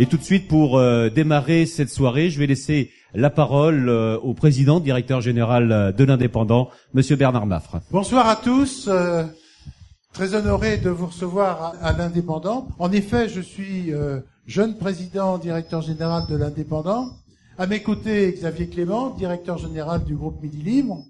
Et 0.00 0.06
tout 0.06 0.16
de 0.16 0.22
suite, 0.22 0.48
pour 0.48 0.78
euh, 0.78 1.10
démarrer 1.10 1.66
cette 1.66 1.90
soirée, 1.90 2.30
je 2.30 2.38
vais 2.38 2.46
laisser 2.46 2.90
la 3.12 3.28
parole 3.28 3.90
euh, 3.90 4.16
au 4.20 4.32
président, 4.32 4.80
directeur 4.80 5.20
général 5.20 5.70
euh, 5.70 5.92
de 5.92 6.04
l'Indépendant, 6.04 6.70
Monsieur 6.94 7.16
Bernard 7.16 7.44
Maffre. 7.44 7.82
Bonsoir 7.90 8.26
à 8.26 8.36
tous. 8.36 8.88
très 10.14 10.34
honoré 10.34 10.78
de 10.78 10.88
vous 10.88 11.08
recevoir 11.08 11.74
à, 11.82 11.92
l'Indépendant. 11.92 12.68
En 12.78 12.90
effet, 12.92 13.28
je 13.28 13.42
suis 13.42 13.92
jeune 14.46 14.78
président, 14.78 15.36
directeur 15.36 15.82
général 15.82 16.22
de 16.30 16.36
l'Indépendant. 16.36 17.10
À 17.58 17.66
mes 17.66 17.82
côtés, 17.82 18.32
Xavier 18.32 18.68
Clément, 18.68 19.10
directeur 19.10 19.58
général 19.58 20.04
du 20.04 20.14
groupe 20.14 20.42
Midi 20.42 20.62
Libre. 20.62 21.04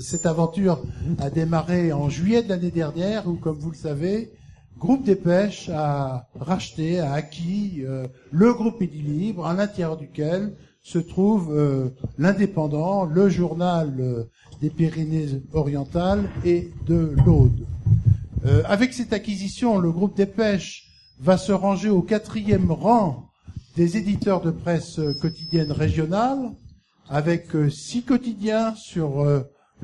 Cette 0.00 0.26
aventure 0.26 0.82
a 1.20 1.30
démarré 1.30 1.92
en 1.92 2.10
juillet 2.10 2.42
de 2.42 2.48
l'année 2.48 2.72
dernière, 2.72 3.28
où, 3.28 3.34
comme 3.34 3.56
vous 3.56 3.70
le 3.70 3.76
savez, 3.76 4.32
Groupe 4.78 5.04
des 5.04 5.14
Pêches 5.14 5.70
a 5.72 6.28
racheté, 6.34 6.98
a 6.98 7.12
acquis 7.12 7.82
euh, 7.84 8.06
le 8.32 8.52
groupe 8.52 8.80
Midi 8.80 9.02
Libre, 9.02 9.46
à 9.46 9.54
l'intérieur 9.54 9.96
duquel 9.96 10.56
se 10.82 10.98
trouve 10.98 11.56
euh, 11.56 11.90
l'Indépendant, 12.18 13.04
le 13.04 13.28
journal 13.28 13.94
euh, 14.00 14.24
des 14.60 14.70
Pyrénées-Orientales 14.70 16.28
et 16.44 16.70
de 16.86 17.14
l'Aude. 17.24 17.66
avec 18.66 18.92
cette 18.92 19.12
acquisition, 19.12 19.78
le 19.78 19.90
groupe 19.90 20.16
des 20.16 20.26
Pêches 20.26 20.90
va 21.20 21.38
se 21.38 21.52
ranger 21.52 21.88
au 21.88 22.02
quatrième 22.02 22.70
rang 22.70 23.30
des 23.76 23.96
éditeurs 23.96 24.42
de 24.42 24.50
presse 24.50 25.00
quotidienne 25.22 25.72
régionale, 25.72 26.50
avec 27.08 27.48
six 27.70 28.02
quotidiens 28.02 28.74
sur 28.74 29.24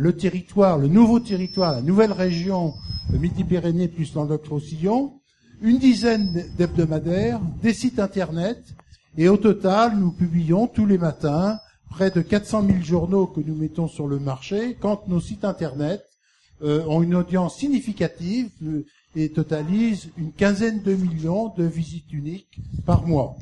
le 0.01 0.17
territoire, 0.17 0.79
le 0.79 0.89
nouveau 0.89 1.21
territoire, 1.21 1.75
la 1.75 1.83
nouvelle 1.83 2.13
région 2.13 2.73
Midi-Pyrénées 3.13 3.89
plus 3.89 4.15
Languedoc-Roussillon, 4.15 5.21
une 5.61 5.79
dizaine 5.79 6.47
d'hebdomadaires, 6.57 7.39
des 7.63 7.75
sites 7.75 7.99
internet, 7.99 8.65
et 9.19 9.29
au 9.29 9.37
total, 9.37 9.99
nous 9.99 10.11
publions 10.11 10.67
tous 10.67 10.87
les 10.87 10.97
matins 10.97 11.59
près 11.91 12.11
de 12.11 12.23
400 12.23 12.67
000 12.67 12.83
journaux 12.83 13.27
que 13.27 13.41
nous 13.41 13.55
mettons 13.55 13.89
sur 13.89 14.09
le 14.09 14.19
marché, 14.19 14.75
quand 14.81 15.07
nos 15.07 15.21
sites 15.21 15.45
internet 15.45 16.03
euh, 16.63 16.83
ont 16.87 17.03
une 17.03 17.15
audience 17.15 17.59
significative 17.59 18.49
euh, 18.63 18.87
et 19.15 19.31
totalisent 19.31 20.09
une 20.17 20.33
quinzaine 20.33 20.81
de 20.81 20.95
millions 20.95 21.53
de 21.59 21.65
visites 21.65 22.11
uniques 22.11 22.59
par 22.87 23.07
mois. 23.07 23.37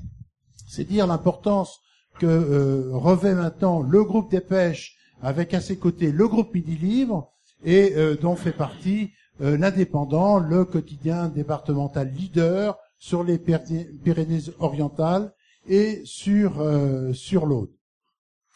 C'est 0.67 0.89
dire 0.89 1.07
l'importance 1.07 1.79
que 2.19 2.27
euh, 2.27 2.91
revêt 2.95 3.37
maintenant 3.37 3.81
le 3.81 4.03
groupe 4.03 4.33
des 4.33 4.41
pêches 4.41 4.98
avec 5.23 5.55
à 5.55 5.61
ses 5.61 5.77
côtés 5.77 6.13
le 6.13 6.29
groupe 6.29 6.55
Midi 6.55 6.77
Livre 6.77 7.33
et 7.65 7.95
euh, 7.97 8.17
dont 8.17 8.37
fait 8.37 8.53
partie 8.53 9.11
euh, 9.41 9.57
l'Indépendant, 9.57 10.39
le 10.39 10.65
quotidien 10.65 11.29
départemental 11.29 12.11
leader 12.13 12.79
sur 12.99 13.23
les 13.23 13.39
Pyrénées-Orientales 13.39 15.33
et 15.69 16.03
sur 16.05 16.61
euh, 16.61 17.13
sur 17.13 17.47
l'Aude. 17.47 17.71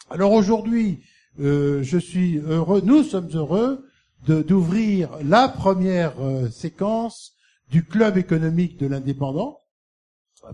Alors 0.09 0.33
aujourd'hui, 0.33 1.01
je 1.39 1.97
suis 1.97 2.37
heureux, 2.37 2.81
nous 2.83 3.01
sommes 3.01 3.29
heureux 3.33 3.87
d'ouvrir 4.27 5.09
la 5.23 5.47
première 5.47 6.13
séquence 6.51 7.33
du 7.71 7.83
club 7.83 8.17
économique 8.17 8.77
de 8.77 8.85
l'Indépendant, 8.85 9.59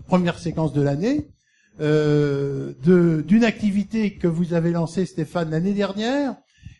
première 0.06 0.38
séquence 0.38 0.72
de 0.72 0.80
l'année, 0.80 1.28
euh, 1.80 2.72
d'une 3.22 3.44
activité 3.44 4.14
que 4.14 4.26
vous 4.26 4.54
avez 4.54 4.70
lancée, 4.70 5.06
Stéphane, 5.06 5.50
l'année 5.50 5.74
dernière, 5.74 6.34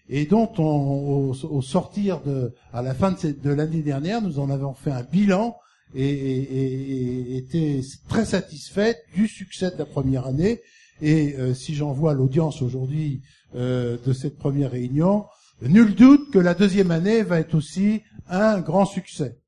et 0.09 0.27
dont 0.27 0.51
on, 0.59 1.33
au, 1.33 1.63
sortir 1.63 2.21
de, 2.23 2.53
à 2.73 2.83
la 2.83 2.95
fin 2.95 3.13
de, 3.13 3.31
de 3.31 3.51
l'année 3.51 3.83
dernière, 3.83 4.21
nous 4.21 4.39
en 4.41 4.51
avons 4.51 4.75
fait 4.75 4.91
un 4.91 5.05
bilan 5.05 5.57
et, 5.95 6.09
et, 6.09 7.35
et 7.35 7.37
était 7.37 7.81
très 8.09 8.25
satisfait 8.25 8.97
du 9.15 9.29
succès 9.29 9.71
de 9.71 9.79
la 9.79 9.87
première 9.87 10.27
année. 10.27 10.61
Et 11.03 11.35
euh, 11.39 11.55
si 11.55 11.75
j'en 11.75 11.93
vois 11.93 12.13
l'audience 12.15 12.61
aujourd'hui 12.61 13.23
euh, 13.55 13.97
de 14.05 14.13
cette 14.13 14.37
première 14.37 14.73
réunion, 14.73 15.25
nul 15.63 15.95
doute 15.95 16.31
que 16.31 16.39
la 16.39 16.55
deuxième 16.55 16.91
année 16.91 17.23
va 17.23 17.41
être 17.41 17.55
aussi 17.55 18.03
un 18.29 18.61
grand 18.61 18.87
succès. 18.87 19.39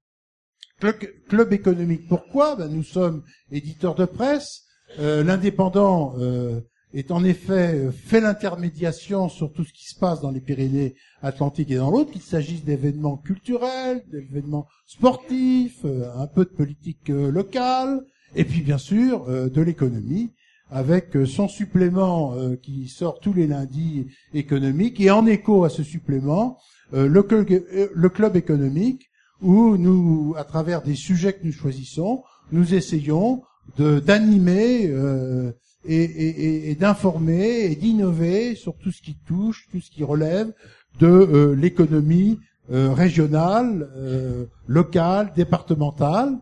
Club, 0.81 0.97
club 1.29 1.53
économique, 1.53 2.09
pourquoi? 2.09 2.57
Ben, 2.57 2.69
Nous 2.69 2.83
sommes 2.83 3.23
éditeurs 3.51 3.95
de 3.95 4.05
presse, 4.05 4.63
euh, 4.99 5.25
l'indépendant 5.25 6.15
euh, 6.19 6.61
est 6.93 7.11
en 7.11 7.25
effet 7.25 7.75
euh, 7.75 7.91
fait 7.91 8.21
l'intermédiation 8.21 9.29
sur 9.29 9.53
tout 9.53 9.65
ce 9.65 9.73
qui 9.73 9.89
se 9.89 9.99
passe 9.99 10.21
dans 10.21 10.31
les 10.31 10.41
Pyrénées 10.41 10.95
Atlantiques 11.23 11.71
et 11.71 11.77
dans 11.77 11.91
l'autre, 11.91 12.11
qu'il 12.11 12.21
s'agisse 12.21 12.65
d'événements 12.65 13.17
culturels, 13.17 14.03
d'événements 14.11 14.67
sportifs, 14.87 15.85
un 16.17 16.27
peu 16.27 16.45
de 16.45 16.51
politique 16.51 17.09
locale, 17.09 18.05
et 18.35 18.45
puis 18.45 18.61
bien 18.61 18.79
sûr 18.79 19.27
de 19.27 19.63
l'économie, 19.63 20.33
avec 20.71 21.17
son 21.27 21.49
supplément 21.49 22.35
qui 22.61 22.89
sort 22.89 23.21
tous 23.21 23.33
les 23.33 23.47
lundis 23.47 24.09
économiques, 24.35 25.01
et 25.01 25.13
en 25.13 25.27
écho 25.27 25.65
à 25.65 25.71
ce 25.71 25.85
supplément, 25.85 26.59
le 26.93 28.09
club 28.09 28.37
économique, 28.37 29.09
où 29.41 29.77
nous, 29.77 30.35
à 30.37 30.45
travers 30.45 30.83
des 30.83 30.97
sujets 30.97 31.35
que 31.35 31.47
nous 31.47 31.53
choisissons, 31.53 32.25
nous 32.51 32.75
essayons 32.75 33.43
d'animer 33.79 34.87
euh, 34.89 35.53
et, 35.85 36.03
et, 36.03 36.71
et 36.71 36.75
d'informer 36.75 37.65
et 37.65 37.75
d'innover 37.77 38.55
sur 38.55 38.77
tout 38.77 38.93
ce 38.93 39.03
qui 39.03 39.17
touche, 39.27 39.67
tout 39.71 39.81
ce 39.81 39.91
qui 39.91 40.05
relève 40.05 40.53
de 41.01 41.07
euh, 41.07 41.55
l'économie 41.55 42.39
euh, 42.71 42.93
régionale, 42.93 43.91
euh, 43.97 44.47
locale, 44.69 45.33
départementale. 45.35 46.39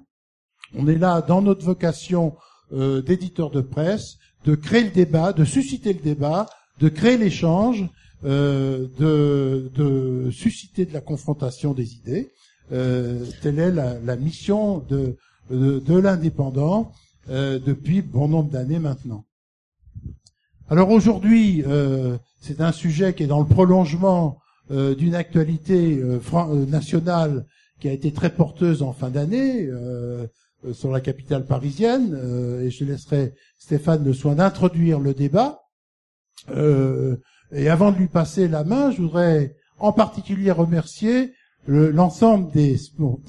On 0.75 0.87
est 0.87 0.99
là 0.99 1.23
dans 1.23 1.41
notre 1.41 1.65
vocation 1.65 2.37
euh, 2.73 3.01
d'éditeur 3.01 3.51
de 3.51 3.63
presse, 3.63 4.17
de 4.45 4.55
créer 4.55 4.85
le 4.85 4.91
débat, 4.91 5.33
de 5.33 5.45
susciter 5.45 5.95
le 5.95 6.01
débat, 6.01 6.47
de 6.79 6.89
créer 6.89 7.17
l'échange, 7.17 7.89
de, 8.23 8.91
de, 8.99 10.31
susciter 10.31 10.85
de 10.85 10.93
la 10.93 11.01
confrontation 11.01 11.73
des 11.73 11.95
idées. 11.95 12.31
telle 12.69 13.59
est 13.59 13.73
la, 13.73 13.99
la 13.99 14.17
mission 14.17 14.81
de, 14.91 15.17
de, 15.51 15.79
de 15.79 15.95
l'indépendant 15.95 16.93
euh, 17.29 17.59
depuis 17.59 18.03
bon 18.03 18.29
nombre 18.29 18.51
d'années 18.51 18.79
maintenant. 18.79 19.25
Alors 20.69 20.91
aujourd'hui, 20.91 21.63
euh, 21.67 22.17
c'est 22.41 22.61
un 22.61 22.73
sujet 22.73 23.15
qui 23.15 23.25
est 23.25 23.27
dans 23.27 23.41
le 23.41 23.47
prolongement 23.47 24.39
euh, 24.71 24.95
d'une 24.95 25.15
actualité 25.15 26.01
nationale 26.69 27.47
qui 27.81 27.89
a 27.89 27.93
été 27.93 28.13
très 28.13 28.31
porteuse 28.31 28.83
en 28.83 28.93
fin 28.93 29.11
d'année 29.11 29.69
sur 30.73 30.91
la 30.91 31.01
capitale 31.01 31.47
parisienne, 31.47 32.15
et 32.63 32.71
je 32.71 32.85
laisserai 32.85 33.35
Stéphane 33.59 34.05
le 34.05 34.13
soin 34.13 34.35
d'introduire 34.35 35.01
le 35.01 35.15
débat. 35.15 35.61
et 36.51 37.69
avant 37.71 37.91
de 37.91 37.97
lui 37.97 38.09
passer 38.09 38.49
la 38.49 38.65
main, 38.65 38.91
je 38.91 39.01
voudrais 39.01 39.57
en 39.79 39.93
particulier 39.93 40.51
remercier 40.51 41.33
l'ensemble 41.67 42.51
des, 42.53 42.77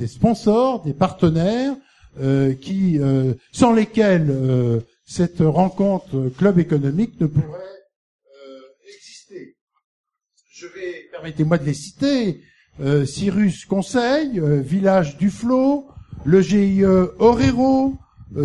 sponsors, 0.07 0.81
des 0.84 0.94
partenaires, 0.94 1.74
euh, 1.74 1.75
qui, 2.20 3.00
euh, 3.00 3.34
sans 3.52 3.74
lesquels 3.74 4.30
euh, 4.30 4.82
cette 5.06 5.40
rencontre 5.40 6.30
club 6.38 6.60
économique 6.60 7.20
ne 7.20 7.28
pourrait 7.28 7.60
exister. 8.88 9.56
Je 10.52 10.68
vais, 10.68 11.10
permettez-moi 11.12 11.58
de 11.58 11.66
les 11.66 11.74
citer, 11.74 12.42
Cyrus 13.06 13.66
Conseil, 13.66 14.42
Village 14.44 15.18
du 15.18 15.30
Flot, 15.30 15.88
le 16.24 16.42
GIE 16.42 16.84
Orero, 16.84 17.96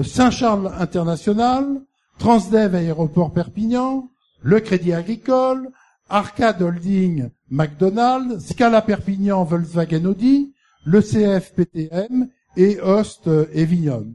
Saint-Charles 0.02 0.72
International, 0.78 1.80
Transdev 2.18 2.74
Aéroport 2.74 3.32
Perpignan, 3.32 4.10
le 4.42 4.60
Crédit 4.60 4.92
Agricole, 4.92 5.70
Arcade 6.08 6.62
Holding 6.62 7.30
McDonald's, 7.50 8.48
Scala 8.48 8.82
Perpignan 8.82 9.44
Volkswagen 9.44 10.04
Audi, 10.06 10.54
le 10.84 11.00
CFPTM 11.00 12.28
et 12.56 12.80
Host 12.80 13.28
et 13.52 13.64
Vignon. 13.64 14.14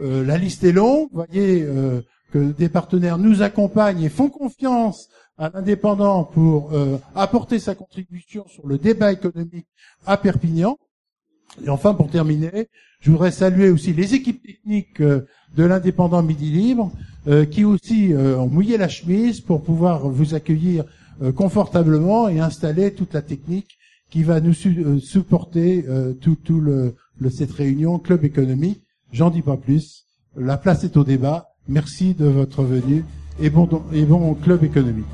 Euh, 0.00 0.24
la 0.24 0.38
liste 0.38 0.64
est 0.64 0.72
longue. 0.72 1.08
Vous 1.12 1.24
voyez 1.26 1.62
euh, 1.62 2.02
que 2.32 2.52
des 2.52 2.68
partenaires 2.68 3.18
nous 3.18 3.42
accompagnent 3.42 4.02
et 4.02 4.08
font 4.08 4.28
confiance 4.28 5.08
à 5.36 5.50
l'indépendant 5.50 6.24
pour 6.24 6.72
euh, 6.72 6.98
apporter 7.14 7.58
sa 7.58 7.74
contribution 7.74 8.44
sur 8.48 8.66
le 8.66 8.78
débat 8.78 9.12
économique 9.12 9.66
à 10.06 10.16
Perpignan. 10.16 10.78
Et 11.64 11.68
enfin, 11.68 11.94
pour 11.94 12.10
terminer, 12.10 12.68
je 13.00 13.10
voudrais 13.10 13.30
saluer 13.30 13.70
aussi 13.70 13.92
les 13.92 14.14
équipes 14.14 14.42
techniques 14.44 15.00
de 15.00 15.26
l'indépendant 15.56 16.22
Midi 16.22 16.50
Libre, 16.50 16.92
qui 17.50 17.64
aussi 17.64 18.12
ont 18.14 18.48
mouillé 18.48 18.76
la 18.76 18.88
chemise 18.88 19.40
pour 19.40 19.62
pouvoir 19.62 20.08
vous 20.08 20.34
accueillir 20.34 20.84
confortablement 21.34 22.28
et 22.28 22.38
installer 22.38 22.92
toute 22.92 23.14
la 23.14 23.22
technique 23.22 23.78
qui 24.10 24.24
va 24.24 24.40
nous 24.40 24.52
supporter 24.52 25.86
tout, 26.20 26.36
tout 26.36 26.60
le, 26.60 26.96
de 27.20 27.28
cette 27.28 27.52
réunion 27.52 27.98
Club 27.98 28.24
économique. 28.24 28.80
J'en 29.12 29.30
dis 29.30 29.42
pas 29.42 29.56
plus. 29.56 30.04
La 30.36 30.56
place 30.56 30.84
est 30.84 30.96
au 30.96 31.04
débat. 31.04 31.48
Merci 31.68 32.14
de 32.14 32.26
votre 32.26 32.62
venue 32.62 33.04
et 33.40 33.50
bon, 33.50 33.68
et 33.92 34.04
bon 34.04 34.34
Club 34.34 34.64
économique. 34.64 35.06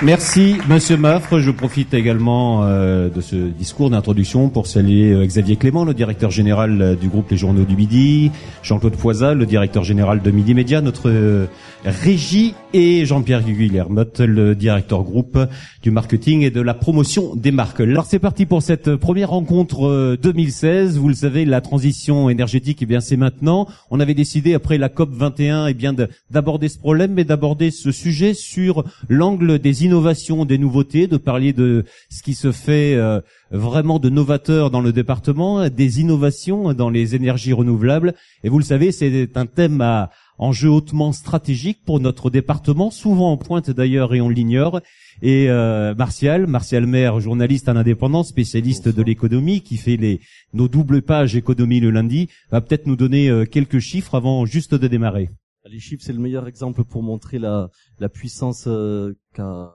Merci, 0.00 0.58
Monsieur 0.68 0.96
Maffre. 0.96 1.40
Je 1.40 1.50
profite 1.50 1.92
également 1.92 2.62
euh, 2.62 3.08
de 3.08 3.20
ce 3.20 3.34
discours 3.34 3.90
d'introduction 3.90 4.48
pour 4.48 4.68
saluer 4.68 5.12
euh, 5.12 5.26
Xavier 5.26 5.56
Clément, 5.56 5.84
le 5.84 5.92
directeur 5.92 6.30
général 6.30 6.80
euh, 6.80 6.94
du 6.94 7.08
groupe 7.08 7.28
Les 7.32 7.36
Journaux 7.36 7.64
du 7.64 7.74
Midi, 7.74 8.30
Jean-Claude 8.62 8.94
Poisat, 8.94 9.34
le 9.34 9.44
directeur 9.44 9.82
général 9.82 10.22
de 10.22 10.30
Midi 10.30 10.54
Média, 10.54 10.80
notre 10.82 11.48
régie, 11.84 12.54
et 12.74 13.06
Jean-Pierre 13.06 13.42
Guillermotte, 13.42 14.20
le 14.20 14.54
directeur 14.54 15.02
groupe 15.02 15.38
du 15.82 15.90
marketing 15.90 16.42
et 16.42 16.50
de 16.50 16.60
la 16.60 16.74
promotion 16.74 17.34
des 17.34 17.50
marques. 17.50 17.80
Alors 17.80 18.04
c'est 18.04 18.18
parti 18.18 18.46
pour 18.46 18.62
cette 18.62 18.96
première 18.96 19.30
rencontre 19.30 20.18
2016. 20.20 20.98
Vous 20.98 21.08
le 21.08 21.14
savez, 21.14 21.44
la 21.44 21.60
transition 21.60 22.28
énergétique, 22.28 22.78
eh 22.82 22.86
bien 22.86 23.00
c'est 23.00 23.16
maintenant. 23.16 23.68
On 23.90 24.00
avait 24.00 24.14
décidé 24.14 24.54
après 24.54 24.76
la 24.76 24.88
COP 24.88 25.10
21, 25.12 25.68
eh 25.68 25.74
bien 25.74 25.94
d'aborder 26.30 26.68
ce 26.68 26.78
problème, 26.78 27.12
mais 27.14 27.24
d'aborder 27.24 27.70
ce 27.70 27.90
sujet 27.90 28.34
sur 28.34 28.84
l'angle 29.08 29.58
des 29.58 29.84
innovations, 29.84 30.44
des 30.44 30.58
nouveautés, 30.58 31.06
de 31.06 31.16
parler 31.16 31.52
de 31.52 31.84
ce 32.10 32.22
qui 32.22 32.34
se 32.34 32.52
fait 32.52 32.94
euh, 32.96 33.20
vraiment 33.50 33.98
de 33.98 34.10
novateur 34.10 34.70
dans 34.70 34.80
le 34.80 34.92
département, 34.92 35.68
des 35.68 36.00
innovations 36.00 36.74
dans 36.74 36.90
les 36.90 37.14
énergies 37.14 37.52
renouvelables. 37.52 38.14
Et 38.44 38.48
vous 38.48 38.58
le 38.58 38.64
savez, 38.64 38.92
c'est 38.92 39.36
un 39.36 39.46
thème 39.46 39.80
à 39.80 40.10
enjeu 40.38 40.68
hautement 40.68 41.12
stratégique 41.12 41.80
pour 41.84 42.00
notre 42.00 42.30
département, 42.30 42.90
souvent 42.90 43.32
en 43.32 43.36
pointe 43.36 43.70
d'ailleurs 43.70 44.14
et 44.14 44.20
on 44.20 44.28
l'ignore. 44.28 44.80
Et 45.20 45.50
euh, 45.50 45.94
Martial, 45.94 46.46
Martial 46.46 46.86
Maire, 46.86 47.20
journaliste 47.20 47.68
à 47.68 47.74
l'indépendant, 47.74 48.22
spécialiste 48.22 48.88
de 48.88 49.02
l'économie, 49.02 49.60
qui 49.60 49.76
fait 49.76 49.96
les 49.96 50.20
nos 50.52 50.68
doubles 50.68 51.02
pages 51.02 51.36
économie 51.36 51.80
le 51.80 51.90
lundi, 51.90 52.28
va 52.50 52.60
peut-être 52.60 52.86
nous 52.86 52.96
donner 52.96 53.28
euh, 53.28 53.44
quelques 53.44 53.80
chiffres 53.80 54.14
avant 54.14 54.46
juste 54.46 54.74
de 54.74 54.88
démarrer. 54.88 55.28
Les 55.64 55.80
chiffres, 55.80 56.02
c'est 56.04 56.14
le 56.14 56.20
meilleur 56.20 56.48
exemple 56.48 56.84
pour 56.84 57.02
montrer 57.02 57.38
la, 57.38 57.68
la 57.98 58.08
puissance 58.08 58.64
euh, 58.68 59.14
qu'a 59.34 59.74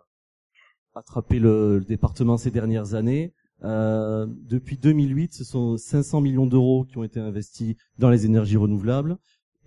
attrapé 0.96 1.40
le, 1.40 1.84
département 1.88 2.38
ces 2.38 2.52
dernières 2.52 2.94
années. 2.94 3.34
Euh, 3.64 4.28
depuis 4.50 4.78
2008, 4.78 5.34
ce 5.34 5.44
sont 5.44 5.78
500 5.78 6.22
millions 6.22 6.48
d'euros 6.48 6.86
qui 6.86 6.98
ont 6.98 7.04
été 7.04 7.20
investis 7.20 7.76
dans 7.98 8.10
les 8.10 8.26
énergies 8.26 8.58
renouvelables 8.58 9.18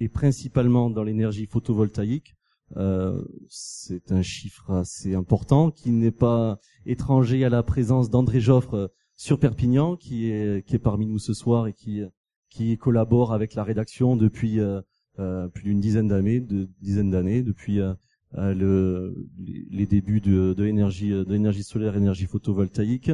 et 0.00 0.08
principalement 0.08 0.90
dans 0.90 1.02
l'énergie 1.02 1.46
photovoltaïque. 1.46 2.34
Euh, 2.76 3.22
c'est 3.48 4.10
un 4.10 4.22
chiffre 4.22 4.72
assez 4.72 5.14
important 5.14 5.70
qui 5.70 5.90
n'est 5.90 6.10
pas 6.10 6.58
étranger 6.84 7.44
à 7.44 7.48
la 7.48 7.62
présence 7.62 8.10
d'André 8.10 8.40
Joffre 8.40 8.92
sur 9.14 9.38
Perpignan, 9.38 9.96
qui 9.96 10.30
est, 10.30 10.66
qui 10.66 10.74
est 10.74 10.80
parmi 10.80 11.06
nous 11.06 11.18
ce 11.18 11.32
soir 11.32 11.68
et 11.68 11.72
qui, 11.72 12.02
qui 12.50 12.76
collabore 12.76 13.32
avec 13.32 13.54
la 13.54 13.64
rédaction 13.64 14.16
depuis 14.16 14.60
euh, 14.60 14.80
euh, 15.18 15.48
plus 15.48 15.64
d'une 15.64 15.80
dizaine 15.80 16.08
d'années, 16.08 16.40
de 16.40 16.68
dizaines 16.80 17.10
d'années, 17.10 17.42
depuis 17.42 17.80
euh, 17.80 17.94
euh, 18.36 18.54
le, 18.54 19.28
les, 19.70 19.86
débuts 19.86 20.20
de, 20.20 20.52
de 20.52 20.64
l'énergie, 20.64 21.10
de 21.10 21.32
l'énergie 21.32 21.62
solaire, 21.62 21.96
énergie 21.96 22.26
photovoltaïque. 22.26 23.10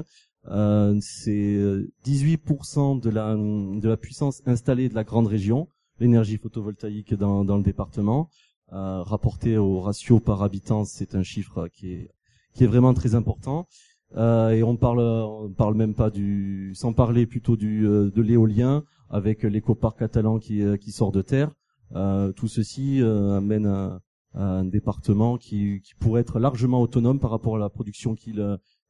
Euh, 0.49 0.99
c'est 1.01 1.59
18% 2.05 3.01
de 3.01 3.11
la 3.11 3.37
de 3.37 3.89
la 3.89 3.97
puissance 3.97 4.43
installée 4.47 4.89
de 4.89 4.95
la 4.95 5.05
grande 5.05 5.29
région, 5.29 5.69
l'énergie 6.03 6.37
photovoltaïque 6.37 7.15
dans, 7.15 7.45
dans 7.45 7.57
le 7.57 7.63
département. 7.63 8.29
Euh, 8.73 9.03
rapporté 9.03 9.57
au 9.57 9.81
ratio 9.81 10.21
par 10.21 10.43
habitant, 10.43 10.85
c'est 10.85 11.15
un 11.15 11.23
chiffre 11.23 11.69
qui 11.69 11.93
est 11.93 12.11
qui 12.55 12.65
est 12.65 12.67
vraiment 12.67 12.93
très 12.93 13.15
important. 13.15 13.67
Euh, 14.17 14.51
et 14.51 14.63
on 14.63 14.77
parle 14.77 15.01
on 15.01 15.51
parle 15.53 15.75
même 15.75 15.95
pas 15.95 16.11
du 16.11 16.73
sans 16.75 16.93
parler 16.93 17.27
plutôt 17.27 17.57
du 17.57 17.83
de 17.83 18.23
l'éolien 18.23 18.85
avec 19.09 19.43
l'écoparc 19.43 19.99
catalan 19.99 20.39
qui 20.39 20.63
qui 20.81 20.93
sort 20.93 21.13
de 21.13 21.23
terre. 21.23 21.51
Euh, 21.95 22.33
tout 22.33 22.49
ceci 22.49 23.03
euh, 23.03 23.37
amène 23.37 23.67
à, 23.67 24.01
un 24.35 24.65
département 24.65 25.37
qui, 25.37 25.83
qui, 25.83 25.95
pourrait 25.95 26.23
être 26.23 26.39
largement 26.39 26.81
autonome 26.81 27.21
par 27.21 27.31
rapport 27.31 27.57
à 27.57 27.59
la 27.59 27.69
production 27.69 28.15
qu'il 28.15 28.41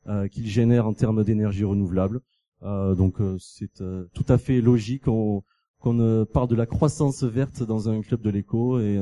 euh, 0.06 0.28
qu'il 0.28 0.46
génère 0.46 0.86
en 0.86 0.94
termes 0.94 1.24
d'énergie 1.24 1.64
renouvelable. 1.64 2.20
donc 2.62 3.16
c'est 3.40 3.82
tout 4.14 4.24
à 4.28 4.38
fait 4.38 4.60
logique 4.60 5.04
qu'on 5.04 5.42
qu'on 5.82 6.26
parle 6.32 6.48
de 6.48 6.54
la 6.54 6.66
croissance 6.66 7.22
verte 7.22 7.62
dans 7.62 7.88
un 7.88 8.00
club 8.00 8.22
de 8.22 8.30
l'éco 8.30 8.80
et, 8.80 8.98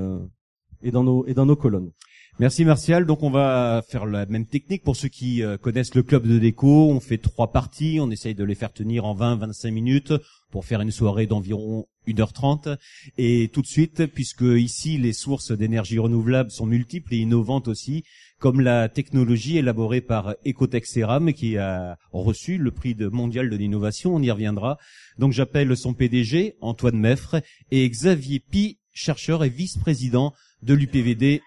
et 0.83 0.91
dans 0.91 1.05
nos 1.05 1.27
et 1.27 1.35
dans 1.35 1.47
nos 1.47 1.57
colonnes. 1.57 1.91
Merci 2.39 2.65
Martial. 2.65 3.07
Donc 3.07 3.23
on 3.23 3.31
va 3.31 3.83
faire 3.87 4.07
la 4.07 4.25
même 4.27 4.47
technique 4.47 4.83
pour 4.83 4.97
ceux 4.97 5.09
qui 5.09 5.43
connaissent 5.61 5.95
le 5.95 6.03
club 6.03 6.27
de 6.27 6.39
déco. 6.39 6.89
On 6.91 7.01
fait 7.01 7.19
trois 7.19 7.53
parties, 7.53 7.99
on 8.01 8.11
essaye 8.11 8.35
de 8.35 8.45
les 8.45 8.55
faire 8.55 8.73
tenir 8.73 9.05
en 9.05 9.15
20-25 9.15 9.71
minutes 9.71 10.13
pour 10.51 10.65
faire 10.65 10.81
une 10.81 10.91
soirée 10.91 11.27
d'environ 11.27 11.87
1h30. 12.13 12.77
Et 13.19 13.49
tout 13.53 13.63
de 13.63 13.67
suite, 13.67 14.07
puisque 14.07 14.43
ici 14.43 14.99
les 14.99 15.13
sources 15.13 15.53
d'énergie 15.53 15.99
renouvelable 15.99 16.51
sont 16.51 16.67
multiples 16.67 17.15
et 17.15 17.19
innovantes 17.19 17.69
aussi, 17.69 18.05
comme 18.39 18.61
la 18.61 18.89
technologie 18.89 19.59
élaborée 19.59 20.01
par 20.01 20.35
Ecotech 20.47 20.87
Ceram 20.87 21.33
qui 21.33 21.59
a 21.59 21.99
reçu 22.13 22.57
le 22.57 22.71
prix 22.71 22.97
mondial 23.13 23.51
de 23.51 23.57
l'innovation, 23.57 24.15
on 24.15 24.23
y 24.23 24.31
reviendra. 24.31 24.79
Donc 25.19 25.33
j'appelle 25.33 25.77
son 25.77 25.93
PDG, 25.93 26.57
Antoine 26.61 26.99
Meffre, 26.99 27.37
et 27.71 27.89
Xavier 27.89 28.41
Pi, 28.41 28.79
chercheur 28.93 29.45
et 29.45 29.51
vice-président 29.51 30.33
de 30.63 30.75
l'UPVD 30.75 31.43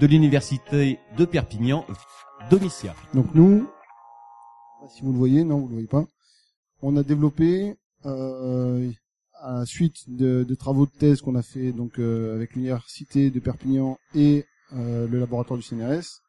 de 0.00 0.06
l'université 0.06 0.98
de 1.16 1.24
Perpignan, 1.24 1.84
Domitia. 2.50 2.94
Donc 3.14 3.34
nous, 3.34 3.68
si 4.88 5.02
vous 5.02 5.12
le 5.12 5.18
voyez, 5.18 5.44
non, 5.44 5.58
vous 5.58 5.68
le 5.68 5.72
voyez 5.72 5.88
pas, 5.88 6.04
on 6.82 6.96
a 6.96 7.02
développé 7.02 7.74
euh, 8.06 8.90
à 9.40 9.58
la 9.60 9.66
suite 9.66 10.04
de, 10.08 10.54
travaux 10.54 10.86
de 10.86 10.90
thèse 10.90 11.20
qu'on 11.20 11.36
a 11.36 11.42
fait 11.42 11.72
donc 11.72 11.98
euh, 11.98 12.34
avec 12.34 12.54
l'université 12.54 13.30
de 13.30 13.40
Perpignan 13.40 13.98
et 14.14 14.44
euh, 14.72 15.06
le 15.06 15.18
laboratoire 15.18 15.58
du 15.58 15.64
CNRS, 15.64 16.22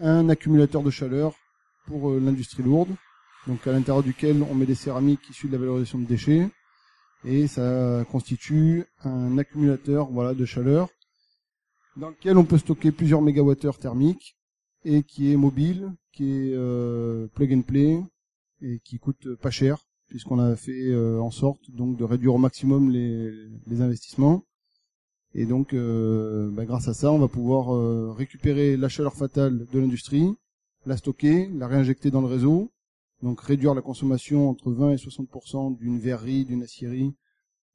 un 0.00 0.28
accumulateur 0.28 0.82
de 0.82 0.90
chaleur 0.90 1.34
pour 1.86 2.10
euh, 2.10 2.20
l'industrie 2.20 2.62
lourde, 2.62 2.90
donc 3.46 3.66
à 3.66 3.72
l'intérieur 3.72 4.02
duquel 4.02 4.42
on 4.42 4.54
met 4.54 4.66
des 4.66 4.74
céramiques 4.74 5.28
issues 5.30 5.48
de 5.48 5.52
la 5.52 5.58
valorisation 5.58 5.98
de 5.98 6.04
déchets 6.04 6.48
et 7.24 7.46
ça 7.46 8.04
constitue 8.10 8.84
un 9.02 9.38
accumulateur 9.38 10.10
voilà 10.10 10.34
de 10.34 10.44
chaleur 10.44 10.88
dans 11.96 12.10
lequel 12.10 12.36
on 12.36 12.44
peut 12.44 12.58
stocker 12.58 12.92
plusieurs 12.92 13.22
mégawattheures 13.22 13.78
thermiques 13.78 14.36
et 14.84 15.02
qui 15.02 15.32
est 15.32 15.36
mobile, 15.36 15.90
qui 16.12 16.50
est 16.50 17.28
plug 17.34 17.54
and 17.54 17.62
play 17.62 17.98
et 18.60 18.80
qui 18.84 18.98
coûte 18.98 19.36
pas 19.36 19.50
cher 19.50 19.78
puisqu'on 20.14 20.38
a 20.38 20.54
fait 20.54 20.92
euh, 20.92 21.18
en 21.18 21.32
sorte 21.32 21.72
donc 21.72 21.96
de 21.96 22.04
réduire 22.04 22.36
au 22.36 22.38
maximum 22.38 22.88
les, 22.88 23.80
investissements. 23.80 24.44
Et 25.34 25.44
donc, 25.44 25.72
euh, 25.72 26.48
bah, 26.52 26.64
grâce 26.64 26.86
à 26.86 26.94
ça, 26.94 27.10
on 27.10 27.18
va 27.18 27.26
pouvoir 27.26 27.74
euh, 27.74 28.12
récupérer 28.16 28.76
la 28.76 28.88
chaleur 28.88 29.14
fatale 29.14 29.66
de 29.72 29.80
l'industrie, 29.80 30.32
la 30.86 30.96
stocker, 30.96 31.48
la 31.48 31.66
réinjecter 31.66 32.12
dans 32.12 32.20
le 32.20 32.28
réseau, 32.28 32.70
donc 33.24 33.40
réduire 33.40 33.74
la 33.74 33.82
consommation 33.82 34.48
entre 34.48 34.70
20 34.70 34.92
et 34.92 34.96
60% 34.98 35.78
d'une 35.78 35.98
verrerie, 35.98 36.44
d'une 36.44 36.62
aciérie 36.62 37.12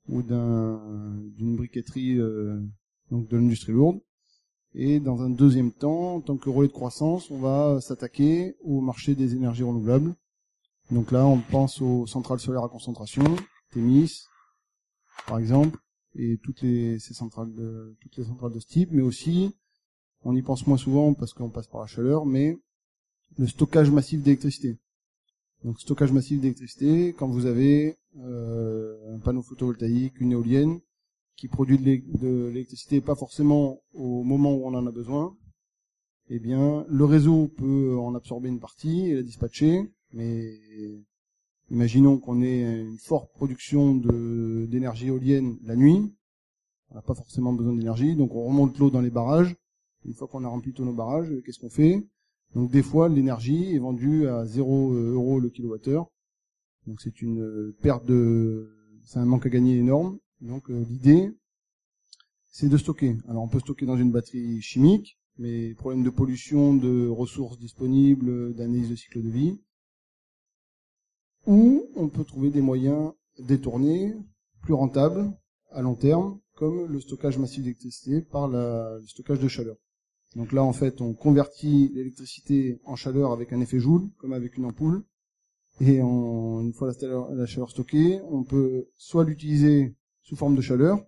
ou 0.07 0.21
d'une 0.21 1.57
briqueterie 1.57 2.19
donc 3.11 3.27
de 3.27 3.35
l'industrie 3.35 3.73
lourde. 3.73 3.99
Et 4.73 5.01
dans 5.01 5.23
un 5.23 5.29
deuxième 5.29 5.73
temps, 5.73 6.15
en 6.15 6.21
tant 6.21 6.37
que 6.37 6.49
relais 6.49 6.69
de 6.69 6.73
croissance, 6.73 7.31
on 7.31 7.39
va 7.39 7.81
s'attaquer 7.81 8.55
au 8.63 8.79
marché 8.79 9.13
des 9.13 9.35
énergies 9.35 9.63
renouvelables 9.63 10.15
donc 10.91 11.11
là, 11.11 11.25
on 11.25 11.39
pense 11.39 11.81
aux 11.81 12.07
centrales 12.07 12.39
solaires 12.39 12.63
à 12.63 12.69
concentration, 12.69 13.23
Témis, 13.71 14.23
par 15.27 15.37
exemple, 15.37 15.77
et 16.15 16.37
toutes 16.41 16.61
les 16.61 16.97
ces 16.97 17.13
centrales 17.13 17.53
de, 17.53 17.95
toutes 18.01 18.17
les 18.17 18.23
centrales 18.23 18.53
de 18.53 18.59
ce 18.59 18.67
type, 18.67 18.89
mais 18.91 19.03
aussi, 19.03 19.55
on 20.23 20.35
y 20.35 20.41
pense 20.41 20.65
moins 20.65 20.77
souvent 20.77 21.13
parce 21.13 21.33
qu'on 21.33 21.49
passe 21.49 21.67
par 21.67 21.81
la 21.81 21.87
chaleur, 21.87 22.25
mais 22.25 22.57
le 23.37 23.47
stockage 23.47 23.91
massif 23.91 24.21
d'électricité. 24.21 24.79
Donc 25.63 25.79
stockage 25.79 26.11
massif 26.11 26.39
d'électricité, 26.39 27.13
quand 27.13 27.27
vous 27.27 27.45
avez 27.45 27.97
euh, 28.17 29.15
un 29.15 29.19
panneau 29.19 29.41
photovoltaïque, 29.41 30.19
une 30.19 30.31
éolienne, 30.31 30.79
qui 31.35 31.47
produit 31.47 31.77
de 31.77 32.49
l'électricité 32.49 32.99
pas 32.99 33.15
forcément 33.15 33.81
au 33.93 34.23
moment 34.23 34.53
où 34.53 34.65
on 34.65 34.73
en 34.73 34.85
a 34.85 34.91
besoin, 34.91 35.37
eh 36.29 36.39
bien 36.39 36.85
le 36.89 37.05
réseau 37.05 37.47
peut 37.47 37.97
en 37.97 38.13
absorber 38.13 38.49
une 38.49 38.59
partie 38.59 39.07
et 39.07 39.15
la 39.15 39.23
dispatcher, 39.23 39.89
mais 40.13 40.59
imaginons 41.69 42.17
qu'on 42.17 42.41
ait 42.41 42.81
une 42.81 42.97
forte 42.97 43.31
production 43.33 43.95
d'énergie 43.95 45.07
éolienne 45.07 45.57
la 45.63 45.75
nuit, 45.75 46.13
on 46.91 46.95
n'a 46.95 47.01
pas 47.01 47.13
forcément 47.13 47.53
besoin 47.53 47.73
d'énergie, 47.73 48.15
donc 48.15 48.33
on 48.33 48.43
remonte 48.43 48.77
l'eau 48.79 48.89
dans 48.89 49.01
les 49.01 49.11
barrages. 49.11 49.55
Une 50.05 50.13
fois 50.13 50.27
qu'on 50.27 50.43
a 50.43 50.47
rempli 50.47 50.73
tous 50.73 50.85
nos 50.85 50.93
barrages, 50.93 51.31
qu'est-ce 51.45 51.59
qu'on 51.59 51.69
fait? 51.69 52.07
Donc 52.55 52.71
des 52.71 52.81
fois, 52.81 53.09
l'énergie 53.09 53.75
est 53.75 53.79
vendue 53.79 54.27
à 54.27 54.45
0 54.45 54.93
euros 54.93 55.39
le 55.39 55.49
kilowattheure. 55.49 56.09
Donc 56.87 57.01
c'est 57.01 57.21
une 57.21 57.73
perte 57.81 58.05
de... 58.05 58.71
c'est 59.03 59.19
un 59.19 59.25
manque 59.25 59.45
à 59.45 59.49
gagner 59.49 59.77
énorme. 59.77 60.17
Donc 60.41 60.71
euh, 60.71 60.83
l'idée, 60.89 61.31
c'est 62.49 62.69
de 62.69 62.77
stocker. 62.77 63.17
Alors 63.27 63.43
on 63.43 63.49
peut 63.49 63.59
stocker 63.59 63.85
dans 63.85 63.97
une 63.97 64.11
batterie 64.11 64.61
chimique, 64.61 65.19
mais 65.37 65.75
problème 65.75 66.03
de 66.03 66.09
pollution, 66.09 66.73
de 66.73 67.07
ressources 67.07 67.59
disponibles, 67.59 68.55
d'analyse 68.55 68.89
de 68.89 68.95
cycle 68.95 69.21
de 69.21 69.29
vie 69.29 69.59
ou 71.49 71.89
on 71.95 72.09
peut 72.09 72.23
trouver 72.23 72.51
des 72.51 72.61
moyens 72.61 73.11
détournés, 73.39 74.13
plus 74.61 74.75
rentables 74.75 75.33
à 75.71 75.81
long 75.81 75.95
terme, 75.95 76.39
comme 76.53 76.85
le 76.85 77.01
stockage 77.01 77.39
massif 77.39 77.63
d'électricité 77.63 78.21
par 78.21 78.47
le 78.47 79.01
stockage 79.07 79.39
de 79.39 79.47
chaleur. 79.47 79.75
Donc 80.35 80.51
là, 80.51 80.63
en 80.63 80.73
fait, 80.73 81.01
on 81.01 81.13
convertit 81.13 81.91
l'électricité 81.95 82.79
en 82.85 82.95
chaleur 82.95 83.31
avec 83.31 83.51
un 83.51 83.61
effet 83.61 83.79
Joule, 83.79 84.11
comme 84.19 84.33
avec 84.33 84.57
une 84.57 84.65
ampoule. 84.65 85.03
Et 85.81 86.01
une 86.01 86.73
fois 86.73 86.91
la 87.31 87.45
chaleur 87.47 87.71
stockée, 87.71 88.21
on 88.29 88.43
peut 88.43 88.87
soit 88.95 89.23
l'utiliser 89.23 89.95
sous 90.21 90.35
forme 90.35 90.55
de 90.55 90.61
chaleur, 90.61 91.03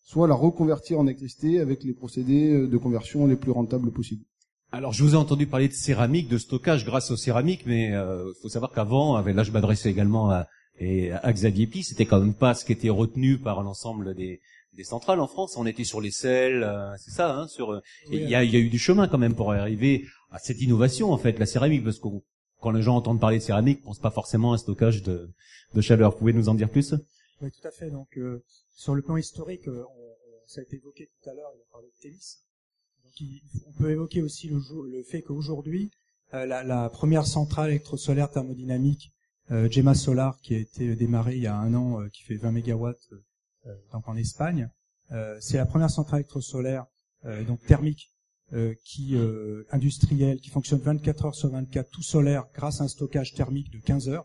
soit 0.00 0.26
la 0.26 0.34
reconvertir 0.34 0.98
en 0.98 1.06
électricité 1.06 1.60
avec 1.60 1.84
les 1.84 1.94
procédés 1.94 2.66
de 2.66 2.76
conversion 2.76 3.28
les 3.28 3.36
plus 3.36 3.52
rentables 3.52 3.92
possibles. 3.92 4.24
Alors, 4.72 4.92
je 4.92 5.02
vous 5.02 5.14
ai 5.14 5.16
entendu 5.16 5.46
parler 5.48 5.66
de 5.66 5.72
céramique, 5.72 6.28
de 6.28 6.38
stockage 6.38 6.84
grâce 6.84 7.10
aux 7.10 7.16
céramiques, 7.16 7.66
mais 7.66 7.88
il 7.88 7.94
euh, 7.94 8.32
faut 8.40 8.48
savoir 8.48 8.70
qu'avant, 8.70 9.20
là 9.20 9.42
je 9.42 9.50
m'adressais 9.50 9.90
également 9.90 10.30
à, 10.30 10.46
et 10.78 11.10
à 11.10 11.32
Xavier 11.32 11.66
Pi, 11.66 11.82
c'était 11.82 12.06
quand 12.06 12.20
même 12.20 12.34
pas 12.34 12.54
ce 12.54 12.64
qui 12.64 12.72
était 12.72 12.88
retenu 12.88 13.38
par 13.38 13.64
l'ensemble 13.64 14.14
des, 14.14 14.40
des 14.74 14.84
centrales 14.84 15.18
en 15.18 15.26
France. 15.26 15.56
On 15.56 15.66
était 15.66 15.82
sur 15.82 16.00
les 16.00 16.12
sels, 16.12 16.62
euh, 16.62 16.96
c'est 16.98 17.10
ça. 17.10 17.34
Hein, 17.34 17.48
sur, 17.48 17.72
euh, 17.72 17.80
il 18.12 18.28
y, 18.28 18.34
a, 18.36 18.44
y, 18.44 18.56
a, 18.56 18.60
eu 18.60 18.68
du 18.68 18.78
chemin 18.78 19.08
quand 19.08 19.18
même 19.18 19.34
pour 19.34 19.52
arriver 19.52 20.06
à 20.30 20.38
cette 20.38 20.60
innovation 20.60 21.12
en 21.12 21.18
fait, 21.18 21.40
la 21.40 21.46
céramique, 21.46 21.82
parce 21.82 21.98
que 21.98 22.06
quand 22.60 22.70
les 22.70 22.82
gens 22.82 22.94
entendent 22.94 23.20
parler 23.20 23.38
de 23.38 23.42
céramique, 23.42 23.80
ils 23.80 23.84
pensent 23.84 23.98
pas 23.98 24.12
forcément 24.12 24.52
à 24.52 24.54
un 24.54 24.58
stockage 24.58 25.02
de, 25.02 25.30
de 25.74 25.80
chaleur. 25.80 26.12
Vous 26.12 26.18
pouvez 26.18 26.32
nous 26.32 26.48
en 26.48 26.54
dire 26.54 26.70
plus? 26.70 26.94
Oui, 27.42 27.50
tout 27.50 27.66
à 27.66 27.72
fait. 27.72 27.90
Donc, 27.90 28.16
sur 28.76 28.94
le 28.94 29.02
plan 29.02 29.16
historique, 29.16 29.66
on, 29.66 30.10
ça 30.46 30.60
a 30.60 30.62
été 30.62 30.76
évoqué 30.76 31.10
tout 31.22 31.30
à 31.30 31.34
l'heure. 31.34 31.50
Il 31.56 31.60
a 31.60 31.72
parlé 31.72 31.88
de 31.88 32.20
On 33.66 33.72
peut 33.72 33.90
évoquer 33.90 34.22
aussi 34.22 34.48
le, 34.48 35.02
fait 35.02 35.22
qu'aujourd'hui, 35.22 35.90
euh, 36.34 36.46
la, 36.46 36.88
première 36.90 37.26
centrale 37.26 37.70
électrosolaire 37.70 38.30
thermodynamique, 38.30 39.12
euh, 39.50 39.68
Gemma 39.68 39.94
Solar, 39.94 40.40
qui 40.40 40.54
a 40.54 40.58
été 40.58 40.94
démarrée 40.94 41.36
il 41.36 41.42
y 41.42 41.46
a 41.46 41.56
un 41.56 41.74
an, 41.74 42.00
euh, 42.00 42.08
qui 42.08 42.22
fait 42.22 42.36
20 42.36 42.52
mégawatts, 42.52 43.12
euh, 43.66 43.74
donc 43.92 44.08
en 44.08 44.16
Espagne, 44.16 44.70
c'est 45.40 45.56
la 45.56 45.66
première 45.66 45.90
centrale 45.90 46.20
électrosolaire 46.20 46.86
donc 47.48 47.60
thermique 47.66 48.12
qui 48.84 49.16
industrielle, 49.72 50.38
qui 50.38 50.50
fonctionne 50.50 50.78
24 50.78 51.24
heures 51.24 51.34
sur 51.34 51.50
24, 51.50 51.90
tout 51.90 52.02
solaire, 52.04 52.46
grâce 52.54 52.80
à 52.80 52.84
un 52.84 52.88
stockage 52.88 53.34
thermique 53.34 53.72
de 53.72 53.80
15 53.80 54.08
heures. 54.08 54.24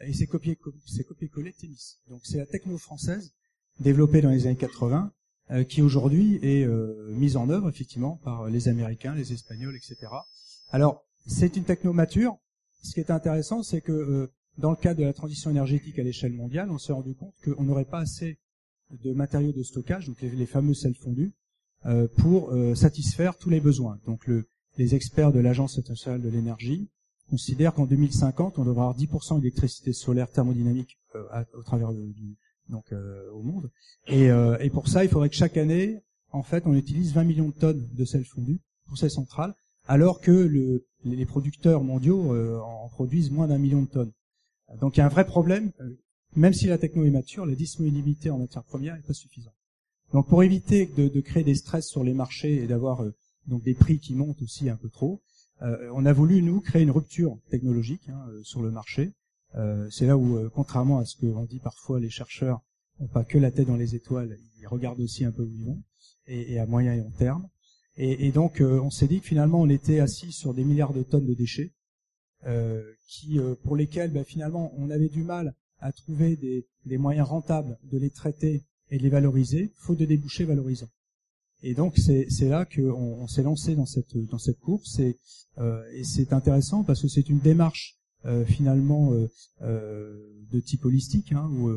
Et 0.00 0.12
c'est 0.12 0.26
copié, 0.26 0.58
c'est 0.86 1.04
copié-collé 1.04 1.52
Témis. 1.52 2.00
Donc 2.08 2.22
c'est 2.24 2.38
la 2.38 2.46
techno 2.46 2.78
française 2.78 3.32
développée 3.78 4.20
dans 4.20 4.30
les 4.30 4.48
années 4.48 4.56
80 4.56 5.12
euh, 5.50 5.64
qui 5.64 5.80
aujourd'hui 5.80 6.38
est 6.42 6.64
euh, 6.64 7.08
mise 7.14 7.38
en 7.38 7.48
œuvre 7.48 7.70
effectivement 7.70 8.16
par 8.22 8.50
les 8.50 8.68
Américains, 8.68 9.14
les 9.14 9.32
Espagnols, 9.32 9.74
etc. 9.76 10.12
Alors 10.70 11.06
c'est 11.26 11.56
une 11.56 11.64
techno 11.64 11.94
mature. 11.94 12.36
Ce 12.82 12.92
qui 12.92 13.00
est 13.00 13.10
intéressant, 13.10 13.62
c'est 13.62 13.80
que 13.80 13.92
euh, 13.92 14.30
dans 14.58 14.70
le 14.70 14.76
cadre 14.76 15.00
de 15.00 15.04
la 15.04 15.14
transition 15.14 15.50
énergétique 15.50 15.98
à 15.98 16.02
l'échelle 16.02 16.34
mondiale, 16.34 16.70
on 16.70 16.76
s'est 16.76 16.92
rendu 16.92 17.14
compte 17.14 17.32
qu'on 17.42 17.62
n'aurait 17.62 17.86
pas 17.86 18.00
assez 18.00 18.38
de 18.90 19.14
matériaux 19.14 19.52
de 19.52 19.62
stockage, 19.62 20.06
donc 20.06 20.20
les, 20.20 20.46
fameux 20.46 20.74
sels 20.74 20.94
fondus, 20.94 21.32
pour 22.16 22.52
satisfaire 22.74 23.36
tous 23.36 23.50
les 23.50 23.60
besoins. 23.60 24.00
Donc 24.06 24.26
le, 24.26 24.48
les 24.78 24.94
experts 24.94 25.30
de 25.30 25.40
l'Agence 25.40 25.78
internationale 25.78 26.22
de 26.22 26.28
l'énergie 26.30 26.88
considèrent 27.28 27.74
qu'en 27.74 27.84
2050, 27.84 28.58
on 28.58 28.64
devra 28.64 28.88
avoir 28.88 28.98
10% 28.98 29.40
d'électricité 29.40 29.92
solaire 29.92 30.30
thermodynamique 30.30 30.98
au 31.54 31.62
travers 31.62 31.92
du, 31.92 32.36
donc 32.68 32.92
euh, 32.92 33.30
au 33.32 33.42
monde. 33.42 33.70
Et, 34.06 34.30
euh, 34.30 34.58
et, 34.58 34.70
pour 34.70 34.88
ça, 34.88 35.04
il 35.04 35.10
faudrait 35.10 35.28
que 35.28 35.34
chaque 35.34 35.56
année, 35.56 36.02
en 36.30 36.42
fait, 36.42 36.64
on 36.66 36.74
utilise 36.74 37.12
20 37.12 37.24
millions 37.24 37.48
de 37.48 37.54
tonnes 37.54 37.88
de 37.92 38.04
sel 38.04 38.24
fondu 38.24 38.60
pour 38.86 38.98
ces 38.98 39.08
centrales, 39.08 39.54
alors 39.86 40.20
que 40.20 40.30
le, 40.30 40.86
les 41.04 41.26
producteurs 41.26 41.82
mondiaux 41.82 42.34
euh, 42.34 42.60
en 42.60 42.88
produisent 42.88 43.30
moins 43.30 43.48
d'un 43.48 43.58
million 43.58 43.82
de 43.82 43.88
tonnes. 43.88 44.12
Donc 44.80 44.96
il 44.96 45.00
y 45.00 45.02
a 45.02 45.06
un 45.06 45.10
vrai 45.10 45.26
problème. 45.26 45.72
Même 46.36 46.52
si 46.52 46.66
la 46.66 46.76
techno 46.76 47.04
est 47.04 47.10
mature, 47.10 47.46
la 47.46 47.54
disponibilité 47.54 48.30
en 48.30 48.38
matière 48.38 48.62
première 48.62 48.94
n'est 48.94 49.02
pas 49.02 49.14
suffisante. 49.14 49.54
Donc 50.12 50.28
pour 50.28 50.42
éviter 50.42 50.86
de, 50.86 51.08
de, 51.08 51.20
créer 51.20 51.42
des 51.42 51.54
stress 51.54 51.86
sur 51.86 52.04
les 52.04 52.12
marchés 52.12 52.62
et 52.62 52.66
d'avoir 52.66 53.02
donc 53.46 53.62
des 53.62 53.74
prix 53.74 53.98
qui 53.98 54.14
montent 54.14 54.42
aussi 54.42 54.68
un 54.68 54.76
peu 54.76 54.90
trop, 54.90 55.22
on 55.60 56.06
a 56.06 56.12
voulu 56.12 56.42
nous 56.42 56.60
créer 56.60 56.82
une 56.82 56.90
rupture 56.90 57.36
technologique 57.50 58.08
hein, 58.10 58.26
sur 58.42 58.62
le 58.62 58.70
marché 58.70 59.02
euh, 59.04 59.12
c'est 59.90 60.06
là 60.06 60.16
où, 60.16 60.36
euh, 60.36 60.50
contrairement 60.54 60.98
à 60.98 61.04
ce 61.04 61.16
que 61.16 61.26
on 61.26 61.44
dit 61.44 61.60
parfois, 61.60 62.00
les 62.00 62.10
chercheurs 62.10 62.60
n'ont 63.00 63.08
pas 63.08 63.24
que 63.24 63.38
la 63.38 63.50
tête 63.50 63.68
dans 63.68 63.76
les 63.76 63.94
étoiles, 63.94 64.36
ils 64.60 64.66
regardent 64.66 65.00
aussi 65.00 65.24
un 65.24 65.32
peu 65.32 65.42
où 65.42 65.50
ils 65.50 65.64
vont, 65.64 65.82
et, 66.26 66.58
à 66.58 66.66
moyen 66.66 66.94
et 66.94 66.98
long 66.98 67.12
terme. 67.18 67.48
Et, 68.00 68.30
donc, 68.30 68.60
euh, 68.60 68.80
on 68.80 68.90
s'est 68.90 69.08
dit 69.08 69.20
que 69.20 69.26
finalement, 69.26 69.60
on 69.60 69.68
était 69.68 69.98
assis 69.98 70.30
sur 70.30 70.54
des 70.54 70.62
milliards 70.62 70.92
de 70.92 71.02
tonnes 71.02 71.26
de 71.26 71.34
déchets, 71.34 71.72
qui, 73.08 73.40
pour 73.64 73.74
lesquels, 73.74 74.12
ben, 74.12 74.24
finalement, 74.24 74.72
on 74.76 74.90
avait 74.90 75.08
du 75.08 75.24
mal 75.24 75.54
à 75.80 75.90
trouver 75.90 76.36
des, 76.36 76.98
moyens 76.98 77.26
rentables 77.26 77.76
de 77.90 77.98
les 77.98 78.10
traiter 78.10 78.62
et 78.90 78.98
de 78.98 79.02
les 79.02 79.08
valoriser, 79.08 79.72
faute 79.78 79.98
de 79.98 80.04
débouchés 80.04 80.44
valorisants. 80.44 80.90
Et 81.64 81.74
donc 81.74 81.96
c'est 81.98 82.48
là 82.48 82.64
qu'on 82.64 82.92
on, 82.92 83.26
s'est 83.26 83.42
lancé 83.42 83.74
dans 83.74 83.84
cette 83.84 84.16
dans 84.16 84.38
cette 84.38 84.60
course 84.60 85.00
et, 85.00 85.18
et 85.92 86.04
c'est 86.04 86.32
intéressant 86.32 86.84
parce 86.84 87.02
que 87.02 87.08
c'est 87.08 87.28
une 87.28 87.40
démarche 87.40 87.97
euh, 87.97 87.97
finalement 88.46 89.12
euh, 89.12 89.30
euh, 89.62 90.16
de 90.50 90.60
type 90.60 90.84
holistique, 90.84 91.32
hein, 91.32 91.48
où 91.52 91.70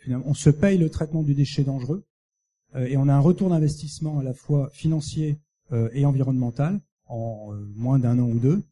finalement 0.00 0.26
on 0.28 0.34
se 0.34 0.50
paye 0.50 0.78
le 0.78 0.88
traitement 0.88 1.22
du 1.22 1.34
déchet 1.34 1.64
dangereux 1.64 2.04
et 2.76 2.96
on 2.96 3.08
a 3.08 3.14
un 3.14 3.20
retour 3.20 3.50
d'investissement 3.50 4.20
à 4.20 4.22
la 4.22 4.32
fois 4.32 4.70
financier 4.72 5.40
et 5.92 6.06
environnemental 6.06 6.80
en 7.06 7.52
moins 7.74 7.98
d'un 7.98 8.18
an 8.20 8.28
ou 8.28 8.38
deux 8.38 8.62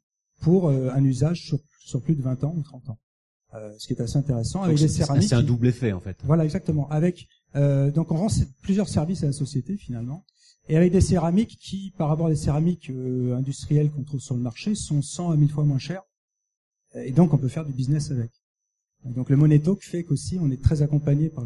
pour 0.41 0.69
un 0.69 1.05
usage 1.05 1.45
sur, 1.45 1.59
sur, 1.81 2.01
plus 2.03 2.15
de 2.15 2.23
20 2.23 2.45
ans 2.45 2.55
ou 2.57 2.63
30 2.63 2.91
ans. 2.91 2.99
Euh, 3.55 3.75
ce 3.79 3.87
qui 3.87 3.93
est 3.93 4.01
assez 4.01 4.17
intéressant 4.17 4.63
avec 4.63 4.79
des 4.79 4.89
céramiques. 4.89 5.29
C'est 5.29 5.35
un 5.35 5.43
double 5.43 5.67
effet 5.67 5.93
en 5.93 6.01
fait. 6.01 6.17
Voilà 6.25 6.45
exactement. 6.45 6.89
Avec 6.89 7.29
euh, 7.55 7.91
donc 7.91 8.11
on 8.11 8.17
rend 8.17 8.29
plusieurs 8.63 8.89
services 8.89 9.23
à 9.25 9.27
la 9.27 9.33
société 9.33 9.77
finalement 9.77 10.25
et 10.71 10.77
avec 10.79 10.91
des 10.91 11.03
céramiques 11.03 11.59
qui, 11.61 11.93
par 11.99 12.09
rapport 12.09 12.29
à 12.29 12.31
des 12.31 12.37
céramiques 12.37 12.89
euh, 12.89 13.37
industrielles 13.37 13.91
qu'on 13.91 14.05
trouve 14.05 14.21
sur 14.21 14.35
le 14.35 14.41
marché, 14.41 14.75
sont 14.75 15.03
100 15.03 15.33
à 15.33 15.37
1000 15.37 15.51
fois 15.51 15.65
moins 15.65 15.79
chères 15.79 16.03
et 16.95 17.13
donc 17.13 17.33
on 17.33 17.39
peut 17.39 17.49
faire 17.49 17.65
du 17.65 17.73
business 17.73 18.11
avec. 18.11 18.31
Donc 19.05 19.31
le 19.31 19.37
Money 19.37 19.59
Talk 19.59 19.83
fait 19.83 20.05
qu'aussi 20.05 20.39
on 20.41 20.51
est 20.51 20.63
très 20.63 20.83
accompagné 20.83 21.29
par 21.29 21.45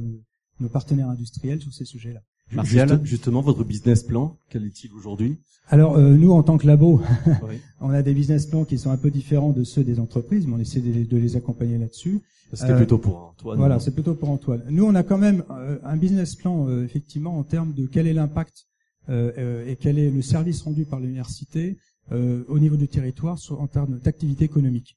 nos 0.60 0.68
partenaires 0.68 1.08
industriels 1.08 1.60
sur 1.60 1.72
ces 1.72 1.84
sujets-là. 1.84 2.20
Martial, 2.52 3.00
justement, 3.04 3.40
votre 3.40 3.64
business 3.64 4.04
plan, 4.04 4.38
quel 4.50 4.64
est-il 4.64 4.92
aujourd'hui? 4.92 5.38
Alors 5.68 5.96
euh, 5.96 6.14
nous, 6.14 6.30
en 6.30 6.44
tant 6.44 6.58
que 6.58 6.66
labo, 6.66 7.02
on 7.80 7.90
a 7.90 8.02
des 8.02 8.14
business 8.14 8.46
plans 8.46 8.64
qui 8.64 8.78
sont 8.78 8.90
un 8.90 8.96
peu 8.96 9.10
différents 9.10 9.50
de 9.50 9.64
ceux 9.64 9.82
des 9.82 9.98
entreprises, 9.98 10.46
mais 10.46 10.54
on 10.54 10.58
essaie 10.58 10.80
de 10.80 11.16
les, 11.16 11.36
accompagner 11.36 11.76
là-dessus. 11.76 12.20
C'était 12.52 12.72
euh, 12.72 12.76
plutôt 12.76 12.98
pour 12.98 13.16
Antoine. 13.16 13.58
Voilà, 13.58 13.80
c'est 13.80 13.90
plutôt 13.90 14.14
pour 14.14 14.30
Antoine. 14.30 14.62
Nous, 14.70 14.84
on 14.84 14.94
a 14.94 15.02
quand 15.02 15.18
même 15.18 15.42
euh, 15.50 15.78
un 15.82 15.96
business 15.96 16.36
plan, 16.36 16.68
effectivement, 16.84 17.36
en 17.36 17.42
termes 17.42 17.72
de 17.72 17.86
quel 17.86 18.06
est 18.06 18.14
l'impact 18.14 18.66
et 19.08 19.78
quel 19.80 20.00
est 20.00 20.10
le 20.10 20.20
service 20.20 20.62
rendu 20.62 20.84
par 20.84 20.98
l'université 20.98 21.78
au 22.10 22.58
niveau 22.58 22.74
du 22.74 22.88
territoire 22.88 23.38
sur, 23.38 23.60
en 23.60 23.68
termes 23.68 24.00
d'activité 24.00 24.44
économique. 24.44 24.96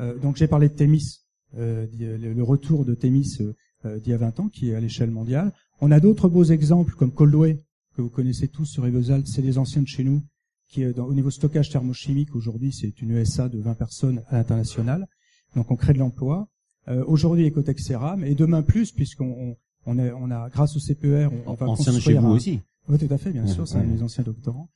Euh, 0.00 0.18
donc 0.18 0.36
j'ai 0.36 0.48
parlé 0.48 0.68
de 0.68 0.74
Thémis, 0.74 1.20
euh, 1.56 1.86
le 1.98 2.42
retour 2.42 2.84
de 2.84 2.94
Thémis 2.94 3.38
euh, 3.84 3.98
d'il 4.00 4.10
y 4.10 4.14
a 4.14 4.18
20 4.18 4.40
ans, 4.40 4.48
qui 4.48 4.70
est 4.70 4.74
à 4.74 4.80
l'échelle 4.80 5.10
mondiale. 5.10 5.52
On 5.80 5.90
a 5.90 6.00
d'autres 6.00 6.28
beaux 6.28 6.44
exemples 6.44 6.94
comme 6.94 7.12
Coldway, 7.12 7.62
que 7.94 8.02
vous 8.02 8.10
connaissez 8.10 8.48
tous 8.48 8.66
sur 8.66 8.86
Evosalt, 8.86 9.26
c'est 9.26 9.42
les 9.42 9.58
anciens 9.58 9.82
de 9.82 9.86
chez 9.86 10.04
nous, 10.04 10.22
qui 10.68 10.84
au 10.84 11.14
niveau 11.14 11.30
stockage 11.30 11.70
thermochimique, 11.70 12.34
aujourd'hui 12.34 12.72
c'est 12.72 13.00
une 13.00 13.12
ESA 13.12 13.48
de 13.48 13.58
20 13.60 13.74
personnes 13.74 14.22
à 14.28 14.36
l'international. 14.36 15.06
Donc 15.54 15.70
on 15.70 15.76
crée 15.76 15.92
de 15.92 15.98
l'emploi. 15.98 16.48
Euh, 16.88 17.04
aujourd'hui 17.06 17.46
Ecotech 17.46 17.80
Ceram, 17.80 18.24
et 18.24 18.34
demain 18.34 18.62
plus, 18.62 18.92
puisqu'on 18.92 19.56
on, 19.86 19.98
a, 19.98 20.12
on 20.12 20.30
a, 20.30 20.48
grâce 20.50 20.76
au 20.76 20.80
CPR, 20.80 21.32
on, 21.32 21.52
on 21.52 21.54
va 21.54 21.66
construire... 21.66 22.00
chez 22.00 22.14
vous 22.14 22.28
aussi 22.28 22.60
oui, 22.88 22.98
tout 22.98 23.12
à 23.12 23.18
fait, 23.18 23.32
bien 23.32 23.46
sûr, 23.48 23.66
c'est 23.66 23.82
les 23.82 24.02
anciens 24.02 24.22
doctorants. 24.22 24.68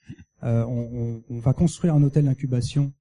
Euh, 0.43 0.65
on, 0.65 1.23
on, 1.31 1.39
va 1.39 1.53
construire 1.53 1.95
un 1.95 2.03
hôtel 2.03 2.25
d'incubation 2.25 2.93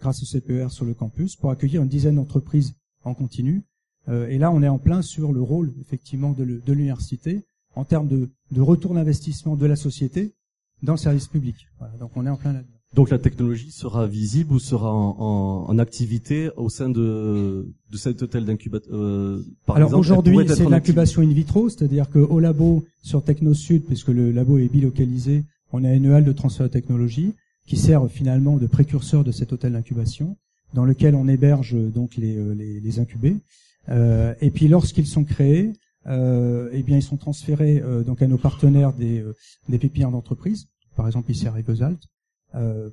grâce 0.00 0.22
au 0.22 0.26
CPER 0.26 0.68
sur 0.70 0.84
le 0.84 0.94
campus 0.94 1.36
pour 1.36 1.50
accueillir 1.50 1.82
une 1.82 1.88
dizaine 1.88 2.16
d'entreprises 2.16 2.74
en 3.04 3.14
continu. 3.14 3.64
Euh, 4.08 4.28
et 4.28 4.38
là, 4.38 4.50
on 4.52 4.62
est 4.62 4.68
en 4.68 4.78
plein 4.78 5.02
sur 5.02 5.32
le 5.32 5.42
rôle 5.42 5.72
effectivement 5.80 6.32
de 6.32 6.72
l'université 6.72 7.44
en 7.74 7.84
termes 7.84 8.08
de, 8.08 8.30
de 8.50 8.60
retour 8.60 8.94
d'investissement 8.94 9.56
de 9.56 9.66
la 9.66 9.76
société 9.76 10.34
dans 10.82 10.92
le 10.92 10.98
service 10.98 11.26
public. 11.26 11.56
Voilà, 11.78 11.96
donc 11.98 12.10
on 12.16 12.26
est 12.26 12.30
en 12.30 12.36
plein 12.36 12.52
là-dedans. 12.52 12.72
Donc 12.94 13.10
la 13.10 13.18
technologie 13.18 13.72
sera 13.72 14.06
visible 14.06 14.54
ou 14.54 14.58
sera 14.58 14.94
en, 14.94 15.16
en, 15.18 15.68
en 15.68 15.78
activité 15.78 16.50
au 16.56 16.70
sein 16.70 16.88
de, 16.88 17.74
de 17.90 17.96
cet 17.96 18.22
hôtel 18.22 18.44
d'incubateur 18.44 18.94
euh, 18.94 19.42
Alors 19.68 19.92
aujourd'hui, 19.94 20.38
c'est 20.48 20.68
l'incubation 20.68 21.22
in 21.22 21.28
vitro, 21.28 21.68
c'est-à-dire 21.68 22.08
qu'au 22.08 22.38
labo 22.38 22.84
sur 23.02 23.22
TechnoSud, 23.22 23.84
puisque 23.84 24.08
le 24.08 24.30
labo 24.30 24.58
est 24.58 24.68
bilocalisé, 24.68 25.44
on 25.72 25.84
a 25.84 25.92
une 25.92 26.06
halle 26.06 26.24
de 26.24 26.32
transfert 26.32 26.68
de 26.68 26.72
technologie 26.72 27.34
qui 27.66 27.76
sert 27.76 28.08
finalement 28.08 28.56
de 28.56 28.66
précurseur 28.66 29.24
de 29.24 29.32
cet 29.32 29.52
hôtel 29.52 29.72
d'incubation, 29.72 30.36
dans 30.74 30.84
lequel 30.84 31.14
on 31.14 31.28
héberge 31.28 31.74
donc 31.74 32.16
les, 32.16 32.36
euh, 32.36 33.00
incubés. 33.00 33.36
Euh, 33.88 34.34
et 34.40 34.50
puis 34.50 34.68
lorsqu'ils 34.68 35.06
sont 35.06 35.24
créés, 35.24 35.72
euh, 36.06 36.68
eh 36.72 36.82
bien 36.82 36.96
ils 36.96 37.02
sont 37.02 37.16
transférés 37.16 37.80
euh, 37.80 38.02
donc 38.02 38.22
à 38.22 38.26
nos 38.26 38.38
partenaires 38.38 38.92
des, 38.92 39.24
des 39.68 39.78
pépinières 39.78 40.10
d'entreprise, 40.10 40.68
par 40.96 41.06
exemple 41.06 41.30
ici 41.30 41.46
à 41.46 41.52
Rivesalt, 41.52 41.98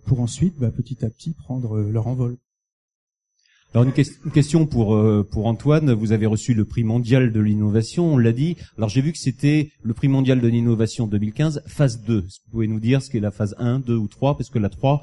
pour 0.06 0.20
ensuite 0.20 0.60
bah, 0.60 0.72
petit 0.72 1.06
à 1.06 1.10
petit 1.10 1.34
prendre 1.34 1.80
leur 1.80 2.08
envol. 2.08 2.38
Alors 3.74 3.86
une, 3.86 4.04
une 4.26 4.32
question 4.32 4.68
pour 4.68 4.94
euh, 4.94 5.28
pour 5.30 5.48
Antoine. 5.48 5.94
Vous 5.94 6.12
avez 6.12 6.28
reçu 6.28 6.54
le 6.54 6.64
prix 6.64 6.84
mondial 6.84 7.32
de 7.32 7.40
l'innovation, 7.40 8.14
on 8.14 8.18
l'a 8.18 8.32
dit. 8.32 8.56
Alors 8.78 8.88
j'ai 8.88 9.02
vu 9.02 9.12
que 9.12 9.18
c'était 9.18 9.72
le 9.82 9.96
prix 9.96 10.08
mondial 10.08 10.42
de 10.42 10.48
l'innovation 10.48 11.08
2015, 11.08 11.64
phase 11.66 12.04
2. 12.04 12.20
Est-ce 12.20 12.40
que 12.40 12.46
vous 12.46 12.52
pouvez 12.52 12.68
nous 12.68 12.80
dire 12.80 13.02
ce 13.02 13.10
qu'est 13.10 13.20
la 13.20 13.32
phase 13.32 13.56
1, 13.58 13.80
2 13.80 13.96
ou 13.96 14.08
3 14.08 14.38
Parce 14.38 14.52
que 14.52 14.60
la 14.60 14.70
3 14.70 15.02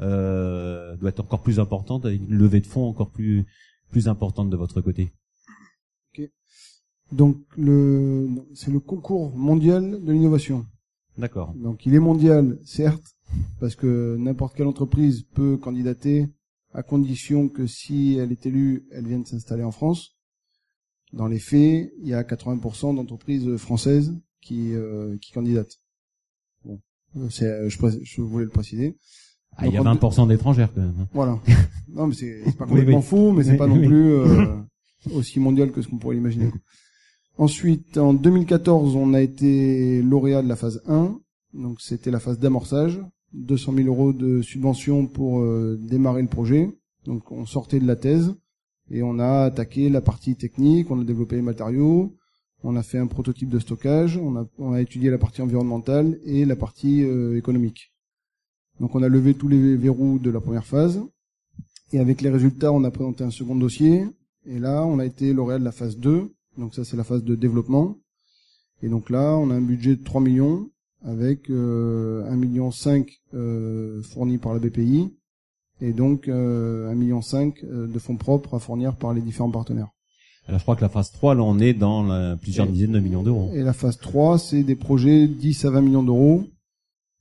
euh, 0.00 0.96
doit 0.98 1.08
être 1.08 1.18
encore 1.18 1.42
plus 1.42 1.58
importante, 1.58 2.06
avec 2.06 2.20
une 2.20 2.36
levée 2.36 2.60
de 2.60 2.66
fonds 2.66 2.88
encore 2.88 3.10
plus 3.10 3.44
plus 3.90 4.06
importante 4.06 4.50
de 4.50 4.56
votre 4.56 4.80
côté. 4.80 5.10
Donc 7.10 7.38
le 7.56 8.28
c'est 8.54 8.70
le 8.70 8.78
concours 8.78 9.36
mondial 9.36 10.00
de 10.00 10.12
l'innovation. 10.12 10.64
D'accord. 11.18 11.54
Donc 11.56 11.86
il 11.86 11.94
est 11.94 11.98
mondial, 11.98 12.56
certes, 12.64 13.16
parce 13.58 13.74
que 13.74 14.16
n'importe 14.16 14.54
quelle 14.54 14.68
entreprise 14.68 15.24
peut 15.34 15.56
candidater 15.56 16.28
à 16.72 16.82
condition 16.82 17.48
que 17.48 17.66
si 17.66 18.16
elle 18.18 18.32
est 18.32 18.46
élue, 18.46 18.86
elle 18.92 19.06
vienne 19.06 19.24
s'installer 19.26 19.64
en 19.64 19.72
France. 19.72 20.16
Dans 21.12 21.26
les 21.26 21.38
faits, 21.38 21.92
il 22.00 22.08
y 22.08 22.14
a 22.14 22.22
80% 22.22 22.94
d'entreprises 22.96 23.56
françaises 23.56 24.14
qui 24.40 24.72
euh, 24.74 25.16
qui 25.20 25.32
candidatent. 25.32 25.76
Bon, 26.64 26.80
euh, 27.16 27.28
c'est 27.30 27.46
euh, 27.46 27.68
je, 27.68 27.78
je 28.02 28.22
voulais 28.22 28.44
le 28.44 28.50
préciser. 28.50 28.96
Ah, 29.56 29.66
il 29.66 29.74
y 29.74 29.76
a 29.76 29.82
20% 29.82 30.26
d'étrangères 30.28 30.72
quand 30.74 30.80
même. 30.80 30.94
hein. 30.98 31.08
Voilà. 31.12 31.38
non, 31.88 32.06
mais 32.06 32.14
c'est 32.14 32.42
c'est 32.46 32.56
pas 32.56 32.64
complètement 32.66 32.98
oui. 32.98 33.02
faux, 33.04 33.32
mais 33.32 33.44
c'est 33.44 33.52
Oui, 33.52 33.58
pas 33.58 33.66
non 33.66 33.76
plus 33.86 34.12
euh, 34.14 34.56
aussi 35.12 35.38
mondial 35.40 35.72
que 35.72 35.82
ce 35.82 35.88
qu'on 35.88 35.98
pourrait 35.98 36.14
l'imaginer. 36.14 36.50
Ensuite, 37.36 37.98
en 37.98 38.14
2014, 38.14 38.96
on 38.96 39.12
a 39.12 39.20
été 39.20 40.00
lauréat 40.02 40.42
de 40.42 40.48
la 40.48 40.56
phase 40.56 40.82
1. 40.86 41.18
Donc, 41.54 41.80
c'était 41.82 42.10
la 42.10 42.20
phase 42.20 42.38
d'amorçage. 42.38 43.00
200 43.34 43.74
000 43.74 43.88
euros 43.88 44.12
de 44.12 44.42
subvention 44.42 45.06
pour 45.06 45.40
euh, 45.40 45.78
démarrer 45.80 46.22
le 46.22 46.28
projet. 46.28 46.68
Donc, 47.04 47.32
on 47.32 47.46
sortait 47.46 47.80
de 47.80 47.86
la 47.86 47.96
thèse 47.96 48.34
et 48.90 49.02
on 49.02 49.18
a 49.18 49.44
attaqué 49.44 49.88
la 49.88 50.00
partie 50.00 50.36
technique. 50.36 50.90
On 50.90 51.00
a 51.00 51.04
développé 51.04 51.36
les 51.36 51.42
matériaux. 51.42 52.14
On 52.62 52.76
a 52.76 52.82
fait 52.82 52.98
un 52.98 53.06
prototype 53.06 53.48
de 53.48 53.58
stockage. 53.58 54.16
On 54.18 54.36
a, 54.36 54.46
on 54.58 54.72
a 54.72 54.80
étudié 54.80 55.10
la 55.10 55.18
partie 55.18 55.42
environnementale 55.42 56.18
et 56.24 56.44
la 56.44 56.56
partie 56.56 57.02
euh, 57.02 57.36
économique. 57.36 57.92
Donc, 58.80 58.94
on 58.94 59.02
a 59.02 59.08
levé 59.08 59.34
tous 59.34 59.48
les 59.48 59.76
verrous 59.76 60.18
de 60.18 60.30
la 60.30 60.40
première 60.40 60.66
phase. 60.66 61.02
Et 61.92 61.98
avec 61.98 62.22
les 62.22 62.30
résultats, 62.30 62.72
on 62.72 62.84
a 62.84 62.90
présenté 62.90 63.24
un 63.24 63.30
second 63.30 63.54
dossier. 63.54 64.06
Et 64.46 64.58
là, 64.58 64.84
on 64.84 64.98
a 64.98 65.04
été 65.04 65.32
lauréat 65.32 65.58
de 65.58 65.64
la 65.64 65.72
phase 65.72 65.98
2. 65.98 66.32
Donc 66.58 66.74
ça, 66.74 66.84
c'est 66.84 66.96
la 66.96 67.04
phase 67.04 67.24
de 67.24 67.34
développement. 67.34 67.98
Et 68.82 68.88
donc 68.88 69.10
là, 69.10 69.36
on 69.36 69.50
a 69.50 69.54
un 69.54 69.60
budget 69.60 69.96
de 69.96 70.02
3 70.02 70.20
millions 70.20 70.70
avec 71.04 71.50
euh, 71.50 72.24
1 72.30 72.36
million 72.36 72.70
5 72.70 73.08
euh, 73.34 74.02
fourni 74.02 74.38
par 74.38 74.54
la 74.54 74.60
BPI 74.60 75.08
et 75.80 75.92
donc 75.92 76.28
euh, 76.28 76.90
1 76.90 76.94
million 76.94 77.22
5 77.22 77.64
euh, 77.64 77.86
de 77.86 77.98
fonds 77.98 78.16
propres 78.16 78.54
à 78.54 78.58
fournir 78.60 78.94
par 78.96 79.12
les 79.12 79.20
différents 79.20 79.50
partenaires. 79.50 79.88
Alors 80.46 80.58
je 80.58 80.64
crois 80.64 80.76
que 80.76 80.80
la 80.82 80.88
phase 80.88 81.10
3, 81.12 81.34
là 81.34 81.42
on 81.42 81.58
est 81.58 81.74
dans 81.74 82.02
la- 82.04 82.36
plusieurs 82.36 82.66
dizaines 82.66 82.92
de 82.92 83.00
millions 83.00 83.22
d'euros. 83.22 83.50
Et 83.54 83.62
la 83.62 83.72
phase 83.72 83.98
3, 83.98 84.38
c'est 84.38 84.62
des 84.62 84.76
projets 84.76 85.26
10 85.28 85.64
à 85.64 85.70
20 85.70 85.80
millions 85.82 86.02
d'euros. 86.02 86.44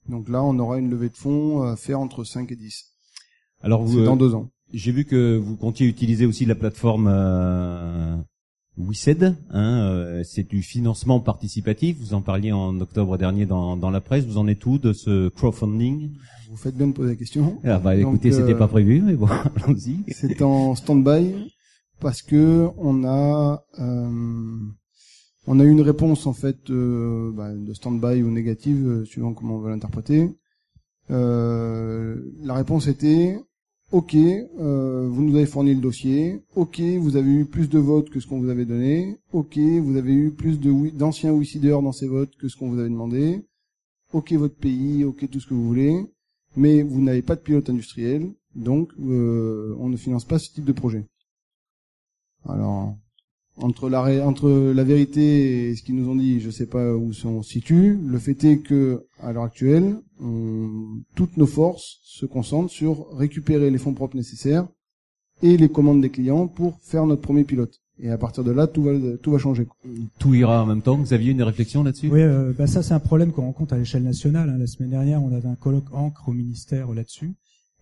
Donc 0.09 0.27
là, 0.29 0.43
on 0.43 0.57
aura 0.57 0.79
une 0.79 0.89
levée 0.89 1.09
de 1.09 1.15
fonds 1.17 1.61
à 1.61 1.75
faire 1.75 2.00
entre 2.00 2.23
5 2.23 2.51
et 2.51 2.55
10. 2.55 2.85
Alors 3.61 3.83
vous, 3.83 4.03
dans 4.03 4.15
euh, 4.15 4.17
deux 4.17 4.33
ans. 4.33 4.50
j'ai 4.73 4.91
vu 4.91 5.05
que 5.05 5.38
vous 5.38 5.55
comptiez 5.55 5.85
utiliser 5.88 6.25
aussi 6.25 6.45
la 6.45 6.55
plateforme 6.55 7.07
euh, 7.07 8.17
WICED. 8.77 9.35
Hein, 9.49 9.81
euh, 9.89 10.23
c'est 10.23 10.47
du 10.47 10.61
financement 10.61 11.19
participatif. 11.19 11.97
Vous 11.99 12.13
en 12.13 12.21
parliez 12.21 12.51
en 12.51 12.79
octobre 12.79 13.17
dernier 13.17 13.45
dans, 13.45 13.77
dans 13.77 13.89
la 13.89 14.01
presse. 14.01 14.25
Vous 14.25 14.37
en 14.37 14.47
êtes 14.47 14.65
où 14.65 14.77
de 14.77 14.93
ce 14.93 15.29
crowdfunding? 15.29 16.11
Vous 16.49 16.57
faites 16.57 16.75
bien 16.75 16.87
de 16.87 16.93
poser 16.93 17.11
la 17.11 17.15
question. 17.15 17.59
ah, 17.63 17.79
bah, 17.79 17.95
Donc, 17.95 18.15
Écoutez, 18.15 18.31
c'était 18.31 18.53
euh, 18.53 18.57
pas 18.57 18.67
prévu, 18.67 19.01
mais 19.01 19.13
bon, 19.15 19.27
allons-y. 19.55 20.03
C'est 20.11 20.41
en 20.41 20.75
stand-by 20.75 21.53
parce 21.99 22.21
que 22.21 22.67
on 22.77 23.03
a 23.05 23.63
euh, 23.79 24.57
on 25.47 25.59
a 25.59 25.63
eu 25.63 25.69
une 25.69 25.81
réponse 25.81 26.27
en 26.27 26.33
fait 26.33 26.69
euh, 26.69 27.31
bah, 27.33 27.53
de 27.53 27.74
stand-by 27.74 28.22
ou 28.22 28.31
négative 28.31 28.87
euh, 28.87 29.05
suivant 29.05 29.33
comment 29.33 29.55
on 29.55 29.59
veut 29.59 29.69
l'interpréter. 29.69 30.29
Euh, 31.09 32.15
la 32.41 32.53
réponse 32.53 32.87
était 32.87 33.37
OK, 33.91 34.15
euh, 34.15 35.09
vous 35.09 35.21
nous 35.21 35.35
avez 35.35 35.45
fourni 35.45 35.75
le 35.75 35.81
dossier. 35.81 36.41
OK, 36.55 36.79
vous 36.79 37.17
avez 37.17 37.29
eu 37.29 37.45
plus 37.45 37.67
de 37.67 37.77
votes 37.77 38.09
que 38.09 38.21
ce 38.21 38.27
qu'on 38.27 38.39
vous 38.39 38.49
avait 38.49 38.65
donné. 38.65 39.17
OK, 39.33 39.57
vous 39.57 39.97
avez 39.97 40.13
eu 40.13 40.31
plus 40.31 40.59
d'anciens 40.93 41.33
WICIDers 41.33 41.81
dans 41.81 41.91
ces 41.91 42.07
votes 42.07 42.33
que 42.37 42.47
ce 42.47 42.55
qu'on 42.55 42.69
vous 42.69 42.79
avait 42.79 42.89
demandé. 42.89 43.43
OK, 44.13 44.31
votre 44.33 44.55
pays, 44.55 45.03
OK, 45.03 45.29
tout 45.29 45.41
ce 45.41 45.47
que 45.47 45.53
vous 45.53 45.67
voulez. 45.67 46.05
Mais 46.55 46.83
vous 46.83 47.01
n'avez 47.01 47.21
pas 47.21 47.35
de 47.35 47.41
pilote 47.41 47.69
industriel, 47.69 48.29
donc 48.55 48.91
euh, 48.99 49.75
on 49.79 49.89
ne 49.89 49.95
finance 49.95 50.25
pas 50.25 50.39
ce 50.39 50.53
type 50.53 50.65
de 50.65 50.73
projet. 50.73 51.05
Alors, 52.45 52.95
entre 53.57 53.90
la, 53.90 54.01
ré- 54.01 54.22
entre 54.22 54.50
la 54.50 54.83
vérité 54.83 55.70
et 55.70 55.75
ce 55.75 55.83
qu'ils 55.83 55.96
nous 55.96 56.09
ont 56.09 56.16
dit, 56.16 56.40
je 56.40 56.50
sais 56.50 56.66
pas 56.68 56.94
où 56.96 57.11
on 57.25 57.42
se 57.44 57.50
situe. 57.50 57.98
Le 58.07 58.18
fait 58.20 58.44
est 58.44 58.59
que, 58.59 59.05
à 59.20 59.31
l'heure 59.33 59.44
actuelle, 59.44 59.96
on- 60.20 61.01
toutes 61.16 61.37
nos 61.37 61.46
forces 61.48 62.00
se 62.03 62.25
concentrent 62.25 62.72
sur 62.72 63.07
récupérer 63.16 63.70
les 63.70 63.77
fonds 63.77 63.94
propres 63.94 64.16
nécessaires 64.16 64.68
et 65.44 65.57
les 65.57 65.70
commandes 65.70 66.01
des 66.01 66.09
clients 66.09 66.48
pour 66.48 66.79
faire 66.81 67.05
notre 67.05 67.22
premier 67.22 67.44
pilote. 67.44 67.77
Et 68.00 68.09
à 68.09 68.18
partir 68.18 68.44
de 68.44 68.51
là, 68.51 68.66
tout 68.68 68.83
va, 68.83 68.94
tout 69.22 69.31
va 69.31 69.37
changer. 69.37 69.68
Tout 70.18 70.33
ira 70.33 70.64
en 70.64 70.66
même 70.66 70.81
temps. 70.81 70.98
Vous 70.98 71.14
aviez 71.14 71.31
une 71.31 71.44
réflexion 71.44 71.83
là-dessus? 71.83 72.09
Oui, 72.09 72.22
euh, 72.22 72.51
bah 72.57 72.66
ça 72.66 72.81
c'est 72.81 72.94
un 72.96 73.00
problème 73.00 73.31
qu'on 73.31 73.44
rencontre 73.44 73.74
à 73.74 73.77
l'échelle 73.77 74.03
nationale. 74.03 74.50
hein. 74.50 74.57
La 74.57 74.66
semaine 74.66 74.90
dernière, 74.90 75.22
on 75.22 75.31
avait 75.33 75.48
un 75.50 75.55
colloque 75.55 75.94
encre 75.94 76.29
au 76.29 76.31
ministère 76.33 76.92
là-dessus, 76.94 77.33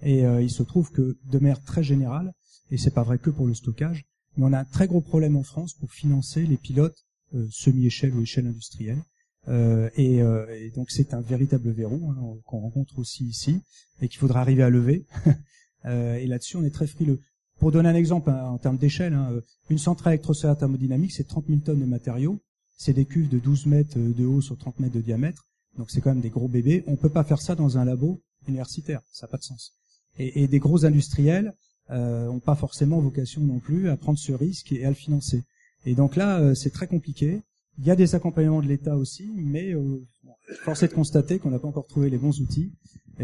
et 0.01 0.25
euh, 0.25 0.41
il 0.41 0.49
se 0.49 0.63
trouve 0.63 0.91
que 0.91 1.17
de 1.31 1.39
manière 1.39 1.61
très 1.63 1.83
générale, 1.83 2.33
et 2.69 2.77
c'est 2.77 2.93
pas 2.93 3.03
vrai 3.03 3.17
que 3.17 3.29
pour 3.29 3.47
le 3.47 3.53
stockage, 3.53 4.05
mais 4.37 4.45
on 4.45 4.53
a 4.53 4.59
un 4.59 4.65
très 4.65 4.87
gros 4.87 5.01
problème 5.01 5.35
en 5.35 5.43
France 5.43 5.73
pour 5.73 5.91
financer 5.91 6.45
les 6.45 6.57
pilotes 6.57 7.05
euh, 7.35 7.47
semi-échelle 7.51 8.13
ou 8.15 8.21
échelle 8.21 8.47
industrielle. 8.47 9.03
Euh, 9.47 9.89
et, 9.95 10.21
euh, 10.21 10.47
et 10.55 10.71
donc 10.71 10.89
c'est 10.89 11.13
un 11.13 11.21
véritable 11.21 11.69
verrou 11.71 12.09
hein, 12.09 12.37
qu'on 12.45 12.59
rencontre 12.59 12.97
aussi 12.97 13.25
ici 13.25 13.61
et 14.01 14.07
qu'il 14.07 14.19
faudra 14.19 14.41
arriver 14.41 14.63
à 14.63 14.69
lever. 14.69 15.05
Et 15.85 16.27
là-dessus, 16.27 16.57
on 16.57 16.63
est 16.65 16.73
très 16.73 16.87
frileux. 16.87 17.21
Pour 17.57 17.71
donner 17.71 17.87
un 17.87 17.95
exemple 17.95 18.29
hein, 18.29 18.49
en 18.49 18.57
termes 18.57 18.77
d'échelle, 18.77 19.13
hein, 19.13 19.39
une 19.69 19.77
centrale 19.77 20.15
électrosolaire 20.15 20.57
thermodynamique, 20.57 21.13
c'est 21.13 21.23
30 21.23 21.45
000 21.47 21.59
tonnes 21.61 21.79
de 21.79 21.85
matériaux. 21.85 22.41
C'est 22.77 22.91
des 22.91 23.05
cuves 23.05 23.29
de 23.29 23.39
12 23.39 23.65
mètres 23.65 23.97
de 23.97 24.25
haut 24.25 24.41
sur 24.41 24.57
30 24.57 24.81
mètres 24.81 24.95
de 24.95 24.99
diamètre. 24.99 25.47
Donc 25.77 25.89
c'est 25.89 26.01
quand 26.01 26.09
même 26.09 26.19
des 26.19 26.29
gros 26.29 26.49
bébés. 26.49 26.83
On 26.85 26.97
peut 26.97 27.09
pas 27.09 27.23
faire 27.23 27.41
ça 27.41 27.55
dans 27.55 27.77
un 27.77 27.85
labo 27.85 28.21
universitaire. 28.45 29.01
Ça 29.09 29.25
n'a 29.25 29.31
pas 29.31 29.37
de 29.37 29.43
sens. 29.43 29.79
Et, 30.17 30.43
et 30.43 30.47
des 30.49 30.59
gros 30.59 30.85
industriels 30.85 31.53
euh, 31.91 32.27
ont 32.27 32.39
pas 32.39 32.55
forcément 32.55 32.99
vocation 32.99 33.41
non 33.41 33.59
plus 33.59 33.89
à 33.89 33.97
prendre 33.97 34.19
ce 34.19 34.31
risque 34.31 34.71
et 34.71 34.85
à 34.85 34.89
le 34.89 34.95
financer. 34.95 35.43
Et 35.85 35.95
donc 35.95 36.15
là, 36.15 36.39
euh, 36.39 36.55
c'est 36.55 36.69
très 36.69 36.87
compliqué. 36.87 37.41
Il 37.77 37.85
y 37.85 37.91
a 37.91 37.95
des 37.95 38.15
accompagnements 38.15 38.61
de 38.61 38.67
l'État 38.67 38.97
aussi, 38.97 39.29
mais 39.37 39.73
euh, 39.73 40.01
force 40.63 40.83
est 40.83 40.89
de 40.89 40.93
constater 40.93 41.39
qu'on 41.39 41.51
n'a 41.51 41.59
pas 41.59 41.67
encore 41.67 41.87
trouvé 41.87 42.09
les 42.09 42.17
bons 42.17 42.39
outils. 42.41 42.71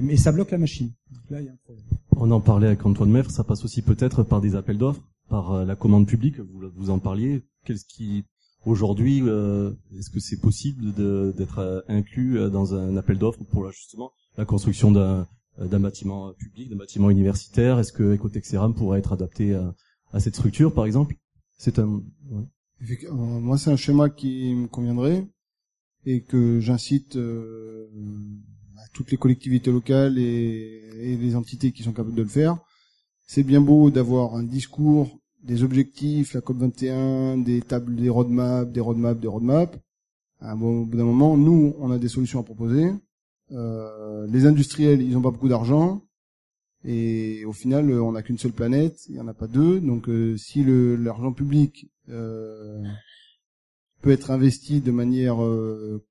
Mais 0.02 0.18
ça 0.18 0.32
bloque 0.32 0.52
la 0.52 0.58
machine. 0.58 0.92
Donc 1.12 1.30
là, 1.30 1.42
il 1.42 1.46
y 1.46 1.50
a 1.50 1.54
un 1.54 1.58
problème. 1.64 1.86
On 2.12 2.32
en 2.32 2.42
parlait 2.42 2.68
avec 2.68 2.86
Antoine 2.86 3.12
Meffre, 3.12 3.32
ça 3.32 3.44
passe 3.44 3.64
aussi 3.64 3.82
peut-être 3.82 4.24
par 4.24 4.42
des 4.42 4.56
appels 4.56 4.78
d'offres, 4.78 5.02
par 5.30 5.54
euh, 5.54 5.66
la 5.66 5.76
commande 5.76 6.08
publique, 6.08 6.40
vous, 6.40 6.64
vous 6.76 6.90
en 6.90 7.00
parliez. 7.00 7.44
Qu'est-ce 7.66 7.86
qui, 7.86 8.24
aujourd'hui, 8.66 9.22
euh, 9.24 9.72
est-ce 9.98 10.10
que 10.10 10.20
c'est 10.20 10.40
possible 10.40 10.94
d'être 11.34 11.60
euh, 11.60 11.82
inclus 11.88 12.40
euh, 12.40 12.50
dans 12.50 12.74
un 12.74 12.98
appel 12.98 13.18
d'offres 13.18 13.44
pour 13.52 13.72
justement 13.72 14.12
la 14.38 14.46
construction 14.46 14.92
d'un 14.92 15.02
euh, 15.02 15.24
d'un 15.60 15.80
bâtiment 15.80 16.34
public, 16.34 16.70
d'un 16.70 16.76
bâtiment 16.78 17.10
universitaire 17.10 17.80
Est-ce 17.80 17.94
que 17.94 18.16
Ecotexeram 18.16 18.74
pourrait 18.74 19.00
être 19.00 19.14
adapté 19.14 19.56
à, 19.56 19.74
à 20.12 20.20
cette 20.20 20.36
structure, 20.36 20.74
par 20.74 20.86
exemple? 20.86 21.16
C'est 21.58 21.80
un... 21.80 22.02
ouais. 22.30 22.44
Euh, 23.06 23.12
Moi, 23.14 23.58
c'est 23.58 23.72
un 23.72 23.76
schéma 23.78 24.10
qui 24.10 24.54
me 24.54 24.68
conviendrait 24.68 25.26
et 26.06 26.22
que 26.22 26.60
j'incite 26.60 27.16
euh, 27.16 27.88
à 28.78 28.88
toutes 28.94 29.12
les 29.12 29.18
collectivités 29.18 29.72
locales 29.72 30.18
et, 30.20 30.84
et 31.00 31.18
les 31.18 31.36
entités 31.36 31.72
qui 31.72 31.84
sont 31.84 31.94
capables 31.94 32.16
de 32.16 32.24
le 32.24 32.30
faire. 32.30 32.58
C'est 33.28 33.44
bien 33.44 33.62
beau 33.62 33.90
d'avoir 33.90 34.36
un 34.36 34.44
discours, 34.44 35.18
des 35.44 35.64
objectifs, 35.64 36.34
la 36.34 36.42
COP 36.42 36.58
21, 36.58 37.38
des 37.38 37.62
tables, 37.62 37.96
des 37.96 38.10
roadmaps, 38.10 38.72
des 38.72 38.82
roadmaps, 38.82 39.20
des 39.20 39.28
roadmaps. 39.28 39.78
À 40.42 40.52
un 40.52 40.62
au 40.62 40.86
bout 40.86 40.98
d'un 40.98 41.06
moment, 41.06 41.38
nous, 41.38 41.74
on 41.80 41.92
a 41.92 41.98
des 41.98 42.08
solutions 42.10 42.40
à 42.40 42.44
proposer. 42.44 42.92
Euh, 43.52 44.28
les 44.28 44.46
industriels, 44.46 45.02
ils 45.02 45.12
n'ont 45.12 45.22
pas 45.22 45.32
beaucoup 45.32 45.50
d'argent. 45.50 46.02
Et 46.84 47.46
au 47.46 47.54
final, 47.54 47.90
euh, 47.90 48.02
on 48.02 48.12
n'a 48.12 48.22
qu'une 48.22 48.38
seule 48.38 48.52
planète, 48.52 48.98
il 49.08 49.14
n'y 49.16 49.20
en 49.22 49.28
a 49.28 49.34
pas 49.34 49.48
deux. 49.48 49.80
Donc, 49.80 50.08
euh, 50.08 50.38
si 50.38 50.64
l'argent 50.64 51.34
public 51.34 51.90
euh, 52.10 52.84
peut 54.02 54.12
être 54.12 54.32
investi 54.32 54.82
de 54.82 54.92
manière 54.92 55.44
euh, 55.44 56.06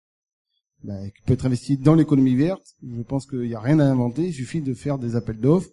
bah, 0.82 0.98
peut 1.26 1.32
être 1.32 1.46
investi 1.46 1.78
dans 1.78 1.94
l'économie 1.94 2.34
verte, 2.34 2.74
je 2.82 3.02
pense 3.02 3.26
qu'il 3.26 3.40
n'y 3.40 3.54
a 3.54 3.60
rien 3.60 3.78
à 3.78 3.84
inventer. 3.84 4.26
Il 4.26 4.34
suffit 4.34 4.60
de 4.60 4.74
faire 4.74 4.98
des 4.98 5.16
appels 5.16 5.40
d'offres 5.40 5.70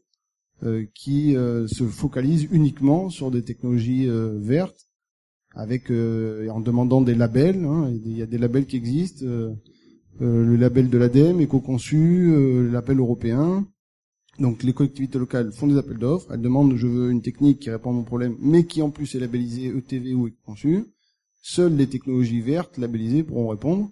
qui 0.93 1.34
se 1.34 1.88
focalisent 1.88 2.47
uniquement 2.52 3.10
sur 3.10 3.32
des 3.32 3.43
technologies 3.43 4.08
vertes, 4.08 4.88
avec 5.56 5.91
euh, 5.91 6.47
en 6.50 6.60
demandant 6.60 7.02
des 7.02 7.15
labels. 7.15 7.63
hein. 7.65 7.91
il 8.06 8.15
y 8.17 8.21
a 8.21 8.26
des 8.26 8.38
labels 8.38 8.65
qui 8.65 8.78
existent. 8.78 9.26
euh, 9.26 9.54
le 10.21 10.55
label 10.55 10.89
de 10.89 10.97
l'ADEME, 10.97 11.41
éco-conçu, 11.41 12.31
euh, 12.31 12.71
label 12.71 12.99
européen. 12.99 13.65
Donc 14.39 14.63
les 14.63 14.73
collectivités 14.73 15.19
locales 15.19 15.51
font 15.51 15.67
des 15.67 15.77
appels 15.77 15.97
d'offres, 15.97 16.31
elles 16.31 16.41
demandent 16.41 16.75
je 16.75 16.88
veux 16.88 17.12
une 17.12 17.21
technique 17.21 17.60
qui 17.60 17.69
répond 17.69 17.89
à 17.89 17.93
mon 17.93 18.03
problème, 18.03 18.36
mais 18.39 18.65
qui 18.65 18.81
en 18.81 18.89
plus 18.89 19.13
est 19.15 19.19
labellisée 19.19 19.67
ETV 19.67 20.13
ou 20.13 20.29
conçue. 20.45 20.86
Seules 21.41 21.75
les 21.75 21.88
technologies 21.88 22.41
vertes 22.41 22.77
labellisées 22.77 23.23
pourront 23.23 23.49
répondre. 23.49 23.89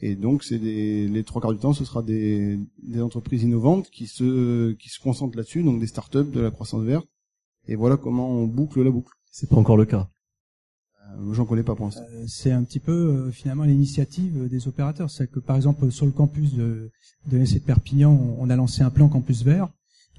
Et 0.00 0.14
donc 0.14 0.42
c'est 0.42 0.58
les 0.58 1.24
trois 1.24 1.40
quarts 1.42 1.52
du 1.52 1.58
temps, 1.58 1.72
ce 1.72 1.84
sera 1.84 2.02
des, 2.02 2.58
des 2.82 3.02
entreprises 3.02 3.42
innovantes 3.42 3.90
qui 3.90 4.06
se 4.06 4.72
qui 4.72 4.88
se 4.88 5.00
concentrent 5.00 5.36
là-dessus, 5.36 5.62
donc 5.62 5.80
des 5.80 5.86
startups 5.86 6.30
de 6.30 6.40
la 6.40 6.50
croissance 6.50 6.82
verte. 6.82 7.06
Et 7.66 7.76
voilà 7.76 7.96
comment 7.96 8.30
on 8.30 8.46
boucle 8.46 8.82
la 8.82 8.90
boucle. 8.90 9.12
C'est 9.30 9.48
pas 9.48 9.56
encore 9.56 9.76
le 9.76 9.84
cas. 9.84 10.08
Euh, 11.10 11.32
J'en 11.34 11.44
connais 11.44 11.62
pas 11.62 11.74
pour. 11.74 11.86
Euh, 11.86 12.24
c'est 12.26 12.52
un 12.52 12.62
petit 12.62 12.80
peu 12.80 12.92
euh, 12.92 13.30
finalement 13.30 13.64
l'initiative 13.64 14.48
des 14.48 14.68
opérateurs. 14.68 15.10
C'est 15.10 15.30
que 15.30 15.40
par 15.40 15.56
exemple 15.56 15.90
sur 15.90 16.06
le 16.06 16.12
campus 16.12 16.54
de, 16.54 16.90
de 17.26 17.36
l'ENC 17.36 17.54
de 17.54 17.58
Perpignan, 17.60 18.36
on, 18.38 18.50
a 18.50 18.56
lancé 18.56 18.82
un 18.82 18.90
plan 18.90 19.08
campus 19.08 19.42
vert, 19.42 19.68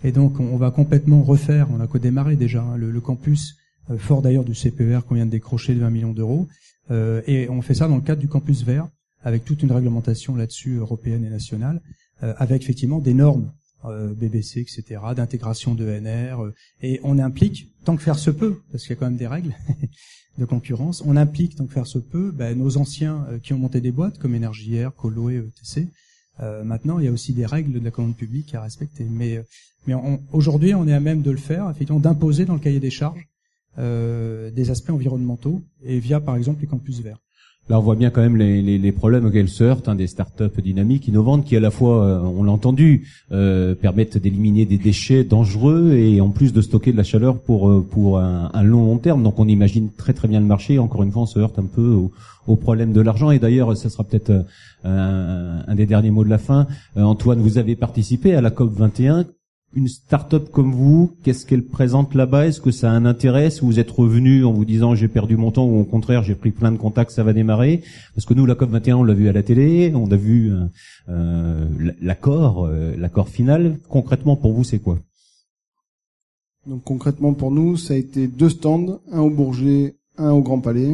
et 0.04 0.12
donc 0.12 0.40
on, 0.40 0.58
va 0.58 0.72
complètement 0.72 1.24
refaire. 1.24 1.68
On 1.72 1.80
a 1.80 1.88
co-démarré 1.88 2.36
déjà 2.36 2.64
hein, 2.64 2.78
le, 2.78 2.92
le, 2.92 3.02
campus, 3.02 3.56
euh, 3.90 3.98
fort 3.98 4.22
d'ailleurs 4.22 4.46
du 4.46 4.54
CPER 4.54 5.00
qu'on 5.08 5.16
vient 5.16 5.26
de 5.26 5.32
décrocher 5.32 5.76
de 5.76 5.80
20 5.80 5.90
millions 5.90 6.14
d'euros, 6.14 6.48
euh, 6.92 7.22
et 7.28 7.50
on 7.50 7.62
fait 7.62 7.76
ça 7.76 7.88
dans 7.88 7.96
le 7.96 8.02
cadre 8.02 8.22
du 8.22 8.28
campus 8.28 8.64
vert, 8.64 8.88
avec 9.22 9.44
toute 9.46 9.64
une 9.64 9.72
réglementation 9.72 10.36
là-dessus 10.36 10.78
européenne 10.78 11.26
et 11.26 11.30
nationale, 11.30 11.82
avec 12.22 12.64
effectivement 12.64 13.00
des 13.00 13.14
normes 13.14 13.50
euh, 13.86 14.14
BBC, 14.14 14.60
etc., 14.60 15.00
d'intégration 15.16 15.74
de 15.74 15.86
NR, 15.86 16.44
euh, 16.44 16.54
et 16.82 17.00
on 17.04 17.18
implique, 17.18 17.72
tant 17.86 17.96
que 17.96 18.04
faire 18.04 18.20
se 18.20 18.30
peut, 18.30 18.60
parce 18.74 18.84
qu'il 18.84 18.90
y 18.90 18.98
a 18.98 19.00
quand 19.00 19.06
même 19.06 19.16
des 19.16 19.28
règles 19.28 19.56
de 20.40 20.46
concurrence, 20.46 21.04
on 21.06 21.16
implique, 21.16 21.56
que 21.56 21.66
faire 21.68 21.88
se 21.88 22.00
peut, 22.00 22.32
ben, 22.32 22.58
nos 22.58 22.78
anciens 22.78 23.26
euh, 23.30 23.40
qui 23.40 23.54
ont 23.54 23.60
monté 23.60 23.82
des 23.82 23.92
boîtes, 23.92 24.18
comme 24.18 24.36
Energiair, 24.36 24.94
Coloé, 24.96 25.36
ETC. 25.36 25.88
maintenant, 26.64 27.00
il 27.00 27.06
y 27.06 27.08
a 27.08 27.12
aussi 27.12 27.34
des 27.34 27.46
règles 27.46 27.74
de 27.80 27.84
la 27.84 27.92
commande 27.92 28.16
publique 28.16 28.56
à 28.56 28.62
respecter. 28.62 29.06
Mais, 29.10 29.44
mais 29.86 29.94
aujourd'hui, 30.32 30.74
on 30.74 30.88
est 30.88 30.94
à 30.94 31.00
même 31.00 31.22
de 31.22 31.32
le 31.32 31.38
faire, 31.38 31.70
effectivement, 31.70 32.00
d'imposer 32.00 32.46
dans 32.46 32.54
le 32.54 32.60
cahier 32.60 32.80
des 32.80 32.92
charges 32.92 33.28
des 33.78 34.70
aspects 34.70 34.90
environnementaux, 34.90 35.62
et 35.84 36.00
via, 36.00 36.20
par 36.20 36.36
exemple, 36.36 36.62
les 36.62 36.68
campus 36.68 37.00
verts. 37.00 37.20
Là, 37.70 37.78
on 37.78 37.84
voit 37.84 37.96
bien 37.96 38.10
quand 38.10 38.22
même 38.22 38.36
les, 38.36 38.64
les, 38.64 38.80
les 38.80 38.92
problèmes 38.92 39.26
auxquels 39.26 39.48
se 39.48 39.64
heurtent 39.64 39.88
hein, 39.88 39.94
des 39.94 40.08
startups 40.08 40.60
dynamiques, 40.60 41.08
innovantes, 41.08 41.46
qui 41.46 41.56
à 41.56 41.60
la 41.60 41.70
fois, 41.70 42.04
euh, 42.04 42.20
on 42.20 42.44
l'a 42.44 42.52
entendu, 42.52 43.08
euh, 43.32 43.76
permettent 43.76 44.18
d'éliminer 44.18 44.66
des 44.66 44.80
déchets 44.80 45.24
dangereux 45.24 45.94
et 45.94 46.20
en 46.20 46.30
plus 46.30 46.52
de 46.52 46.62
stocker 46.62 46.92
de 46.92 46.98
la 46.98 47.04
chaleur 47.04 47.40
pour 47.40 47.70
euh, 47.70 47.86
pour 47.88 48.18
un, 48.18 48.64
long 48.64 48.86
long 48.86 48.98
terme. 48.98 49.22
Donc, 49.22 49.38
on 49.38 49.48
imagine 49.48 49.92
très 49.92 50.14
très 50.14 50.28
bien 50.28 50.40
le 50.40 50.48
marché. 50.48 50.80
Encore 50.80 51.04
une 51.04 51.12
fois, 51.12 51.22
on 51.22 51.28
se 51.28 51.38
heurte 51.38 51.60
un 51.60 51.66
peu 51.66 51.90
au, 51.90 52.12
au 52.48 52.56
problème 52.56 52.92
de 52.92 53.02
l'argent. 53.02 53.30
Et 53.30 53.38
d'ailleurs, 53.38 53.78
ce 53.78 53.88
sera 53.88 54.04
peut-être 54.04 54.32
euh, 54.32 54.44
un, 54.84 55.72
un, 55.72 55.76
des 55.76 55.86
derniers 55.86 56.10
mots 56.12 56.24
de 56.24 56.30
la 56.30 56.40
fin. 56.40 56.66
Antoine, 56.96 57.40
vous 57.40 57.60
avez 57.60 57.76
participé 57.76 58.34
à 58.34 58.42
la 58.42 58.50
COP 58.50 58.74
21 58.74 59.26
une 59.74 59.88
start-up 59.88 60.50
comme 60.52 60.74
vous, 60.74 61.16
qu'est-ce 61.24 61.46
qu'elle 61.46 61.64
présente 61.64 62.16
là-bas? 62.16 62.48
Est-ce 62.48 62.60
que 62.60 62.72
ça 62.72 62.92
a 62.92 62.94
un 62.94 63.06
intérêt? 63.06 63.46
Est-ce 63.46 63.62
que 63.62 63.66
vous 63.66 63.80
êtes 63.80 63.92
revenu 63.92 64.44
en 64.44 64.52
vous 64.52 64.66
disant 64.66 64.96
j'ai 64.96 65.08
perdu 65.08 65.38
mon 65.38 65.52
temps 65.52 65.66
ou 65.66 65.80
au 65.80 65.84
contraire 65.84 66.24
j'ai 66.24 66.36
pris 66.36 66.52
plein 66.52 66.72
de 66.72 66.78
contacts, 66.78 67.12
ça 67.12 67.24
va 67.24 67.34
démarrer? 67.34 67.84
Parce 68.16 68.26
que 68.26 68.34
nous, 68.34 68.46
la 68.46 68.56
COP 68.56 68.72
21, 68.72 68.98
on 68.98 69.04
l'a 69.04 69.14
vu 69.14 69.30
à 69.30 69.32
la 69.32 69.44
télé, 69.44 69.92
on 69.94 70.12
a 70.12 70.16
vu 70.16 70.52
euh, 70.52 70.66
euh 71.10 71.68
l'accord, 72.02 72.66
euh, 72.66 72.96
l'accord 72.98 73.30
final. 73.30 73.78
Concrètement, 73.90 74.36
pour 74.36 74.54
vous, 74.54 74.64
c'est 74.64 74.80
quoi? 74.80 75.00
Donc 76.66 76.84
concrètement, 76.84 77.34
pour 77.34 77.52
nous, 77.52 77.78
ça 77.78 77.94
a 77.94 77.98
été 77.98 78.28
deux 78.28 78.50
stands, 78.50 79.00
un 79.12 79.22
au 79.22 79.30
Bourget, 79.30 79.96
un 80.18 80.32
au 80.32 80.42
Grand 80.42 80.60
Palais. 80.60 80.94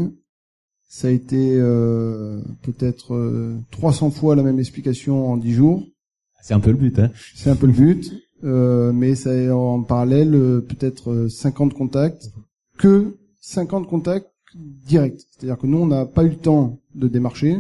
Ça 0.88 1.08
a 1.08 1.12
été 1.12 1.56
euh, 1.56 2.42
peut-être 2.62 3.54
300 3.72 4.12
fois 4.12 4.36
la 4.36 4.44
même 4.44 4.60
explication 4.60 5.32
en 5.32 5.38
10 5.38 5.54
jours. 5.54 5.84
C'est 6.42 6.54
un 6.54 6.60
peu 6.60 6.70
le 6.70 6.78
but, 6.78 7.00
hein 7.00 7.12
C'est 7.34 7.50
un 7.50 7.56
peu 7.56 7.66
le 7.66 7.74
but. 7.74 8.14
Euh, 8.46 8.92
mais 8.94 9.16
ça 9.16 9.34
est 9.34 9.50
en 9.50 9.82
parallèle 9.82 10.36
euh, 10.36 10.62
peut-être 10.62 11.28
50 11.28 11.74
euh, 11.74 11.76
contacts, 11.76 12.32
que 12.78 13.18
50 13.42 13.88
contacts 13.88 14.30
directs. 14.56 15.22
C'est-à-dire 15.32 15.58
que 15.58 15.68
nous, 15.68 15.80
on 15.80 15.88
n'a 15.88 16.06
pas 16.06 16.24
eu 16.24 16.30
le 16.30 16.38
temps 16.38 16.80
de 16.94 17.08
démarcher. 17.08 17.58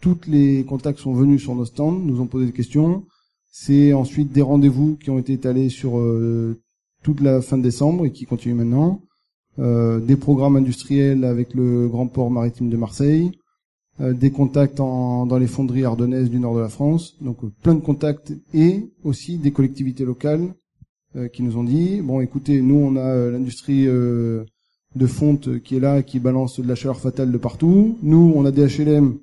Toutes 0.00 0.26
les 0.26 0.64
contacts 0.64 0.98
sont 0.98 1.14
venus 1.14 1.42
sur 1.42 1.54
nos 1.54 1.64
stands, 1.64 1.92
nous 1.92 2.20
ont 2.20 2.26
posé 2.26 2.46
des 2.46 2.52
questions. 2.52 3.04
C'est 3.50 3.92
ensuite 3.92 4.32
des 4.32 4.42
rendez-vous 4.42 4.96
qui 4.96 5.10
ont 5.10 5.18
été 5.18 5.34
étalés 5.34 5.68
sur 5.68 6.02
toute 7.02 7.20
la 7.20 7.40
fin 7.40 7.58
de 7.58 7.62
décembre 7.62 8.06
et 8.06 8.10
qui 8.10 8.24
continuent 8.24 8.56
maintenant. 8.56 9.02
Euh, 9.58 10.00
des 10.00 10.16
programmes 10.16 10.56
industriels 10.56 11.24
avec 11.24 11.52
le 11.52 11.86
Grand 11.86 12.06
Port 12.06 12.30
Maritime 12.30 12.70
de 12.70 12.76
Marseille, 12.78 13.32
euh, 13.32 13.41
des 14.00 14.30
contacts 14.30 14.80
en, 14.80 15.26
dans 15.26 15.38
les 15.38 15.46
fonderies 15.46 15.84
ardennaises 15.84 16.30
du 16.30 16.38
nord 16.38 16.54
de 16.54 16.60
la 16.60 16.68
France, 16.68 17.16
donc 17.20 17.44
euh, 17.44 17.52
plein 17.62 17.74
de 17.74 17.80
contacts 17.80 18.32
et 18.54 18.90
aussi 19.04 19.36
des 19.36 19.52
collectivités 19.52 20.04
locales 20.04 20.54
euh, 21.14 21.28
qui 21.28 21.42
nous 21.42 21.58
ont 21.58 21.64
dit 21.64 22.00
bon 22.00 22.20
écoutez 22.20 22.62
nous 22.62 22.76
on 22.76 22.96
a 22.96 23.30
l'industrie 23.30 23.84
de 23.84 25.06
fonte 25.06 25.60
qui 25.62 25.76
est 25.76 25.80
là 25.80 26.02
qui 26.02 26.20
balance 26.20 26.58
de 26.58 26.66
la 26.66 26.74
chaleur 26.74 27.00
fatale 27.00 27.30
de 27.32 27.38
partout, 27.38 27.98
nous 28.02 28.32
on 28.34 28.46
a 28.46 28.50
des 28.50 28.66
HLM 28.66 29.18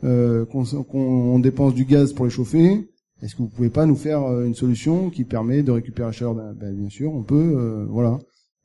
qu'on 0.00 1.38
dépense 1.38 1.74
du 1.74 1.84
gaz 1.84 2.12
pour 2.12 2.24
les 2.24 2.30
chauffer. 2.30 2.88
Est-ce 3.22 3.36
que 3.36 3.42
vous 3.42 3.48
pouvez 3.48 3.70
pas 3.70 3.86
nous 3.86 3.94
faire 3.94 4.20
une 4.42 4.54
solution 4.54 5.10
qui 5.10 5.22
permet 5.22 5.62
de 5.62 5.70
récupérer 5.70 6.08
la 6.08 6.12
chaleur? 6.12 6.34
Ben, 6.34 6.52
ben, 6.58 6.74
Bien 6.74 6.88
sûr, 6.88 7.14
on 7.14 7.22
peut. 7.22 7.86
voilà. 7.88 8.18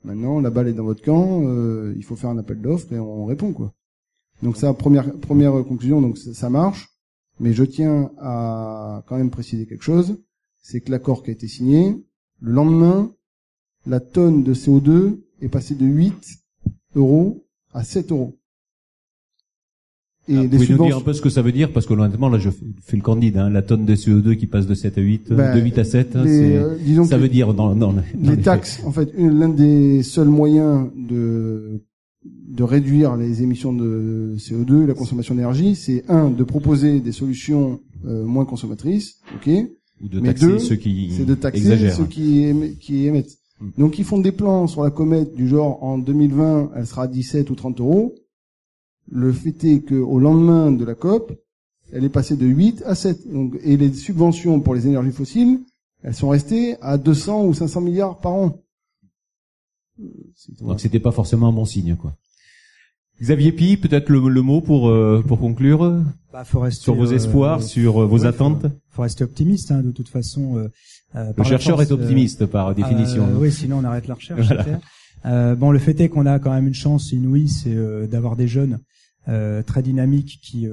Maintenant, 0.04 0.40
la 0.40 0.50
balle 0.50 0.68
est 0.68 0.74
dans 0.74 0.84
votre 0.84 1.04
camp. 1.04 1.44
il 1.96 2.04
faut 2.04 2.16
faire 2.16 2.32
un 2.32 2.40
appel 2.40 2.60
d'offres 2.60 2.92
et 2.92 2.98
on 2.98 3.26
répond 3.26 3.54
quoi. 3.54 3.72
Donc 4.44 4.58
ça, 4.58 4.74
première 4.74 5.12
première 5.20 5.52
conclusion, 5.64 6.02
donc 6.02 6.18
ça 6.18 6.50
marche. 6.50 6.90
Mais 7.40 7.54
je 7.54 7.64
tiens 7.64 8.12
à 8.20 9.04
quand 9.08 9.18
même 9.18 9.30
préciser 9.30 9.68
quelque 9.68 9.84
chose, 9.84 10.18
c'est 10.62 10.82
que 10.82 10.92
l'accord 10.92 11.24
qui 11.24 11.30
a 11.30 11.34
été 11.34 11.48
signé, 11.48 11.96
le 12.40 12.52
lendemain, 12.52 13.12
la 13.86 14.00
tonne 14.00 14.44
de 14.44 14.54
CO2 14.54 15.20
est 15.42 15.50
passée 15.50 15.76
de 15.76 15.86
8 15.86 16.14
euros 16.96 17.46
à 17.74 17.84
7 17.84 18.12
euros. 18.12 18.38
Et 20.30 20.36
ah, 20.36 20.42
vous 20.42 20.50
pouvez 20.50 20.68
nous 20.68 20.86
dire 20.86 20.98
un 20.98 21.02
peu 21.02 21.14
ce 21.14 21.22
que 21.22 21.30
ça 21.30 21.42
veut 21.42 21.54
dire 21.54 21.72
parce 21.72 21.86
que 21.86 21.94
honnêtement 21.94 22.28
là 22.28 22.38
je 22.38 22.50
fais 22.84 22.98
le 22.98 23.02
candide 23.02 23.38
hein, 23.38 23.50
la 23.50 23.62
tonne 23.62 23.86
de 23.86 23.96
CO2 23.96 24.36
qui 24.36 24.46
passe 24.46 24.68
de 24.68 24.74
7 24.74 24.98
à 24.98 25.02
8 25.02 25.32
ben, 25.32 25.56
de 25.56 25.62
8 25.62 25.78
à 25.78 25.84
7 25.86 26.16
hein, 26.18 26.26
euh, 26.28 27.06
ça 27.06 27.18
veut 27.18 27.30
dire 27.30 27.54
dans, 27.54 27.74
dans, 27.74 27.96
les 28.22 28.38
taxes 28.42 28.82
en 28.84 28.92
fait 28.92 29.10
l'un 29.18 29.48
des 29.48 30.04
seuls 30.04 30.28
moyens 30.28 30.90
de 30.98 31.82
de 32.48 32.64
réduire 32.64 33.16
les 33.16 33.44
émissions 33.44 33.74
de 33.74 34.36
CO2, 34.38 34.86
la 34.86 34.94
consommation 34.94 35.36
d'énergie, 35.36 35.76
c'est 35.76 36.04
un 36.10 36.30
de 36.30 36.44
proposer 36.44 37.00
des 37.00 37.12
solutions 37.12 37.80
euh, 38.06 38.24
moins 38.26 38.46
consommatrices, 38.46 39.20
ok, 39.36 39.50
ou 40.02 40.08
de 40.08 40.20
taxer 40.20 40.60
ceux 40.60 40.76
qui 40.76 41.12
c'est 41.16 41.26
de 41.26 41.36
taxer 41.36 41.90
ceux 41.92 42.06
qui, 42.06 42.54
qui 42.80 43.08
émettent. 43.08 43.38
Hmm. 43.60 43.70
Donc 43.78 44.00
ils 44.00 44.06
font 44.06 44.20
des 44.20 44.32
plans 44.32 44.68
sur 44.68 44.84
la 44.84 44.92
comète 44.92 45.36
du 45.36 45.48
genre 45.48 45.84
en 45.84 45.98
2020 45.98 46.72
elle 46.76 46.88
sera 46.88 47.04
à 47.04 47.08
17 47.08 47.50
ou 47.50 47.56
30 47.56 47.80
euros. 47.80 48.16
Le 49.10 49.32
fait 49.32 49.64
est 49.64 49.80
que 49.82 49.96
au 49.96 50.20
lendemain 50.20 50.72
de 50.72 50.84
la 50.84 50.94
COP, 50.94 51.32
elle 51.92 52.04
est 52.04 52.10
passée 52.10 52.36
de 52.36 52.46
8 52.46 52.84
à 52.86 52.96
7. 52.96 53.32
Donc, 53.32 53.58
et 53.64 53.78
les 53.78 53.94
subventions 53.94 54.60
pour 54.60 54.76
les 54.76 54.86
énergies 54.86 55.12
fossiles, 55.12 55.62
elles 56.04 56.14
sont 56.14 56.30
restées 56.30 56.76
à 56.82 56.98
200 56.98 57.46
ou 57.46 57.54
500 57.54 57.82
milliards 57.82 58.18
par 58.20 58.34
an. 58.34 58.62
Donc 60.62 60.80
c'était 60.80 61.00
pas 61.00 61.12
forcément 61.12 61.48
un 61.48 61.54
bon 61.54 61.66
signe, 61.66 61.96
quoi. 61.96 62.14
Xavier 63.20 63.52
Pi, 63.52 63.78
peut-être 63.78 64.10
le, 64.10 64.42
mot 64.42 64.62
pour 64.62 64.90
euh, 64.90 65.24
pour 65.28 65.40
conclure 65.40 66.04
bah, 66.32 66.44
faut 66.44 66.60
rester, 66.60 66.84
sur 66.84 66.94
vos 66.94 67.08
espoirs, 67.08 67.60
euh, 67.60 67.64
sur 67.64 68.04
euh, 68.04 68.06
vos 68.06 68.28
attentes. 68.28 68.62
Faut, 68.62 68.98
faut, 68.98 69.02
rester 69.02 69.24
optimiste, 69.24 69.72
hein, 69.72 69.82
de 69.82 69.92
toute 69.92 70.08
façon. 70.08 70.70
le 71.16 71.44
chercheur 71.44 71.82
est 71.82 71.92
optimiste 71.92 72.46
par 72.46 72.76
définition. 72.76 73.28
oui, 73.36 73.52
sinon 73.52 73.80
on 73.80 73.84
arrête 73.84 74.08
la 74.08 74.14
recherche. 74.14 74.48
bon, 75.24 75.72
le 75.72 75.80
fait 75.80 76.00
est 76.00 76.10
qu'on 76.10 76.28
a 76.28 76.38
quand 76.38 76.52
même 76.52 76.68
une 76.68 76.76
chance 76.76 77.12
inouïe, 77.12 77.50
c'est 77.50 77.76
d'avoir 78.08 78.36
des 78.36 78.48
jeunes 78.48 78.80
très 79.26 79.82
dynamiques 79.82 80.40
qui 80.44 80.68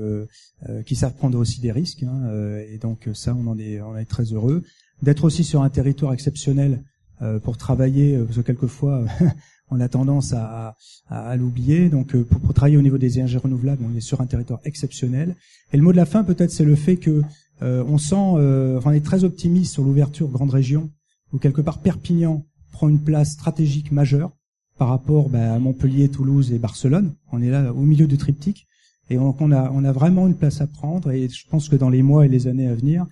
qui 0.84 0.96
savent 0.96 1.14
prendre 1.14 1.38
aussi 1.38 1.62
des 1.62 1.72
risques. 1.72 2.02
Hein, 2.02 2.28
et 2.70 2.76
donc 2.76 3.08
ça, 3.14 3.34
on 3.34 3.46
en 3.46 3.58
est 3.58 3.80
on 3.80 3.96
est 3.96 4.04
très 4.04 4.24
heureux 4.24 4.62
d'être 5.02 5.24
aussi 5.24 5.44
sur 5.44 5.62
un 5.62 5.70
territoire 5.70 6.12
exceptionnel 6.12 6.72
euh, 6.72 6.93
pour 7.42 7.56
travailler, 7.56 8.16
euh, 8.16 8.24
parce 8.24 8.36
que 8.36 8.42
quelquefois 8.42 9.04
on 9.70 9.80
a 9.80 9.88
tendance 9.88 10.32
à, 10.32 10.76
à, 11.08 11.30
à 11.30 11.36
l'oublier. 11.36 11.88
Donc 11.88 12.14
euh, 12.14 12.24
pour, 12.24 12.40
pour, 12.40 12.54
travailler 12.54 12.76
au 12.76 12.82
niveau 12.82 12.98
des 12.98 13.18
énergies 13.18 13.38
renouvelables, 13.38 13.82
on 13.84 13.96
est 13.96 14.00
sur 14.00 14.20
un 14.20 14.26
territoire 14.26 14.60
exceptionnel. 14.64 15.34
Et 15.72 15.76
le 15.76 15.82
mot 15.82 15.92
de 15.92 15.96
la 15.96 16.06
fin 16.06 16.24
peut-être 16.24 16.50
c'est 16.50 16.64
le 16.64 16.74
fait 16.74 16.96
que 16.96 17.22
on 17.60 17.96
sent, 17.96 18.14
on 18.14 18.90
est 18.90 19.04
très 19.04 19.24
optimiste 19.24 19.72
sur 19.72 19.84
l'ouverture 19.84 20.28
grande 20.28 20.50
région, 20.50 20.90
où 21.32 21.38
quelque 21.38 21.62
part 21.62 21.78
Perpignan 21.78 22.44
prend 22.72 22.90
une 22.90 23.00
place 23.00 23.30
stratégique 23.30 23.90
majeure 23.90 24.32
par 24.76 24.88
rapport 24.88 25.30
bah, 25.30 25.54
à 25.54 25.58
Montpellier, 25.58 26.10
Toulouse 26.10 26.52
et 26.52 26.58
Barcelone. 26.58 27.14
On 27.32 27.40
est 27.40 27.48
là 27.48 27.72
au 27.72 27.80
milieu 27.80 28.06
du 28.06 28.18
triptyque. 28.18 28.66
Et 29.08 29.16
on, 29.16 29.34
on, 29.38 29.50
a, 29.50 29.70
on 29.70 29.82
a 29.84 29.92
vraiment 29.92 30.26
une 30.26 30.34
place 30.34 30.60
à 30.60 30.66
prendre. 30.66 31.10
Et 31.10 31.28
je 31.28 31.48
pense 31.48 31.70
que 31.70 31.76
dans 31.76 31.88
les 31.88 32.02
mois 32.02 32.26
et 32.26 32.28
les 32.28 32.48
années 32.48 32.68
à 32.68 32.74
venir, 32.74 33.06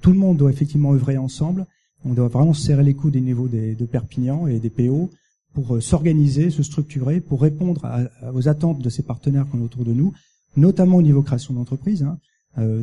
tout 0.00 0.12
le 0.12 0.18
monde 0.18 0.38
doit 0.38 0.50
effectivement 0.50 0.92
œuvrer 0.92 1.18
ensemble 1.18 1.66
on 2.04 2.14
doit 2.14 2.28
vraiment 2.28 2.54
serrer 2.54 2.82
les 2.82 2.94
coups 2.94 3.12
des 3.12 3.20
niveaux 3.20 3.48
des, 3.48 3.74
de 3.74 3.86
Perpignan 3.86 4.46
et 4.46 4.58
des 4.58 4.70
PO 4.70 5.10
pour 5.54 5.76
euh, 5.76 5.80
s'organiser, 5.80 6.50
se 6.50 6.62
structurer, 6.62 7.20
pour 7.20 7.42
répondre 7.42 7.82
aux 8.32 8.48
attentes 8.48 8.80
de 8.80 8.88
ces 8.88 9.02
partenaires 9.02 9.46
qu'on 9.48 9.60
a 9.60 9.64
autour 9.64 9.84
de 9.84 9.92
nous, 9.92 10.12
notamment 10.56 10.96
au 10.96 11.02
niveau 11.02 11.22
création 11.22 11.54
d'entreprise. 11.54 12.02
Hein. 12.02 12.18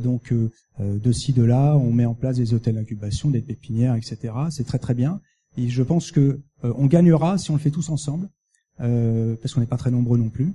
donc 0.03 0.33
de 0.79 1.11
ci 1.11 1.33
de 1.33 1.43
là, 1.43 1.75
on 1.77 1.91
met 1.91 2.05
en 2.05 2.15
place 2.15 2.37
des 2.37 2.53
hôtels 2.53 2.75
d'incubation, 2.75 3.29
des 3.29 3.41
pépinières, 3.41 3.95
etc. 3.95 4.33
C'est 4.49 4.65
très 4.65 4.79
très 4.79 4.93
bien. 4.93 5.19
Et 5.57 5.69
je 5.69 5.83
pense 5.83 6.11
que 6.11 6.39
on 6.63 6.87
gagnera 6.87 7.37
si 7.37 7.51
on 7.51 7.55
le 7.55 7.59
fait 7.59 7.69
tous 7.69 7.89
ensemble, 7.89 8.29
parce 8.77 9.53
qu'on 9.53 9.59
n'est 9.59 9.67
pas 9.67 9.77
très 9.77 9.91
nombreux 9.91 10.17
non 10.17 10.29
plus, 10.29 10.53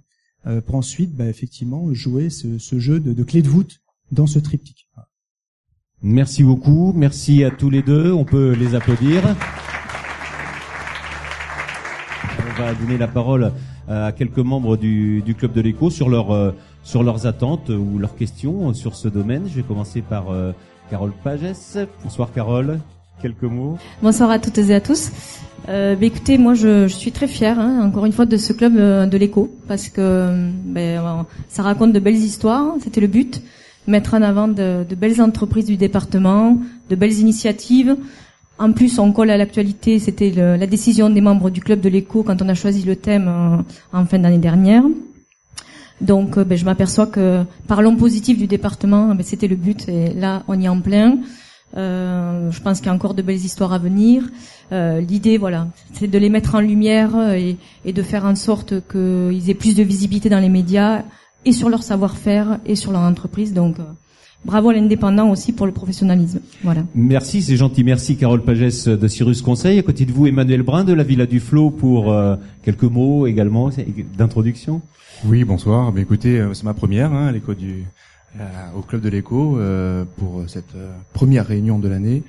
pour 0.66 0.74
ensuite 0.74 1.14
bah, 1.14 1.28
effectivement 1.28 1.92
jouer 1.92 2.30
ce, 2.30 2.58
ce 2.58 2.78
jeu 2.78 2.98
de, 3.00 3.12
de 3.12 3.22
clé 3.22 3.42
de 3.42 3.48
voûte 3.48 3.80
dans 4.10 4.26
ce 4.26 4.38
triptyque. 4.38 4.88
Merci 6.06 6.42
beaucoup, 6.42 6.92
merci 6.94 7.44
à 7.44 7.50
tous 7.50 7.70
les 7.70 7.80
deux, 7.80 8.12
on 8.12 8.24
peut 8.24 8.52
les 8.52 8.74
applaudir. 8.74 9.22
On 12.38 12.62
va 12.62 12.74
donner 12.74 12.98
la 12.98 13.08
parole 13.08 13.52
à 13.88 14.12
quelques 14.12 14.36
membres 14.36 14.76
du, 14.76 15.22
du 15.22 15.34
club 15.34 15.54
de 15.54 15.62
l'écho 15.62 15.88
sur 15.88 16.10
leur 16.10 16.30
euh, 16.30 16.52
sur 16.82 17.02
leurs 17.02 17.26
attentes 17.26 17.70
ou 17.70 17.98
leurs 17.98 18.16
questions 18.16 18.74
sur 18.74 18.96
ce 18.96 19.08
domaine. 19.08 19.44
Je 19.48 19.54
vais 19.54 19.62
commencer 19.62 20.02
par 20.02 20.30
euh, 20.30 20.52
Carole 20.90 21.12
Pagès. 21.24 21.78
Bonsoir 22.02 22.30
Carole, 22.34 22.80
quelques 23.22 23.44
mots. 23.44 23.78
Bonsoir 24.02 24.30
à 24.30 24.38
toutes 24.38 24.58
et 24.58 24.74
à 24.74 24.82
tous. 24.82 25.10
Euh, 25.70 25.96
bah, 25.96 26.04
écoutez, 26.04 26.36
moi 26.36 26.52
je, 26.52 26.86
je, 26.86 26.94
suis 26.94 27.12
très 27.12 27.28
fière, 27.28 27.58
hein, 27.58 27.80
encore 27.82 28.04
une 28.04 28.12
fois, 28.12 28.26
de 28.26 28.36
ce 28.36 28.52
club 28.52 28.76
euh, 28.76 29.06
de 29.06 29.16
l'écho, 29.16 29.50
parce 29.68 29.88
que 29.88 30.50
ben, 30.66 31.24
ça 31.48 31.62
raconte 31.62 31.94
de 31.94 31.98
belles 31.98 32.14
histoires, 32.14 32.74
c'était 32.82 33.00
le 33.00 33.06
but 33.06 33.40
mettre 33.86 34.14
en 34.14 34.22
avant 34.22 34.48
de, 34.48 34.84
de, 34.88 34.94
belles 34.94 35.20
entreprises 35.20 35.66
du 35.66 35.76
département, 35.76 36.58
de 36.88 36.96
belles 36.96 37.18
initiatives. 37.18 37.96
En 38.58 38.72
plus, 38.72 38.98
on 38.98 39.12
colle 39.12 39.30
à 39.30 39.36
l'actualité, 39.36 39.98
c'était 39.98 40.30
la 40.30 40.66
décision 40.66 41.10
des 41.10 41.20
membres 41.20 41.50
du 41.50 41.60
club 41.60 41.80
de 41.80 41.88
l'écho 41.88 42.22
quand 42.22 42.40
on 42.40 42.48
a 42.48 42.54
choisi 42.54 42.84
le 42.84 42.94
thème 42.94 43.28
en, 43.28 43.98
en 43.98 44.04
fin 44.06 44.18
d'année 44.18 44.38
dernière. 44.38 44.84
Donc, 46.00 46.38
euh, 46.38 46.44
ben, 46.44 46.56
je 46.56 46.64
m'aperçois 46.64 47.06
que 47.06 47.44
parlons 47.66 47.96
positif 47.96 48.38
du 48.38 48.46
département, 48.46 49.14
ben, 49.14 49.22
c'était 49.22 49.48
le 49.48 49.56
but, 49.56 49.88
et 49.88 50.12
là, 50.12 50.42
on 50.48 50.58
y 50.60 50.64
est 50.66 50.68
en 50.68 50.80
plein. 50.80 51.18
Euh, 51.76 52.50
je 52.50 52.60
pense 52.60 52.78
qu'il 52.78 52.86
y 52.86 52.90
a 52.90 52.94
encore 52.94 53.14
de 53.14 53.22
belles 53.22 53.44
histoires 53.44 53.72
à 53.72 53.78
venir. 53.78 54.24
Euh, 54.72 55.00
L'idée, 55.00 55.38
voilà, 55.38 55.68
c'est 55.92 56.06
de 56.06 56.18
les 56.18 56.28
mettre 56.28 56.54
en 56.54 56.60
lumière 56.60 57.32
et, 57.32 57.56
et 57.84 57.92
de 57.92 58.02
faire 58.02 58.24
en 58.24 58.34
sorte 58.34 58.74
qu'ils 58.88 59.50
aient 59.50 59.54
plus 59.54 59.74
de 59.74 59.82
visibilité 59.82 60.28
dans 60.28 60.38
les 60.38 60.48
médias 60.48 61.02
et 61.44 61.52
sur 61.52 61.68
leur 61.68 61.82
savoir-faire 61.82 62.58
et 62.66 62.76
sur 62.76 62.92
leur 62.92 63.02
entreprise. 63.02 63.52
Donc, 63.52 63.78
euh, 63.78 63.84
bravo 64.44 64.70
à 64.70 64.74
l'indépendant 64.74 65.30
aussi 65.30 65.52
pour 65.52 65.66
le 65.66 65.72
professionnalisme. 65.72 66.40
Voilà. 66.62 66.84
Merci, 66.94 67.42
c'est 67.42 67.56
gentil. 67.56 67.84
Merci 67.84 68.16
Carole 68.16 68.42
Pagès 68.42 68.88
de 68.88 69.08
Cyrus 69.08 69.42
Conseil. 69.42 69.78
À 69.78 69.82
côté 69.82 70.04
de 70.04 70.12
vous, 70.12 70.26
Emmanuel 70.26 70.62
Brun 70.62 70.84
de 70.84 70.92
la 70.92 71.02
Villa 71.02 71.26
du 71.26 71.40
Flot 71.40 71.70
pour 71.70 72.12
euh, 72.12 72.36
quelques 72.62 72.84
mots 72.84 73.26
également 73.26 73.70
d'introduction. 74.16 74.82
Oui, 75.24 75.44
bonsoir. 75.44 75.92
Mais 75.92 76.02
écoutez, 76.02 76.40
euh, 76.40 76.54
c'est 76.54 76.64
ma 76.64 76.74
première 76.74 77.12
hein, 77.12 77.26
à 77.26 77.32
l'écho 77.32 77.54
du 77.54 77.84
au 78.76 78.80
club 78.80 79.00
de 79.00 79.08
l'écho 79.08 79.56
pour 80.16 80.42
cette 80.48 80.74
première 81.12 81.46
réunion 81.46 81.78
de 81.78 81.86
l'année. 81.86 82.24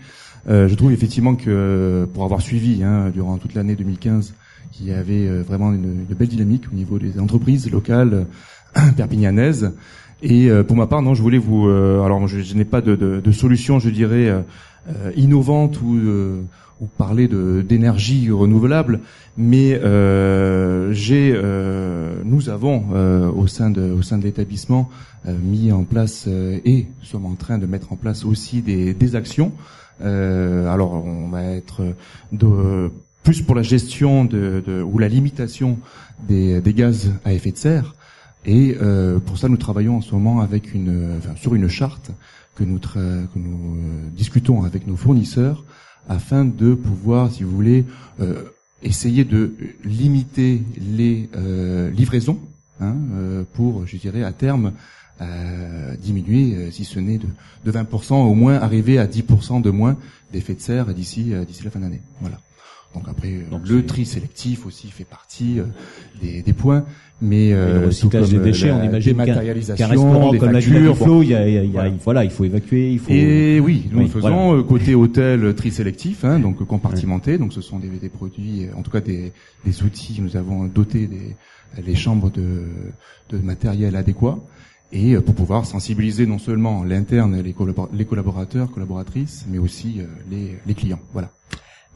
je 0.48 0.72
trouve 0.76 0.92
effectivement 0.92 1.34
que 1.34 2.08
pour 2.14 2.26
avoir 2.26 2.42
suivi 2.42 2.84
hein, 2.84 3.10
durant 3.12 3.40
toute 3.40 3.56
l'année 3.56 3.76
2015 3.76 4.36
qu'il 4.72 4.86
y 4.86 4.92
avait 4.92 5.28
vraiment 5.42 5.74
une, 5.74 6.06
une, 6.08 6.16
belle 6.16 6.28
dynamique 6.28 6.66
au 6.72 6.76
niveau 6.76 7.00
des 7.00 7.20
entreprises 7.20 7.72
locales 7.72 8.28
perpignanaise. 8.98 9.72
Et 10.22 10.50
euh, 10.50 10.64
pour 10.64 10.78
ma 10.78 10.88
part, 10.88 11.02
non, 11.02 11.14
je 11.14 11.22
voulais 11.22 11.38
vous. 11.38 11.68
Euh, 11.68 12.04
alors, 12.04 12.28
je, 12.28 12.40
je 12.40 12.56
n'ai 12.56 12.66
pas 12.66 12.82
de, 12.82 12.96
de, 12.96 13.20
de, 13.20 13.32
solution, 13.32 13.80
je 13.80 13.90
dirais, 13.90 14.30
euh, 14.30 15.12
innovante 15.16 15.82
ou, 15.82 16.00
ou 16.82 16.86
parler 16.98 17.28
de 17.28 17.62
d'énergie 17.62 18.32
renouvelable, 18.32 19.02
mais 19.38 19.80
j'ai, 20.92 21.42
nous 22.24 22.50
avons 22.50 22.86
au 23.36 23.48
sein 23.48 23.70
de 23.70 23.92
au 23.92 24.02
sein 24.02 24.18
de 24.18 24.24
l'établissement 24.24 24.90
mis 25.28 25.72
en 25.72 25.84
place 25.84 26.28
et 26.28 26.88
sommes 27.02 27.26
en 27.26 27.36
train 27.36 27.58
de 27.58 27.66
mettre 27.66 27.94
en 27.94 27.96
place 27.96 28.26
aussi 28.26 28.62
des, 28.62 28.94
des 28.94 29.16
actions. 29.16 29.52
alors, 30.02 31.04
on 31.06 31.30
va 31.30 31.44
être 31.44 31.82
de 32.32 32.92
plus 33.24 33.42
pour 33.42 33.56
la 33.56 33.64
gestion 33.64 34.24
de, 34.24 34.62
de 34.66 34.84
ou 34.84 35.00
la 35.00 35.08
limitation 35.08 35.80
des, 36.28 36.62
des 36.62 36.74
gaz 36.74 37.12
à 37.26 37.34
effet 37.34 37.52
de 37.52 37.58
serre. 37.58 37.96
Et 38.46 38.78
euh, 38.82 39.20
pour 39.20 39.38
ça, 39.38 39.50
nous 39.50 39.58
travaillons 39.58 39.98
en 39.98 40.02
ce 40.02 40.14
moment 40.14 40.42
avec 40.42 40.74
une, 40.74 41.18
enfin, 41.18 41.36
sur 41.36 41.56
une 41.56 41.68
charte 41.68 42.12
que 42.56 42.64
nous, 42.64 42.80
que 42.80 43.28
nous 43.36 43.76
euh, 43.76 44.10
discutons 44.16 44.64
avec 44.64 44.88
nos 44.88 44.96
fournisseurs 44.96 45.66
afin 46.08 46.46
de 46.46 46.74
pouvoir, 46.74 47.32
si 47.32 47.44
vous 47.44 47.52
voulez, 47.52 47.86
euh, 48.20 48.44
essayer 48.84 49.24
de 49.24 49.54
limiter 49.84 50.62
les 50.78 51.30
euh, 51.36 51.90
livraisons 51.92 52.40
hein, 52.80 52.96
euh, 53.14 53.44
pour, 53.54 53.88
je 53.88 53.98
dirais, 53.98 54.24
à 54.24 54.32
terme 54.32 54.74
diminuer, 56.02 56.72
si 56.72 56.84
ce 56.84 57.00
n'est 57.00 57.18
de, 57.18 57.28
de 57.64 57.72
20%, 57.72 58.16
au 58.16 58.34
moins 58.34 58.56
arriver 58.56 59.00
à 59.00 59.08
10% 59.08 59.62
de 59.62 59.70
moins 59.70 59.96
d'effet 60.34 60.56
de 60.56 60.60
serre 60.60 60.94
d'ici 60.94 61.32
d'ici 61.48 61.64
la 61.64 61.72
fin 61.72 61.80
d'année. 61.80 62.02
Voilà. 62.20 62.38
Donc 62.96 63.10
après, 63.10 63.46
Donc 63.52 63.68
le 63.68 63.86
tri 63.86 64.06
sélectif 64.06 64.66
aussi 64.66 64.90
fait 64.90 65.04
partie 65.04 65.60
euh, 65.60 65.66
des, 66.22 66.42
des, 66.42 66.54
points, 66.54 66.86
mais 67.22 67.54
euh, 67.54 67.80
le 67.80 67.86
recyclage 67.88 68.30
des 68.30 68.40
déchets, 68.40 68.72
on 68.72 68.84
imagine 68.84 69.16
qu'un 69.16 69.88
restaurant 69.88 70.38
comme 70.38 70.52
la 70.52 70.62
Flow, 70.62 71.24
il 71.24 71.30
y 71.30 71.36
a, 71.36 71.48
il 71.48 71.54
y 71.54 71.58
a, 71.58 71.64
voilà. 71.72 71.92
voilà. 72.04 72.24
il 72.26 72.30
faut 72.30 72.44
évacuer, 72.44 72.92
il 72.92 73.00
faut. 73.00 73.12
Et 73.12 73.60
oui, 73.60 73.88
nous 73.92 74.00
oui, 74.00 74.08
faisons 74.10 74.50
voilà. 74.50 74.64
côté 74.64 74.96
hôtel 74.96 75.54
tri 75.56 75.72
sélectif, 75.72 76.26
hein, 76.26 76.40
donc 76.40 76.64
compartimenté. 76.66 77.32
Ouais. 77.32 77.38
Donc 77.38 77.54
ce 77.54 77.62
sont 77.62 77.80
des, 77.80 77.88
des, 77.88 78.10
produits, 78.10 78.68
en 78.76 78.82
tout 78.82 78.92
cas 78.92 79.00
des, 79.00 79.32
des 79.66 79.84
outils. 79.84 80.20
Nous 80.22 80.36
avons 80.36 80.66
doté 80.66 81.08
des, 81.08 81.36
les 81.82 81.96
chambres 81.96 82.30
de, 82.32 82.66
de 83.30 83.38
matériel 83.38 83.96
adéquat 83.96 84.38
et 84.92 85.16
pour 85.18 85.36
pouvoir 85.36 85.66
sensibiliser 85.66 86.26
non 86.26 86.38
seulement 86.38 86.84
l'interne, 86.84 87.42
les, 87.42 87.56
les 87.94 88.06
collaborateurs, 88.06 88.72
collaboratrices, 88.72 89.46
mais 89.50 89.58
aussi 89.58 90.02
les, 90.30 90.58
les 90.66 90.74
clients. 90.74 91.00
Voilà. 91.14 91.32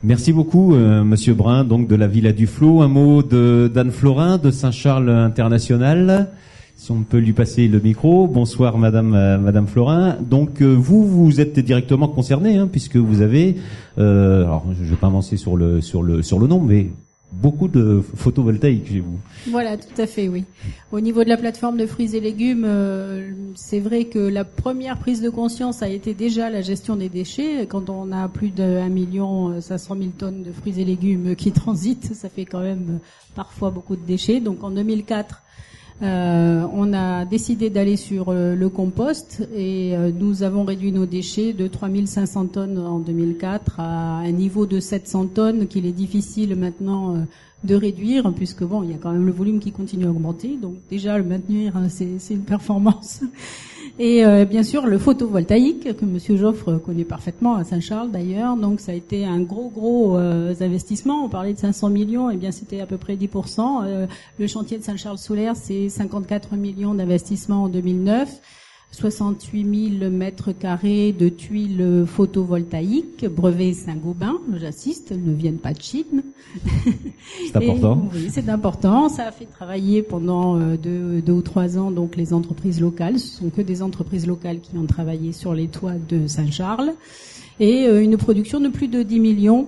Merci 0.02 0.32
beaucoup, 0.32 0.76
euh, 0.76 1.04
Monsieur 1.04 1.34
Brun, 1.34 1.66
donc 1.66 1.90
de 1.90 1.96
la 1.96 2.08
Villa 2.08 2.32
du 2.32 2.48
Flot. 2.48 2.82
Un 2.82 2.88
mot 2.88 3.22
de 3.22 3.70
d'Anne 3.74 3.92
Florin 3.92 4.38
de 4.38 4.50
Saint-Charles 4.50 5.10
International. 5.10 6.30
Si 6.78 6.92
on 6.92 7.04
peut 7.04 7.18
lui 7.18 7.34
passer 7.34 7.68
le 7.68 7.82
micro. 7.82 8.26
Bonsoir, 8.26 8.78
Madame 8.78 9.14
euh, 9.14 9.38
Madame 9.38 9.68
Florin. 9.68 10.16
Donc 10.22 10.62
euh, 10.62 10.74
vous 10.74 11.06
vous 11.06 11.42
êtes 11.42 11.60
directement 11.60 12.08
concerné, 12.08 12.56
hein, 12.56 12.70
puisque 12.72 12.96
vous 12.96 13.22
avez. 13.22 13.58
Euh, 13.98 14.44
alors 14.44 14.66
je 14.72 14.86
ne 14.86 14.90
vais 14.90 14.96
pas 14.96 15.08
avancer 15.08 15.36
sur 15.36 15.58
le 15.58 15.82
sur 15.82 16.02
le 16.02 16.22
sur 16.22 16.40
le 16.40 16.48
nom, 16.48 16.62
mais 16.62 16.88
beaucoup 17.32 17.68
de 17.68 18.02
photovoltaïques 18.16 18.88
chez 18.88 19.00
vous. 19.00 19.20
Voilà, 19.50 19.78
tout 19.78 20.02
à 20.02 20.08
fait, 20.08 20.28
oui. 20.28 20.46
Au 20.92 21.00
niveau 21.00 21.24
de 21.24 21.30
la 21.30 21.38
plateforme 21.38 21.78
de 21.78 21.86
fruits 21.86 22.16
et 22.16 22.20
légumes, 22.20 22.66
euh, 22.66 23.32
c'est 23.56 23.80
vrai 23.80 24.06
que 24.06 24.20
la 24.20 24.44
première 24.44 24.98
prise 24.98 25.22
de 25.22 25.30
conscience 25.30 25.84
a 25.84 25.90
été 25.90 26.14
déjà 26.14 26.50
la 26.50 26.62
gestion 26.62 26.96
des 26.96 27.10
déchets. 27.10 27.68
Quand 27.68 27.90
on 27.90 28.12
a 28.12 28.28
plus 28.28 28.50
de 28.50 28.64
1 28.64 28.90
million 28.90 29.62
500 29.62 29.98
000 29.98 30.10
tonnes 30.18 30.44
de 30.44 30.52
fruits 30.52 30.80
et 30.80 30.86
légumes 30.86 31.36
qui 31.36 31.52
transitent, 31.52 32.14
ça 32.16 32.30
fait 32.30 32.46
quand 32.46 32.62
même 32.62 32.86
euh, 32.90 32.98
parfois 33.36 33.70
beaucoup 33.70 33.96
de 33.96 34.06
déchets. 34.06 34.40
Donc 34.40 34.64
en 34.64 34.72
2004, 34.72 35.44
euh, 36.02 36.66
on 36.74 36.94
a 36.94 37.26
décidé 37.26 37.70
d'aller 37.70 37.98
sur 37.98 38.30
euh, 38.30 38.56
le 38.56 38.70
compost 38.70 39.46
et 39.54 39.98
euh, 39.98 40.12
nous 40.18 40.44
avons 40.44 40.64
réduit 40.64 40.94
nos 40.94 41.06
déchets 41.06 41.52
de 41.52 41.68
3500 41.68 42.48
tonnes 42.48 42.78
en 42.78 43.00
2004 43.00 43.82
à 43.82 44.20
un 44.20 44.32
niveau 44.32 44.66
de 44.66 44.80
700 44.80 45.28
tonnes 45.28 45.68
qu'il 45.68 45.86
est 45.86 45.92
difficile 45.92 46.56
maintenant 46.56 47.16
euh, 47.16 47.20
de 47.66 47.76
réduire 47.76 48.32
puisque 48.34 48.64
bon, 48.64 48.84
il 48.84 48.92
y 48.92 48.94
a 48.94 48.98
quand 48.98 49.12
même 49.12 49.26
le 49.26 49.34
volume 49.34 49.60
qui 49.60 49.74
continue 49.74 50.06
à 50.06 50.10
augmenter. 50.10 50.58
Donc 50.62 50.76
déjà 50.90 51.18
le 51.18 51.26
maintenir, 51.26 51.76
hein, 51.76 51.90
c'est 51.90 52.34
une 52.34 52.44
performance. 52.44 53.22
Et 54.02 54.24
euh, 54.24 54.46
bien 54.46 54.64
sûr 54.64 54.88
le 54.88 54.98
photovoltaïque 54.98 55.98
que 55.98 56.06
Monsieur 56.06 56.38
Joffre 56.38 56.78
connaît 56.78 57.04
parfaitement 57.04 57.56
à 57.56 57.66
Saint-Charles 57.66 58.12
d'ailleurs. 58.12 58.56
Donc 58.56 58.80
ça 58.80 58.94
a 58.94 58.96
été 58.96 59.26
un 59.26 59.42
gros 59.42 59.70
gros 59.70 60.18
euh, 60.18 60.54
investissement. 60.62 61.26
On 61.26 61.30
parlait 61.30 61.52
de 61.52 61.60
500 61.60 61.90
millions, 61.90 62.32
et 62.32 62.36
eh 62.36 62.38
bien 62.38 62.52
c'était 62.52 62.80
à 62.80 62.86
peu 62.86 62.98
près 62.98 63.18
10%. 63.18 63.84
Euh, 63.84 64.08
le 64.40 64.48
chantier 64.48 64.78
de 64.78 64.84
Saint-Charles 64.84 65.18
solaire 65.18 65.58
c'est 65.58 65.90
54 65.90 66.56
millions 66.56 66.94
d'investissement 66.94 67.64
en 67.64 67.68
2009. 67.68 68.30
68 68.92 70.00
000 70.00 70.12
mètres 70.12 70.52
carrés 70.52 71.12
de 71.12 71.30
tuiles 71.30 72.06
photovoltaïques, 72.08 73.26
brevet 73.28 73.74
Saint-Gobain, 73.74 74.36
j'assiste, 74.58 75.12
ne 75.12 75.32
viennent 75.34 75.60
pas 75.60 75.74
de 75.74 75.82
Chine. 75.82 76.24
C'est 77.52 77.56
important. 77.56 78.10
oui, 78.14 78.28
c'est 78.30 78.50
important. 78.50 79.10
Ça 79.10 79.28
a 79.28 79.32
fait 79.32 79.46
travailler 79.46 80.02
pendant 80.02 80.58
euh, 80.58 80.78
deux, 80.78 81.22
deux, 81.22 81.34
ou 81.34 81.42
trois 81.42 81.78
ans 81.78 81.92
donc 81.92 82.16
les 82.16 82.34
entreprises 82.34 82.82
locales. 82.82 83.20
Ce 83.20 83.38
sont 83.38 83.50
que 83.50 83.62
des 83.62 83.84
entreprises 83.84 84.26
locales 84.26 84.60
qui 84.60 84.76
ont 84.78 84.86
travaillé 84.86 85.32
sur 85.32 85.54
les 85.54 85.68
toits 85.68 85.94
de 86.10 86.28
Saint-Charles. 86.28 86.94
Et 87.60 87.86
euh, 87.86 88.02
une 88.02 88.18
production 88.18 88.60
de 88.60 88.70
plus 88.70 88.88
de 88.88 89.04
10 89.04 89.20
millions 89.20 89.68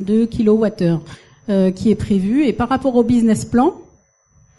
de 0.00 0.24
kilowattheures 0.24 1.02
euh, 1.48 1.70
qui 1.70 1.90
est 1.90 1.94
prévue. 1.94 2.44
Et 2.44 2.52
par 2.52 2.68
rapport 2.68 2.94
au 2.96 3.02
business 3.02 3.44
plan, 3.44 3.74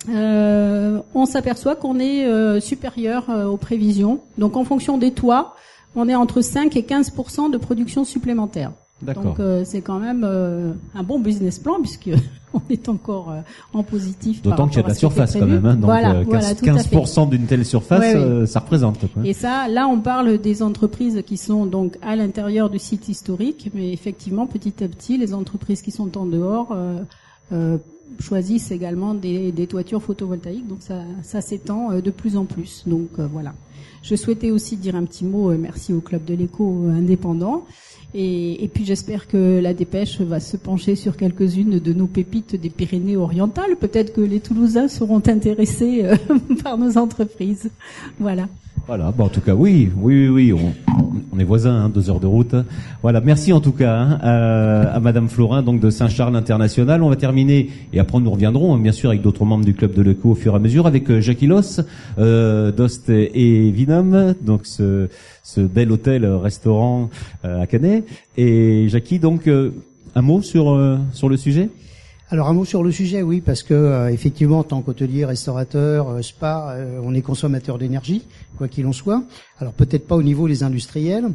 euh, 0.10 1.00
on 1.13 1.26
s'aperçoit 1.26 1.76
qu'on 1.76 2.00
est 2.00 2.26
euh, 2.26 2.60
supérieur 2.60 3.30
euh, 3.30 3.46
aux 3.46 3.58
prévisions. 3.58 4.22
Donc 4.38 4.58
en 4.58 4.63
fonction 4.63 4.98
des 4.98 5.12
toits, 5.12 5.56
on 5.96 6.08
est 6.10 6.15
entre 6.15 6.41
5 6.41 6.76
et 6.76 6.82
15% 6.82 7.52
de 7.52 7.58
production 7.58 8.04
supplémentaire. 8.04 8.72
Donc 9.02 9.39
euh, 9.39 9.63
c'est 9.65 9.82
quand 9.82 10.00
même 10.00 10.24
euh, 10.26 10.72
un 10.96 11.04
bon 11.04 11.20
business 11.20 11.60
plan 11.60 11.80
puisque 11.82 12.10
on 12.54 12.62
est 12.70 12.88
encore 12.88 13.30
euh, 13.30 13.41
en 13.74 13.84
positif. 13.84 14.41
D'autant 14.41 14.68
qu'il 14.68 14.78
y 14.78 14.80
a 14.80 14.84
de 14.84 14.88
la 14.88 14.94
surface 14.94 15.34
quand 15.34 15.46
même. 15.46 15.65
Hein, 15.65 15.76
donc 15.76 15.86
voilà, 15.86 16.24
15%, 16.24 16.62
15 16.62 17.30
d'une 17.30 17.46
telle 17.46 17.65
surface, 17.65 18.15
ça 18.46 18.60
représente. 18.60 19.00
Quoi. 19.13 19.26
Et 19.26 19.34
ça, 19.34 19.68
là, 19.68 19.88
on 19.88 20.00
parle 20.00 20.38
des 20.38 20.63
entreprises 20.63 21.22
qui 21.26 21.36
sont 21.36 21.65
donc 21.65 21.98
à 22.02 22.15
l'intérieur 22.15 22.70
du 22.70 22.80
site 22.80 23.10
historique, 23.10 23.70
mais 23.74 23.91
effectivement, 23.91 24.48
petit 24.48 24.82
à 24.84 24.88
petit, 24.88 25.18
les 25.18 25.34
entreprises 25.34 25.82
qui 25.82 25.91
sont 25.91 26.18
en 26.18 26.26
dehors 26.26 26.76
choisissent 28.20 28.72
également 28.72 29.13
des, 29.13 29.52
des, 29.52 29.68
toitures 29.68 30.02
photovoltaïques. 30.02 30.68
Donc 30.68 30.80
ça, 30.82 31.02
ça 31.24 31.41
s'étend 31.41 32.00
de 32.00 32.12
plus 32.12 32.38
en 32.38 32.46
plus. 32.46 32.84
Donc 32.88 33.20
voilà. 33.20 33.54
Je 34.04 34.15
souhaitais 34.15 34.52
aussi 34.52 34.78
dire 34.78 34.96
un 34.96 35.04
petit 35.06 35.26
mot. 35.26 35.50
merci 35.58 35.94
au 35.94 36.02
club 36.02 36.24
de 36.26 36.34
l'éco 36.34 36.86
indépendant. 36.89 37.65
Et, 38.17 38.63
et 38.63 38.69
puis 38.69 38.86
j'espère 38.86 39.28
que 39.28 39.60
la 39.62 39.73
dépêche 39.73 40.21
va 40.21 40.39
se 40.39 40.56
pencher 40.56 40.95
sur 40.95 41.17
quelques-unes 41.17 41.80
de 41.80 41.93
nos 41.93 42.08
pépites 42.08 42.56
des 42.56 42.69
Pyrénées-Orientales. 42.69 43.75
Peut-être 43.75 44.13
que 44.13 44.21
les 44.21 44.39
Toulousains 44.39 44.88
seront 44.88 45.21
intéressés 45.28 46.06
euh, 46.06 46.15
par 46.63 46.78
nos 46.78 46.97
entreprises. 46.97 47.69
Voilà. 48.17 48.47
Voilà, 48.88 49.12
bon, 49.12 49.25
en 49.25 49.30
tout 49.30 49.41
cas, 49.41 49.56
oui, 49.56 49.89
oui, 49.97 50.28
oui, 50.28 50.54
on, 50.54 50.71
on 51.34 51.39
est 51.39 51.43
voisins, 51.43 51.73
hein, 51.73 51.89
deux 51.89 52.10
heures 52.10 52.19
de 52.19 52.28
route. 52.28 52.56
Voilà, 53.01 53.19
merci 53.19 53.51
en 53.51 53.60
tout 53.60 53.71
cas 53.71 53.97
hein, 53.97 54.19
à, 54.21 54.95
à, 54.95 54.99
Madame 54.99 55.28
Florin, 55.28 55.63
donc 55.63 55.80
de 55.80 55.89
Saint-Charles 55.89 56.36
International. 56.36 57.01
On 57.01 57.10
va 57.10 57.15
terminer 57.15 57.69
et 57.93 57.99
après 57.99 58.19
nous 58.19 58.30
reviendrons, 58.30 58.75
hein, 58.75 58.80
bien 58.80 58.91
sûr, 58.91 59.10
avec 59.10 59.23
d'autres 59.23 59.43
membres 59.43 59.65
du 59.65 59.73
club 59.73 59.93
de 59.93 60.04
l'ECO 60.04 60.32
au 60.32 60.36
fur 60.36 60.54
et 60.54 60.56
à 60.58 60.60
mesure, 60.60 60.86
avec 60.86 61.10
euh, 61.10 61.19
Jacques 61.19 61.41
Los, 61.41 61.82
euh, 62.19 62.71
Dost 62.71 63.10
et 63.10 63.71
Vinum, 63.71 64.36
donc 64.41 64.62
ce, 64.65 65.10
ce 65.45 65.62
bel 65.62 65.91
hôtel-restaurant 65.91 67.10
euh, 67.45 67.62
à 67.62 67.67
Canet. 67.67 68.03
Et 68.36 68.89
Jackie, 68.89 69.19
donc, 69.19 69.47
euh, 69.47 69.71
un 70.15 70.21
mot 70.21 70.41
sur 70.41 70.77
sur 71.13 71.29
le 71.29 71.38
sujet? 71.38 71.69
Alors 72.31 72.49
un 72.49 72.53
mot 72.53 72.65
sur 72.65 72.81
le 72.81 72.91
sujet, 72.91 73.21
oui, 73.21 73.39
parce 73.39 73.62
que 73.62 73.75
euh, 73.75 74.12
effectivement, 74.12 74.60
en 74.60 74.63
tant 74.63 74.81
qu'hôtelier, 74.81 75.25
restaurateur, 75.25 76.10
euh, 76.10 76.21
spa, 76.23 76.71
euh, 76.71 76.99
on 77.03 77.13
est 77.13 77.21
consommateur 77.21 77.77
d'énergie, 77.77 78.23
quoi 78.58 78.67
qu'il 78.67 78.88
en 78.88 78.93
soit. 78.93 79.23
Alors 79.60 79.73
peut-être 79.73 80.08
pas 80.08 80.15
au 80.15 80.23
niveau 80.23 80.47
des 80.47 80.63
industriels. 80.63 81.25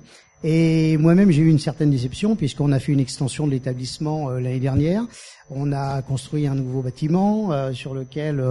Et 0.43 0.97
moi-même, 0.97 1.31
j'ai 1.31 1.43
eu 1.43 1.49
une 1.49 1.61
certaine 1.61 1.91
déception 1.91 2.35
puisqu'on 2.35 2.73
a 2.73 2.81
fait 2.81 2.91
une 2.91 2.99
extension 2.99 3.47
de 3.47 3.53
l'établissement 3.53 4.31
l'année 4.31 4.59
dernière. 4.59 5.05
On 5.51 5.73
a 5.73 6.01
construit 6.03 6.47
un 6.47 6.55
nouveau 6.55 6.81
bâtiment 6.81 7.51
sur 7.73 7.93
lequel 7.95 8.43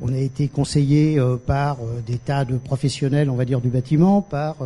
on 0.00 0.12
a 0.12 0.18
été 0.18 0.48
conseillé 0.48 1.20
par 1.46 1.78
des 2.06 2.16
tas 2.18 2.44
de 2.44 2.56
professionnels, 2.56 3.28
on 3.28 3.36
va 3.36 3.44
dire, 3.44 3.60
du 3.60 3.68
bâtiment, 3.68 4.22
par 4.22 4.56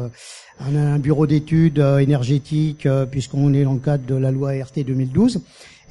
un, 0.60 0.98
bureau 0.98 1.26
d'études 1.26 1.78
énergétiques, 1.78 2.86
puisqu'on 3.10 3.52
est 3.54 3.64
dans 3.64 3.74
le 3.74 3.80
cadre 3.80 4.06
de 4.06 4.14
la 4.14 4.30
loi 4.30 4.52
RT 4.52 4.84
2012. 4.84 5.40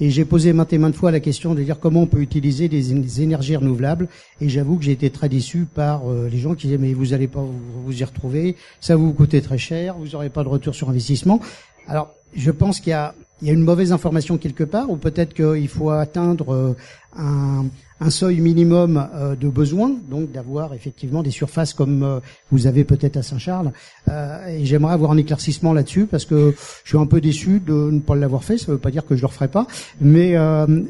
Et 0.01 0.09
j'ai 0.11 0.23
posé 0.23 0.53
maintes 0.53 0.71
et 0.71 0.77
maintes 0.77 0.95
fois 0.95 1.11
la 1.11 1.19
question 1.19 1.53
de 1.53 1.61
dire 1.61 1.77
comment 1.79 2.03
on 2.03 2.07
peut 2.07 2.21
utiliser 2.21 2.69
des, 2.69 3.21
énergies 3.21 3.57
renouvelables. 3.57 4.07
Et 4.39 4.47
j'avoue 4.47 4.77
que 4.77 4.85
j'ai 4.85 4.93
été 4.93 5.09
très 5.09 5.27
déçu 5.27 5.65
par 5.65 6.09
euh, 6.09 6.29
les 6.31 6.37
gens 6.37 6.55
qui 6.55 6.67
disaient 6.67 6.77
mais 6.77 6.93
vous 6.93 7.13
allez 7.13 7.27
pas 7.27 7.41
vous, 7.41 8.01
y 8.01 8.03
retrouver, 8.03 8.55
ça 8.79 8.95
vous 8.95 9.11
coûter 9.13 9.41
très 9.41 9.57
cher, 9.57 9.97
vous 9.97 10.07
n'aurez 10.07 10.29
pas 10.29 10.43
de 10.43 10.49
retour 10.49 10.73
sur 10.73 10.89
investissement. 10.89 11.41
Alors 11.87 12.13
je 12.35 12.51
pense 12.51 12.79
qu'il 12.79 12.91
y 12.91 12.93
a, 12.93 13.13
il 13.41 13.47
y 13.47 13.51
a 13.51 13.53
une 13.53 13.63
mauvaise 13.63 13.91
information 13.91 14.37
quelque 14.37 14.63
part, 14.63 14.89
ou 14.89 14.97
peut-être 14.97 15.33
qu'il 15.33 15.67
faut 15.67 15.89
atteindre 15.89 16.53
euh, 16.53 16.75
un, 17.17 17.65
un 18.01 18.09
seuil 18.09 18.39
minimum 18.41 19.07
euh, 19.13 19.35
de 19.35 19.47
besoin, 19.47 19.91
donc 20.09 20.31
d'avoir 20.31 20.73
effectivement 20.73 21.23
des 21.23 21.31
surfaces 21.31 21.73
comme 21.73 22.03
euh, 22.03 22.19
vous 22.51 22.67
avez 22.67 22.83
peut-être 22.83 23.17
à 23.17 23.23
Saint-Charles. 23.23 23.71
Et 24.47 24.65
j'aimerais 24.65 24.93
avoir 24.93 25.11
un 25.11 25.17
éclaircissement 25.17 25.73
là-dessus 25.73 26.05
parce 26.05 26.25
que 26.25 26.53
je 26.83 26.89
suis 26.89 26.97
un 26.97 27.05
peu 27.05 27.21
déçu 27.21 27.59
de 27.59 27.91
ne 27.91 27.99
pas 27.99 28.15
l'avoir 28.15 28.43
fait. 28.43 28.57
Ça 28.57 28.67
ne 28.67 28.73
veut 28.73 28.81
pas 28.81 28.91
dire 28.91 29.05
que 29.05 29.15
je 29.15 29.21
le 29.21 29.27
referai 29.27 29.47
pas, 29.47 29.67
mais 30.01 30.35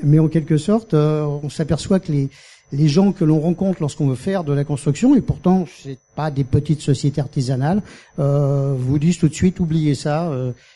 mais 0.03 0.19
en 0.19 0.27
quelque 0.27 0.57
sorte, 0.57 0.93
on 0.93 1.49
s'aperçoit 1.49 1.99
que 1.99 2.11
les 2.11 2.29
les 2.71 2.87
gens 2.87 3.11
que 3.11 3.25
l'on 3.25 3.39
rencontre 3.39 3.81
lorsqu'on 3.81 4.07
veut 4.07 4.15
faire 4.15 4.43
de 4.43 4.53
la 4.53 4.63
construction, 4.63 5.15
et 5.15 5.21
pourtant 5.21 5.65
c'est 5.81 5.97
pas 6.15 6.31
des 6.31 6.43
petites 6.43 6.81
sociétés 6.81 7.21
artisanales, 7.21 7.81
euh, 8.19 8.75
vous 8.77 8.99
disent 8.99 9.17
tout 9.17 9.29
de 9.29 9.33
suite 9.33 9.59
oubliez 9.59 9.95
ça, 9.95 10.31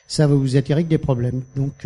ça 0.08 0.28
va 0.28 0.36
vous 0.36 0.58
attirer 0.58 0.84
que 0.84 0.90
des 0.90 0.98
problèmes. 0.98 1.42
Donc 1.56 1.86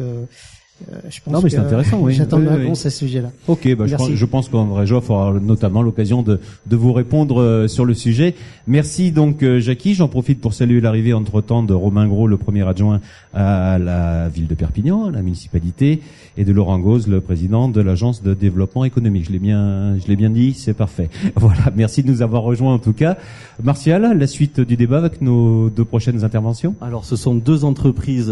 euh, 0.92 1.00
je 1.10 1.20
pense 1.22 1.34
non, 1.34 1.42
mais 1.42 1.50
c'est 1.50 1.58
intéressant, 1.58 2.00
oui. 2.02 2.14
J'attends 2.18 2.40
une 2.40 2.48
réponse 2.48 2.86
à 2.86 2.90
ce 2.90 3.00
sujet-là. 3.00 3.32
Ok, 3.48 3.76
bah, 3.76 3.88
je, 3.88 3.96
pense, 3.96 4.12
je 4.12 4.26
pense 4.26 4.50
qu'André 4.50 4.86
Joff 4.86 5.10
aura 5.10 5.34
notamment 5.34 5.82
l'occasion 5.82 6.22
de, 6.22 6.40
de 6.68 6.76
vous 6.76 6.94
répondre 6.94 7.42
euh, 7.42 7.68
sur 7.68 7.84
le 7.84 7.94
sujet. 7.94 8.36
Merci 8.68 9.12
donc, 9.12 9.42
euh, 9.42 9.60
Jackie. 9.60 9.96
J'en 9.96 10.08
profite 10.08 10.40
pour 10.40 10.54
saluer 10.54 10.80
l'arrivée 10.80 11.14
entre-temps 11.14 11.64
de 11.64 11.74
Romain 11.74 12.08
Gros, 12.08 12.28
le 12.28 12.38
premier 12.38 12.68
adjoint 12.68 13.02
à 13.34 13.80
la 13.80 14.30
ville 14.30 14.48
de 14.48 14.56
Perpignan, 14.56 15.10
la 15.10 15.22
municipalité, 15.22 16.02
et 16.38 16.46
de 16.46 16.52
Laurent 16.52 16.80
Gauze, 16.80 17.08
le 17.08 17.22
président 17.22 17.70
de 17.70 17.82
l'agence 17.82 18.22
de 18.22 18.34
développement 18.34 18.86
économique. 18.86 19.26
Je 19.26 19.32
l'ai 19.32 19.40
bien, 19.40 19.98
je 19.98 20.08
l'ai 20.08 20.16
bien 20.16 20.30
dit, 20.30 20.54
c'est 20.54 20.74
parfait. 20.74 21.10
Voilà, 21.36 21.72
merci 21.76 22.04
de 22.04 22.10
nous 22.10 22.22
avoir 22.22 22.42
rejoints 22.44 22.74
en 22.74 22.80
tout 22.80 22.94
cas. 22.94 23.18
Martial, 23.64 24.18
la 24.18 24.28
suite 24.28 24.60
du 24.60 24.76
débat 24.76 24.98
avec 24.98 25.22
nos 25.22 25.70
deux 25.70 25.86
prochaines 25.86 26.24
interventions? 26.24 26.76
Alors, 26.82 27.06
ce 27.06 27.16
sont 27.16 27.36
deux 27.36 27.64
entreprises. 27.64 28.32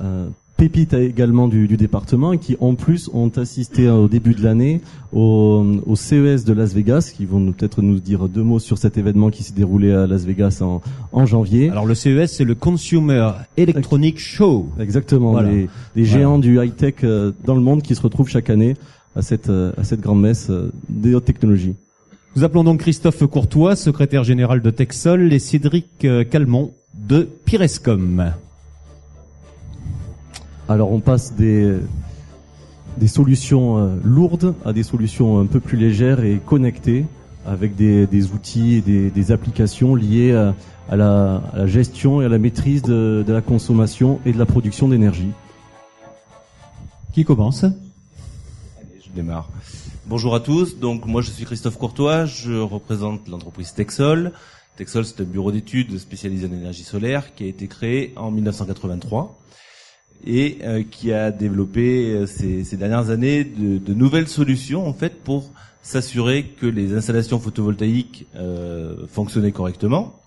Euh, 0.00 0.28
pépites 0.62 0.94
également 0.94 1.48
du, 1.48 1.66
du, 1.66 1.76
département 1.76 2.36
qui 2.36 2.56
en 2.60 2.76
plus 2.76 3.10
ont 3.12 3.30
assisté 3.30 3.90
au 3.90 4.06
début 4.06 4.32
de 4.32 4.44
l'année 4.44 4.80
au, 5.12 5.66
au, 5.84 5.96
CES 5.96 6.44
de 6.44 6.52
Las 6.52 6.72
Vegas 6.72 7.12
qui 7.16 7.26
vont 7.26 7.50
peut-être 7.50 7.82
nous 7.82 7.98
dire 7.98 8.28
deux 8.28 8.44
mots 8.44 8.60
sur 8.60 8.78
cet 8.78 8.96
événement 8.96 9.30
qui 9.30 9.42
s'est 9.42 9.54
déroulé 9.54 9.90
à 9.92 10.06
Las 10.06 10.24
Vegas 10.24 10.60
en, 10.60 10.80
en 11.10 11.26
janvier. 11.26 11.68
Alors 11.70 11.84
le 11.84 11.96
CES 11.96 12.30
c'est 12.30 12.44
le 12.44 12.54
Consumer 12.54 13.32
Electronic 13.56 14.20
Show. 14.20 14.68
Exactement, 14.78 15.40
les, 15.40 15.68
les, 15.96 16.04
géants 16.04 16.38
du 16.38 16.62
high-tech 16.62 16.94
euh, 17.02 17.32
dans 17.44 17.56
le 17.56 17.60
monde 17.60 17.82
qui 17.82 17.96
se 17.96 18.00
retrouvent 18.00 18.28
chaque 18.28 18.48
année 18.48 18.76
à 19.16 19.22
cette, 19.22 19.48
euh, 19.48 19.72
à 19.76 19.82
cette 19.82 20.00
grande 20.00 20.20
messe 20.20 20.48
euh, 20.48 20.70
des 20.88 21.16
hautes 21.16 21.24
technologies. 21.24 21.74
Nous 22.36 22.44
appelons 22.44 22.62
donc 22.62 22.78
Christophe 22.78 23.26
Courtois, 23.26 23.74
secrétaire 23.74 24.22
général 24.22 24.62
de 24.62 24.70
Texol, 24.70 25.32
et 25.32 25.40
Cédric 25.40 26.06
Calmont 26.30 26.70
de 26.94 27.28
Pirescom. 27.44 28.32
Alors 30.68 30.92
on 30.92 31.00
passe 31.00 31.34
des, 31.34 31.76
des 32.98 33.08
solutions 33.08 33.78
euh, 33.78 33.96
lourdes 34.04 34.54
à 34.64 34.72
des 34.72 34.82
solutions 34.82 35.40
un 35.40 35.46
peu 35.46 35.60
plus 35.60 35.76
légères 35.76 36.24
et 36.24 36.40
connectées 36.44 37.06
avec 37.46 37.74
des, 37.74 38.06
des 38.06 38.32
outils 38.32 38.74
et 38.74 38.80
des, 38.80 39.10
des, 39.10 39.32
applications 39.32 39.96
liées 39.96 40.32
à, 40.32 40.96
la, 40.96 41.42
la, 41.54 41.66
gestion 41.66 42.22
et 42.22 42.26
à 42.26 42.28
la 42.28 42.38
maîtrise 42.38 42.82
de, 42.82 43.24
de 43.26 43.32
la 43.32 43.40
consommation 43.40 44.20
et 44.24 44.32
de 44.32 44.38
la 44.38 44.46
production 44.46 44.88
d'énergie. 44.88 45.30
Qui 47.12 47.24
commence? 47.24 47.64
Allez, 47.64 47.74
je 49.04 49.10
démarre. 49.10 49.50
Bonjour 50.06 50.36
à 50.36 50.40
tous. 50.40 50.78
Donc 50.78 51.06
moi 51.06 51.20
je 51.20 51.30
suis 51.30 51.44
Christophe 51.44 51.78
Courtois, 51.78 52.26
je 52.26 52.52
représente 52.52 53.28
l'entreprise 53.28 53.74
Texol. 53.74 54.32
Texol 54.76 55.04
c'est 55.04 55.20
un 55.20 55.24
bureau 55.24 55.50
d'études 55.50 55.98
spécialisé 55.98 56.46
en 56.46 56.52
énergie 56.52 56.84
solaire 56.84 57.34
qui 57.34 57.44
a 57.44 57.46
été 57.48 57.66
créé 57.66 58.12
en 58.16 58.30
1983 58.30 59.41
et 60.26 60.58
euh, 60.62 60.82
qui 60.88 61.12
a 61.12 61.30
développé 61.30 62.12
euh, 62.12 62.26
ces, 62.26 62.64
ces, 62.64 62.76
dernières 62.76 63.10
années 63.10 63.44
de, 63.44 63.78
de, 63.78 63.94
nouvelles 63.94 64.28
solutions 64.28 64.86
en 64.86 64.92
fait 64.92 65.22
pour 65.22 65.50
s'assurer 65.82 66.44
que 66.44 66.66
les 66.66 66.94
installations 66.94 67.40
photovoltaïques 67.40 68.26
euh, 68.36 69.06
fonctionnaient 69.08 69.52
correctement, 69.52 70.20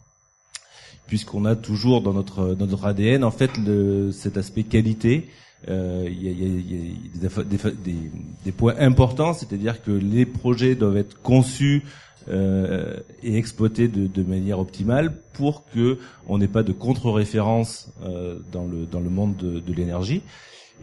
puisqu'on 1.08 1.46
a 1.46 1.56
toujours 1.56 2.02
dans 2.02 2.14
notre 2.14 2.56
dans 2.56 2.68
notre 2.68 2.86
ADN 2.86 3.24
en 3.24 3.32
fait 3.32 3.52
le, 3.58 4.12
cet 4.12 4.38
aspect 4.38 4.64
qualité. 4.64 5.30
Euh, 5.68 6.08
il 6.08 6.22
y, 6.22 6.28
a, 6.28 6.32
y, 6.32 7.26
a, 7.26 7.44
des, 7.44 7.58
des, 7.84 8.12
des, 8.44 8.52
points 8.52 8.76
importants, 8.78 9.34
c'est-à-dire 9.34 9.82
que 9.82 9.90
les 9.90 10.28
projets 10.28 10.76
doivent 10.76 10.98
être 10.98 11.20
conçus 11.24 11.84
euh, 12.28 12.98
et 13.22 13.38
exploité 13.38 13.88
de, 13.88 14.24
manière 14.24 14.60
optimale 14.60 15.14
pour 15.34 15.64
que 15.66 16.00
on 16.28 16.40
n'ait 16.40 16.48
pas 16.48 16.64
de 16.64 16.72
contre-référence 16.72 17.92
euh, 18.04 18.40
dans 18.52 18.66
le 18.66 18.86
dans 18.86 19.00
le 19.00 19.10
monde 19.10 19.36
de, 19.38 19.74
l'énergie. 19.74 20.24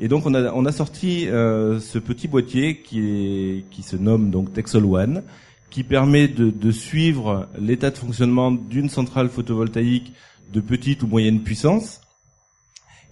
Et 0.00 0.06
donc 0.06 0.24
on 0.26 0.34
a 0.34 0.52
on 0.52 0.64
a 0.66 0.72
sorti 0.72 1.28
euh, 1.28 1.80
ce 1.80 1.98
petit 1.98 2.28
boîtier 2.28 2.82
qui 2.82 3.64
qui 3.70 3.82
se 3.82 3.96
nomme 3.96 4.30
donc 4.30 4.52
Texel 4.52 4.84
One, 4.84 5.22
qui 5.70 5.82
permet 5.82 6.28
de 6.28 6.70
suivre 6.70 7.48
l'état 7.58 7.90
de 7.90 7.98
fonctionnement 7.98 8.52
d'une 8.52 8.88
centrale 8.88 9.28
photovoltaïque 9.28 10.12
de 10.52 10.60
petite 10.60 11.02
ou 11.02 11.08
moyenne 11.08 11.40
puissance 11.40 12.01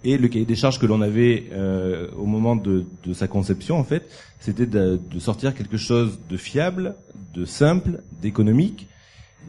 et 0.03 0.17
le 0.17 0.27
cahier 0.27 0.45
des 0.45 0.55
charges 0.55 0.79
que 0.79 0.85
l'on 0.85 1.01
avait 1.01 1.45
euh, 1.51 2.07
au 2.17 2.25
moment 2.25 2.55
de, 2.55 2.85
de, 3.03 3.13
sa 3.13 3.27
conception, 3.27 3.77
en 3.77 3.83
fait, 3.83 4.09
c'était 4.39 4.65
de, 4.65 4.99
de, 5.09 5.19
sortir 5.19 5.53
quelque 5.53 5.77
chose 5.77 6.19
de 6.29 6.37
fiable, 6.37 6.95
de 7.33 7.45
simple, 7.45 8.01
d'économique. 8.21 8.87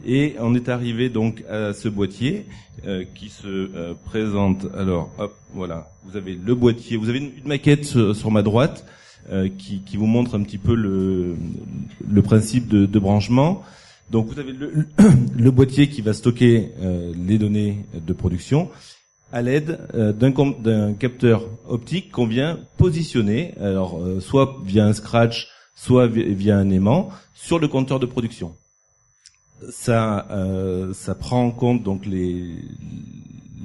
Et 0.05 0.35
on 0.39 0.55
est 0.55 0.69
arrivé 0.69 1.09
donc 1.09 1.43
à 1.49 1.73
ce 1.73 1.87
boîtier 1.87 2.45
euh, 2.85 3.03
qui 3.15 3.29
se 3.29 3.47
euh, 3.47 3.93
présente. 4.05 4.67
Alors, 4.75 5.11
hop, 5.17 5.35
voilà. 5.53 5.91
Vous 6.05 6.17
avez 6.17 6.33
le 6.35 6.55
boîtier. 6.55 6.97
Vous 6.97 7.09
avez 7.09 7.19
une, 7.19 7.31
maquette 7.45 7.85
sur, 7.85 8.31
ma 8.31 8.41
droite 8.41 8.85
euh, 9.31 9.49
qui, 9.57 9.81
qui, 9.81 9.97
vous 9.97 10.07
montre 10.07 10.35
un 10.35 10.43
petit 10.43 10.57
peu 10.57 10.75
le, 10.75 11.35
le 12.07 12.21
principe 12.21 12.67
de, 12.67 12.85
de 12.85 12.99
branchement. 12.99 13.63
Donc, 14.11 14.27
vous 14.27 14.39
avez 14.39 14.51
le, 14.51 14.87
le 15.35 15.51
boîtier 15.51 15.89
qui 15.89 16.01
va 16.01 16.13
stocker 16.13 16.71
euh, 16.81 17.13
les 17.15 17.37
données 17.37 17.85
de 17.95 18.13
production 18.13 18.69
à 19.33 19.41
l'aide 19.41 19.79
euh, 19.95 20.13
d'un 20.13 20.93
capteur 20.93 21.49
optique 21.67 22.11
qu'on 22.11 22.27
vient 22.27 22.59
positionner, 22.77 23.53
alors 23.59 23.99
euh, 23.99 24.19
soit 24.21 24.57
via 24.63 24.85
un 24.85 24.93
scratch, 24.93 25.47
soit 25.75 26.07
vi- 26.07 26.33
via 26.35 26.57
un 26.57 26.69
aimant, 26.69 27.09
sur 27.33 27.57
le 27.59 27.67
compteur 27.67 27.99
de 27.99 28.05
production. 28.05 28.55
Ça, 29.69 30.27
euh, 30.31 30.93
ça 30.93 31.15
prend 31.15 31.43
en 31.43 31.51
compte 31.51 31.83
donc 31.83 32.05
les 32.05 32.55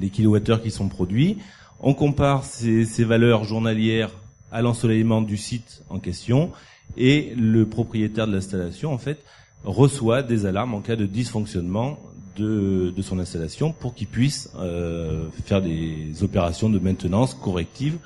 les 0.01 0.11
kilowattheures 0.11 0.63
qui 0.63 0.71
sont 0.71 0.89
produits. 0.89 1.39
On 1.81 1.93
compare 1.93 2.45
ces, 2.45 2.85
ces 2.85 3.05
valeurs 3.05 3.43
journalières 3.45 4.13
à 4.53 4.63
l'ensoleillement 4.63 5.23
du 5.23 5.37
site 5.37 5.83
en 5.91 5.99
question 5.99 6.53
et 6.97 7.35
le 7.37 7.67
propriétaire 7.67 8.27
de 8.29 8.33
l'installation 8.33 8.93
en 8.93 8.99
fait 8.99 9.19
reçoit 9.65 10.23
des 10.23 10.47
alarmes 10.47 10.75
en 10.75 10.81
cas 10.81 10.95
de 10.97 11.05
dysfonctionnement 11.05 11.99
de, 12.39 12.93
de 12.97 13.03
son 13.03 13.19
installation 13.19 13.73
pour 13.73 13.95
qu'il 13.95 14.07
puisse 14.07 14.51
euh, 14.59 15.27
faire 15.45 15.61
des 15.61 16.23
opérations 16.23 16.71
de 16.71 16.79
maintenance 16.79 17.35
correctives 17.35 17.99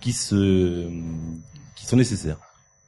qui 0.00 0.12
se 0.12 0.88
qui 1.76 1.84
sont 1.86 1.96
nécessaires. 1.96 2.38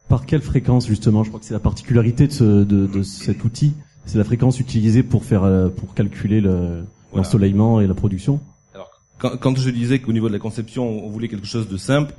Par 0.09 0.27
quelle 0.27 0.43
fréquence 0.43 0.87
justement? 0.87 1.23
Je 1.25 1.29
crois 1.31 1.41
que 1.41 1.47
c'est 1.47 1.55
la 1.55 1.61
particularité 1.61 2.27
de, 2.29 2.33
ce- 2.33 2.65
de, 2.65 2.87
de 2.87 3.03
cet 3.03 3.45
outil. 3.45 3.73
C'est 4.07 4.19
la 4.19 4.25
fréquence 4.25 4.61
utilisée 4.61 5.03
pour 5.03 5.25
faire 5.25 5.45
euh, 5.45 5.69
pour 5.69 5.95
calculer 5.95 6.41
le- 6.41 6.85
Voilà. 7.11 7.27
l'ensoleillement 7.27 7.81
et 7.81 7.87
la 7.87 7.95
production. 7.95 8.41
Quand, 9.19 9.37
quand 9.39 9.57
je 9.57 9.71
disais 9.71 10.01
qu'au 10.01 10.13
niveau 10.13 10.29
de 10.29 10.33
la 10.35 10.41
conception, 10.41 10.83
on 11.07 11.09
voulait 11.09 11.29
quelque 11.29 11.47
chose 11.47 11.69
de 11.69 11.77
simple, 11.79 12.13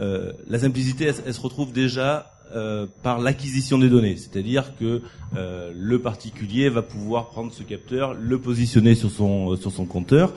euh, 0.00 0.32
la 0.48 0.58
simplicité, 0.58 1.04
elle, 1.04 1.14
elle 1.26 1.32
se 1.34 1.40
retrouve 1.40 1.72
déjà 1.72 2.32
euh, 2.54 2.86
par 3.02 3.18
l'acquisition 3.18 3.78
des 3.78 3.88
données. 3.88 4.16
C'est-à-dire 4.16 4.76
que 4.76 5.02
euh, 5.36 5.72
le 5.74 5.98
particulier 6.00 6.68
va 6.68 6.82
pouvoir 6.82 7.28
prendre 7.28 7.52
ce 7.52 7.62
capteur, 7.62 8.14
le 8.14 8.38
positionner 8.38 8.94
sur 8.94 9.10
son 9.10 9.56
sur 9.56 9.72
son 9.72 9.86
compteur. 9.86 10.34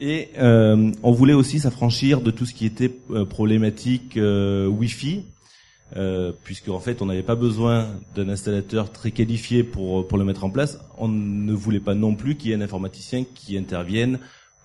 Et 0.00 0.28
euh, 0.38 0.92
on 1.02 1.12
voulait 1.12 1.34
aussi 1.34 1.60
s'affranchir 1.60 2.22
de 2.22 2.30
tout 2.30 2.46
ce 2.46 2.54
qui 2.54 2.64
était 2.64 2.92
euh, 3.10 3.26
problématique 3.26 4.16
euh, 4.16 4.66
Wi-Fi, 4.66 5.24
euh, 5.96 6.32
puisque 6.42 6.68
en 6.68 6.80
fait 6.80 7.02
on 7.02 7.06
n'avait 7.06 7.22
pas 7.22 7.34
besoin 7.34 7.88
d'un 8.14 8.28
installateur 8.30 8.92
très 8.92 9.10
qualifié 9.10 9.62
pour 9.62 10.06
pour 10.08 10.16
le 10.16 10.24
mettre 10.24 10.44
en 10.44 10.50
place. 10.50 10.78
On 10.96 11.08
ne 11.08 11.52
voulait 11.52 11.80
pas 11.80 11.94
non 11.94 12.14
plus 12.14 12.36
qu'il 12.36 12.50
y 12.50 12.52
ait 12.52 12.56
un 12.56 12.62
informaticien 12.62 13.24
qui 13.34 13.58
intervienne 13.58 14.18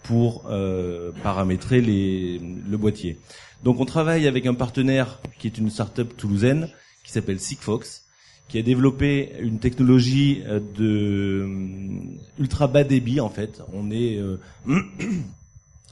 pour 0.04 0.46
euh, 0.50 1.12
paramétrer 1.24 1.82
les, 1.82 2.40
le 2.40 2.78
boîtier. 2.78 3.18
Donc 3.66 3.80
on 3.80 3.86
travaille 3.86 4.28
avec 4.28 4.46
un 4.46 4.54
partenaire 4.54 5.20
qui 5.40 5.48
est 5.48 5.58
une 5.58 5.72
start-up 5.72 6.16
toulousaine 6.16 6.70
qui 7.04 7.12
s'appelle 7.12 7.40
Sigfox, 7.40 8.04
qui 8.48 8.60
a 8.60 8.62
développé 8.62 9.34
une 9.40 9.58
technologie 9.58 10.44
euh, 10.46 10.60
de 10.60 11.48
euh, 11.48 12.40
ultra 12.40 12.68
bas 12.68 12.84
débit 12.84 13.20
en 13.20 13.30
fait. 13.30 13.64
On 13.74 13.90
est 13.90 14.18
euh, 14.18 14.38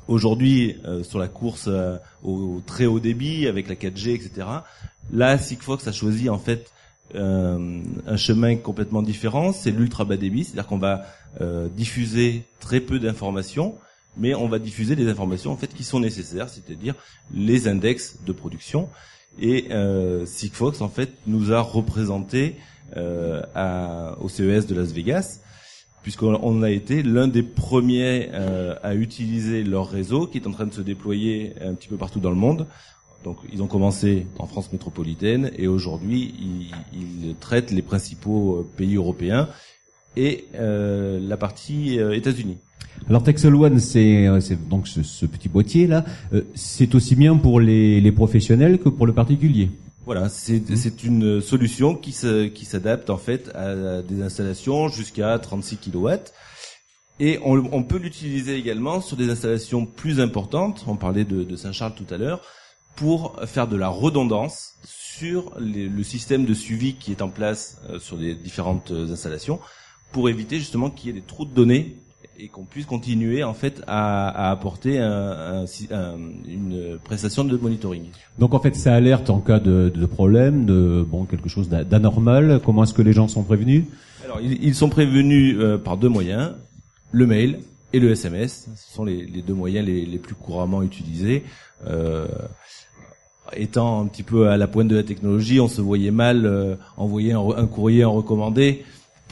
aujourd'hui 0.07 0.78
sur 1.01 1.17
la 1.17 1.28
course 1.28 1.67
au 2.24 2.61
très 2.67 2.86
haut 2.86 2.99
débit 2.99 3.47
avec 3.47 3.67
la 3.67 3.76
4G, 3.76 4.09
etc. 4.09 4.47
Là, 5.11 5.38
Sigfox 5.39 5.88
a 5.88 5.91
choisi 5.91 6.30
en 6.30 6.38
fait 6.38 6.71
un 7.15 8.17
chemin 8.17 8.55
complètement 8.57 9.01
différent, 9.01 9.53
c'est 9.53 9.71
l'ultra 9.71 10.03
bas 10.03 10.17
débit, 10.17 10.43
c'est-à-dire 10.43 10.67
qu'on 10.67 10.78
va 10.78 11.05
diffuser 11.76 12.43
très 12.59 12.82
peu 12.82 12.99
d'informations, 12.99 13.76
mais 14.18 14.36
on 14.36 14.47
va 14.47 14.59
diffuser 14.59 14.95
les 14.95 15.07
informations 15.09 15.51
en 15.51 15.57
fait 15.57 15.74
qui 15.74 15.84
sont 15.84 15.99
nécessaires, 15.99 16.49
c'est-à-dire 16.49 16.95
les 17.34 17.68
index 17.68 18.20
de 18.26 18.32
production. 18.32 18.89
Et 19.39 19.68
euh, 19.72 20.26
Sigfox 20.26 20.82
en 20.82 20.89
fait 20.89 21.11
nous 21.26 21.51
a 21.51 21.61
représenté 21.61 22.55
euh, 22.95 24.16
au 24.20 24.30
CES 24.30 24.68
de 24.68 24.76
Las 24.76 24.91
Vegas, 24.91 25.39
puisqu'on 26.03 26.39
on 26.43 26.61
a 26.61 26.70
été 26.70 27.01
l'un 27.01 27.28
des 27.28 27.41
premiers 27.41 28.30
euh, 28.34 28.76
à 28.84 28.93
utiliser 28.93 29.64
leur 29.64 29.89
réseau, 29.89 30.28
qui 30.28 30.38
est 30.38 30.47
en 30.47 30.51
train 30.51 30.68
de 30.68 30.74
se 30.74 30.82
déployer 30.82 31.55
un 31.61 31.74
petit 31.74 31.88
peu 31.88 31.97
partout 31.97 32.20
dans 32.20 32.30
le 32.30 32.36
monde. 32.36 32.68
Donc 33.24 33.38
ils 33.51 33.64
ont 33.64 33.68
commencé 33.68 34.28
en 34.38 34.45
France 34.45 34.72
métropolitaine 34.72 35.49
et 35.57 35.68
aujourd'hui 35.68 36.36
ils, 36.93 37.36
traitent 37.39 37.72
les 37.72 37.82
principaux 37.82 38.57
euh, 38.57 38.70
pays 38.78 38.95
européens 38.95 39.49
et 40.16 40.45
la 40.53 41.38
partie 41.38 41.97
États-Unis. 41.97 42.59
Alors 43.09 43.23
Texel 43.23 43.53
One, 43.55 43.79
c'est 43.79 44.27
euh, 44.27 44.39
c'est 44.39 44.69
donc 44.69 44.88
ce, 44.88 45.03
ce 45.03 45.25
petit 45.25 45.49
boîtier 45.49 45.88
là, 45.88 46.05
euh, 46.34 46.41
c'est 46.55 46.95
aussi 46.95 47.15
bien 47.15 47.36
pour 47.36 47.59
les, 47.59 47.99
les 47.99 48.11
professionnels 48.11 48.79
que 48.79 48.89
pour 48.89 49.05
le 49.07 49.13
particulier. 49.13 49.69
Voilà, 50.05 50.29
c'est 50.29 50.61
c'est 50.75 51.03
une 51.03 51.41
solution 51.41 51.95
qui 51.95 52.11
se, 52.11 52.45
qui 52.47 52.65
s'adapte 52.65 53.09
en 53.09 53.17
fait 53.17 53.49
à 53.55 54.01
des 54.01 54.21
installations 54.21 54.88
jusqu'à 54.89 55.38
36 55.39 55.77
kW. 55.77 56.09
Et 57.19 57.39
on, 57.45 57.63
on 57.71 57.84
peut 57.84 57.97
l'utiliser 57.99 58.55
également 58.57 58.99
sur 58.99 59.15
des 59.17 59.29
installations 59.29 59.86
plus 59.86 60.19
importantes. 60.19 60.84
On 60.88 60.95
parlait 60.95 61.25
de, 61.25 61.43
de 61.43 61.55
Saint-Charles 61.55 61.93
tout 61.95 62.11
à 62.13 62.17
l'heure 62.17 62.41
pour 62.95 63.36
faire 63.45 63.67
de 63.67 63.75
la 63.75 63.88
redondance 63.88 64.73
sur 64.84 65.51
les- 65.59 65.88
le 65.88 66.03
système 66.03 66.45
de 66.45 66.53
suivi 66.53 66.95
qui 66.95 67.11
est 67.11 67.21
en 67.21 67.29
place 67.29 67.77
euh, 67.89 67.99
sur 67.99 68.17
les 68.17 68.34
différentes 68.36 68.91
installations 68.91 69.59
pour 70.11 70.27
éviter 70.29 70.57
justement 70.59 70.89
qu'il 70.89 71.07
y 71.07 71.09
ait 71.11 71.19
des 71.21 71.25
trous 71.25 71.45
de 71.45 71.53
données 71.53 71.97
et 72.39 72.47
qu'on 72.47 72.63
puisse 72.63 72.86
continuer 72.86 73.43
en 73.43 73.53
fait 73.53 73.81
à, 73.88 74.27
à 74.29 74.51
apporter 74.51 74.99
un- 74.99 75.65
un 75.91 76.15
une 76.47 76.97
prestation 77.03 77.43
de 77.43 77.55
monitoring. 77.57 78.05
Donc 78.39 78.53
en 78.53 78.59
fait, 78.59 78.75
ça 78.75 78.93
alerte 78.95 79.29
en 79.29 79.39
cas 79.39 79.59
de, 79.59 79.91
de 79.93 80.05
problème, 80.05 80.65
de 80.65 81.05
bon 81.07 81.25
quelque 81.25 81.49
chose 81.49 81.69
d'a- 81.69 81.84
d'anormal. 81.84 82.59
Comment 82.65 82.84
est-ce 82.84 82.93
que 82.93 83.01
les 83.03 83.13
gens 83.13 83.27
sont 83.27 83.43
prévenus? 83.43 83.86
Alors, 84.25 84.39
ils, 84.41 84.63
ils 84.63 84.75
sont 84.75 84.89
prévenus 84.89 85.55
euh, 85.59 85.77
par 85.77 85.97
deux 85.97 86.09
moyens, 86.09 86.53
le 87.11 87.27
mail 87.27 87.59
et 87.93 87.99
le 87.99 88.11
SMS. 88.11 88.67
Ce 88.75 88.93
sont 88.95 89.05
les, 89.05 89.25
les 89.25 89.41
deux 89.41 89.53
moyens 89.53 89.86
les, 89.86 90.05
les 90.05 90.17
plus 90.17 90.34
couramment 90.36 90.81
utilisés. 90.81 91.43
Euh, 91.88 92.27
étant 93.55 94.01
un 94.01 94.07
petit 94.07 94.23
peu 94.23 94.49
à 94.49 94.57
la 94.57 94.67
pointe 94.67 94.88
de 94.88 94.95
la 94.95 95.03
technologie, 95.03 95.59
on 95.59 95.67
se 95.67 95.81
voyait 95.81 96.11
mal 96.11 96.45
euh, 96.45 96.75
envoyer 96.97 97.34
un, 97.34 97.41
un 97.55 97.67
courrier 97.67 98.05
en 98.05 98.13
recommandé 98.13 98.84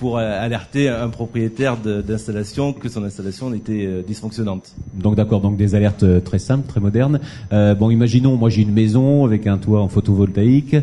pour 0.01 0.17
euh, 0.17 0.45
alerter 0.47 0.89
un 0.89 1.09
propriétaire 1.09 1.77
d'installation 1.77 2.73
que 2.73 2.89
son 2.89 3.03
installation 3.03 3.53
était 3.53 3.85
euh, 3.85 4.01
dysfonctionnante. 4.01 4.73
Donc 4.95 5.15
d'accord, 5.15 5.41
donc 5.41 5.57
des 5.57 5.75
alertes 5.75 6.01
euh, 6.01 6.19
très 6.19 6.39
simples, 6.39 6.67
très 6.67 6.79
modernes. 6.79 7.19
Euh, 7.53 7.75
bon, 7.75 7.91
imaginons, 7.91 8.35
moi 8.35 8.49
j'ai 8.49 8.63
une 8.63 8.73
maison 8.73 9.25
avec 9.25 9.45
un 9.45 9.59
toit 9.59 9.79
en 9.79 9.87
photovoltaïque. 9.87 10.75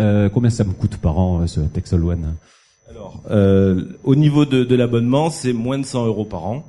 Euh, 0.00 0.28
combien 0.28 0.50
ça 0.50 0.64
me 0.64 0.72
coûte 0.72 0.96
par 0.96 1.16
an 1.20 1.46
ce 1.46 1.60
Texel 1.60 2.02
One? 2.02 2.34
Alors, 2.90 3.22
euh, 3.30 3.84
au 4.02 4.16
niveau 4.16 4.44
de, 4.44 4.64
de 4.64 4.74
l'abonnement, 4.74 5.30
c'est 5.30 5.52
moins 5.52 5.78
de 5.78 5.84
100 5.86 6.06
euros 6.06 6.24
par 6.24 6.44
an. 6.44 6.64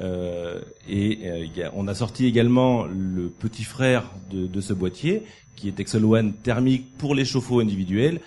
Euh, 0.00 0.58
et 0.88 1.20
euh, 1.24 1.46
y 1.56 1.62
a- 1.62 1.70
on 1.76 1.86
a 1.86 1.94
sorti 1.94 2.26
également 2.26 2.84
le 2.84 3.28
petit 3.28 3.62
frère 3.62 4.10
de, 4.32 4.48
de 4.48 4.60
ce 4.60 4.72
boîtier, 4.72 5.22
qui 5.54 5.68
est 5.68 5.72
Texel 5.72 6.04
One 6.04 6.32
thermique 6.32 6.86
pour 6.98 7.14
les 7.14 7.24
chauffe-eau 7.24 7.60
individuels. 7.60 8.18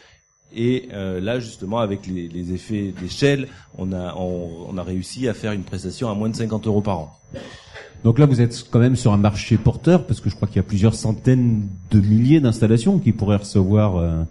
Et 0.55 0.89
euh, 0.93 1.19
là, 1.19 1.39
justement, 1.39 1.79
avec 1.79 2.07
les, 2.07 2.27
les 2.27 2.53
effets 2.53 2.93
d'échelle, 2.99 3.47
on 3.77 3.91
a, 3.91 4.15
on, 4.15 4.67
on 4.69 4.77
a 4.77 4.83
réussi 4.83 5.27
à 5.27 5.33
faire 5.33 5.51
une 5.51 5.63
prestation 5.63 6.09
à 6.09 6.15
moins 6.15 6.29
de 6.29 6.35
50 6.35 6.67
euros 6.67 6.81
par 6.81 6.99
an. 6.99 7.19
Donc 8.03 8.19
là, 8.19 8.25
vous 8.25 8.41
êtes 8.41 8.65
quand 8.69 8.79
même 8.79 8.95
sur 8.95 9.11
un 9.11 9.17
marché 9.17 9.57
porteur, 9.57 10.05
parce 10.05 10.21
que 10.21 10.29
je 10.29 10.35
crois 10.35 10.47
qu'il 10.47 10.57
y 10.57 10.59
a 10.59 10.63
plusieurs 10.63 10.95
centaines 10.95 11.67
de 11.91 11.99
milliers 11.99 12.39
d'installations 12.39 12.99
qui 12.99 13.11
pourraient 13.11 13.37
recevoir 13.37 13.97
euh, 13.97 14.23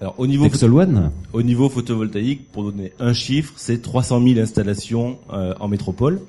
Alors, 0.00 0.14
au 0.18 0.26
niveau 0.26 0.46
One. 0.46 1.10
Au 1.32 1.42
niveau 1.42 1.68
photovoltaïque, 1.68 2.50
pour 2.50 2.64
donner 2.64 2.92
un 2.98 3.12
chiffre, 3.12 3.54
c'est 3.56 3.80
300 3.80 4.22
000 4.26 4.40
installations 4.40 5.18
euh, 5.32 5.54
en 5.60 5.68
métropole. 5.68 6.20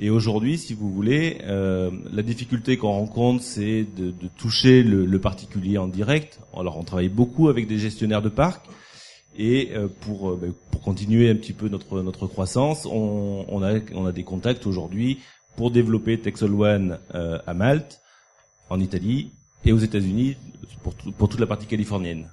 Et 0.00 0.10
aujourd'hui, 0.10 0.58
si 0.58 0.74
vous 0.74 0.90
voulez, 0.92 1.38
euh, 1.42 1.90
la 2.12 2.22
difficulté 2.22 2.76
qu'on 2.76 2.92
rencontre, 2.92 3.42
c'est 3.42 3.84
de, 3.96 4.12
de 4.12 4.28
toucher 4.36 4.84
le, 4.84 5.04
le 5.04 5.18
particulier 5.18 5.76
en 5.76 5.88
direct. 5.88 6.40
Alors, 6.56 6.78
on 6.78 6.84
travaille 6.84 7.08
beaucoup 7.08 7.48
avec 7.48 7.66
des 7.66 7.78
gestionnaires 7.78 8.22
de 8.22 8.28
parcs. 8.28 8.64
Et 9.36 9.70
euh, 9.72 9.88
pour, 10.00 10.30
euh, 10.30 10.38
ben, 10.40 10.52
pour 10.70 10.82
continuer 10.82 11.28
un 11.30 11.34
petit 11.34 11.52
peu 11.52 11.68
notre, 11.68 12.02
notre 12.02 12.26
croissance, 12.28 12.86
on, 12.86 13.44
on, 13.48 13.62
a, 13.62 13.80
on 13.94 14.06
a 14.06 14.12
des 14.12 14.24
contacts 14.24 14.66
aujourd'hui 14.66 15.18
pour 15.56 15.70
développer 15.72 16.18
Texel 16.18 16.52
One 16.52 16.98
euh, 17.14 17.38
à 17.46 17.54
Malte, 17.54 18.00
en 18.70 18.78
Italie 18.80 19.30
et 19.64 19.72
aux 19.72 19.78
États-Unis 19.78 20.36
pour, 20.82 20.94
pour 20.94 21.28
toute 21.28 21.40
la 21.40 21.46
partie 21.46 21.66
californienne. 21.66 22.28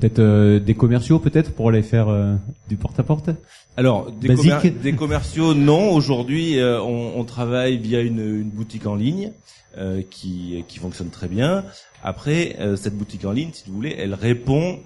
Peut-être 0.00 0.18
euh, 0.18 0.58
des 0.58 0.74
commerciaux, 0.74 1.20
peut-être 1.20 1.52
pour 1.52 1.68
aller 1.68 1.82
faire 1.82 2.08
euh, 2.08 2.34
du 2.68 2.76
porte-à-porte? 2.76 3.30
Alors, 3.76 4.10
des, 4.12 4.28
Basique. 4.28 4.52
commer- 4.52 4.70
des 4.70 4.92
commerciaux, 4.94 5.54
non. 5.54 5.92
Aujourd'hui, 5.92 6.58
euh, 6.58 6.80
on, 6.80 7.18
on 7.18 7.24
travaille 7.24 7.76
via 7.78 8.00
une, 8.00 8.20
une 8.20 8.50
boutique 8.50 8.86
en 8.86 8.94
ligne 8.94 9.32
euh, 9.76 10.02
qui, 10.08 10.64
qui 10.68 10.78
fonctionne 10.78 11.10
très 11.10 11.26
bien. 11.28 11.64
Après, 12.02 12.56
euh, 12.60 12.76
cette 12.76 12.96
boutique 12.96 13.24
en 13.24 13.32
ligne, 13.32 13.50
si 13.52 13.64
vous 13.66 13.74
voulez, 13.74 13.94
elle 13.98 14.14
répond 14.14 14.78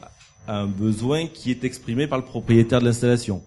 à 0.47 0.61
un 0.61 0.67
besoin 0.67 1.27
qui 1.27 1.51
est 1.51 1.65
exprimé 1.65 2.07
par 2.07 2.19
le 2.19 2.25
propriétaire 2.25 2.81
de 2.81 2.87
l'installation. 2.87 3.43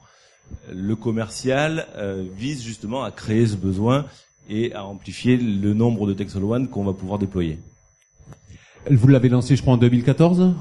Le 0.72 0.96
commercial 0.96 1.88
euh, 1.96 2.24
vise 2.38 2.62
justement 2.62 3.04
à 3.04 3.10
créer 3.10 3.48
ce 3.48 3.56
besoin 3.56 4.06
et 4.50 4.74
à 4.74 4.86
amplifier 4.86 5.38
le 5.38 5.74
nombre 5.74 6.06
de 6.06 6.14
Texel 6.14 6.44
One 6.44 6.68
qu'on 6.68 6.84
va 6.84 6.94
pouvoir 6.94 7.18
déployer. 7.18 7.58
Vous 8.90 9.08
l'avez 9.08 9.30
lancé, 9.30 9.56
je 9.56 9.62
crois, 9.62 9.74
en 9.74 9.78
2014. 9.78 10.54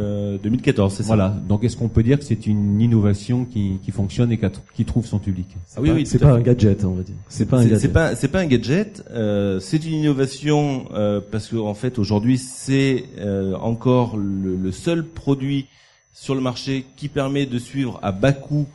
Euh, 0.00 0.34
euh, 0.34 0.38
2014, 0.42 0.94
c'est 0.94 1.02
ça. 1.02 1.06
Voilà. 1.08 1.28
Donc 1.48 1.64
est-ce 1.64 1.76
qu'on 1.76 1.88
peut 1.88 2.02
dire 2.02 2.18
que 2.18 2.24
c'est 2.24 2.46
une 2.46 2.80
innovation 2.80 3.44
qui, 3.44 3.78
qui 3.82 3.90
fonctionne 3.90 4.32
et 4.32 4.38
qui 4.38 4.44
a- 4.46 4.50
qui 4.74 4.84
trouve 4.84 5.06
son 5.06 5.18
public? 5.18 5.46
Ah 5.76 5.80
oui, 5.80 5.90
oui, 5.90 6.06
c'est 6.06 6.18
pas 6.18 6.32
un 6.32 6.40
gadget, 6.40 6.84
on 6.84 6.94
va 6.94 7.02
dire. 7.02 7.14
C'est 7.28 7.46
pas 7.46 7.58
un 7.58 7.64
gadget. 7.64 7.80
C'est 7.80 7.92
pas, 7.92 8.16
c'est 8.16 8.28
pas 8.28 8.40
un 8.40 8.46
gadget. 8.46 9.04
euh, 9.10 9.60
c'est 9.60 9.84
une 9.84 9.94
innovation 9.94 10.86
euh, 10.94 11.20
parce 11.30 11.48
que 11.48 11.56
en 11.56 11.74
fait 11.74 11.98
aujourd'hui 11.98 12.38
c'est 12.38 13.04
euh, 13.18 13.54
encore 13.56 14.16
le, 14.16 14.56
le 14.56 14.72
seul 14.72 15.04
produit 15.04 15.66
sur 16.12 16.34
le 16.34 16.40
marché 16.40 16.84
qui 16.96 17.08
permet 17.08 17.46
de 17.46 17.58
suivre 17.58 17.98
à 18.02 18.12
bas 18.12 18.32
coût 18.32 18.66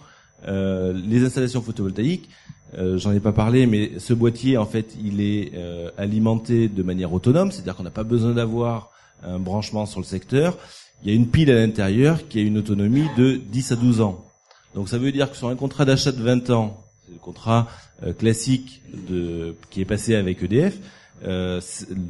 euh, 0.48 0.94
les 0.94 1.24
installations 1.26 1.62
photovoltaïques. 1.62 2.30
Euh, 2.78 2.98
J'en 2.98 3.12
ai 3.14 3.20
pas 3.20 3.32
parlé, 3.32 3.68
mais 3.68 3.92
ce 4.00 4.14
boîtier 4.14 4.58
en 4.58 4.66
fait 4.66 4.96
il 5.04 5.22
est 5.22 5.52
euh, 5.56 5.90
alimenté 5.98 6.68
de 6.68 6.84
manière 6.84 7.14
autonome, 7.14 7.52
c'est-à-dire 7.52 7.76
qu'on 7.76 7.84
n'a 7.84 7.92
pas 7.92 8.04
besoin 8.04 8.34
d'avoir 8.34 8.90
un 9.24 9.40
branchement 9.40 9.86
sur 9.86 10.00
le 10.00 10.06
secteur. 10.06 10.58
Il 11.04 11.10
y 11.10 11.12
a 11.12 11.16
une 11.16 11.28
pile 11.28 11.52
à 11.52 11.56
l'intérieur 11.56 12.28
qui 12.28 12.40
a 12.40 12.42
une 12.42 12.58
autonomie 12.58 13.06
de 13.18 13.40
10 13.52 13.72
à 13.74 13.76
12 13.76 14.02
ans. 14.02 14.26
Donc 14.74 14.90
ça 14.90 14.98
veut 14.98 15.12
dire 15.12 15.30
que 15.32 15.38
sur 15.38 15.48
un 15.50 15.56
contrat 15.56 15.86
d'achat 15.86 16.12
de 16.12 16.22
20 16.22 16.50
ans, 16.50 16.82
c'est 17.06 17.14
le 17.14 17.20
contrat 17.20 17.68
euh, 18.04 18.14
classique 18.14 18.82
de, 19.10 19.56
qui 19.70 19.82
est 19.82 19.86
passé 19.86 20.16
avec 20.16 20.42
EDF, 20.44 20.78
euh, 21.26 21.62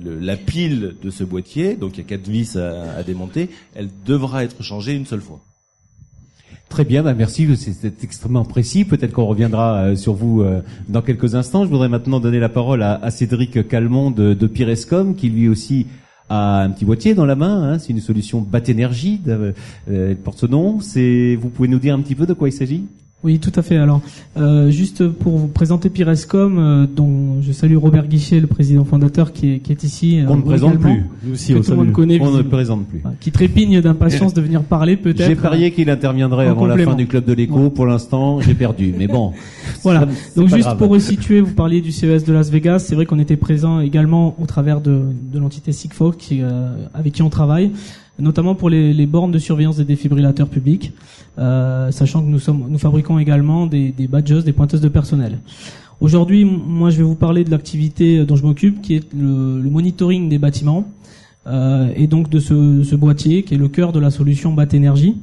la 0.01 0.35
pile 0.37 0.95
de 1.01 1.09
ce 1.09 1.23
boîtier, 1.23 1.75
donc 1.75 1.97
il 1.97 2.01
y 2.01 2.05
a 2.05 2.07
quatre 2.07 2.27
vis 2.27 2.55
à, 2.55 2.93
à 2.95 3.03
démonter, 3.03 3.49
elle 3.75 3.89
devra 4.05 4.43
être 4.43 4.63
changée 4.63 4.93
une 4.93 5.05
seule 5.05 5.21
fois. 5.21 5.41
Très 6.69 6.83
bien, 6.85 7.03
bah 7.03 7.13
merci, 7.13 7.55
c'est- 7.55 8.03
extrêmement 8.03 8.43
précis. 8.43 8.85
Peut-être 8.85 9.11
qu'on 9.13 9.25
reviendra 9.27 9.83
euh, 9.83 9.95
sur 9.95 10.13
vous 10.13 10.41
euh, 10.41 10.61
dans 10.89 11.03
quelques 11.03 11.35
instants. 11.35 11.63
Je 11.63 11.69
voudrais 11.69 11.89
maintenant 11.89 12.19
donner 12.19 12.39
la 12.39 12.49
parole 12.49 12.81
à, 12.81 12.95
à 12.95 13.11
Cédric 13.11 13.67
Calmont 13.67 14.09
de, 14.09 14.33
de 14.33 14.47
Pirescom, 14.47 15.15
qui 15.15 15.29
lui 15.29 15.47
aussi 15.47 15.85
a 16.29 16.61
un 16.63 16.69
petit 16.71 16.85
boîtier 16.85 17.13
dans 17.13 17.25
la 17.25 17.35
main. 17.35 17.73
hein. 17.73 17.79
C'est 17.79 17.89
une 17.89 18.01
solution 18.01 18.41
batte 18.41 18.69
énergie, 18.69 19.21
euh, 19.27 19.51
elle 19.87 20.17
porte 20.17 20.39
ce 20.39 20.45
nom. 20.45 20.79
C'est, 20.79 21.35
vous 21.39 21.49
pouvez 21.49 21.67
nous 21.67 21.79
dire 21.79 21.93
un 21.95 22.01
petit 22.01 22.15
peu 22.15 22.25
de 22.25 22.33
quoi 22.33 22.49
il 22.49 22.53
s'agit? 22.53 22.85
Oui, 23.25 23.39
tout 23.39 23.51
à 23.55 23.63
fait. 23.63 23.77
Alors, 23.77 24.01
euh, 24.37 24.69
juste 24.69 25.07
pour 25.07 25.35
vous 25.35 25.47
présenter 25.47 25.89
Pirescom, 25.89 26.59
euh, 26.59 26.85
dont 26.85 27.41
je 27.41 27.51
salue 27.51 27.75
Robert 27.75 28.05
Guichet, 28.07 28.39
le 28.39 28.45
président 28.45 28.85
fondateur, 28.85 29.33
qui 29.33 29.53
est, 29.53 29.59
qui 29.59 29.71
est 29.71 29.83
ici. 29.83 30.19
euh, 30.21 30.25
Qu'on 30.27 30.37
ne 30.37 30.41
présente 30.43 30.77
plus. 30.77 31.03
Nous 31.23 31.33
aussi, 31.33 31.53
que 31.53 31.57
on 31.57 31.61
tout 31.63 31.71
le 31.71 31.77
monde 31.77 31.91
connaît, 31.91 32.19
On 32.21 32.29
ne 32.29 32.43
présente 32.43 32.85
plus. 32.85 33.01
Qui 33.19 33.31
trépigne 33.31 33.81
d'impatience 33.81 34.35
de 34.35 34.41
venir 34.41 34.61
parler, 34.61 34.95
peut-être. 34.95 35.25
J'ai 35.25 35.35
parié 35.35 35.71
qu'il 35.71 35.89
interviendrait 35.89 36.47
en 36.47 36.51
avant 36.51 36.67
la 36.67 36.77
fin 36.77 36.93
du 36.93 37.07
club 37.07 37.25
de 37.25 37.33
l'écho. 37.33 37.71
Pour 37.71 37.87
l'instant, 37.87 38.41
j'ai 38.41 38.53
perdu. 38.53 38.93
Mais 38.95 39.07
bon. 39.07 39.33
Voilà. 39.81 40.07
Donc 40.35 40.47
juste 40.49 40.61
grave. 40.61 40.77
pour 40.77 40.89
resituer, 40.89 41.41
vous 41.41 41.53
parliez 41.53 41.81
du 41.81 41.91
CES 41.91 42.23
de 42.23 42.33
Las 42.33 42.49
Vegas. 42.49 42.79
C'est 42.79 42.95
vrai 42.95 43.05
qu'on 43.05 43.19
était 43.19 43.37
présent 43.37 43.79
également 43.79 44.35
au 44.39 44.45
travers 44.45 44.81
de, 44.81 45.01
de 45.31 45.39
l'entité 45.39 45.71
Sigfox 45.71 46.17
qui, 46.17 46.41
euh, 46.41 46.69
avec 46.93 47.13
qui 47.13 47.21
on 47.21 47.29
travaille, 47.29 47.71
notamment 48.19 48.55
pour 48.55 48.69
les, 48.69 48.93
les 48.93 49.05
bornes 49.05 49.31
de 49.31 49.39
surveillance 49.39 49.77
des 49.77 49.85
défibrillateurs 49.85 50.47
publics, 50.47 50.93
euh, 51.37 51.91
sachant 51.91 52.21
que 52.21 52.27
nous 52.27 52.39
sommes, 52.39 52.65
nous 52.69 52.77
fabriquons 52.77 53.19
également 53.19 53.67
des, 53.67 53.91
des 53.91 54.07
badges, 54.07 54.43
des 54.43 54.53
pointeuses 54.53 54.81
de 54.81 54.89
personnel. 54.89 55.39
Aujourd'hui, 56.01 56.45
moi, 56.45 56.89
je 56.89 56.97
vais 56.97 57.03
vous 57.03 57.15
parler 57.15 57.43
de 57.43 57.51
l'activité 57.51 58.25
dont 58.25 58.35
je 58.35 58.43
m'occupe, 58.43 58.81
qui 58.81 58.95
est 58.95 59.13
le, 59.13 59.61
le 59.61 59.69
monitoring 59.69 60.29
des 60.29 60.37
bâtiments, 60.37 60.85
euh, 61.47 61.89
et 61.95 62.07
donc 62.07 62.29
de 62.29 62.39
ce, 62.39 62.83
ce 62.83 62.95
boîtier 62.95 63.43
qui 63.43 63.53
est 63.53 63.57
le 63.57 63.67
cœur 63.67 63.91
de 63.91 63.99
la 63.99 64.11
solution 64.11 64.51
Bat 64.53 64.73
Énergie. 64.73 65.15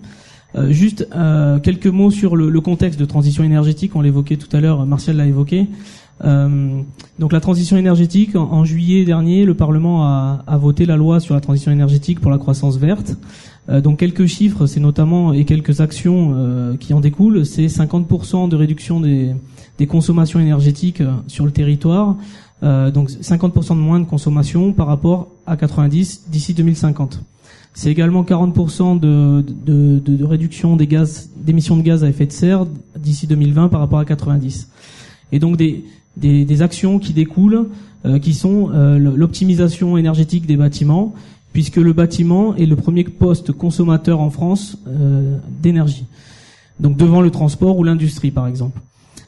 Euh, 0.55 0.71
juste 0.71 1.09
euh, 1.15 1.59
quelques 1.61 1.87
mots 1.87 2.11
sur 2.11 2.37
le, 2.37 2.51
le 2.51 2.61
contexte 2.61 3.01
de 3.01 3.07
transition 3.07 3.43
énergétique. 3.43 3.97
On 3.97 4.03
l'évoquait 4.03 4.37
tout 4.37 4.55
à 4.55 4.61
l'heure, 4.61 4.85
Martial 4.85 5.17
l'a 5.17 5.27
évoqué. 5.27 5.67
Euh, 6.25 6.81
donc 7.19 7.33
la 7.33 7.41
transition 7.41 7.77
énergétique, 7.77 8.37
en, 8.37 8.65
juillet 8.65 9.05
dernier, 9.05 9.45
le 9.45 9.55
Parlement 9.55 10.05
a, 10.05 10.59
voté 10.59 10.87
la 10.87 10.97
loi 10.97 11.21
sur 11.21 11.35
la 11.35 11.41
transition 11.41 11.73
énergétique 11.73 12.21
pour 12.21 12.31
la 12.31 12.39
croissance 12.39 12.77
verte. 12.77 13.17
Euh, 13.69 13.81
donc 13.81 13.99
quelques 13.99 14.27
chiffres, 14.27 14.67
c'est 14.67 14.81
notamment 14.81 15.33
et 15.33 15.45
quelques 15.45 15.81
actions 15.81 16.33
euh, 16.35 16.77
qui 16.77 16.95
en 16.95 17.01
découlent. 17.01 17.45
C'est 17.47 17.67
50% 17.67 18.49
de 18.49 18.57
réduction 18.57 19.01
des, 19.01 19.35
consommations 19.89 20.39
énergétiques 20.39 21.03
sur 21.27 21.45
le 21.45 21.51
territoire. 21.51 22.15
Donc 22.63 23.11
50% 23.11 23.71
de 23.71 23.81
moins 23.81 23.99
de 23.99 24.05
consommation 24.05 24.73
par 24.73 24.87
rapport 24.87 25.27
à 25.45 25.57
90 25.57 26.27
d'ici 26.31 26.55
2050. 26.55 27.21
C'est 27.75 27.91
également 27.91 28.23
40% 28.23 29.01
de, 29.01 29.43
de, 29.43 29.99
de, 29.99 30.17
de 30.17 30.25
réduction 30.25 30.77
des 30.77 30.87
gaz, 30.87 31.31
d'émissions 31.37 31.77
de 31.77 31.83
gaz 31.83 32.05
à 32.05 32.09
effet 32.09 32.27
de 32.27 32.33
serre 32.33 32.67
d'ici 32.97 33.27
2020 33.27 33.71
par 33.71 33.81
rapport 33.81 33.99
à 33.99 34.05
90. 34.05 34.69
Et 35.33 35.39
donc 35.39 35.57
des, 35.57 35.85
des, 36.17 36.45
des 36.45 36.63
actions 36.63 36.99
qui 36.99 37.13
découlent, 37.13 37.69
euh, 38.05 38.19
qui 38.19 38.35
sont 38.35 38.71
euh, 38.73 38.99
l'optimisation 38.99 39.97
énergétique 39.97 40.47
des 40.47 40.57
bâtiments, 40.57 41.15
puisque 41.53 41.77
le 41.77 41.93
bâtiment 41.93 42.55
est 42.57 42.67
le 42.67 42.77
premier 42.77 43.05
poste 43.05 43.53
consommateur 43.53 44.21
en 44.21 44.31
France 44.31 44.79
euh, 44.87 45.37
d'énergie. 45.63 46.05
Donc 46.81 46.97
devant 46.97 47.21
le 47.21 47.31
transport 47.31 47.79
ou 47.79 47.85
l'industrie, 47.85 48.31
par 48.31 48.47
exemple. 48.47 48.81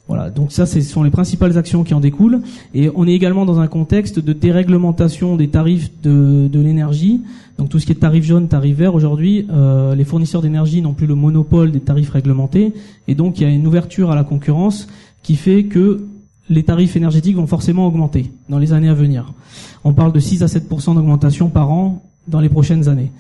Voilà, 0.07 0.29
donc 0.29 0.53
ça, 0.53 0.67
ce 0.67 0.83
sont 0.83 1.03
les 1.03 1.11
principales 1.11 1.57
actions 1.57 1.83
qui 1.83 1.95
en 1.95 2.01
découlent. 2.01 2.41
Et 2.75 2.91
on 2.95 3.07
est 3.07 3.13
également 3.13 3.47
dans 3.47 3.61
un 3.61 3.69
contexte 3.69 4.19
de 4.19 4.35
déréglementation 4.35 5.37
des 5.37 5.49
tarifs 5.49 5.91
de, 6.03 6.47
de 6.53 6.61
l'énergie. 6.61 7.23
Donc 7.57 7.71
tout 7.71 7.79
ce 7.79 7.87
qui 7.87 7.93
est 7.93 7.97
tarif 7.97 8.25
jaune, 8.25 8.49
tarif 8.49 8.77
vert, 8.77 8.95
aujourd'hui, 8.95 9.47
euh, 9.51 9.95
les 9.95 10.05
fournisseurs 10.05 10.43
d'énergie 10.43 10.83
n'ont 10.83 10.93
plus 10.93 11.07
le 11.07 11.15
monopole 11.15 11.71
des 11.71 11.81
tarifs 11.81 12.11
réglementés. 12.11 12.75
Et 13.09 13.15
donc 13.15 13.39
il 13.39 13.45
y 13.45 13.47
a 13.47 13.49
une 13.49 13.67
ouverture 13.67 14.11
à 14.11 14.15
la 14.15 14.25
concurrence 14.25 14.89
qui 15.25 15.35
fait 15.35 15.65
que 15.65 16.07
les 16.49 16.63
tarifs 16.63 16.95
énergétiques 16.95 17.35
vont 17.35 17.49
forcément 17.49 17.87
augmenter 17.89 18.31
dans 18.49 18.59
les 18.59 18.73
années 18.73 18.89
à 18.91 18.95
venir. 18.95 19.33
On 19.83 19.93
parle 19.93 20.13
de 20.13 20.21
6 20.21 20.43
à 20.45 20.47
7% 20.47 20.95
d'augmentation 20.95 21.49
par 21.49 21.71
an 21.73 22.05
dans 22.29 22.39
les 22.41 22.49
prochaines 22.51 22.89
années. 22.89 23.11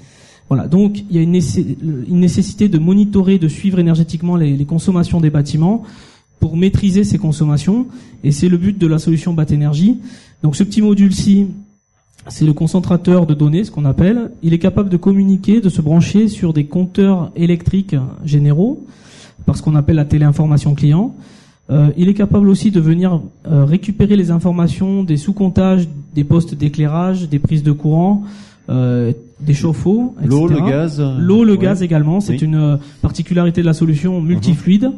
Voilà, 0.48 0.68
donc 0.68 1.02
il 1.10 1.16
y 1.16 1.18
a 1.18 1.22
une, 1.22 1.32
nécess- 1.32 1.76
une 1.82 2.20
nécessité 2.20 2.68
de 2.68 2.78
monitorer, 2.78 3.38
de 3.38 3.48
suivre 3.48 3.78
énergétiquement 3.78 4.36
les, 4.36 4.54
les 4.56 4.64
consommations 4.66 5.20
des 5.20 5.30
bâtiments 5.30 5.82
pour 6.38 6.56
maîtriser 6.58 7.02
ces 7.04 7.16
consommations, 7.16 7.86
et 8.22 8.30
c'est 8.30 8.50
le 8.50 8.58
but 8.58 8.76
de 8.76 8.86
la 8.86 8.98
solution 8.98 9.32
Bat 9.32 9.46
Énergie. 9.50 9.98
Donc 10.42 10.54
ce 10.56 10.62
petit 10.62 10.82
module-ci, 10.82 11.46
c'est 12.28 12.44
le 12.44 12.52
concentrateur 12.52 13.24
de 13.26 13.32
données, 13.32 13.64
ce 13.64 13.70
qu'on 13.70 13.86
appelle. 13.86 14.30
Il 14.42 14.52
est 14.52 14.58
capable 14.58 14.90
de 14.90 14.98
communiquer, 14.98 15.62
de 15.62 15.70
se 15.70 15.80
brancher 15.80 16.28
sur 16.28 16.52
des 16.52 16.66
compteurs 16.66 17.32
électriques 17.36 17.96
généraux, 18.26 18.84
par 19.46 19.56
ce 19.56 19.62
qu'on 19.62 19.74
appelle 19.74 19.96
la 19.96 20.04
téléinformation 20.04 20.74
client. 20.74 21.14
Euh, 21.70 21.88
il 21.96 22.08
est 22.08 22.14
capable 22.14 22.48
aussi 22.48 22.70
de 22.70 22.80
venir 22.80 23.20
euh, 23.46 23.64
récupérer 23.64 24.16
les 24.16 24.30
informations 24.30 25.02
des 25.02 25.16
sous-comptages, 25.16 25.88
des 26.14 26.24
postes 26.24 26.54
d'éclairage, 26.54 27.28
des 27.28 27.38
prises 27.38 27.62
de 27.62 27.72
courant, 27.72 28.24
euh, 28.68 29.12
des 29.40 29.54
chauffe-eau, 29.54 30.14
L'eau, 30.24 30.46
le 30.46 30.60
gaz. 30.60 31.02
L'eau, 31.18 31.42
le 31.44 31.52
ouais. 31.52 31.58
gaz 31.58 31.82
également, 31.82 32.20
c'est 32.20 32.34
Oui. 32.34 32.38
une 32.44 32.78
particularité 33.02 33.60
de 33.62 33.66
la 33.66 33.72
solution 33.72 34.20
multifluide. 34.20 34.90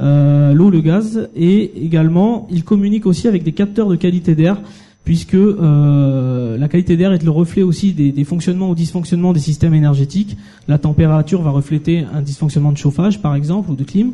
Euh, 0.00 0.52
L'eau, 0.54 0.70
le 0.70 0.80
gaz, 0.80 1.28
et 1.36 1.84
également, 1.84 2.46
il 2.50 2.64
communique 2.64 3.06
aussi 3.06 3.28
avec 3.28 3.42
des 3.42 3.52
capteurs 3.52 3.88
de 3.88 3.96
qualité 3.96 4.34
d'air, 4.34 4.60
puisque 5.04 5.34
euh, 5.34 6.56
la 6.56 6.68
qualité 6.68 6.96
d'air 6.96 7.12
est 7.12 7.22
le 7.22 7.30
reflet 7.30 7.62
aussi 7.62 7.92
des, 7.92 8.12
des 8.12 8.24
fonctionnements 8.24 8.70
ou 8.70 8.74
dysfonctionnements 8.76 9.32
des 9.32 9.40
systèmes 9.40 9.74
énergétiques. 9.74 10.36
La 10.68 10.78
température 10.78 11.42
va 11.42 11.50
refléter 11.50 12.04
un 12.14 12.22
dysfonctionnement 12.22 12.72
de 12.72 12.78
chauffage, 12.78 13.20
par 13.20 13.34
exemple, 13.34 13.70
ou 13.72 13.74
de 13.74 13.82
clim, 13.84 14.12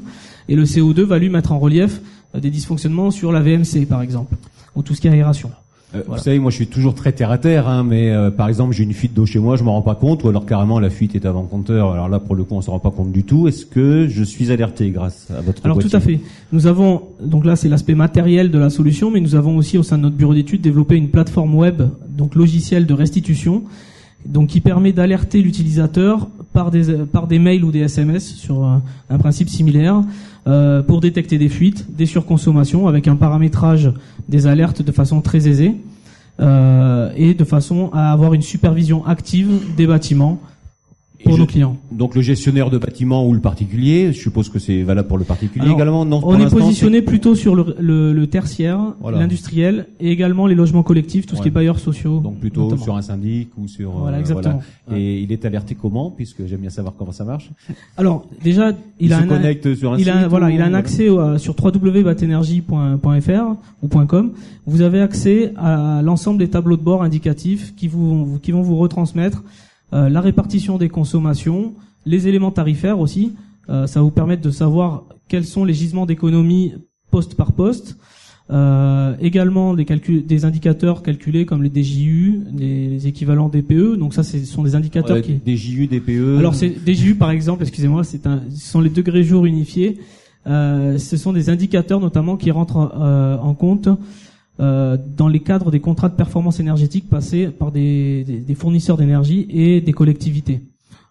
et 0.49 0.57
le 0.57 0.65
CO2 0.65 1.03
va 1.03 1.19
lui 1.19 1.29
mettre 1.29 1.53
en 1.53 1.59
relief 1.59 2.01
euh, 2.35 2.41
des 2.41 2.51
dysfonctionnements 2.51 3.11
sur 3.11 3.33
la 3.33 3.41
VMC, 3.41 3.87
par 3.89 4.03
exemple, 4.03 4.37
ou 4.75 4.83
tout 4.83 4.95
ce 4.95 5.01
qui 5.01 5.09
est 5.09 5.11
aération. 5.11 5.51
Euh, 5.95 6.03
Voilà. 6.07 6.19
Vous 6.19 6.25
savez, 6.25 6.39
moi 6.39 6.51
je 6.51 6.57
suis 6.57 6.67
toujours 6.67 6.95
très 6.95 7.13
terre 7.13 7.31
à 7.31 7.39
terre, 7.39 7.67
hein, 7.67 7.83
mais 7.83 8.11
euh, 8.11 8.31
par 8.31 8.49
exemple 8.49 8.75
j'ai 8.75 8.85
une 8.85 8.93
fuite 8.93 9.15
d'eau 9.15 9.25
chez 9.25 9.39
moi, 9.39 9.57
je 9.57 9.65
m'en 9.65 9.73
rends 9.73 9.83
pas 9.83 9.95
compte, 9.95 10.23
ou 10.23 10.29
alors 10.29 10.45
carrément 10.45 10.81
la 10.81 10.91
fuite 10.91 11.15
est 11.15 11.25
avant 11.25 11.45
compteur. 11.45 11.93
Alors 11.93 12.11
là 12.11 12.19
pour 12.19 12.35
le 12.35 12.45
coup 12.45 12.57
on 12.57 12.61
s'en 12.61 12.73
rend 12.73 12.79
pas 12.79 12.91
compte 12.91 13.11
du 13.11 13.25
tout. 13.25 13.49
Est-ce 13.49 13.65
que 13.65 14.07
je 14.07 14.23
suis 14.23 14.53
alerté 14.53 14.91
grâce 14.91 15.31
à 15.31 15.41
votre 15.41 15.65
Alors 15.65 15.79
tout 15.79 15.89
à 15.91 16.01
fait. 16.01 16.21
Nous 16.53 16.67
avons 16.67 17.03
donc 17.23 17.47
là 17.47 17.57
c'est 17.57 17.71
l'aspect 17.71 17.95
matériel 17.95 18.51
de 18.51 18.59
la 18.59 18.69
solution, 18.69 19.11
mais 19.11 19.21
nous 19.21 19.35
avons 19.35 19.57
aussi 19.57 19.79
au 19.79 19.83
sein 19.83 19.97
de 19.97 20.03
notre 20.03 20.17
bureau 20.17 20.35
d'études 20.35 20.61
développé 20.61 20.97
une 20.97 21.09
plateforme 21.09 21.55
web, 21.55 21.83
donc 22.11 22.35
logiciel 22.35 22.85
de 22.85 22.93
restitution, 22.93 23.63
donc 24.27 24.49
qui 24.49 24.61
permet 24.61 24.93
d'alerter 24.93 25.43
l'utilisateur 25.43 26.29
par 26.53 26.71
des 26.71 27.05
par 27.05 27.27
des 27.27 27.39
mails 27.39 27.65
ou 27.65 27.71
des 27.71 27.81
SMS 27.81 28.35
sur 28.35 28.65
un, 28.65 28.83
un 29.11 29.19
principe 29.19 29.49
similaire 29.49 30.03
euh, 30.47 30.83
pour 30.83 31.01
détecter 31.01 31.37
des 31.37 31.49
fuites, 31.49 31.95
des 31.95 32.07
surconsommations 32.07 32.89
avec 32.89 33.07
un 33.07 33.17
paramétrage 33.17 33.93
des 34.29 34.47
alertes 34.47 34.83
de 34.83 34.93
façon 34.93 35.21
très 35.21 35.47
aisée 35.49 35.75
euh, 36.41 37.11
et 37.17 37.35
de 37.35 37.45
façon 37.45 37.91
à 37.93 38.13
avoir 38.13 38.33
une 38.33 38.43
supervision 38.43 39.05
active 39.07 39.61
des 39.77 39.87
bâtiments 39.87 40.41
pour 41.25 41.35
je- 41.35 41.41
nos 41.41 41.47
clients. 41.47 41.77
Donc 41.91 42.15
le 42.15 42.23
gestionnaire 42.23 42.71
de 42.71 42.79
bâtiment 42.79 43.27
ou 43.27 43.33
le 43.35 43.41
particulier, 43.41 44.13
je 44.13 44.19
suppose 44.21 44.49
que 44.49 44.59
c'est 44.59 44.83
valable 44.83 45.09
pour 45.09 45.19
le 45.19 45.25
particulier 45.25 45.65
Alors, 45.65 45.77
également. 45.77 46.05
Non, 46.05 46.21
On 46.25 46.39
est 46.39 46.49
positionné 46.51 47.03
plutôt 47.03 47.35
sur 47.35 47.55
le, 47.57 47.75
le- 47.81 48.13
le 48.13 48.27
tertiaire, 48.29 48.95
Voilà. 49.01 49.19
l'industriel 49.19 49.87
et 50.01 50.11
également 50.13 50.47
les 50.47 50.55
logements 50.55 50.83
collectifs, 50.83 51.27
tout 51.27 51.35
ce 51.37 51.41
qui 51.43 51.49
est 51.49 51.51
Ouais. 51.51 51.55
bailleurs 51.55 51.79
sociaux. 51.81 52.21
donc 52.21 52.39
plutôt 52.39 52.63
notamment. 52.65 52.83
sur 52.83 52.97
un 52.97 53.03
syndic 53.03 53.49
ou 53.59 53.67
sur. 53.69 53.91
euh, 53.91 54.01
Voilà, 54.01 54.21
exactement. 54.21 54.61
Et 54.95 55.21
il 55.21 55.33
est 55.33 55.45
alerté 55.45 55.75
comment 55.75 56.11
Puisque 56.11 56.47
j'aime 56.47 56.61
bien 56.61 56.71
savoir 56.71 56.95
comment 56.97 57.13
ça 57.13 57.25
marche. 57.25 57.51
Alors 57.97 58.27
déjà, 58.43 58.71
il, 59.01 59.07
Il, 59.07 59.13
a 59.13 59.19
se 59.19 59.23
un, 59.25 59.27
connecte 59.27 59.75
sur 59.75 59.93
un 59.93 59.99
il 59.99 60.09
a, 60.11 60.29
voilà, 60.29 60.47
ou- 60.47 60.51
il 60.51 60.61
a 60.63 60.67
un 60.67 60.75
accès 60.75 61.09
au- 61.09 61.37
sur 61.39 61.55
www.batenergie.fr 61.63 63.57
ou 63.83 63.89
.com. 64.07 64.33
Vous 64.67 64.83
avez 64.83 65.01
accès 65.01 65.53
à 65.57 66.01
l'ensemble 66.03 66.39
des 66.39 66.49
tableaux 66.49 66.77
de 66.77 66.83
bord 66.83 67.03
indicatifs 67.03 67.75
qui 67.77 67.89
vous 67.89 68.39
qui 68.43 68.53
vont 68.53 68.63
vous 68.63 68.77
retransmettre 68.77 69.43
euh, 69.93 70.09
la 70.09 70.21
répartition 70.21 70.79
des 70.79 70.89
consommations, 70.89 71.75
Les 72.07 72.27
éléments 72.29 72.53
tarifaires 72.53 73.01
aussi, 73.01 73.35
euh, 73.69 73.87
ça 73.87 74.01
va 74.01 74.05
vous 74.05 74.11
permettre 74.11 74.43
de 74.43 74.51
savoir 74.51 75.05
quels 75.29 75.45
sont 75.45 75.65
les 75.65 75.75
gisements 75.75 76.07
d'économie 76.07 76.73
poste 77.11 77.35
par 77.35 77.53
poste. 77.53 77.99
Euh, 78.51 79.15
également 79.21 79.75
des, 79.75 79.85
calculs, 79.85 80.25
des 80.25 80.47
indicateurs 80.47 81.03
calculés 81.03 81.45
comme 81.45 81.63
les 81.63 81.71
DJU, 81.71 82.45
les, 82.57 82.89
les 82.89 83.07
équivalents 83.07 83.51
DPE. 83.51 83.99
Donc 83.99 84.15
ça, 84.15 84.23
ce 84.23 84.39
sont 84.39 84.63
des 84.63 84.75
indicateurs 84.75 85.17
Ouais, 85.17 85.23
qui... 85.23 85.39
DJU, 85.47 85.87
DPE. 85.87 86.39
Alors 86.39 86.55
c'est 86.55 86.75
DJU 86.87 87.15
par 87.17 87.31
exemple, 87.31 87.63
excusez-moi, 87.63 88.05
c'est 88.05 88.27
un, 88.27 88.41
ce 88.51 88.71
sont 88.71 88.81
les 88.81 88.89
degrés 88.89 89.23
jours 89.23 89.45
unifiés. 89.45 89.99
Euh, 90.47 90.97
ce 90.97 91.19
sont 91.19 91.35
des 91.35 91.51
indicateurs 91.51 92.01
notamment 92.01 92.39
qui 92.39 92.51
rentrent 92.51 92.91
euh, 92.99 93.37
en 93.37 93.53
compte 93.53 93.91
euh, 94.61 94.97
dans 95.17 95.29
les 95.29 95.41
cadres 95.41 95.71
des 95.71 95.81
contrats 95.81 96.09
de 96.09 96.15
performance 96.15 96.61
énergétique 96.61 97.09
passés 97.09 97.49
par 97.49 97.71
des, 97.73 98.25
des- 98.25 98.39
des 98.41 98.55
fournisseurs 98.55 98.97
d'énergie 98.97 99.47
et 99.51 99.81
des 99.81 99.93
collectivités. 99.93 100.61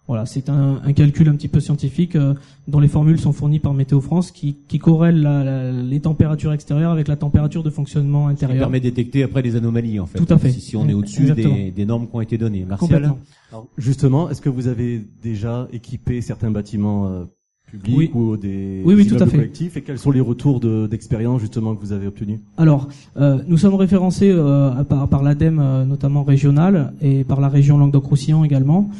Voilà, 0.06 0.24
c'est 0.24 0.48
un, 0.48 0.80
un 0.82 0.92
calcul 0.94 1.28
un 1.28 1.34
petit 1.36 1.48
peu 1.48 1.60
scientifique 1.60 2.16
euh, 2.16 2.32
dont 2.66 2.80
les 2.80 2.88
formules 2.88 3.20
sont 3.20 3.32
fournies 3.32 3.58
par 3.58 3.74
Météo 3.74 4.00
France 4.00 4.30
qui, 4.30 4.56
qui 4.66 4.78
corrèlent 4.78 5.20
la- 5.20 5.44
la- 5.44 5.70
les 5.70 6.00
températures 6.00 6.52
extérieures 6.54 6.92
avec 6.92 7.08
la 7.08 7.16
température 7.16 7.62
de 7.62 7.68
fonctionnement 7.68 8.26
qui 8.28 8.32
intérieur. 8.32 8.58
permet 8.60 8.80
de 8.80 8.84
détecter 8.84 9.22
après 9.22 9.42
des 9.42 9.54
anomalies 9.56 10.00
en 10.00 10.06
fait. 10.06 10.18
Tout 10.18 10.32
à 10.32 10.38
fait. 10.38 10.50
Si, 10.50 10.62
si 10.62 10.76
on 10.76 10.88
est 10.88 10.94
au-dessus 10.94 11.30
des, 11.34 11.70
des 11.70 11.84
normes 11.84 12.08
qui 12.08 12.16
ont 12.16 12.22
été 12.22 12.38
données. 12.38 12.64
Martial. 12.64 13.12
Alors, 13.52 13.66
justement, 13.76 14.30
est-ce 14.30 14.40
que 14.40 14.48
vous 14.48 14.66
avez 14.66 15.02
déjà 15.22 15.68
équipé 15.74 16.22
certains 16.22 16.50
bâtiments 16.50 17.08
euh, 17.08 17.24
publics 17.70 17.96
Oui. 17.96 18.10
ou 18.14 18.36
des 18.36 18.82
Oui, 18.84 18.94
oui, 18.94 19.04
des 19.04 19.10
tout 19.16 19.22
à 19.22 19.26
fait. 19.26 19.36
collectifs 19.36 19.76
et 19.76 19.82
quels 19.82 19.98
sont 19.98 20.10
les 20.10 20.20
retours 20.20 20.60
de- 20.60 20.86
d'expérience 20.86 21.40
justement 21.40 21.74
que 21.74 21.80
vous 21.80 21.92
avez 21.92 22.06
obtenus? 22.06 22.40
Alors, 22.56 22.88
euh, 23.18 23.38
nous 23.46 23.56
sommes 23.58 23.74
référencés 23.74 24.30
euh, 24.30 24.82
par, 24.84 25.08
par 25.08 25.22
l'ADEME, 25.22 25.58
euh, 25.60 25.84
notamment 25.84 26.24
régionale, 26.24 26.92
et 27.00 27.24
par 27.24 27.40
la 27.40 27.48
région 27.48 27.78
Languedoc-Roussillon 27.78 28.44
également, 28.44 28.90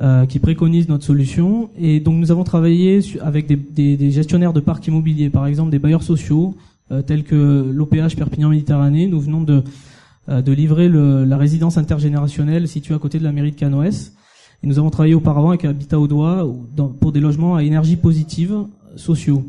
euh, 0.00 0.24
qui 0.26 0.38
préconise 0.38 0.88
notre 0.88 1.04
solution. 1.04 1.68
Et 1.78 2.00
donc, 2.00 2.16
nous 2.18 2.30
avons 2.30 2.44
travaillé 2.44 3.00
avec 3.20 3.46
des, 3.46 3.56
des- 3.56 3.96
des 3.96 4.10
gestionnaires 4.10 4.52
de 4.52 4.60
parcs 4.60 4.86
immobiliers, 4.86 5.28
par 5.30 5.46
exemple 5.46 5.70
des 5.70 5.78
bailleurs 5.78 6.02
sociaux, 6.02 6.54
euh, 6.90 7.02
tels 7.02 7.24
que 7.24 7.70
l'OPH 7.72 8.16
Perpignan 8.16 8.48
Méditerranée. 8.50 9.06
Nous 9.06 9.20
venons 9.20 9.42
de, 9.42 9.62
euh, 10.28 10.40
de 10.42 10.52
livrer 10.52 10.88
le- 10.88 11.24
la 11.24 11.36
résidence 11.36 11.76
intergénérationnelle 11.78 12.68
située 12.68 12.94
à 12.94 12.98
côté 12.98 13.18
de 13.18 13.24
la 13.24 13.32
mairie 13.32 13.50
de 13.52 13.56
Canoës. 13.56 14.12
Et 14.62 14.66
nous 14.66 14.78
avons 14.78 14.90
travaillé 14.90 15.14
auparavant 15.14 15.48
avec 15.50 15.64
Habitat 15.64 15.98
au 15.98 16.06
Doigt 16.06 16.46
ou 16.46 16.66
dans- 16.76 16.88
pour 16.88 17.12
des 17.12 17.20
logements 17.20 17.56
à 17.56 17.62
énergie 17.64 17.96
positive 17.96 18.52
euh, 18.52 18.64
sociaux. 18.96 19.44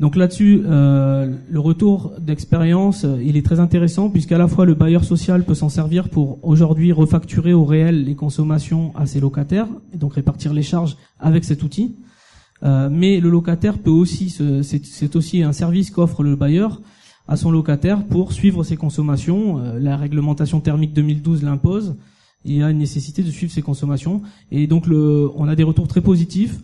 Donc 0.00 0.16
là-dessus, 0.16 0.60
euh, 0.66 1.32
le 1.48 1.60
retour 1.60 2.12
d'expérience, 2.20 3.04
euh, 3.04 3.22
il 3.24 3.36
est 3.36 3.42
très 3.46 3.60
intéressant 3.60 4.10
puisqu'à 4.10 4.36
la 4.38 4.48
fois 4.48 4.66
le 4.66 4.74
bailleur 4.74 5.04
social 5.04 5.44
peut 5.44 5.54
s'en 5.54 5.68
servir 5.68 6.08
pour 6.08 6.38
aujourd'hui 6.44 6.90
refacturer 6.92 7.52
au 7.54 7.64
réel 7.64 8.04
les 8.04 8.16
consommations 8.16 8.92
à 8.96 9.06
ses 9.06 9.20
locataires 9.20 9.68
et 9.94 9.96
donc 9.96 10.14
répartir 10.14 10.52
les 10.52 10.62
charges 10.64 10.96
avec 11.20 11.44
cet 11.44 11.62
outil. 11.62 11.94
Mais 12.90 13.20
le 13.20 13.28
locataire 13.28 13.76
peut 13.76 13.90
aussi, 13.90 14.30
c'est 14.30 15.16
aussi 15.16 15.42
un 15.42 15.52
service 15.52 15.90
qu'offre 15.90 16.22
le 16.22 16.34
bailleur 16.34 16.80
à 17.28 17.36
son 17.36 17.50
locataire 17.50 18.02
pour 18.06 18.32
suivre 18.32 18.64
ses 18.64 18.76
consommations. 18.76 19.60
La 19.78 19.98
réglementation 19.98 20.60
thermique 20.60 20.94
2012 20.94 21.42
l'impose. 21.42 21.94
Il 22.44 22.56
y 22.56 22.62
a 22.62 22.70
une 22.70 22.78
nécessité 22.78 23.22
de 23.22 23.30
suivre 23.30 23.52
ses 23.52 23.62
consommations 23.62 24.22
et 24.50 24.66
donc 24.66 24.86
le, 24.86 25.30
on 25.36 25.48
a 25.48 25.56
des 25.56 25.62
retours 25.62 25.88
très 25.88 26.00
positifs 26.00 26.58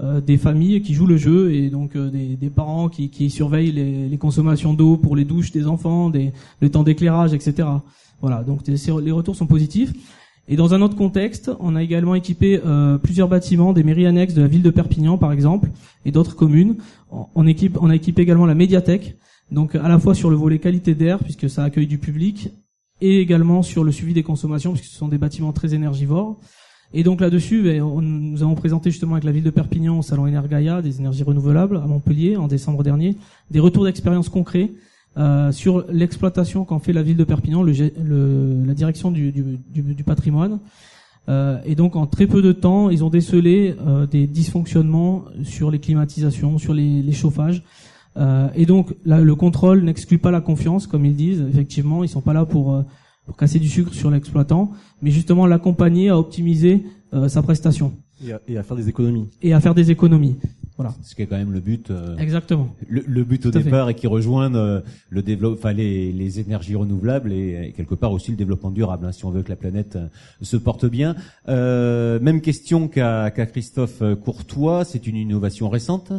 euh, 0.00 0.20
des 0.20 0.38
familles 0.38 0.82
qui 0.82 0.92
jouent 0.92 1.06
le 1.06 1.16
jeu 1.16 1.52
et 1.52 1.70
donc 1.70 1.94
euh, 1.94 2.10
des, 2.10 2.34
des 2.34 2.50
parents 2.50 2.88
qui, 2.88 3.10
qui 3.10 3.30
surveillent 3.30 3.70
les, 3.70 4.08
les 4.08 4.18
consommations 4.18 4.74
d'eau 4.74 4.96
pour 4.96 5.14
les 5.14 5.24
douches 5.24 5.52
des 5.52 5.68
enfants, 5.68 6.10
des, 6.10 6.32
le 6.60 6.68
temps 6.68 6.82
d'éclairage, 6.82 7.32
etc. 7.32 7.68
Voilà, 8.20 8.42
donc 8.42 8.62
les 8.66 9.12
retours 9.12 9.36
sont 9.36 9.46
positifs. 9.46 9.92
Et 10.48 10.56
dans 10.56 10.74
un 10.74 10.82
autre 10.82 10.96
contexte, 10.96 11.50
on 11.60 11.76
a 11.76 11.82
également 11.82 12.16
équipé 12.16 12.60
euh, 12.66 12.98
plusieurs 12.98 13.28
bâtiments 13.28 13.72
des 13.72 13.84
mairies 13.84 14.06
annexes 14.06 14.34
de 14.34 14.42
la 14.42 14.48
ville 14.48 14.62
de 14.62 14.70
Perpignan, 14.70 15.16
par 15.16 15.30
exemple, 15.30 15.70
et 16.04 16.10
d'autres 16.10 16.34
communes. 16.34 16.76
On 17.34 17.46
équipe, 17.46 17.78
on 17.80 17.88
a 17.88 17.94
équipé 17.94 18.22
également 18.22 18.46
la 18.46 18.54
médiathèque, 18.54 19.16
donc 19.52 19.76
à 19.76 19.88
la 19.88 19.98
fois 20.00 20.14
sur 20.14 20.28
le 20.28 20.36
volet 20.36 20.58
qualité 20.58 20.94
d'air, 20.94 21.20
puisque 21.20 21.48
ça 21.48 21.62
accueille 21.62 21.86
du 21.86 21.98
public, 21.98 22.48
et 23.00 23.20
également 23.20 23.62
sur 23.62 23.84
le 23.84 23.92
suivi 23.92 24.14
des 24.14 24.22
consommations, 24.22 24.72
puisque 24.72 24.90
ce 24.92 24.96
sont 24.98 25.08
des 25.08 25.18
bâtiments 25.18 25.52
très 25.52 25.74
énergivores. 25.74 26.36
Et 26.92 27.02
donc 27.02 27.20
là-dessus, 27.20 27.62
ben, 27.62 27.82
nous 27.82 28.42
avons 28.42 28.54
présenté 28.54 28.90
justement 28.90 29.14
avec 29.14 29.24
la 29.24 29.32
ville 29.32 29.42
de 29.42 29.50
Perpignan 29.50 29.98
au 29.98 30.02
salon 30.02 30.24
Energaia 30.28 30.80
des 30.80 31.00
énergies 31.00 31.24
renouvelables 31.24 31.76
à 31.78 31.86
Montpellier 31.86 32.36
en 32.36 32.46
décembre 32.46 32.84
dernier, 32.84 33.16
des 33.50 33.58
retours 33.58 33.84
d'expérience 33.84 34.28
concrets 34.28 34.70
euh, 35.16 35.50
sur 35.50 35.84
l'exploitation 35.90 36.64
qu'en 36.64 36.78
fait 36.78 36.92
la 36.92 37.02
ville 37.02 37.16
de 37.16 37.24
Perpignan, 37.24 37.62
le, 37.64 37.72
le- 38.02 38.64
la 38.64 38.74
direction 38.74 39.10
du, 39.10 39.32
du- 39.32 39.58
du- 39.72 39.94
du 39.94 40.04
patrimoine. 40.04 40.60
Euh, 41.28 41.58
et 41.64 41.74
donc 41.74 41.96
en 41.96 42.06
très 42.06 42.26
peu 42.28 42.42
de 42.42 42.52
temps, 42.52 42.90
ils 42.90 43.02
ont 43.02 43.10
décelé 43.10 43.74
euh, 43.86 44.06
des 44.06 44.26
dysfonctionnements 44.26 45.24
sur 45.42 45.70
les 45.72 45.78
climatisations, 45.80 46.58
sur 46.58 46.74
les, 46.74 47.02
les 47.02 47.12
chauffages. 47.12 47.62
Euh, 48.16 48.48
et 48.54 48.66
donc 48.66 48.94
là, 49.04 49.20
le 49.20 49.34
contrôle 49.34 49.82
n'exclut 49.82 50.18
pas 50.18 50.30
la 50.30 50.40
confiance, 50.40 50.86
comme 50.86 51.04
ils 51.04 51.16
disent. 51.16 51.44
Effectivement, 51.50 52.04
ils 52.04 52.08
sont 52.08 52.20
pas 52.20 52.32
là 52.32 52.44
pour, 52.44 52.74
euh, 52.74 52.82
pour 53.26 53.36
casser 53.36 53.58
du 53.58 53.68
sucre 53.68 53.92
sur 53.94 54.10
l'exploitant, 54.10 54.70
mais 55.02 55.10
justement 55.10 55.46
l'accompagner 55.46 56.08
à 56.10 56.18
optimiser 56.18 56.84
euh, 57.12 57.28
sa 57.28 57.42
prestation 57.42 57.92
et 58.24 58.32
à, 58.32 58.40
et 58.48 58.56
à 58.58 58.62
faire 58.62 58.76
des 58.76 58.88
économies. 58.88 59.28
et 59.42 59.52
à 59.52 59.60
faire 59.60 59.74
des 59.74 59.90
économies. 59.90 60.36
Voilà. 60.76 60.92
Ce 61.02 61.14
qui 61.14 61.22
est 61.22 61.26
quand 61.26 61.36
même 61.36 61.52
le 61.52 61.60
but. 61.60 61.90
euh, 61.92 62.16
Exactement. 62.18 62.68
Le, 62.88 63.02
le 63.06 63.22
but 63.22 63.46
au 63.46 63.50
Tout 63.52 63.58
à 63.58 63.60
fait. 63.60 63.64
départ 63.66 63.88
et 63.90 63.94
qui 63.94 64.08
rejoignent 64.08 64.56
euh, 64.56 64.80
le 65.08 65.22
développement, 65.22 65.56
enfin 65.56 65.72
les, 65.72 66.10
les 66.10 66.40
énergies 66.40 66.74
renouvelables 66.74 67.32
et, 67.32 67.68
et 67.68 67.72
quelque 67.72 67.94
part 67.94 68.10
aussi 68.10 68.32
le 68.32 68.36
développement 68.36 68.72
durable, 68.72 69.06
hein, 69.06 69.12
si 69.12 69.24
on 69.24 69.30
veut 69.30 69.42
que 69.42 69.50
la 69.50 69.56
planète 69.56 69.96
se 70.42 70.56
porte 70.56 70.84
bien. 70.86 71.14
Euh, 71.48 72.18
même 72.18 72.40
question 72.40 72.88
qu'à 72.88 73.30
qu'à 73.30 73.46
Christophe 73.46 74.02
Courtois, 74.24 74.84
c'est 74.84 75.06
une 75.06 75.14
innovation 75.16 75.68
récente. 75.68 76.12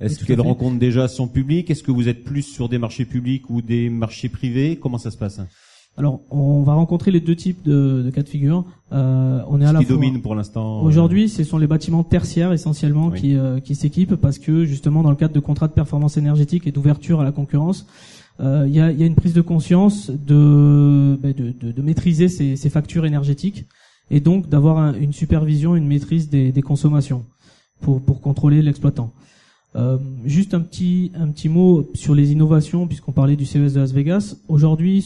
Est-ce 0.00 0.24
qu'elle 0.24 0.40
rencontre 0.40 0.78
déjà 0.78 1.08
son 1.08 1.26
public 1.26 1.70
Est-ce 1.70 1.82
que 1.82 1.90
vous 1.90 2.08
êtes 2.08 2.22
plus 2.24 2.42
sur 2.42 2.68
des 2.68 2.78
marchés 2.78 3.04
publics 3.04 3.50
ou 3.50 3.62
des 3.62 3.90
marchés 3.90 4.28
privés? 4.28 4.78
Comment 4.80 4.98
ça 4.98 5.10
se 5.10 5.16
passe? 5.16 5.40
Alors, 5.96 6.20
on 6.30 6.62
va 6.62 6.74
rencontrer 6.74 7.10
les 7.10 7.20
deux 7.20 7.34
types 7.34 7.64
de, 7.64 8.02
de 8.04 8.10
cas 8.10 8.22
de 8.22 8.28
figure. 8.28 8.64
Euh, 8.92 9.40
on 9.48 9.60
est 9.60 9.64
à 9.64 9.68
Ce 9.68 9.72
la 9.74 9.78
qui 9.80 9.86
fois- 9.86 9.96
domine 9.96 10.22
pour 10.22 10.36
l'instant. 10.36 10.78
euh, 10.80 10.86
Aujourd'hui, 10.86 11.28
ce 11.28 11.42
sont 11.42 11.58
les 11.58 11.66
bâtiments 11.66 12.04
tertiaires 12.04 12.52
essentiellement 12.52 13.08
Oui. 13.08 13.20
qui, 13.20 13.36
euh, 13.36 13.58
qui 13.58 13.74
s'équipent 13.74 14.14
parce 14.14 14.38
que 14.38 14.64
justement 14.64 15.02
dans 15.02 15.10
le 15.10 15.16
cadre 15.16 15.34
de 15.34 15.40
contrats 15.40 15.66
de 15.66 15.72
performance 15.72 16.16
énergétique 16.16 16.68
et 16.68 16.70
d'ouverture 16.70 17.20
à 17.20 17.24
la 17.24 17.32
concurrence, 17.32 17.84
euh, 18.38 18.66
il 18.68 18.76
y, 18.76 18.80
a, 18.80 18.92
il 18.92 19.00
y 19.00 19.02
a 19.02 19.06
une 19.06 19.16
prise 19.16 19.34
de 19.34 19.40
conscience 19.40 20.08
de, 20.10 21.18
ben, 21.20 21.32
de, 21.36 21.52
de, 21.60 21.72
de 21.72 21.82
maîtriser 21.82 22.28
ces, 22.28 22.54
ces 22.54 22.70
factures 22.70 23.04
énergétiques 23.04 23.64
et 24.12 24.20
donc 24.20 24.48
d'avoir 24.48 24.78
un- 24.78 24.94
une 24.94 25.12
supervision, 25.12 25.74
une 25.74 25.88
maîtrise 25.88 26.30
des, 26.30 26.52
des 26.52 26.62
consommations 26.62 27.24
pour, 27.80 28.00
pour 28.00 28.20
contrôler 28.20 28.62
l'exploitant. 28.62 29.10
Euh, 29.76 29.98
juste 30.24 30.54
un 30.54 30.60
petit 30.60 31.12
un 31.14 31.28
petit 31.28 31.48
mot 31.48 31.90
sur 31.94 32.14
les 32.14 32.32
innovations 32.32 32.86
puisqu'on 32.86 33.12
parlait 33.12 33.36
du 33.36 33.44
CES 33.44 33.74
de 33.74 33.80
Las 33.80 33.92
Vegas. 33.92 34.36
Aujourd'hui, 34.48 35.04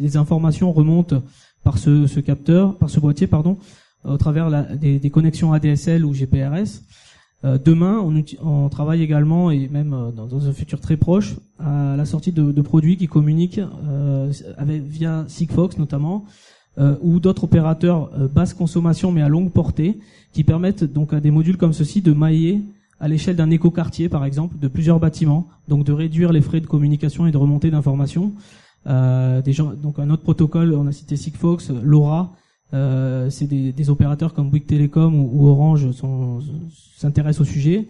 les 0.00 0.16
informations 0.16 0.72
remontent 0.72 1.22
par 1.62 1.78
ce, 1.78 2.06
ce 2.06 2.20
capteur, 2.20 2.76
par 2.76 2.88
ce 2.90 2.98
boîtier, 3.00 3.26
pardon, 3.26 3.58
au 4.04 4.16
travers 4.16 4.48
la- 4.50 4.62
des, 4.76 4.98
des 4.98 5.10
connexions 5.10 5.52
ADSL 5.52 6.04
ou 6.04 6.12
GPRS. 6.14 6.82
Euh, 7.44 7.58
demain, 7.62 8.00
on, 8.00 8.24
on 8.42 8.68
travaille 8.70 9.02
également 9.02 9.50
et 9.50 9.68
même 9.68 9.92
euh, 9.92 10.10
dans, 10.10 10.26
dans 10.26 10.48
un 10.48 10.52
futur 10.54 10.80
très 10.80 10.96
proche 10.96 11.34
à 11.58 11.94
la 11.96 12.06
sortie 12.06 12.32
de, 12.32 12.52
de 12.52 12.62
produits 12.62 12.96
qui 12.96 13.06
communiquent 13.06 13.60
euh, 13.86 14.32
avec, 14.56 14.82
via 14.82 15.24
Sigfox 15.28 15.76
notamment 15.76 16.24
euh, 16.78 16.96
ou 17.02 17.20
d'autres 17.20 17.44
opérateurs 17.44 18.10
euh, 18.18 18.28
basse 18.28 18.54
consommation 18.54 19.12
mais 19.12 19.20
à 19.20 19.28
longue 19.28 19.50
portée 19.52 19.98
qui 20.32 20.42
permettent 20.42 20.84
donc 20.84 21.12
à 21.12 21.20
des 21.20 21.30
modules 21.30 21.58
comme 21.58 21.74
ceci 21.74 22.00
de 22.00 22.12
mailler 22.14 22.62
à 23.04 23.08
l'échelle 23.08 23.36
d'un 23.36 23.50
écoquartier 23.50 24.08
par 24.08 24.24
exemple 24.24 24.58
de 24.58 24.66
plusieurs 24.66 24.98
bâtiments 24.98 25.46
donc 25.68 25.84
de 25.84 25.92
réduire 25.92 26.32
les 26.32 26.40
frais 26.40 26.60
de 26.60 26.66
communication 26.66 27.26
et 27.26 27.32
de 27.32 27.36
remontée 27.36 27.70
d'informations 27.70 28.32
euh, 28.86 29.42
donc 29.82 29.98
un 29.98 30.08
autre 30.08 30.22
protocole 30.22 30.72
on 30.74 30.86
a 30.86 30.92
cité 30.92 31.16
Sigfox 31.16 31.70
LoRa 31.70 32.32
euh, 32.72 33.28
c'est 33.28 33.46
des, 33.46 33.90
opérateurs 33.90 34.32
comme 34.32 34.48
Bouygues 34.48 34.66
Telecom 34.66 35.14
ou, 35.14 35.46
Orange 35.48 35.90
s'intéressent 36.96 37.42
au 37.42 37.44
sujet 37.44 37.88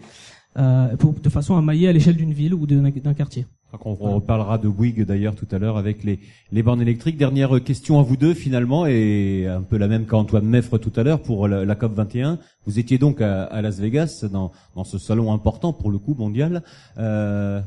euh, 0.57 0.95
de 1.23 1.29
façon 1.29 1.55
à 1.55 1.61
mailler 1.61 1.87
à 1.87 1.93
l'échelle 1.93 2.17
d'une 2.17 2.33
ville 2.33 2.53
ou 2.53 2.65
d'un 2.67 3.13
quartier. 3.13 3.45
Crois 3.77 3.95
qu'on 3.95 4.15
reparlera 4.15 4.57
de 4.57 4.67
Bouygues 4.69 5.03
d'ailleurs 5.05 5.35
tout 5.35 5.47
à 5.51 5.57
l'heure 5.59 5.77
avec 5.77 6.03
les, 6.03 6.19
les 6.51 6.63
bornes 6.63 6.81
électriques. 6.81 7.17
Dernière 7.17 7.63
question 7.63 7.99
à 7.99 8.03
vous 8.03 8.17
deux 8.17 8.33
finalement 8.33 8.85
et 8.85 9.47
un 9.47 9.61
peu 9.61 9.77
la 9.77 9.87
même 9.87 10.05
qu'Antoine 10.05 10.45
Meffre 10.45 10.77
tout 10.77 10.93
à 10.95 11.03
l'heure 11.03 11.21
pour 11.21 11.47
la, 11.47 11.65
la 11.65 11.75
COP 11.75 11.93
21. 11.93 12.39
Vous 12.65 12.79
étiez 12.79 12.97
donc 12.97 13.21
à, 13.21 13.43
à 13.45 13.61
Las 13.61 13.79
Vegas 13.79 14.25
dans, 14.31 14.51
dans 14.75 14.83
ce 14.83 14.97
salon 14.97 15.31
important 15.33 15.73
pour 15.73 15.91
le 15.91 15.97
coup 15.97 16.13
mondial. 16.15 16.63
Euh, 16.97 17.61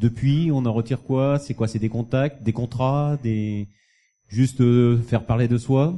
depuis, 0.00 0.50
on 0.52 0.64
en 0.66 0.72
retire 0.72 1.02
quoi? 1.02 1.38
C'est 1.38 1.54
quoi? 1.54 1.68
C'est 1.68 1.78
des 1.78 1.88
contacts, 1.88 2.42
des 2.42 2.52
contrats, 2.52 3.18
des 3.22 3.68
juste 4.28 4.60
euh, 4.60 4.98
faire 4.98 5.24
parler 5.24 5.48
de 5.48 5.58
soi? 5.58 5.94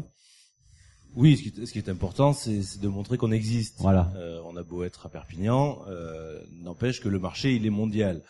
Oui, 1.18 1.38
ce 1.38 1.42
qui, 1.44 1.48
est- 1.62 1.64
ce 1.66 1.72
qui 1.72 1.78
est 1.78 1.88
important, 1.88 2.34
c'est 2.34 2.60
c'est 2.62 2.78
de 2.82 2.88
montrer 2.88 3.16
qu'on 3.16 3.32
existe. 3.32 3.76
Voilà. 3.78 4.12
Euh, 4.16 4.38
on 4.46 4.54
a 4.56 4.62
beau 4.62 4.84
être 4.84 5.06
à 5.06 5.08
Perpignan, 5.08 5.78
euh, 5.88 6.38
n'empêche 6.62 7.00
que 7.00 7.08
le 7.08 7.18
marché, 7.18 7.54
il 7.54 7.64
est 7.64 7.70
mondial. 7.70 8.20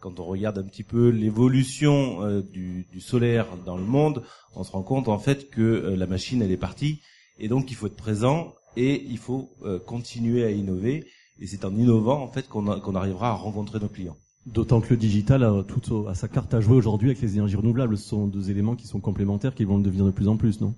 Quand 0.00 0.20
on 0.20 0.24
regarde 0.24 0.58
un 0.58 0.62
petit 0.62 0.82
peu 0.82 1.08
l'évolution 1.08 2.22
euh, 2.22 2.42
du, 2.42 2.86
solaire 3.00 3.46
dans 3.64 3.76
le 3.76 3.84
monde, 3.84 4.22
on 4.54 4.62
se 4.62 4.72
rend 4.72 4.82
compte 4.82 5.08
en 5.08 5.18
fait 5.18 5.48
que 5.48 5.62
euh, 5.62 5.96
la 5.96 6.06
machine, 6.06 6.42
elle 6.42 6.52
est 6.52 6.58
partie, 6.58 7.00
et 7.38 7.48
donc 7.48 7.70
il 7.70 7.74
faut 7.74 7.86
être 7.86 7.96
présent 7.96 8.54
et 8.76 9.02
il 9.02 9.18
faut 9.18 9.50
euh, 9.62 9.78
continuer 9.78 10.44
à 10.44 10.50
innover. 10.50 11.06
Et 11.38 11.46
c'est 11.46 11.64
en 11.64 11.74
innovant 11.74 12.22
en 12.22 12.28
fait 12.28 12.48
qu'on 12.48 12.66
arrivera 12.66 13.30
à 13.30 13.34
rencontrer 13.34 13.78
nos 13.78 13.88
clients. 13.88 14.16
D'autant 14.46 14.80
que 14.80 14.90
le 14.90 14.96
digital 14.96 15.42
a 15.42 15.64
tout 15.64 16.06
sa 16.14 16.28
carte 16.28 16.54
à 16.54 16.60
jouer 16.60 16.76
aujourd'hui 16.76 17.10
avec 17.10 17.20
les 17.20 17.34
énergies 17.34 17.56
renouvelables. 17.56 17.98
Ce 17.98 18.08
sont 18.08 18.26
deux 18.26 18.50
éléments 18.50 18.76
qui 18.76 18.86
sont 18.86 19.00
complémentaires, 19.00 19.54
qui 19.54 19.64
vont 19.64 19.76
le 19.76 19.82
devenir 19.82 20.06
de 20.06 20.12
plus 20.12 20.28
en 20.28 20.36
plus, 20.36 20.60
non? 20.60 20.74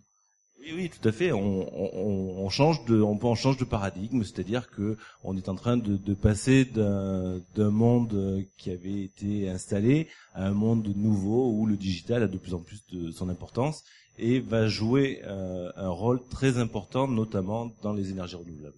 Oui, 0.74 0.90
tout 0.90 1.08
à 1.08 1.12
fait. 1.12 1.32
On, 1.32 1.68
on, 1.74 2.44
on 2.44 2.48
change 2.48 2.84
de, 2.84 3.00
on, 3.00 3.34
change 3.34 3.56
de 3.56 3.64
paradigme, 3.64 4.22
c'est-à-dire 4.22 4.70
que 4.70 4.96
on 5.24 5.36
est 5.36 5.48
en 5.48 5.54
train 5.54 5.76
de, 5.76 6.14
passer 6.14 6.64
d'un 6.64 7.40
d'un 7.54 7.70
monde 7.70 8.44
qui 8.56 8.70
avait 8.70 9.02
été 9.02 9.48
installé 9.48 10.08
à 10.34 10.46
un 10.46 10.52
monde 10.52 10.92
nouveau 10.94 11.52
où 11.52 11.66
le 11.66 11.76
digital 11.76 12.22
a 12.22 12.28
de 12.28 12.38
plus 12.38 12.54
en 12.54 12.60
plus 12.60 12.84
de 12.92 13.10
son 13.10 13.28
importance 13.28 13.84
et 14.18 14.40
va 14.40 14.66
jouer 14.66 15.20
euh, 15.24 15.70
un 15.76 15.88
rôle 15.88 16.20
très 16.28 16.58
important, 16.58 17.06
notamment 17.06 17.70
dans 17.82 17.92
les 17.92 18.10
énergies 18.10 18.36
renouvelables. 18.36 18.76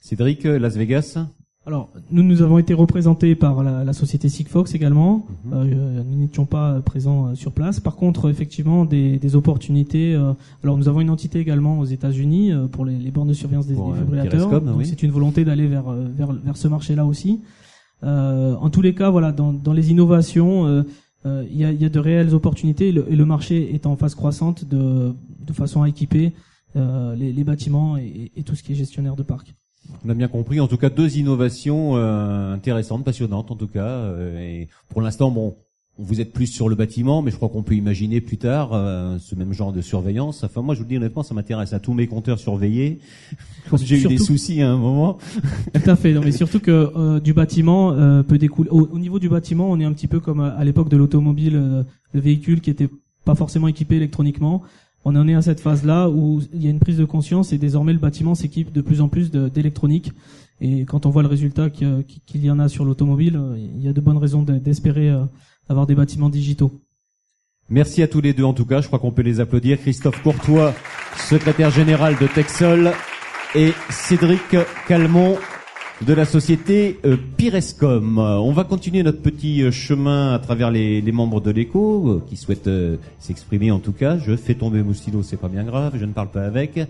Cédric, 0.00 0.44
Las 0.44 0.76
Vegas? 0.76 1.18
Alors, 1.64 1.90
nous, 2.10 2.24
nous 2.24 2.42
avons 2.42 2.58
été 2.58 2.74
représentés 2.74 3.36
par 3.36 3.62
la, 3.62 3.84
la 3.84 3.92
société 3.92 4.28
Sigfox 4.28 4.74
également. 4.74 5.26
Euh, 5.52 6.02
nous 6.02 6.16
n'étions 6.18 6.44
pas 6.44 6.80
présents 6.80 7.28
euh, 7.28 7.34
sur 7.36 7.52
place. 7.52 7.78
Par 7.78 7.94
contre, 7.94 8.28
effectivement, 8.28 8.84
des, 8.84 9.16
des 9.18 9.36
opportunités. 9.36 10.12
euh, 10.12 10.32
alors, 10.64 10.76
nous 10.76 10.88
avons 10.88 11.00
une 11.00 11.10
entité 11.10 11.38
également 11.38 11.78
aux 11.78 11.84
États-Unis 11.84 12.50
euh, 12.52 12.66
pour 12.66 12.84
les, 12.84 12.96
les 12.98 13.12
bornes 13.12 13.28
de 13.28 13.32
surveillance 13.32 13.68
des 13.68 13.76
euh, 13.78 13.92
défibrillateurs. 13.92 14.30
Periscope, 14.48 14.64
Donc, 14.64 14.78
oui. 14.78 14.86
c'est 14.86 15.04
une 15.04 15.12
volonté 15.12 15.44
d'aller 15.44 15.68
vers, 15.68 15.88
euh, 15.88 16.08
vers 16.16 16.32
vers 16.32 16.56
ce 16.56 16.66
marché-là 16.66 17.06
aussi. 17.06 17.42
Euh, 18.02 18.56
en 18.56 18.68
tous 18.68 18.82
les 18.82 18.94
cas, 18.96 19.10
voilà, 19.10 19.30
dans, 19.30 19.52
dans 19.52 19.72
les 19.72 19.92
innovations, 19.92 20.66
euh, 20.66 20.82
euh, 21.26 21.44
il 21.48 21.56
y, 21.58 21.64
a, 21.64 21.70
y 21.70 21.84
a 21.84 21.88
de 21.88 22.00
réelles 22.00 22.34
opportunités 22.34 22.88
et 22.88 22.92
le, 22.92 23.06
et 23.08 23.14
le 23.14 23.24
marché 23.24 23.72
est 23.72 23.86
en 23.86 23.94
phase 23.94 24.16
croissante 24.16 24.64
de, 24.64 25.12
de 25.46 25.52
façon 25.52 25.82
à 25.82 25.88
équiper 25.88 26.32
euh, 26.74 27.14
les, 27.14 27.32
les 27.32 27.44
bâtiments 27.44 27.96
et, 27.96 28.32
et 28.34 28.42
tout 28.42 28.56
ce 28.56 28.64
qui 28.64 28.72
est 28.72 28.74
gestionnaire 28.74 29.14
de 29.14 29.22
parc. 29.22 29.54
On 30.04 30.08
a 30.10 30.14
bien 30.14 30.28
compris, 30.28 30.60
en 30.60 30.68
tout 30.68 30.76
cas, 30.76 30.90
deux 30.90 31.16
innovations 31.18 31.96
euh, 31.96 32.54
intéressantes, 32.54 33.04
passionnantes 33.04 33.50
en 33.50 33.56
tout 33.56 33.68
cas. 33.68 33.86
euh, 33.86 34.38
et 34.40 34.68
pour 34.88 35.00
l'instant, 35.02 35.30
bon, 35.30 35.56
vous 35.98 36.20
êtes 36.20 36.32
plus 36.32 36.46
sur 36.46 36.68
le 36.68 36.74
bâtiment, 36.74 37.20
mais 37.20 37.30
je 37.30 37.36
crois 37.36 37.48
qu'on 37.50 37.62
peut 37.62 37.74
imaginer 37.74 38.20
plus 38.22 38.38
tard 38.38 38.70
euh, 38.72 39.18
ce 39.18 39.34
même 39.34 39.52
genre 39.52 39.72
de 39.72 39.82
surveillance. 39.82 40.42
Enfin, 40.42 40.62
moi, 40.62 40.74
je 40.74 40.80
vous 40.80 40.84
le 40.84 40.88
dis 40.88 40.96
honnêtement, 40.96 41.22
ça 41.22 41.34
m'intéresse 41.34 41.72
à 41.74 41.80
tous 41.80 41.92
mes 41.92 42.06
compteurs 42.06 42.38
surveillés. 42.38 43.00
J'ai 43.76 44.00
eu 44.02 44.06
des 44.08 44.18
soucis 44.18 44.62
à 44.62 44.70
un 44.70 44.78
moment. 44.78 45.18
Tout 45.74 45.90
à 45.90 45.96
fait. 45.96 46.12
Non, 46.12 46.22
mais 46.24 46.32
surtout 46.32 46.60
que 46.60 46.90
euh, 46.96 47.20
du 47.20 47.34
bâtiment 47.34 47.92
euh, 47.92 48.22
peut 48.22 48.38
découler. 48.38 48.70
Au, 48.70 48.86
au 48.86 48.98
niveau 48.98 49.18
du 49.18 49.28
bâtiment, 49.28 49.70
on 49.70 49.78
est 49.80 49.84
un 49.84 49.92
petit 49.92 50.08
peu 50.08 50.18
comme 50.20 50.40
à, 50.40 50.48
à 50.48 50.64
l'époque 50.64 50.88
de 50.88 50.96
l'automobile, 50.96 51.56
euh, 51.56 51.82
le 52.14 52.20
véhicule 52.20 52.60
qui 52.62 52.70
était 52.70 52.88
pas 53.24 53.34
forcément 53.34 53.68
équipé 53.68 53.96
électroniquement. 53.96 54.62
On 55.04 55.16
en 55.16 55.26
est 55.26 55.34
à 55.34 55.42
cette 55.42 55.60
phase-là 55.60 56.08
où 56.08 56.40
il 56.52 56.62
y 56.62 56.68
a 56.68 56.70
une 56.70 56.78
prise 56.78 56.96
de 56.98 57.04
conscience 57.04 57.52
et 57.52 57.58
désormais 57.58 57.92
le 57.92 57.98
bâtiment 57.98 58.34
s'équipe 58.34 58.72
de 58.72 58.80
plus 58.80 59.00
en 59.00 59.08
plus 59.08 59.30
d'électronique. 59.30 60.12
Et 60.60 60.84
quand 60.84 61.06
on 61.06 61.10
voit 61.10 61.22
le 61.22 61.28
résultat 61.28 61.70
qu'il 61.70 62.04
y 62.34 62.50
en 62.50 62.60
a 62.60 62.68
sur 62.68 62.84
l'automobile, 62.84 63.36
euh, 63.36 63.56
il 63.58 63.82
y 63.82 63.88
a 63.88 63.92
de 63.92 64.00
bonnes 64.00 64.18
raisons 64.18 64.42
de- 64.42 64.58
d'espérer 64.58 65.10
euh, 65.10 65.24
avoir 65.68 65.86
des 65.88 65.96
bâtiments 65.96 66.28
digitaux. 66.28 66.70
Merci 67.68 68.02
à 68.02 68.06
tous 68.08 68.20
les 68.20 68.32
deux 68.32 68.44
en 68.44 68.52
tout 68.54 68.64
cas, 68.66 68.80
je 68.80 68.86
crois 68.86 68.98
qu'on 69.00 69.10
peut 69.10 69.22
les 69.22 69.40
applaudir. 69.40 69.78
Christophe 69.80 70.22
Courtois, 70.22 70.72
secrétaire 71.16 71.70
général 71.70 72.16
de 72.20 72.26
Texol, 72.28 72.92
et 73.54 73.72
Cédric 73.90 74.56
Calmont 74.88 75.36
de 76.06 76.12
la 76.14 76.24
société 76.24 76.98
euh, 77.04 77.16
Pirescom. 77.36 78.18
Euh, 78.18 78.36
On 78.38 78.52
va 78.52 78.64
continuer 78.64 79.02
notre 79.02 79.20
petit 79.20 79.62
euh, 79.62 79.70
chemin 79.70 80.34
à 80.34 80.38
travers 80.38 80.70
les, 80.70 81.00
les 81.00 81.12
membres 81.12 81.40
de 81.40 81.50
l'écho 81.50 82.08
euh, 82.08 82.24
qui 82.28 82.36
souhaitent 82.36 82.66
euh, 82.66 82.96
s'exprimer 83.18 83.70
en 83.70 83.78
tout 83.78 83.92
cas. 83.92 84.18
Je 84.18 84.36
fais 84.36 84.54
tomber 84.54 84.82
mon 84.82 84.94
stylo, 84.94 85.22
c'est 85.22 85.36
pas 85.36 85.48
bien 85.48 85.64
grave, 85.64 85.94
je 85.96 86.04
ne 86.04 86.12
parle 86.12 86.30
pas 86.30 86.44
avec. 86.44 86.80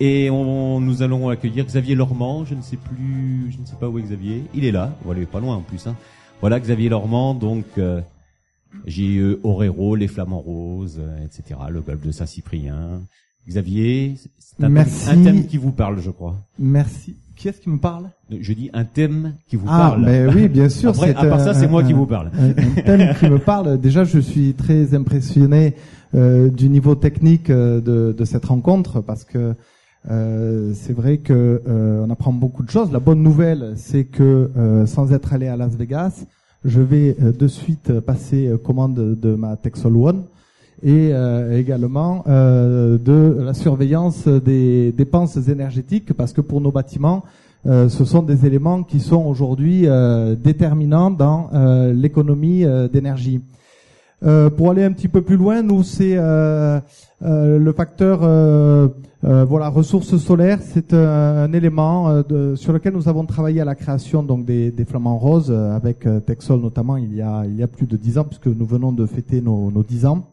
Et 0.00 0.28
on, 0.30 0.80
nous 0.80 1.02
allons 1.02 1.28
accueillir 1.28 1.64
Xavier 1.64 1.94
Lormand, 1.94 2.44
je 2.44 2.54
ne 2.54 2.62
sais 2.62 2.76
plus, 2.76 3.50
je 3.50 3.58
ne 3.58 3.64
sais 3.66 3.76
pas 3.80 3.88
où 3.88 3.98
est 3.98 4.02
Xavier. 4.02 4.42
Il 4.54 4.64
est 4.64 4.72
là, 4.72 4.94
voilà, 5.04 5.20
il 5.20 5.22
est 5.22 5.26
pas 5.26 5.40
loin 5.40 5.56
en 5.56 5.62
plus. 5.62 5.86
Hein. 5.86 5.96
Voilà 6.40 6.60
Xavier 6.60 6.88
Lormand, 6.88 7.34
donc 7.34 7.64
euh, 7.78 8.00
JE 8.86 9.38
Orero, 9.44 9.96
les 9.96 10.08
Flamands 10.08 10.40
Roses, 10.40 10.98
euh, 11.00 11.24
etc. 11.24 11.58
Le 11.70 11.80
golfe 11.80 12.04
de 12.04 12.12
Saint-Cyprien. 12.12 13.02
Xavier, 13.48 14.14
c'est 14.38 14.62
un, 14.62 14.76
un 14.76 14.84
thème 14.84 15.46
qui 15.46 15.56
vous 15.56 15.72
parle, 15.72 16.00
je 16.00 16.10
crois. 16.10 16.36
Merci. 16.58 17.16
Qui 17.38 17.46
est-ce 17.46 17.60
qui 17.60 17.70
me 17.70 17.78
parle? 17.78 18.10
Je 18.40 18.52
dis 18.52 18.68
un 18.72 18.84
thème 18.84 19.34
qui 19.48 19.54
vous 19.54 19.68
ah, 19.68 19.90
parle. 19.90 20.04
ben 20.04 20.34
oui, 20.34 20.48
bien 20.48 20.68
sûr. 20.68 20.90
Après, 20.90 21.12
c'est 21.12 21.16
à 21.16 21.24
part 21.24 21.40
ça, 21.40 21.54
c'est 21.54 21.68
moi 21.68 21.84
qui 21.84 21.92
vous 21.92 22.04
parle. 22.04 22.32
Un, 22.36 22.50
un 22.50 22.82
thème 22.82 23.14
qui 23.14 23.30
me 23.30 23.38
parle. 23.52 23.78
Déjà, 23.78 24.02
je 24.02 24.18
suis 24.18 24.54
très 24.54 24.92
impressionné 24.92 25.74
euh, 26.16 26.50
du 26.50 26.68
niveau 26.68 26.96
technique 26.96 27.48
euh, 27.50 27.80
de, 27.80 28.12
de 28.12 28.24
cette 28.24 28.44
rencontre 28.44 29.00
parce 29.02 29.22
que 29.22 29.54
euh, 30.10 30.72
c'est 30.74 30.92
vrai 30.92 31.18
que 31.18 31.62
euh, 31.68 32.04
on 32.04 32.10
apprend 32.10 32.32
beaucoup 32.32 32.64
de 32.64 32.70
choses. 32.70 32.90
La 32.90 32.98
bonne 32.98 33.22
nouvelle, 33.22 33.74
c'est 33.76 34.04
que 34.04 34.50
euh, 34.56 34.86
sans 34.86 35.12
être 35.12 35.32
allé 35.32 35.46
à 35.46 35.56
Las 35.56 35.76
Vegas, 35.76 36.24
je 36.64 36.80
vais 36.80 37.16
euh, 37.22 37.30
de 37.30 37.46
suite 37.46 38.00
passer 38.00 38.50
commande 38.64 38.94
de 38.96 39.34
ma 39.36 39.54
Texel 39.56 39.94
One 39.94 40.24
et 40.82 41.10
euh, 41.12 41.58
également 41.58 42.24
euh, 42.28 42.98
de 42.98 43.42
la 43.42 43.54
surveillance 43.54 44.28
des 44.28 44.92
dépenses 44.92 45.36
énergétiques 45.48 46.12
parce 46.12 46.32
que 46.32 46.40
pour 46.40 46.60
nos 46.60 46.70
bâtiments, 46.70 47.24
euh, 47.66 47.88
ce 47.88 48.04
sont 48.04 48.22
des 48.22 48.46
éléments 48.46 48.82
qui 48.84 49.00
sont 49.00 49.24
aujourd'hui 49.26 49.82
euh, 49.86 50.36
déterminants 50.36 51.10
dans 51.10 51.50
euh, 51.52 51.92
l'économie 51.92 52.64
euh, 52.64 52.88
d'énergie. 52.88 53.40
Pour 54.56 54.72
aller 54.72 54.82
un 54.82 54.90
petit 54.90 55.06
peu 55.06 55.22
plus 55.22 55.36
loin, 55.36 55.62
nous 55.62 55.84
c'est 55.84 56.16
le 56.16 57.72
facteur 57.76 58.18
voilà 59.22 59.68
ressources 59.68 60.16
solaires, 60.16 60.58
c'est 60.60 60.92
un, 60.92 61.44
un 61.44 61.52
élément 61.52 62.24
sur 62.56 62.72
lequel 62.72 62.94
nous 62.94 63.08
avons 63.08 63.24
travaillé 63.26 63.60
à 63.60 63.64
la 63.64 63.76
création 63.76 64.24
donc 64.24 64.44
des, 64.44 64.72
des 64.72 64.84
flamants 64.84 65.18
roses 65.18 65.52
avec 65.52 66.00
Texol 66.26 66.60
notamment 66.60 66.96
il 66.96 67.14
y 67.14 67.22
a 67.22 67.44
il 67.46 67.54
y 67.54 67.62
a 67.62 67.68
plus 67.68 67.86
de 67.86 67.96
dix 67.96 68.18
ans 68.18 68.24
puisque 68.24 68.48
nous 68.48 68.66
venons 68.66 68.90
de 68.90 69.06
fêter 69.06 69.40
nos, 69.40 69.70
nos 69.70 69.84
10 69.84 70.06
ans. 70.06 70.24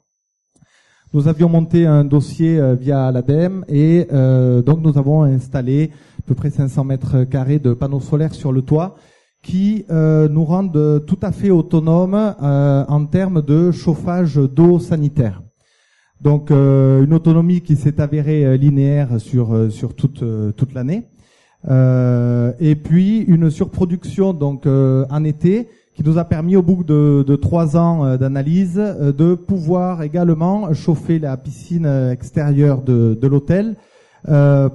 Nous 1.16 1.30
avions 1.30 1.48
monté 1.48 1.86
un 1.86 2.04
dossier 2.04 2.60
euh, 2.60 2.76
via 2.76 3.10
l'ADEME 3.10 3.64
et 3.70 4.06
euh, 4.12 4.62
donc 4.62 4.82
nous 4.82 4.98
avons 4.98 5.24
installé 5.24 5.92
à 6.20 6.22
peu 6.28 6.36
près 6.36 6.50
500 6.50 6.84
mètres 6.84 7.24
carrés 7.24 7.58
de 7.58 7.74
panneaux 7.74 8.02
solaires 8.02 8.34
sur 8.34 8.52
le 8.52 8.62
toit 8.62 8.98
qui 9.42 9.86
euh, 9.90 10.28
nous 10.28 10.44
rendent 10.44 11.06
tout 11.08 11.18
à 11.22 11.32
fait 11.32 11.52
autonomes 11.52 12.36
en 12.42 13.06
termes 13.06 13.42
de 13.42 13.72
chauffage 13.72 14.36
d'eau 14.36 14.78
sanitaire. 14.80 15.42
Donc 16.20 16.52
une 16.52 17.14
autonomie 17.14 17.62
qui 17.62 17.78
s'est 17.78 18.02
avérée 18.02 18.58
linéaire 18.58 19.22
sur 19.22 19.72
sur 19.72 19.94
toute 19.94 20.22
toute 20.58 20.74
l'année. 20.74 21.08
Et 22.60 22.76
puis 22.76 23.20
une 23.20 23.50
surproduction 23.50 24.34
donc 24.34 24.66
en 24.68 25.24
été 25.24 25.70
qui 25.96 26.04
nous 26.04 26.18
a 26.18 26.26
permis 26.26 26.58
au 26.58 26.62
bout 26.62 26.84
de, 26.84 27.36
trois 27.38 27.78
ans 27.78 28.06
euh, 28.06 28.18
d'analyse 28.18 28.78
euh, 28.78 29.14
de 29.14 29.34
pouvoir 29.34 30.04
également 30.04 30.74
chauffer 30.74 31.20
la 31.20 31.38
piscine 31.38 31.86
euh, 31.86 32.12
extérieure 32.12 32.82
de, 32.82 33.18
l'hôtel 33.26 33.76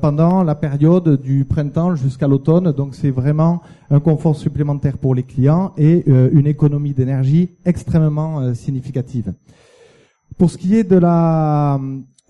pendant 0.00 0.44
la 0.44 0.54
période 0.54 1.20
du 1.20 1.44
printemps 1.44 1.96
jusqu'à 1.96 2.28
l'automne. 2.28 2.70
Donc 2.70 2.94
c'est 2.94 3.10
vraiment 3.10 3.62
un 3.90 3.98
confort 3.98 4.36
supplémentaire 4.36 4.96
pour 4.96 5.12
les 5.12 5.24
clients 5.24 5.72
et 5.76 6.04
une 6.08 6.46
économie 6.46 6.94
d'énergie 6.94 7.56
extrêmement 7.64 8.54
significative. 8.54 9.32
Pour 10.38 10.52
ce 10.52 10.58
qui 10.58 10.76
est 10.76 10.84
de 10.84 10.96
la 10.96 11.80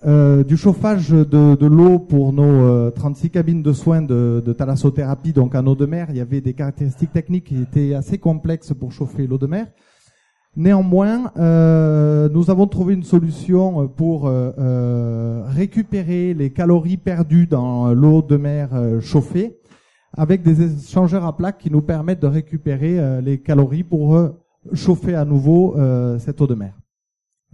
euh, 0.05 0.43
du 0.43 0.57
chauffage 0.57 1.09
de, 1.09 1.55
de 1.55 1.65
l'eau 1.65 1.99
pour 1.99 2.33
nos 2.33 2.43
euh, 2.43 2.91
36 2.91 3.29
cabines 3.29 3.61
de 3.61 3.73
soins 3.73 4.01
de, 4.01 4.41
de 4.45 4.53
thalassothérapie, 4.53 5.33
donc 5.33 5.55
en 5.55 5.65
eau 5.67 5.75
de 5.75 5.85
mer, 5.85 6.07
il 6.09 6.17
y 6.17 6.21
avait 6.21 6.41
des 6.41 6.53
caractéristiques 6.53 7.13
techniques 7.13 7.45
qui 7.45 7.61
étaient 7.61 7.93
assez 7.93 8.17
complexes 8.17 8.73
pour 8.73 8.91
chauffer 8.91 9.27
l'eau 9.27 9.37
de 9.37 9.47
mer. 9.47 9.67
Néanmoins, 10.57 11.31
euh, 11.37 12.27
nous 12.29 12.49
avons 12.49 12.67
trouvé 12.67 12.93
une 12.93 13.03
solution 13.03 13.87
pour 13.87 14.27
euh, 14.27 14.51
euh, 14.57 15.43
récupérer 15.47 16.33
les 16.33 16.49
calories 16.49 16.97
perdues 16.97 17.47
dans 17.47 17.93
l'eau 17.93 18.21
de 18.21 18.35
mer 18.35 18.69
euh, 18.73 18.99
chauffée 18.99 19.61
avec 20.13 20.43
des 20.43 20.61
échangeurs 20.61 21.25
à 21.25 21.37
plaques 21.37 21.59
qui 21.59 21.71
nous 21.71 21.81
permettent 21.81 22.21
de 22.21 22.27
récupérer 22.27 22.99
euh, 22.99 23.21
les 23.21 23.39
calories 23.39 23.83
pour 23.83 24.15
euh, 24.15 24.29
chauffer 24.73 25.15
à 25.15 25.25
nouveau 25.25 25.77
euh, 25.77 26.19
cette 26.19 26.41
eau 26.41 26.47
de 26.47 26.55
mer. 26.55 26.73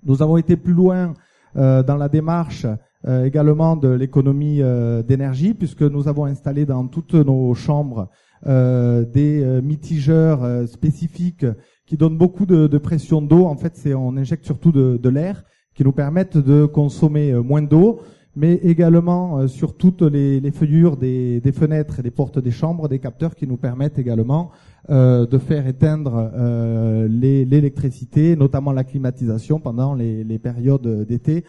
Nous 0.04 0.22
avons 0.22 0.38
été 0.38 0.56
plus 0.56 0.74
loin 0.74 0.98
euh, 0.98 1.14
dans 1.58 1.98
la 1.98 2.08
démarche 2.08 2.66
euh, 3.08 3.26
également 3.26 3.76
de 3.76 3.90
l'économie 3.90 4.62
euh, 4.62 5.04
d'énergie 5.04 5.54
puisque 5.54 5.84
nous 5.84 6.08
avons 6.08 6.26
installé 6.26 6.66
dans 6.66 6.88
toutes 6.88 7.14
nos 7.14 7.54
chambres 7.54 8.10
euh, 8.46 9.06
des 9.06 9.44
euh, 9.44 9.62
mitigeurs 9.62 10.44
euh, 10.44 10.66
spécifiques 10.66 11.46
qui 11.86 11.96
donnent 11.96 12.18
beaucoup 12.18 12.46
de, 12.46 12.78
pression 12.78 13.22
d'eau. 13.22 13.46
En 13.46 13.56
fait, 13.56 13.76
c'est 13.76 13.94
on 13.94 14.18
injecte 14.18 14.46
surtout 14.46 14.72
de, 14.72 15.10
l'air 15.10 15.44
qui 15.74 15.84
nous 15.84 15.92
permettent 15.92 16.38
de 16.38 16.66
consommer 16.66 17.32
euh, 17.32 17.42
moins 17.42 17.62
d'eau, 17.62 18.02
mais 18.36 18.56
également 18.56 19.40
euh, 19.40 19.48
sur 19.48 19.78
toutes 19.78 20.02
les, 20.02 20.40
les 20.40 20.52
feuillures 20.52 20.98
des, 20.98 21.40
des 21.40 21.52
fenêtres 21.52 22.00
et 22.00 22.04
des 22.04 22.12
portes 22.12 22.40
des 22.40 22.52
chambres, 22.52 22.90
des 22.90 23.00
capteurs 23.00 23.36
qui 23.36 23.48
nous 23.48 23.58
permettent 23.58 24.00
également 24.00 24.52
euh, 24.90 25.26
de 25.26 25.38
faire 25.38 25.68
éteindre 25.68 26.32
euh, 26.34 27.08
l'électricité, 27.08 28.36
notamment 28.36 28.72
la 28.72 28.84
climatisation 28.84 29.60
pendant 29.60 29.94
les, 29.94 30.24
les 30.24 30.40
périodes 30.40 31.06
d'été, 31.06 31.44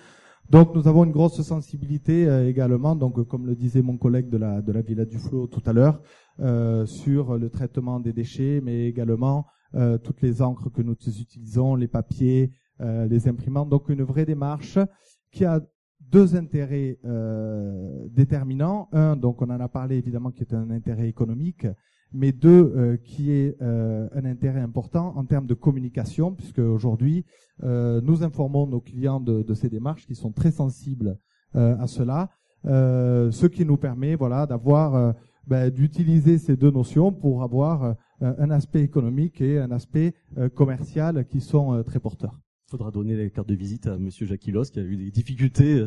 Donc 0.50 0.74
nous 0.74 0.88
avons 0.88 1.04
une 1.04 1.12
grosse 1.12 1.42
sensibilité 1.42 2.26
euh, 2.26 2.48
également, 2.48 2.96
donc 2.96 3.22
comme 3.28 3.46
le 3.46 3.54
disait 3.54 3.82
mon 3.82 3.98
collègue 3.98 4.30
de 4.30 4.38
la 4.38 4.62
de 4.62 4.72
la 4.72 4.80
Villa 4.80 5.04
du 5.04 5.18
Flot 5.18 5.46
tout 5.46 5.60
à 5.66 5.74
l'heure, 5.74 6.00
euh, 6.40 6.86
sur 6.86 7.36
le 7.36 7.50
traitement 7.50 8.00
des 8.00 8.14
déchets, 8.14 8.62
mais 8.64 8.86
également 8.86 9.44
euh, 9.74 9.98
toutes 9.98 10.22
les 10.22 10.40
encres 10.40 10.70
que 10.72 10.80
nous 10.80 10.94
utilisons, 10.94 11.74
les 11.74 11.88
papiers, 11.88 12.52
euh, 12.80 13.06
les 13.06 13.28
imprimantes. 13.28 13.68
Donc 13.68 13.90
une 13.90 14.02
vraie 14.02 14.24
démarche 14.24 14.78
qui 15.30 15.44
a 15.44 15.60
deux 16.00 16.34
intérêts 16.34 16.98
déterminants. 18.10 18.88
Un, 18.92 19.16
donc 19.16 19.42
on 19.42 19.50
en 19.50 19.60
a 19.60 19.68
parlé 19.68 19.96
évidemment, 19.96 20.30
qui 20.30 20.42
est 20.44 20.54
un 20.54 20.70
intérêt 20.70 21.08
économique, 21.08 21.66
mais 22.12 22.32
deux, 22.32 22.72
euh, 22.76 22.96
qui 22.96 23.32
est 23.32 23.56
euh, 23.60 24.08
un 24.14 24.24
intérêt 24.24 24.60
important 24.60 25.12
en 25.16 25.24
termes 25.24 25.46
de 25.46 25.54
communication, 25.54 26.34
puisque 26.34 26.58
aujourd'hui 26.58 27.24
euh, 27.64 28.00
nous 28.02 28.22
informons 28.22 28.66
nos 28.66 28.80
clients 28.80 29.20
de, 29.20 29.42
de, 29.42 29.54
ces 29.54 29.68
démarches 29.68 30.06
qui 30.06 30.14
sont 30.14 30.32
très 30.32 30.50
sensibles 30.50 31.18
euh, 31.56 31.76
à 31.78 31.86
cela, 31.86 32.30
euh, 32.66 33.30
ce 33.30 33.46
qui 33.46 33.64
nous 33.64 33.76
permet, 33.76 34.14
voilà, 34.14 34.46
d'avoir, 34.46 35.14
ben, 35.46 35.70
d'utiliser 35.70 36.38
ces 36.38 36.56
deux 36.56 36.70
notions 36.70 37.12
pour 37.12 37.42
avoir 37.42 37.94
un 38.20 38.50
aspect 38.50 38.82
économique 38.82 39.40
et 39.40 39.58
un 39.58 39.70
aspect 39.70 40.14
commercial 40.54 41.26
qui 41.26 41.40
sont 41.40 41.82
très 41.84 42.00
porteurs 42.00 42.38
faudra 42.70 42.90
donner 42.90 43.16
les 43.16 43.30
cartes 43.30 43.48
de 43.48 43.54
visite 43.54 43.86
à 43.86 43.96
Monsieur 43.96 44.26
Jacquilos 44.26 44.64
qui 44.64 44.78
a 44.78 44.82
eu 44.82 44.96
des 44.96 45.10
difficultés. 45.10 45.86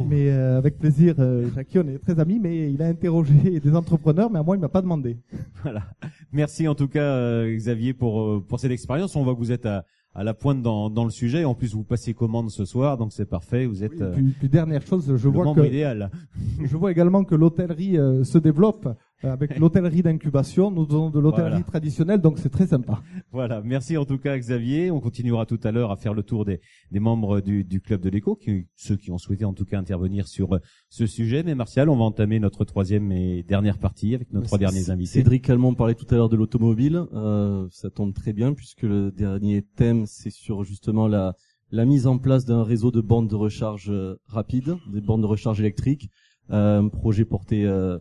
Euh, 0.00 0.04
mais 0.06 0.30
euh, 0.30 0.58
avec 0.58 0.78
plaisir, 0.78 1.14
euh, 1.18 1.48
Jackie, 1.54 1.78
on 1.78 1.86
est 1.88 1.98
très 1.98 2.18
amis, 2.18 2.38
mais 2.40 2.70
il 2.72 2.82
a 2.82 2.86
interrogé 2.86 3.60
des 3.62 3.74
entrepreneurs, 3.74 4.30
mais 4.30 4.38
à 4.38 4.42
moi, 4.42 4.56
il 4.56 4.60
m'a 4.60 4.68
pas 4.68 4.82
demandé. 4.82 5.18
Voilà. 5.62 5.82
Merci 6.30 6.68
en 6.68 6.74
tout 6.74 6.88
cas, 6.88 7.46
Xavier, 7.46 7.94
pour 7.94 8.44
pour 8.46 8.60
cette 8.60 8.70
expérience. 8.70 9.16
On 9.16 9.24
voit 9.24 9.32
que 9.32 9.38
vous 9.38 9.50
êtes 9.50 9.64
à, 9.64 9.86
à 10.14 10.22
la 10.22 10.34
pointe 10.34 10.60
dans, 10.60 10.90
dans 10.90 11.04
le 11.04 11.10
sujet. 11.10 11.46
En 11.46 11.54
plus, 11.54 11.74
vous 11.74 11.84
passez 11.84 12.12
commande 12.12 12.50
ce 12.50 12.66
soir, 12.66 12.98
donc 12.98 13.14
c'est 13.14 13.24
parfait. 13.24 13.64
Vous 13.64 13.82
êtes. 13.82 14.04
Oui, 14.14 14.34
puis, 14.38 14.50
dernière 14.50 14.86
chose, 14.86 15.16
je 15.16 15.28
vois 15.28 15.54
que 15.54 15.66
idéal. 15.66 16.10
je 16.62 16.76
vois 16.76 16.92
également 16.92 17.24
que 17.24 17.34
l'hôtellerie 17.34 17.96
se 18.24 18.36
développe. 18.36 18.86
Euh, 19.24 19.32
avec 19.32 19.56
l'hôtellerie 19.58 20.02
d'incubation. 20.02 20.70
Nous 20.70 20.84
avons 20.90 21.10
de 21.10 21.18
l'hôtellerie 21.18 21.64
traditionnelle, 21.64 22.20
donc 22.20 22.38
c'est 22.38 22.50
très 22.50 22.66
sympa. 22.66 23.02
Voilà, 23.32 23.60
merci 23.62 23.96
en 23.96 24.04
tout 24.04 24.18
cas 24.18 24.36
Xavier. 24.36 24.90
On 24.90 25.00
continuera 25.00 25.46
tout 25.46 25.60
à 25.64 25.72
l'heure 25.72 25.90
à 25.90 25.96
faire 25.96 26.14
le 26.14 26.22
tour 26.22 26.44
des, 26.44 26.60
des 26.90 27.00
membres 27.00 27.40
du, 27.40 27.64
du 27.64 27.80
club 27.80 28.00
de 28.00 28.10
l'écho, 28.10 28.36
qui, 28.36 28.66
ceux 28.76 28.96
qui 28.96 29.10
ont 29.10 29.18
souhaité 29.18 29.44
en 29.44 29.52
tout 29.52 29.64
cas 29.64 29.78
intervenir 29.78 30.28
sur 30.28 30.54
euh, 30.54 30.58
ce 30.88 31.06
sujet. 31.06 31.42
Mais 31.42 31.54
Martial, 31.54 31.88
on 31.88 31.96
va 31.96 32.04
entamer 32.04 32.38
notre 32.38 32.64
troisième 32.64 33.12
et 33.12 33.42
dernière 33.42 33.78
partie 33.78 34.14
avec 34.14 34.32
nos 34.32 34.42
trois 34.42 34.58
derniers 34.58 34.90
invités. 34.90 35.12
Cédric 35.12 35.44
Calmont 35.44 35.74
parlait 35.74 35.94
tout 35.94 36.06
à 36.10 36.14
l'heure 36.14 36.28
de 36.28 36.36
l'automobile. 36.36 37.02
Euh, 37.12 37.66
ça 37.70 37.90
tombe 37.90 38.14
très 38.14 38.32
bien 38.32 38.52
puisque 38.52 38.82
le 38.82 39.10
dernier 39.10 39.62
thème 39.76 40.04
c'est 40.06 40.30
sur 40.30 40.64
justement 40.64 41.08
la 41.08 41.34
la 41.70 41.84
mise 41.84 42.06
en 42.06 42.18
place 42.18 42.44
d'un 42.44 42.62
réseau 42.62 42.92
de 42.92 43.00
bandes 43.00 43.28
de 43.28 43.34
recharge 43.34 43.90
euh, 43.90 44.14
rapide, 44.28 44.76
des 44.92 45.00
bandes 45.00 45.22
de 45.22 45.26
recharge 45.26 45.60
électriques, 45.60 46.08
un 46.48 46.88
projet 46.88 47.24
porté 47.24 47.64
euh, 47.64 47.98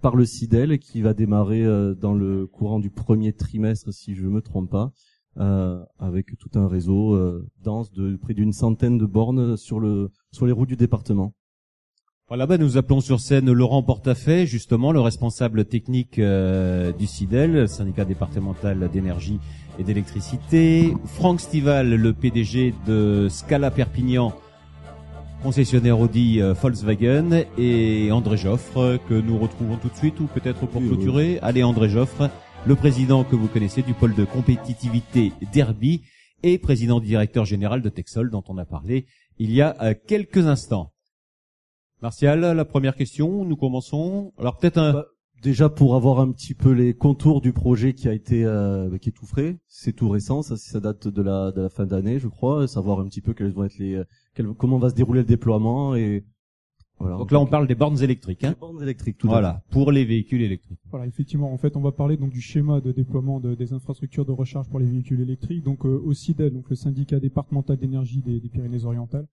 par 0.00 0.16
le 0.16 0.24
CIDEL 0.24 0.78
qui 0.78 1.02
va 1.02 1.14
démarrer 1.14 1.64
euh, 1.64 1.94
dans 1.94 2.14
le 2.14 2.46
courant 2.46 2.78
du 2.78 2.90
premier 2.90 3.32
trimestre 3.32 3.92
si 3.92 4.14
je 4.14 4.26
me 4.26 4.40
trompe 4.40 4.70
pas. 4.70 4.92
Euh, 5.38 5.78
avec 6.00 6.36
tout 6.38 6.58
un 6.58 6.66
réseau 6.66 7.16
dense 7.62 7.92
de 7.92 8.16
près 8.16 8.34
d'une 8.34 8.52
centaine 8.52 8.98
de 8.98 9.06
bornes 9.06 9.56
sur 9.56 9.78
le 9.78 10.10
sur 10.32 10.44
les 10.44 10.52
routes 10.52 10.68
du 10.68 10.76
département. 10.76 11.34
Voilà, 12.26 12.46
bah 12.46 12.58
nous 12.58 12.76
appelons 12.76 13.00
sur 13.00 13.20
scène 13.20 13.50
Laurent 13.50 13.82
Portafait, 13.82 14.46
justement 14.46 14.92
le 14.92 15.00
responsable 15.00 15.64
technique 15.64 16.20
du 16.20 17.06
CIDEL, 17.06 17.68
syndicat 17.68 18.04
départemental 18.04 18.88
d'énergie 18.92 19.38
et 19.78 19.84
d'électricité, 19.84 20.94
Franck 21.06 21.40
Stival, 21.40 21.94
le 21.94 22.12
PDG 22.12 22.74
de 22.86 23.28
Scala 23.30 23.70
Perpignan, 23.70 24.32
concessionnaire 25.42 25.98
Audi 25.98 26.40
euh, 26.40 26.52
Volkswagen 26.52 27.44
et 27.56 28.12
André 28.12 28.36
Joffre 28.36 28.98
que 29.08 29.14
nous 29.14 29.38
retrouvons 29.38 29.76
tout 29.76 29.88
de 29.88 29.96
suite 29.96 30.20
ou 30.20 30.26
peut-être 30.26 30.66
pour 30.66 30.82
clôturer. 30.82 31.38
Allez 31.40 31.62
André 31.62 31.88
Joffre, 31.88 32.30
le 32.66 32.76
président 32.76 33.24
que 33.24 33.36
vous 33.36 33.48
connaissez 33.48 33.82
du 33.82 33.94
pôle 33.94 34.14
de 34.14 34.24
compétitivité 34.24 35.32
Derby 35.52 36.02
et 36.42 36.58
président 36.58 37.00
directeur 37.00 37.44
général 37.44 37.82
de 37.82 37.88
Texol 37.88 38.30
dont 38.30 38.44
on 38.48 38.58
a 38.58 38.64
parlé 38.64 39.06
il 39.38 39.52
y 39.52 39.62
a 39.62 39.76
euh, 39.80 39.94
quelques 40.06 40.46
instants. 40.46 40.92
Martial, 42.02 42.40
la 42.40 42.64
première 42.64 42.96
question, 42.96 43.44
nous 43.44 43.56
commençons. 43.56 44.32
Alors 44.38 44.58
peut-être 44.58 44.78
un... 44.78 44.92
Bah, 44.92 45.06
déjà 45.40 45.68
pour 45.68 45.94
avoir 45.94 46.20
un 46.20 46.30
petit 46.32 46.54
peu 46.54 46.72
les 46.72 46.94
contours 46.94 47.40
du 47.40 47.52
projet 47.52 47.94
qui 47.94 48.08
a 48.08 48.12
été 48.12 48.44
euh, 48.44 48.96
qui 48.98 49.08
est 49.08 49.12
tout 49.12 49.26
frais, 49.26 49.58
c'est 49.66 49.92
tout 49.92 50.08
récent, 50.08 50.42
ça 50.42 50.56
ça 50.56 50.80
date 50.80 51.08
de 51.08 51.22
la 51.22 51.52
de 51.52 51.60
la 51.60 51.68
fin 51.68 51.86
d'année, 51.86 52.18
je 52.18 52.28
crois, 52.28 52.68
savoir 52.68 53.00
un 53.00 53.06
petit 53.06 53.20
peu 53.20 53.34
quels 53.34 53.52
vont 53.52 53.64
être 53.64 53.78
les 53.78 54.02
comment 54.58 54.78
va 54.78 54.90
se 54.90 54.94
dérouler 54.94 55.20
le 55.20 55.26
déploiement 55.26 55.94
et 55.94 56.24
voilà. 57.00 57.16
Donc 57.16 57.32
là, 57.32 57.40
on 57.40 57.46
parle 57.46 57.66
des 57.66 57.74
bornes 57.74 58.00
électriques. 58.02 58.44
Hein. 58.44 58.54
bornes 58.60 58.82
électriques, 58.82 59.16
tout 59.16 59.26
Voilà, 59.26 59.62
pour 59.70 59.90
les 59.90 60.04
véhicules 60.04 60.42
électriques. 60.42 60.78
Voilà, 60.90 61.06
effectivement. 61.06 61.50
En 61.50 61.56
fait, 61.56 61.74
on 61.74 61.80
va 61.80 61.92
parler 61.92 62.18
donc 62.18 62.30
du 62.30 62.42
schéma 62.42 62.82
de 62.82 62.92
déploiement 62.92 63.40
de, 63.40 63.54
des 63.54 63.72
infrastructures 63.72 64.26
de 64.26 64.32
recharge 64.32 64.68
pour 64.68 64.78
les 64.78 64.86
véhicules 64.86 65.22
électriques. 65.22 65.64
Donc 65.64 65.86
euh, 65.86 65.98
au 66.04 66.12
CIDEL, 66.12 66.52
donc 66.52 66.68
le 66.68 66.76
syndicat 66.76 67.18
départemental 67.18 67.78
d'énergie 67.78 68.20
des, 68.20 68.38
des 68.38 68.48
Pyrénées-Orientales, 68.50 69.26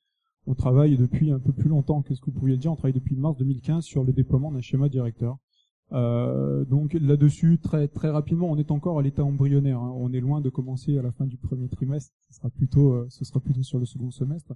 on 0.45 0.55
travaille 0.55 0.95
depuis 0.95 1.29
un 1.29 1.39
peu 1.39 1.51
plus 1.51 1.67
longtemps 1.67 2.01
que 2.01 2.15
ce 2.15 2.21
que 2.21 2.27
vous 2.27 2.39
pouviez 2.39 2.55
le 2.55 2.61
dire. 2.61 2.71
On 2.71 2.75
travaille 2.75 2.93
depuis 2.93 3.17
mars 3.17 3.35
2015 3.37 3.83
sur 3.83 4.05
le 4.05 4.13
déploiement 4.13 4.49
d'un 4.49 4.61
schéma 4.61 4.87
directeur. 4.87 5.37
Euh, 5.93 6.65
donc 6.65 6.93
là-dessus, 6.93 7.59
très 7.59 7.87
très 7.87 8.09
rapidement, 8.09 8.51
on 8.51 8.57
est 8.57 8.71
encore 8.71 8.99
à 8.99 9.01
l'état 9.01 9.23
embryonnaire. 9.23 9.79
Hein. 9.79 9.93
On 9.95 10.11
est 10.11 10.19
loin 10.19 10.41
de 10.41 10.49
commencer 10.49 10.97
à 10.97 11.01
la 11.01 11.11
fin 11.11 11.25
du 11.25 11.37
premier 11.37 11.69
trimestre. 11.69 12.13
Ce 12.29 12.35
sera 12.35 12.49
plutôt, 12.49 12.93
euh, 12.93 13.07
ce 13.09 13.23
sera 13.23 13.39
plutôt 13.39 13.63
sur 13.63 13.79
le 13.79 13.85
second 13.85 14.11
semestre. 14.11 14.53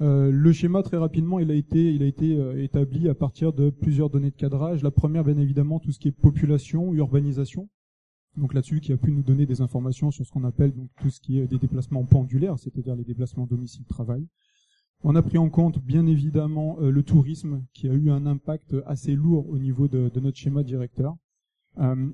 Euh, 0.00 0.30
le 0.30 0.52
schéma 0.52 0.82
très 0.82 0.96
rapidement, 0.96 1.38
il 1.40 1.50
a 1.50 1.54
été, 1.54 1.92
il 1.92 2.02
a 2.02 2.06
été 2.06 2.34
euh, 2.34 2.62
établi 2.62 3.08
à 3.08 3.14
partir 3.14 3.52
de 3.52 3.68
plusieurs 3.68 4.08
données 4.08 4.30
de 4.30 4.36
cadrage. 4.36 4.82
La 4.82 4.90
première, 4.90 5.24
bien 5.24 5.36
évidemment, 5.36 5.78
tout 5.78 5.92
ce 5.92 5.98
qui 5.98 6.08
est 6.08 6.12
population, 6.12 6.94
urbanisation. 6.94 7.68
Donc 8.36 8.54
là-dessus, 8.54 8.80
qui 8.80 8.92
a 8.92 8.96
pu 8.96 9.10
nous 9.12 9.22
donner 9.22 9.44
des 9.44 9.60
informations 9.60 10.10
sur 10.10 10.24
ce 10.24 10.30
qu'on 10.30 10.44
appelle 10.44 10.72
donc 10.72 10.88
tout 11.02 11.10
ce 11.10 11.20
qui 11.20 11.38
est 11.38 11.46
des 11.46 11.58
déplacements 11.58 12.04
pendulaires, 12.04 12.58
c'est-à-dire 12.58 12.94
les 12.94 13.04
déplacements 13.04 13.44
domicile-travail. 13.44 14.26
On 15.02 15.16
a 15.16 15.22
pris 15.22 15.38
en 15.38 15.48
compte, 15.48 15.78
bien 15.82 16.06
évidemment, 16.06 16.76
euh, 16.80 16.90
le 16.90 17.02
tourisme, 17.02 17.62
qui 17.72 17.88
a 17.88 17.94
eu 17.94 18.10
un 18.10 18.26
impact 18.26 18.76
assez 18.86 19.14
lourd 19.14 19.48
au 19.48 19.58
niveau 19.58 19.88
de, 19.88 20.10
notre 20.20 20.36
schéma 20.36 20.62
directeur. 20.62 21.16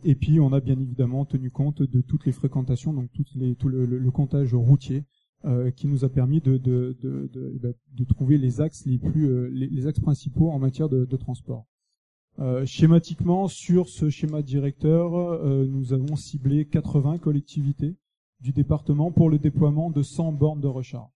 et 0.04 0.14
puis, 0.14 0.38
on 0.38 0.52
a 0.52 0.60
bien 0.60 0.78
évidemment 0.78 1.24
tenu 1.24 1.50
compte 1.50 1.82
de 1.82 2.00
toutes 2.00 2.26
les 2.26 2.32
fréquentations, 2.32 2.92
donc 2.92 3.10
tout 3.12 3.24
le 3.68 4.10
comptage 4.10 4.54
routier, 4.54 5.04
euh, 5.44 5.70
qui 5.70 5.86
nous 5.86 6.04
a 6.04 6.08
permis 6.08 6.40
de, 6.40 6.56
de, 6.56 6.96
de, 7.02 8.04
trouver 8.04 8.36
les 8.36 8.60
axes 8.60 8.84
les 8.84 8.98
plus 8.98 9.28
euh, 9.28 9.48
les, 9.52 9.86
axes 9.86 10.00
principaux 10.00 10.50
en 10.50 10.58
matière 10.58 10.88
de, 10.88 11.04
transport. 11.16 11.66
Euh, 12.40 12.66
schématiquement, 12.66 13.46
sur 13.46 13.88
ce 13.88 14.08
schéma 14.08 14.42
directeur, 14.42 15.44
nous 15.66 15.92
avons 15.92 16.16
ciblé 16.16 16.64
80 16.64 17.18
collectivités 17.18 17.94
du 18.40 18.52
département 18.52 19.12
pour 19.12 19.30
le 19.30 19.38
déploiement 19.38 19.90
de 19.90 20.02
100 20.02 20.32
bornes 20.32 20.60
de 20.60 20.66
recharge. 20.66 21.15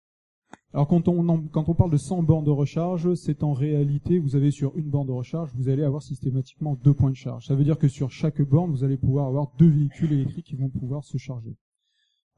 Alors 0.73 0.87
quand 0.87 1.07
on, 1.07 1.47
quand 1.47 1.67
on 1.67 1.73
parle 1.73 1.89
de 1.89 1.97
100 1.97 2.21
bornes 2.23 2.45
de 2.45 2.51
recharge, 2.51 3.15
c'est 3.15 3.41
en 3.43 3.53
réalité, 3.53 4.19
vous 4.19 4.35
avez 4.35 4.51
sur 4.51 4.77
une 4.77 4.89
borne 4.89 5.07
de 5.07 5.11
recharge, 5.11 5.49
vous 5.55 5.67
allez 5.67 5.83
avoir 5.83 6.03
systématiquement 6.03 6.75
deux 6.83 6.93
points 6.93 7.09
de 7.09 7.15
charge. 7.15 7.47
Ça 7.47 7.55
veut 7.55 7.63
dire 7.63 7.79
que 7.79 7.87
sur 7.87 8.11
chaque 8.11 8.39
borne, 8.41 8.69
vous 8.69 8.83
allez 8.83 8.97
pouvoir 8.97 9.25
avoir 9.25 9.51
deux 9.57 9.69
véhicules 9.69 10.11
électriques 10.11 10.45
qui 10.45 10.55
vont 10.55 10.69
pouvoir 10.69 11.03
se 11.03 11.17
charger. 11.17 11.55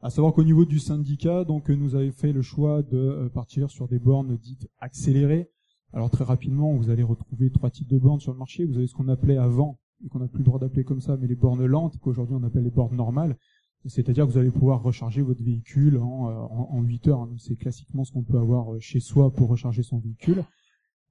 À 0.02 0.10
savoir 0.10 0.34
qu'au 0.34 0.46
niveau 0.46 0.64
du 0.64 0.80
syndicat, 0.80 1.44
donc 1.44 1.70
nous 1.70 1.96
avons 1.96 2.12
fait 2.12 2.32
le 2.32 2.42
choix 2.42 2.82
de 2.84 2.98
euh, 2.98 3.30
partir 3.30 3.70
sur 3.70 3.88
des 3.90 4.00
bornes 4.00 4.38
dites 4.38 4.68
accélérées. 4.80 5.52
Alors 5.92 6.10
très 6.10 6.24
rapidement, 6.24 6.74
vous 6.74 6.90
allez 6.90 7.04
retrouver 7.04 7.52
trois 7.52 7.70
types 7.70 7.90
de 7.90 8.00
bornes 8.00 8.22
sur 8.22 8.32
le 8.32 8.40
marché. 8.40 8.66
Vous 8.66 8.78
avez 8.78 8.88
ce 8.88 8.94
qu'on 8.94 9.10
appelait 9.10 9.38
avant, 9.38 9.78
et 10.06 10.10
qu'on 10.10 10.20
n'a 10.20 10.28
plus 10.28 10.40
le 10.40 10.46
droit 10.46 10.60
d'appeler 10.60 10.84
comme 10.84 11.02
ça, 11.02 11.18
mais 11.18 11.28
les 11.28 11.36
bornes 11.36 11.66
lentes, 11.66 11.98
qu'aujourd'hui 12.00 12.36
on 12.40 12.44
appelle 12.44 12.64
les 12.64 12.72
bornes 12.72 12.96
normales. 12.96 13.38
C'est-à-dire 13.86 14.26
que 14.28 14.32
vous 14.32 14.38
allez 14.38 14.52
pouvoir 14.52 14.84
recharger 14.84 15.22
votre 15.22 15.44
véhicule 15.44 15.98
en, 15.98 16.30
euh, 16.30 16.34
en, 16.34 16.70
en 16.72 16.82
8 16.82 17.08
heures. 17.08 17.28
C'est 17.38 17.56
classiquement 17.56 18.04
ce 18.04 18.12
qu'on 18.12 18.24
peut 18.24 18.38
avoir 18.38 18.74
euh, 18.74 18.80
chez 18.80 19.00
soi 19.00 19.32
pour 19.34 19.50
recharger 19.50 19.84
son 19.84 20.00
véhicule. 20.00 20.44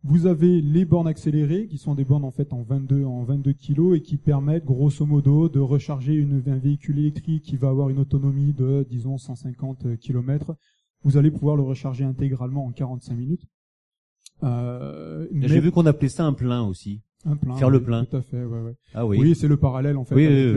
Vous 0.03 0.27
avez 0.27 0.62
les 0.62 0.87
bornes 0.87 1.09
accélérées, 1.09 1.66
qui 1.66 1.77
sont 1.77 1.95
des 1.95 2.07
bornes 2.07 2.25
en 2.25 2.31
fait 2.31 2.55
en 2.55 2.62
22 2.62 3.05
en 3.05 3.23
22 3.25 3.53
kg 3.53 3.95
et 3.95 4.01
qui 4.01 4.16
permettent 4.16 4.64
grosso 4.64 5.05
modo 5.05 5.51
de 5.51 5.61
recharger 5.61 6.14
une, 6.14 6.43
un 6.47 6.59
véhicule 6.59 6.99
électrique 7.01 7.43
qui 7.43 7.57
va 7.57 7.68
avoir 7.68 7.91
une 7.91 7.99
autonomie 7.99 8.55
de 8.55 8.87
disons 8.89 9.18
150 9.18 9.99
km. 9.99 10.55
Vous 11.03 11.18
allez 11.18 11.31
pouvoir 11.31 11.57
le 11.57 11.62
recharger 11.62 12.05
intégralement 12.05 12.64
en 12.64 12.73
45 12.73 13.14
minutes. 13.14 13.45
Euh, 14.43 15.27
J'ai 15.33 15.61
vu 15.61 15.71
qu'on 15.71 15.87
appelait 15.87 16.09
ça 16.09 16.25
un 16.25 16.33
plein 16.33 16.62
aussi. 16.62 17.03
Un 17.27 17.37
plein. 17.37 17.57
Faire 17.57 17.71
le 17.71 17.83
plein. 17.83 18.05
Tout 18.07 18.16
à 18.16 18.23
fait, 18.23 18.45
ouais, 18.45 18.61
ouais. 18.61 18.75
Ah 18.95 19.07
oui. 19.07 19.18
Oui, 19.21 19.35
c'est 19.35 19.49
le 19.49 19.59
parallèle 19.59 19.97
en 19.99 20.05
fait 20.05 20.14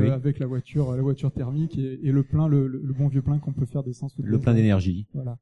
avec, 0.10 0.40
la 0.40 0.48
voiture, 0.48 0.96
la 0.96 1.02
voiture 1.02 1.32
thermique 1.32 1.78
et, 1.78 2.12
le 2.12 2.24
plein, 2.24 2.48
le, 2.48 2.68
le, 2.68 2.94
bon 2.94 3.10
vieux 3.10 3.22
plein 3.22 3.38
qu'on 3.40 3.52
peut 3.52 3.66
faire 3.66 3.84
d'essence. 3.84 4.14
Le 4.18 4.40
plein 4.40 4.54
d'énergie. 4.54 5.08
Voilà. 5.14 5.38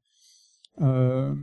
Euh, 0.80 1.34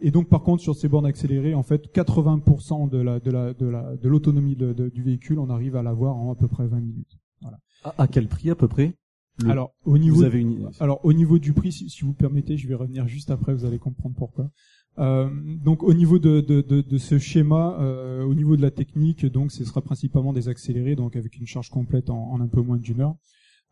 et 0.00 0.10
donc 0.10 0.28
par 0.28 0.42
contre 0.42 0.62
sur 0.62 0.74
ces 0.74 0.88
bornes 0.88 1.06
accélérées, 1.06 1.54
en 1.54 1.62
fait, 1.62 1.92
80% 1.94 2.88
de 2.88 2.98
la 2.98 3.20
de 3.20 3.30
la 3.30 3.52
de 3.52 3.66
la 3.66 3.96
de 3.96 4.08
l'autonomie 4.08 4.56
de, 4.56 4.72
du 4.88 5.02
véhicule, 5.02 5.38
on 5.38 5.50
arrive 5.50 5.76
à 5.76 5.82
l'avoir 5.82 6.16
en 6.16 6.32
à 6.32 6.34
peu 6.34 6.48
près 6.48 6.66
20 6.66 6.80
minutes. 6.80 7.18
Voilà. 7.40 7.58
À, 7.96 8.08
quel 8.08 8.28
prix 8.28 8.50
à 8.50 8.54
peu 8.54 8.66
près? 8.66 8.94
Alors 9.46 9.72
au 9.84 9.98
niveau 9.98 10.16
vous 10.16 10.24
avez 10.24 10.40
une... 10.40 10.68
alors 10.80 11.04
au 11.04 11.12
niveau 11.12 11.38
du 11.38 11.52
prix, 11.52 11.70
si, 11.70 12.02
vous 12.02 12.12
permettez, 12.12 12.56
je 12.56 12.66
vais 12.66 12.74
revenir 12.74 13.06
juste 13.06 13.30
après, 13.30 13.54
vous 13.54 13.64
allez 13.64 13.78
comprendre 13.78 14.16
pourquoi. 14.16 14.50
Euh, 14.98 15.28
donc 15.62 15.82
au 15.82 15.94
niveau 15.94 16.18
de, 16.18 16.40
de, 16.40 16.60
de, 16.60 16.80
de 16.80 16.98
ce 16.98 17.18
schéma, 17.18 17.76
euh, 17.80 18.24
au 18.24 18.34
niveau 18.34 18.56
de 18.56 18.62
la 18.62 18.70
technique, 18.70 19.24
donc 19.26 19.52
ce 19.52 19.64
sera 19.64 19.80
principalement 19.80 20.32
des 20.32 20.48
accélérés, 20.48 20.96
donc 20.96 21.14
avec 21.14 21.36
une 21.36 21.46
charge 21.46 21.70
complète 21.70 22.10
en, 22.10 22.32
en 22.32 22.40
un 22.40 22.48
peu 22.48 22.60
moins 22.60 22.78
d'une 22.78 23.00
heure. 23.00 23.16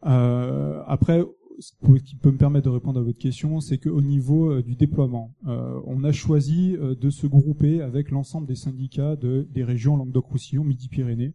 Euh, 0.04 0.82
après, 0.86 1.24
ce 1.58 1.72
qui 2.04 2.16
peut 2.16 2.30
me 2.30 2.36
permettre 2.36 2.66
de 2.66 2.70
répondre 2.70 3.00
à 3.00 3.02
votre 3.02 3.18
question, 3.18 3.60
c'est 3.60 3.78
qu'au 3.78 4.02
niveau 4.02 4.50
euh, 4.50 4.62
du 4.62 4.76
déploiement, 4.76 5.34
euh, 5.46 5.80
on 5.86 6.04
a 6.04 6.12
choisi 6.12 6.76
de 6.78 7.10
se 7.10 7.26
grouper 7.26 7.80
avec 7.80 8.10
l'ensemble 8.10 8.46
des 8.46 8.54
syndicats 8.54 9.16
de, 9.16 9.48
des 9.50 9.64
régions 9.64 9.96
Languedoc-Roussillon, 9.96 10.64
Midi-Pyrénées. 10.64 11.34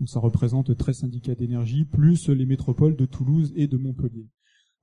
Donc 0.00 0.08
ça 0.08 0.18
représente 0.18 0.76
13 0.76 0.98
syndicats 0.98 1.34
d'énergie, 1.34 1.84
plus 1.84 2.28
les 2.28 2.46
métropoles 2.46 2.96
de 2.96 3.06
Toulouse 3.06 3.52
et 3.54 3.68
de 3.68 3.76
Montpellier. 3.76 4.26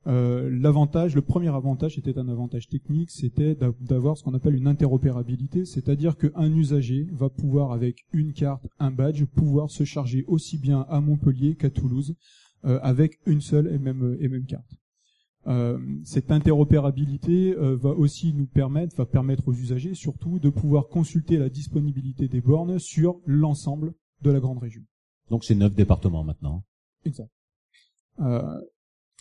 Euh, 0.07 0.49
l'avantage, 0.49 1.15
le 1.15 1.21
premier 1.21 1.49
avantage 1.49 1.97
était 1.97 2.17
un 2.17 2.29
avantage 2.29 2.67
technique, 2.69 3.11
c'était 3.11 3.57
d'avoir 3.81 4.17
ce 4.17 4.23
qu'on 4.23 4.33
appelle 4.33 4.55
une 4.55 4.67
interopérabilité, 4.67 5.65
c'est-à-dire 5.65 6.15
qu'un 6.15 6.53
usager 6.53 7.07
va 7.11 7.29
pouvoir 7.29 7.73
avec 7.73 8.05
une 8.13 8.31
carte, 8.31 8.67
un 8.79 8.91
badge, 8.91 9.25
pouvoir 9.25 9.69
se 9.69 9.83
charger 9.83 10.23
aussi 10.27 10.57
bien 10.57 10.85
à 10.89 11.01
Montpellier 11.01 11.55
qu'à 11.55 11.69
Toulouse 11.69 12.15
euh, 12.65 12.79
avec 12.81 13.19
une 13.25 13.41
seule 13.41 13.67
et 13.67 13.79
même, 13.79 14.17
et 14.21 14.29
même 14.29 14.45
carte. 14.45 14.77
Euh, 15.47 15.79
cette 16.03 16.31
interopérabilité 16.31 17.55
euh, 17.55 17.77
va 17.77 17.91
aussi 17.91 18.33
nous 18.33 18.47
permettre, 18.47 18.95
va 18.97 19.05
permettre 19.05 19.47
aux 19.47 19.53
usagers 19.53 19.93
surtout 19.93 20.39
de 20.39 20.49
pouvoir 20.49 20.89
consulter 20.89 21.37
la 21.37 21.47
disponibilité 21.47 22.27
des 22.27 22.41
bornes 22.41 22.79
sur 22.79 23.21
l'ensemble 23.25 23.93
de 24.23 24.31
la 24.31 24.41
grande 24.41 24.57
région. 24.57 24.81
Donc 25.29 25.45
c'est 25.45 25.55
neuf 25.55 25.73
départements 25.73 26.25
maintenant. 26.25 26.65
Exact. 27.05 27.31
Euh, 28.19 28.59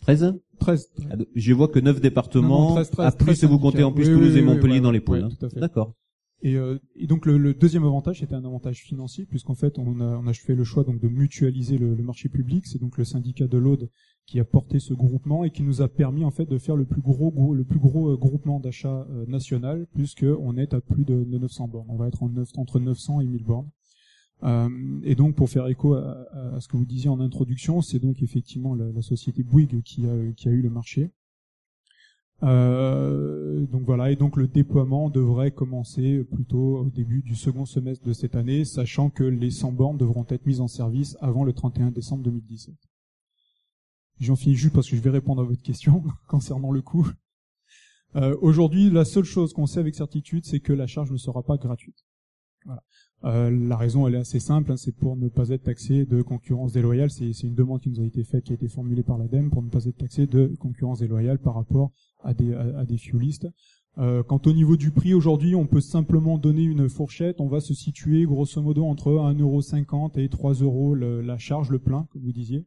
13 0.03 0.35
13. 0.59 0.91
Je 1.35 1.53
vois 1.53 1.69
que 1.69 1.79
neuf 1.79 2.01
départements, 2.01 2.61
Non, 2.61 2.69
non, 2.69 2.75
13, 2.77 2.91
13, 2.91 3.07
à 3.07 3.13
plus 3.13 3.25
13 3.39 3.45
vous 3.45 3.59
comptez 3.59 3.83
en 3.83 3.93
plus 3.93 4.09
oui, 4.09 4.15
Toulouse 4.15 4.33
oui, 4.35 4.39
et 4.39 4.43
Montpellier 4.43 4.75
ouais, 4.75 4.81
dans 4.81 4.91
les 4.91 4.99
ouais, 4.99 5.05
pôles. 5.05 5.23
hein. 5.25 5.29
à 5.43 5.49
fait. 5.49 5.61
D'accord. 5.61 5.95
Et, 6.43 6.55
euh, 6.57 6.79
et 6.95 7.07
donc 7.07 7.25
le, 7.25 7.39
le 7.39 7.55
deuxième 7.55 7.85
avantage 7.85 8.21
c'était 8.21 8.35
un 8.35 8.45
avantage 8.45 8.83
financier 8.83 9.25
puisqu'en 9.25 9.55
fait 9.55 9.79
on 9.79 10.01
a, 10.01 10.19
on 10.19 10.27
a 10.27 10.35
fait 10.35 10.55
le 10.55 10.65
choix 10.65 10.85
donc 10.85 11.01
de 11.01 11.09
mutualiser 11.09 11.79
le, 11.79 11.95
le 11.95 12.03
marché 12.03 12.29
public. 12.29 12.67
C'est 12.67 12.79
donc 12.81 12.99
le 12.99 13.05
syndicat 13.05 13.47
de 13.47 13.57
l'Aude 13.59 13.89
qui 14.27 14.39
a 14.39 14.45
porté 14.45 14.79
ce 14.79 14.93
groupement 14.93 15.45
et 15.45 15.51
qui 15.51 15.63
nous 15.63 15.81
a 15.83 15.89
permis 15.89 16.25
en 16.25 16.31
fait 16.31 16.45
de 16.45 16.59
faire 16.59 16.77
le 16.77 16.85
plus 16.85 17.01
gros, 17.01 17.55
le 17.55 17.65
plus 17.65 17.79
gros 17.79 18.11
euh, 18.13 18.17
groupement 18.17 18.61
d'achat 18.61 19.07
euh, 19.11 19.25
national 19.27 19.87
puisque 19.95 20.27
on 20.41 20.57
est 20.59 20.75
à 20.75 20.81
plus 20.83 21.05
de, 21.05 21.25
de 21.25 21.39
900 21.39 21.69
bornes. 21.69 21.87
On 21.89 21.97
va 21.97 22.09
être 22.09 22.23
en 22.23 22.29
neuf- 22.29 22.53
entre 22.59 22.81
900 22.81 23.23
et 23.23 23.27
1000 23.27 23.43
bornes. 23.45 23.69
Euh, 24.43 24.69
et 25.03 25.15
donc 25.15 25.35
pour 25.35 25.49
faire 25.49 25.67
écho 25.67 25.95
à, 25.95 26.27
à- 26.33 26.61
ce 26.61 26.69
que 26.69 26.77
vous 26.77 26.85
disiez 26.85 27.09
en 27.09 27.21
introduction, 27.21 27.81
c'est 27.81 27.99
donc 27.99 28.23
effectivement 28.23 28.75
la, 28.75 28.93
la 28.93 29.03
société 29.03 29.43
Bouygues 29.43 29.83
qui 29.83 30.07
a, 30.07 30.33
qui 30.33 30.49
a 30.49 30.53
eu 30.53 30.61
le 30.63 30.71
marché. 30.71 31.11
Euh, 32.43 33.65
donc 33.67 33.83
voilà, 33.85 34.11
et 34.11 34.17
donc 34.17 34.37
le 34.37 34.47
déploiement 34.47 35.09
devrait 35.09 35.53
commencer 35.53 36.23
plutôt 36.25 36.81
au 36.81 36.91
début 36.91 37.23
du 37.23 37.35
second 37.35 37.65
semestre 37.65 38.05
de 38.07 38.13
cette 38.13 38.37
année, 38.37 38.65
sachant 38.67 39.09
que 39.09 39.25
les 39.25 39.51
100 39.51 39.73
bornes 39.73 39.97
devront 39.97 40.27
être 40.29 40.45
mises 40.45 40.61
en 40.61 40.69
service 40.69 41.17
avant 41.21 41.45
le 41.45 41.55
31 41.55 41.91
décembre 41.91 42.23
2017. 42.25 42.75
J'en 44.21 44.37
finis 44.37 44.55
juste 44.55 44.75
parce 44.75 44.89
que 44.89 44.97
je 44.97 45.01
vais 45.01 45.11
répondre 45.11 45.41
à 45.41 45.45
votre 45.45 45.63
question 45.63 46.03
concernant 46.29 46.73
le 46.73 46.83
coût. 46.83 47.09
Euh, 48.17 48.37
Aujourd'hui, 48.43 48.91
la 48.91 49.05
seule 49.07 49.25
chose 49.25 49.53
qu'on 49.55 49.67
sait 49.67 49.81
avec 49.81 49.95
certitude, 49.95 50.45
c'est 50.45 50.61
que 50.61 50.73
la 50.75 50.87
charge 50.87 51.11
ne 51.13 51.17
sera 51.17 51.43
pas 51.43 51.57
gratuite. 51.57 52.05
Voilà. 52.67 52.83
Euh, 53.25 53.51
la 53.51 53.77
raison, 53.77 54.07
elle 54.07 54.15
est 54.15 54.19
assez 54.19 54.41
simple, 54.41 54.71
hein, 54.71 54.77
c'est 54.77 54.95
pour 54.95 55.17
ne 55.17 55.29
pas 55.29 55.49
être 55.49 55.65
taxé 55.65 56.05
de 56.05 56.23
concurrence 56.23 56.73
déloyale. 56.73 57.11
C'est 57.11 57.31
une 57.43 57.55
demande 57.55 57.81
qui 57.81 57.89
nous 57.91 58.01
a 58.01 58.05
été 58.05 58.23
faite, 58.23 58.45
qui 58.45 58.53
a 58.53 58.55
été 58.55 58.69
formulée 58.69 59.03
par 59.03 59.19
l'ADEME, 59.19 59.51
pour 59.51 59.63
ne 59.63 59.69
pas 59.71 59.85
être 59.87 59.97
taxé 59.97 60.27
de 60.27 60.55
concurrence 60.61 61.01
déloyale 61.01 61.39
par 61.39 61.55
rapport 61.55 61.91
à 62.23 62.35
des, 62.35 62.53
à, 62.55 62.85
des 62.85 62.99
fuelistes. 62.99 63.49
Euh, 63.99 64.23
quant 64.23 64.41
au 64.45 64.53
niveau 64.53 64.77
du 64.77 64.91
prix, 64.91 65.15
aujourd'hui, 65.15 65.55
on 65.55 65.67
peut 65.67 65.81
simplement 65.81 66.37
donner 66.37 66.63
une 66.65 66.89
fourchette. 66.89 67.41
On 67.41 67.49
va 67.49 67.61
se 67.61 67.73
situer 67.73 68.27
grosso 68.27 68.61
modo 68.61 68.85
entre 68.85 69.11
1,50€ 69.13 70.19
et 70.21 70.29
3 70.29 70.53
euros 70.55 70.95
le- 70.95 71.23
la 71.23 71.39
charge, 71.39 71.71
le 71.71 71.79
plein, 71.79 72.07
comme 72.13 72.23
vous 72.23 72.33
disiez. 72.33 72.67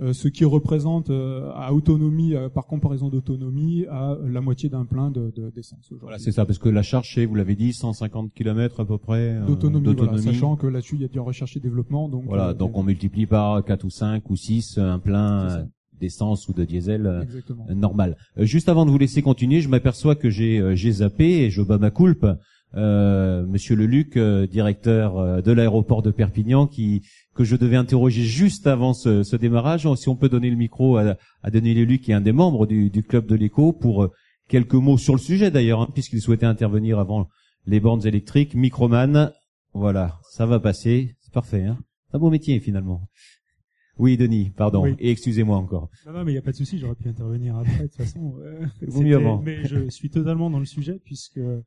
Euh, 0.00 0.12
ce 0.12 0.26
qui 0.26 0.44
représente 0.44 1.10
euh, 1.10 1.52
à 1.54 1.72
autonomie, 1.72 2.34
euh, 2.34 2.48
par 2.48 2.66
comparaison 2.66 3.10
d'autonomie, 3.10 3.86
à 3.88 4.16
la 4.26 4.40
moitié 4.40 4.68
d'un 4.68 4.84
plein 4.86 5.12
de- 5.12 5.32
de- 5.36 5.50
d'essence. 5.50 5.88
Voilà, 6.00 6.18
c'est 6.18 6.32
ça, 6.32 6.44
parce 6.44 6.58
que 6.58 6.68
la 6.68 6.82
charge, 6.82 7.16
vous 7.20 7.34
l'avez 7.36 7.54
dit, 7.54 7.72
150 7.72 8.32
km 8.34 8.80
à 8.80 8.84
peu 8.86 8.98
près 8.98 9.38
d'autonomie, 9.46 9.94
voilà, 9.94 10.18
sachant 10.18 10.56
que 10.56 10.66
là-dessus 10.66 10.96
il 10.96 11.02
y 11.02 11.04
a 11.04 11.08
du 11.08 11.20
recherche 11.20 11.56
et 11.56 11.60
développement. 11.60 12.08
Donc 12.08 12.24
Voilà, 12.26 12.54
donc 12.54 12.76
on 12.76 12.82
multiplie 12.82 13.26
par 13.26 13.64
4 13.64 13.84
ou 13.84 13.90
5 13.90 14.28
ou 14.30 14.34
6 14.36 14.78
un 14.78 14.98
plein 14.98 15.66
d'essence 16.00 16.48
ou 16.48 16.52
de 16.52 16.64
diesel 16.64 17.20
Exactement. 17.22 17.64
normal. 17.72 18.16
Euh, 18.36 18.44
juste 18.44 18.68
avant 18.68 18.84
de 18.86 18.90
vous 18.90 18.98
laisser 18.98 19.22
continuer, 19.22 19.60
je 19.60 19.68
m'aperçois 19.68 20.16
que 20.16 20.28
j'ai 20.28 20.58
euh, 20.58 20.74
j'ai 20.74 20.90
zappé 20.90 21.44
et 21.44 21.50
je 21.50 21.62
bats 21.62 21.78
ma 21.78 21.92
culpe. 21.92 22.26
Euh, 22.76 23.46
Monsieur 23.46 23.76
Leluc, 23.76 24.16
euh, 24.16 24.46
directeur 24.48 25.16
euh, 25.18 25.40
de 25.40 25.52
l'aéroport 25.52 26.02
de 26.02 26.10
Perpignan, 26.10 26.66
qui 26.66 27.02
que 27.36 27.44
je 27.44 27.54
devais 27.56 27.76
interroger 27.76 28.22
juste 28.22 28.66
avant 28.66 28.94
ce, 28.94 29.22
ce 29.22 29.36
démarrage. 29.36 29.86
Si 29.94 30.08
on 30.08 30.16
peut 30.16 30.28
donner 30.28 30.50
le 30.50 30.56
micro 30.56 30.96
à, 30.96 31.16
à 31.42 31.50
Denis 31.50 31.74
Leluc, 31.74 32.02
qui 32.02 32.10
est 32.10 32.14
un 32.14 32.20
des 32.20 32.32
membres 32.32 32.66
du, 32.66 32.90
du 32.90 33.02
club 33.04 33.26
de 33.26 33.36
l'écho, 33.36 33.72
pour 33.72 34.02
euh, 34.04 34.10
quelques 34.48 34.74
mots 34.74 34.98
sur 34.98 35.14
le 35.14 35.20
sujet 35.20 35.50
d'ailleurs, 35.52 35.82
hein, 35.82 35.88
puisqu'il 35.94 36.20
souhaitait 36.20 36.46
intervenir 36.46 36.98
avant 36.98 37.28
les 37.66 37.78
bornes 37.78 38.06
électriques. 38.06 38.54
Microman, 38.54 39.30
voilà, 39.72 40.18
ça 40.32 40.44
va 40.44 40.58
passer, 40.58 41.14
c'est 41.20 41.32
parfait. 41.32 41.62
Hein 41.64 41.78
c'est 42.10 42.16
un 42.16 42.18
beau 42.20 42.30
métier 42.30 42.58
finalement. 42.60 43.02
Oui, 43.98 44.16
Denis, 44.16 44.50
pardon. 44.56 44.82
Oui. 44.82 44.96
Et 44.98 45.12
excusez-moi 45.12 45.56
encore. 45.56 45.88
Non, 46.06 46.12
non, 46.12 46.24
mais 46.24 46.32
il 46.32 46.34
n'y 46.34 46.38
a 46.38 46.42
pas 46.42 46.50
de 46.50 46.56
souci, 46.56 46.78
j'aurais 46.80 46.96
pu 46.96 47.08
intervenir 47.08 47.56
après, 47.56 47.84
de 47.84 47.86
toute 47.86 47.94
façon. 47.96 48.34
euh, 48.44 48.66
Vaut 48.82 49.02
mieux 49.02 49.14
avant. 49.16 49.40
Mais 49.40 49.64
je 49.64 49.88
suis 49.90 50.10
totalement 50.10 50.50
dans 50.50 50.58
le 50.58 50.64
sujet, 50.64 50.98
puisque 51.04 51.38
euh, 51.38 51.60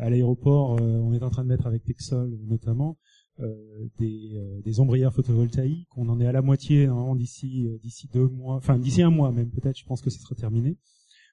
à 0.00 0.10
l'aéroport, 0.10 0.80
euh, 0.80 1.00
on 1.02 1.12
est 1.12 1.22
en 1.22 1.30
train 1.30 1.44
de 1.44 1.48
mettre 1.48 1.66
avec 1.66 1.84
Texol, 1.84 2.38
notamment, 2.46 2.98
euh, 3.40 3.52
des, 3.98 4.30
euh, 4.36 4.60
des 4.62 4.80
ombrières 4.80 5.12
photovoltaïques. 5.12 5.88
On 5.96 6.08
en 6.08 6.20
est 6.20 6.26
à 6.26 6.32
la 6.32 6.42
moitié, 6.42 6.86
normalement, 6.86 7.16
d'ici 7.16 7.66
euh, 7.66 7.78
d'ici 7.82 8.08
deux 8.12 8.28
mois, 8.28 8.56
enfin, 8.56 8.78
d'ici 8.78 9.02
un 9.02 9.10
mois 9.10 9.32
même, 9.32 9.50
peut-être, 9.50 9.76
je 9.76 9.84
pense 9.84 10.02
que 10.02 10.10
ce 10.10 10.20
sera 10.20 10.34
terminé. 10.34 10.76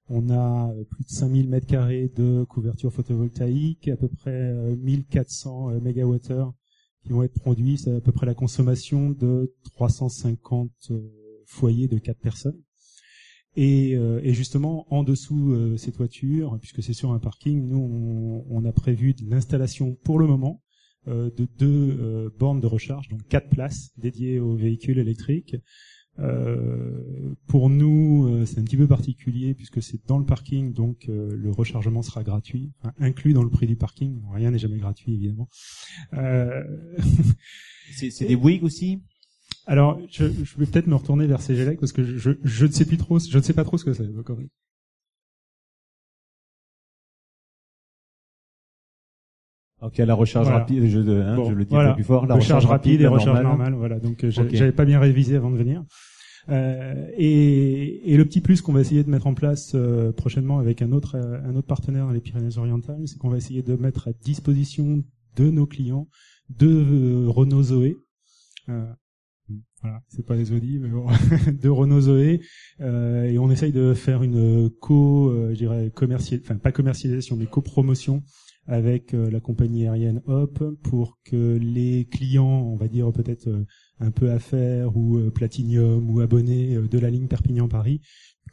On 0.09 0.29
a 0.29 0.71
euh, 0.71 0.83
plus 0.83 1.03
de 1.03 1.09
5000 1.09 1.47
mètres 1.47 1.67
carrés 1.67 2.11
de 2.15 2.43
couverture 2.43 2.91
photovoltaïque, 2.91 3.87
à 3.87 3.97
peu 3.97 4.07
près 4.07 4.31
euh, 4.31 4.75
1400 4.77 5.69
euh, 5.69 5.79
mégawattheures 5.79 6.53
qui 7.03 7.09
vont 7.09 7.23
être 7.23 7.39
produits. 7.39 7.77
C'est 7.77 7.95
à 7.95 8.01
peu 8.01 8.11
près 8.11 8.25
la 8.25 8.33
consommation 8.33 9.11
de 9.11 9.53
350 9.73 10.71
euh, 10.89 10.99
foyers 11.45 11.87
de 11.87 11.97
4 11.97 12.19
personnes. 12.19 12.59
Et, 13.55 13.95
euh, 13.95 14.21
et 14.23 14.33
justement, 14.33 14.85
en 14.93 15.03
dessous 15.03 15.51
euh, 15.51 15.77
ces 15.77 15.91
toitures, 15.91 16.57
puisque 16.59 16.81
c'est 16.81 16.93
sur 16.93 17.11
un 17.11 17.19
parking, 17.19 17.67
nous, 17.67 17.77
on, 17.77 18.45
on 18.49 18.65
a 18.65 18.71
prévu 18.71 19.13
de 19.13 19.29
l'installation 19.29 19.97
pour 20.03 20.19
le 20.19 20.27
moment 20.27 20.61
euh, 21.07 21.29
de 21.35 21.47
deux 21.59 21.97
euh, 21.99 22.29
bornes 22.39 22.61
de 22.61 22.67
recharge, 22.67 23.09
donc 23.09 23.27
quatre 23.27 23.49
places 23.49 23.91
dédiées 23.97 24.39
aux 24.39 24.55
véhicules 24.55 24.99
électriques. 24.99 25.55
Euh, 26.19 27.33
pour 27.47 27.69
nous, 27.69 28.27
euh, 28.27 28.45
c'est 28.45 28.59
un 28.59 28.63
petit 28.63 28.77
peu 28.77 28.87
particulier 28.87 29.53
puisque 29.53 29.81
c'est 29.81 30.05
dans 30.07 30.19
le 30.19 30.25
parking, 30.25 30.73
donc 30.73 31.07
euh, 31.09 31.35
le 31.35 31.51
rechargement 31.51 32.01
sera 32.01 32.23
gratuit, 32.23 32.71
enfin, 32.79 32.93
inclus 32.99 33.33
dans 33.33 33.43
le 33.43 33.49
prix 33.49 33.65
du 33.65 33.75
parking. 33.75 34.21
Rien 34.31 34.51
n'est 34.51 34.59
jamais 34.59 34.77
gratuit, 34.77 35.13
évidemment. 35.13 35.49
Euh, 36.13 36.63
C'est 37.93 38.11
c'est 38.11 38.25
des 38.27 38.35
Bouygues 38.35 38.63
aussi? 38.63 39.01
Alors, 39.71 39.99
je, 40.09 40.25
je 40.27 40.57
vais 40.57 40.65
peut-être 40.65 40.87
me 40.87 40.95
retourner 40.95 41.27
vers 41.27 41.39
CGLEC 41.41 41.79
parce 41.79 41.93
que 41.93 42.03
je, 42.03 42.17
je, 42.17 42.31
je 42.43 42.65
ne 42.65 42.71
sais 42.71 42.85
plus 42.85 42.97
trop, 42.97 43.19
je 43.19 43.37
ne 43.37 43.41
sais 43.43 43.53
pas 43.53 43.63
trop 43.63 43.77
ce 43.77 43.85
que 43.85 43.93
c'est. 43.93 44.07
Ok, 49.81 49.97
la 49.97 50.13
recharge 50.13 50.45
Voilà. 50.47 50.59
rapide, 50.59 50.85
je, 50.87 50.99
hein, 50.99 51.35
Bon, 51.35 51.49
je 51.49 51.55
le 51.55 51.65
dis 51.65 51.73
voilà. 51.73 51.89
un 51.89 51.91
peu 51.93 51.95
plus 51.95 52.03
fort. 52.03 52.27
La 52.27 52.35
recharge 52.35 52.65
rapide 52.65 52.99
et 52.99 53.03
la 53.03 53.09
recharge 53.09 53.41
normale. 53.41 53.71
normale. 53.71 53.73
Voilà. 53.75 53.99
Donc, 53.99 54.23
euh, 54.23 54.29
j'avais 54.29 54.71
pas 54.71 54.85
bien 54.85 54.99
révisé 54.99 55.35
avant 55.35 55.49
de 55.49 55.57
venir. 55.57 55.83
Euh, 56.49 57.07
et, 57.17 58.11
et 58.13 58.17
le 58.17 58.25
petit 58.25 58.41
plus 58.41 58.61
qu'on 58.61 58.73
va 58.73 58.81
essayer 58.81 59.03
de 59.03 59.09
mettre 59.09 59.27
en 59.27 59.33
place 59.35 59.71
euh, 59.75 60.11
prochainement 60.11 60.57
avec 60.59 60.81
un 60.81 60.91
autre 60.91 61.15
euh, 61.15 61.39
un 61.45 61.55
autre 61.55 61.67
partenaire 61.67 62.05
dans 62.07 62.11
les 62.11 62.19
Pyrénées-Orientales, 62.19 63.07
c'est 63.07 63.17
qu'on 63.19 63.29
va 63.29 63.37
essayer 63.37 63.61
de 63.61 63.75
mettre 63.75 64.07
à 64.07 64.11
disposition 64.13 65.03
de 65.35 65.49
nos 65.49 65.65
clients 65.67 66.07
deux 66.49 66.83
euh, 67.25 67.29
Renault 67.29 67.63
Zoé. 67.63 67.95
Voilà, 69.81 70.01
c'est 70.09 70.25
pas 70.25 70.35
les 70.35 70.51
Audi, 70.51 70.77
mais 70.79 70.89
bon, 70.89 71.07
de 71.61 71.69
Renault 71.69 72.01
Zoé, 72.01 72.41
euh, 72.81 73.23
et 73.23 73.39
on 73.39 73.49
essaye 73.49 73.71
de 73.71 73.95
faire 73.95 74.21
une 74.21 74.69
co, 74.69 75.29
euh, 75.29 75.49
je 75.53 75.57
dirais 75.57 75.91
commercial, 75.93 76.39
enfin 76.43 76.57
pas 76.57 76.71
commercialisation, 76.71 77.35
mais 77.35 77.47
copromotion 77.47 78.23
avec 78.67 79.13
euh, 79.13 79.29
la 79.29 79.39
compagnie 79.39 79.87
aérienne 79.87 80.21
Hop 80.27 80.63
pour 80.83 81.19
que 81.23 81.57
les 81.57 82.05
clients, 82.05 82.45
on 82.45 82.75
va 82.75 82.87
dire 82.87 83.11
peut-être 83.11 83.47
euh, 83.47 83.65
un 83.99 84.11
peu 84.11 84.31
affaires 84.31 84.95
ou 84.95 85.17
euh, 85.17 85.31
Platinium 85.31 86.09
ou 86.09 86.21
abonnés 86.21 86.77
de 86.77 86.99
la 86.99 87.09
ligne 87.09 87.27
Perpignan-Paris, 87.27 88.01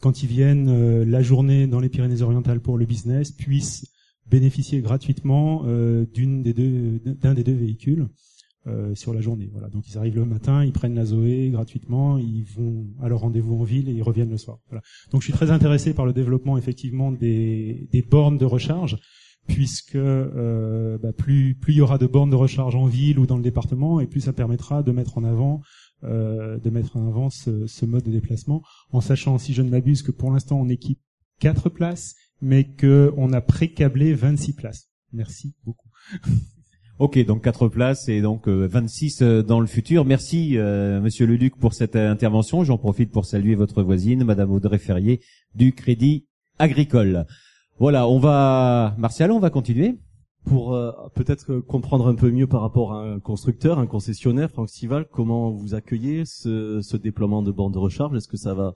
quand 0.01 0.23
ils 0.23 0.29
viennent 0.29 1.03
la 1.03 1.23
journée 1.23 1.67
dans 1.67 1.81
les 1.81 1.89
Pyrénées-Orientales 1.89 2.61
pour 2.61 2.79
le 2.79 2.87
business, 2.87 3.33
puissent 3.33 3.91
bénéficier 4.27 4.81
gratuitement 4.81 5.65
d'une 6.13 6.43
des 6.43 6.53
deux 6.53 7.01
d'un 7.01 7.35
des 7.35 7.43
deux 7.43 7.55
véhicules 7.55 8.07
euh, 8.69 8.95
sur 8.95 9.15
la 9.15 9.21
journée. 9.21 9.49
Voilà. 9.53 9.69
Donc 9.69 9.89
ils 9.89 9.99
arrivent 9.99 10.17
le 10.17 10.25
matin, 10.25 10.65
ils 10.65 10.73
prennent 10.73 10.95
la 10.95 11.05
Zoé 11.05 11.51
gratuitement, 11.51 12.19
ils 12.19 12.45
vont 12.45 12.87
à 13.03 13.09
leur 13.09 13.21
rendez-vous 13.21 13.57
en 13.57 13.65
ville 13.65 13.89
et 13.89 13.93
ils 13.93 14.03
reviennent 14.03 14.31
le 14.31 14.37
soir. 14.37 14.59
Donc 15.11 15.23
je 15.23 15.27
suis 15.27 15.33
très 15.33 15.51
intéressé 15.51 15.95
par 15.95 16.07
le 16.07 16.13
développement 16.13 16.59
effectivement 16.59 17.13
des, 17.13 17.89
bornes 18.11 18.39
de 18.39 18.45
recharge 18.45 18.99
puisque 19.47 19.95
euh, 19.95 20.99
bah, 20.99 21.13
plus 21.13 21.55
plus 21.55 21.73
il 21.73 21.77
y 21.77 21.81
aura 21.81 21.97
de 21.97 22.07
bornes 22.07 22.31
de 22.31 22.37
recharge 22.37 22.75
en 22.75 22.85
ville 22.85 23.19
ou 23.19 23.27
dans 23.27 23.37
le 23.37 23.43
département, 23.43 24.01
et 24.01 24.07
plus 24.07 24.21
ça 24.21 24.35
permettra 24.35 24.83
de 24.83 24.93
mettre 24.93 25.17
en 25.17 25.25
avant 25.25 25.63
euh, 26.05 26.59
de 26.59 26.71
mettre 26.71 26.97
en 26.97 27.09
avant 27.09 27.31
ce, 27.31 27.67
ce, 27.67 27.85
mode 27.85 28.05
de 28.05 28.13
déplacement, 28.13 28.63
en 28.93 29.01
sachant, 29.01 29.37
si 29.39 29.53
je 29.53 29.63
ne 29.63 29.71
m'abuse, 29.71 30.03
que 30.03 30.13
pour 30.13 30.31
l'instant 30.31 30.61
on 30.61 30.69
équipe 30.69 31.01
quatre 31.41 31.71
places, 31.71 32.15
mais 32.41 32.65
que 32.65 33.13
on 33.17 33.33
a 33.33 33.41
pré-câblé 33.41 34.15
26 34.15 34.53
places. 34.53 34.91
Merci 35.13 35.55
beaucoup. 35.65 35.89
Ok, 36.99 37.25
donc 37.25 37.45
quatre 37.45 37.69
places 37.69 38.09
et 38.09 38.21
donc 38.21 38.49
26 38.49 39.23
dans 39.23 39.61
le 39.61 39.69
futur. 39.69 40.05
Merci, 40.05 40.59
euh, 40.59 41.01
Monsieur 41.01 41.27
Leduc, 41.27 41.57
pour 41.57 41.73
cette 41.73 41.95
intervention. 41.95 42.65
J'en 42.65 42.77
profite 42.77 43.13
pour 43.13 43.25
saluer 43.25 43.55
votre 43.55 43.85
voisine, 43.85 44.25
Madame 44.25 44.51
Audrey 44.51 44.79
Ferrier, 44.79 45.21
du 45.55 45.73
Crédit 45.73 46.27
Agricole. 46.59 47.25
Voilà, 47.79 48.09
on 48.09 48.19
va, 48.19 48.97
Martial, 48.99 49.31
on 49.31 49.39
va 49.39 49.49
continuer 49.49 50.01
pour 50.45 50.75
euh, 50.75 50.91
peut-être 51.15 51.61
comprendre 51.61 52.09
un 52.09 52.17
peu 52.17 52.33
mieux 52.33 52.49
par 52.49 52.63
rapport 52.63 52.93
à 52.93 53.05
un 53.05 53.21
constructeur, 53.21 53.79
un 53.79 53.87
concessionnaire, 53.87 54.51
Franck 54.51 54.69
Stival, 54.69 55.07
comment 55.07 55.53
vous 55.53 55.75
accueillez 55.75 56.25
ce, 56.25 56.81
ce 56.81 56.97
déploiement 56.97 57.43
de 57.43 57.53
bornes 57.53 57.73
de 57.73 57.79
recharge? 57.79 58.17
Est-ce 58.17 58.27
que 58.27 58.37
ça 58.37 58.55
va 58.55 58.75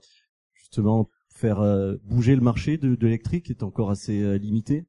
justement 0.53 1.09
faire 1.27 1.59
euh, 1.59 1.95
bouger 2.05 2.37
le 2.37 2.41
marché 2.41 2.77
de, 2.77 2.95
de 2.95 3.05
l'électrique 3.05 3.47
qui 3.47 3.51
est 3.51 3.63
encore 3.63 3.89
assez 3.89 4.21
euh, 4.21 4.37
limité? 4.37 4.85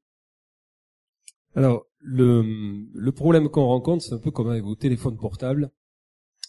Alors, 1.57 1.87
le, 2.05 2.87
le 2.93 3.13
problème 3.13 3.49
qu'on 3.49 3.65
rencontre, 3.65 4.05
c'est 4.05 4.13
un 4.13 4.19
peu 4.19 4.31
comme 4.31 4.51
avec 4.51 4.63
vos 4.63 4.75
téléphones 4.75 5.17
portables, 5.17 5.71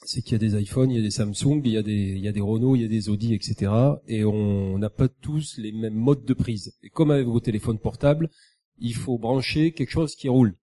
c'est 0.04 0.22
qu'il 0.22 0.34
y 0.34 0.36
a 0.36 0.40
des 0.40 0.62
iPhones, 0.62 0.92
il 0.92 0.98
y 0.98 1.00
a 1.00 1.04
des 1.04 1.12
Samsung, 1.12 1.62
il 1.64 1.72
y 1.72 1.78
a 1.78 1.82
des, 1.82 1.94
il 1.94 2.20
y 2.20 2.28
a 2.28 2.34
des 2.34 2.42
Renault, 2.42 2.76
il 2.76 2.82
y 2.82 2.86
a 2.86 2.90
des 2.90 3.10
Audi, 3.10 3.34
etc. 3.34 3.72
Et 4.08 4.26
on 4.26 4.78
n'a 4.78 4.90
pas 4.90 5.08
tous 5.08 5.58
les 5.58 5.72
mêmes 5.72 5.96
modes 5.96 6.26
de 6.26 6.34
prise. 6.34 6.78
Et 6.84 6.90
comme 6.90 7.10
avec 7.10 7.26
vos 7.26 7.40
téléphones 7.40 7.80
portables, 7.80 8.30
il 8.78 8.94
faut 8.94 9.18
brancher 9.18 9.72
quelque 9.72 9.92
chose 9.92 10.16
qui 10.16 10.28
roule. 10.28 10.58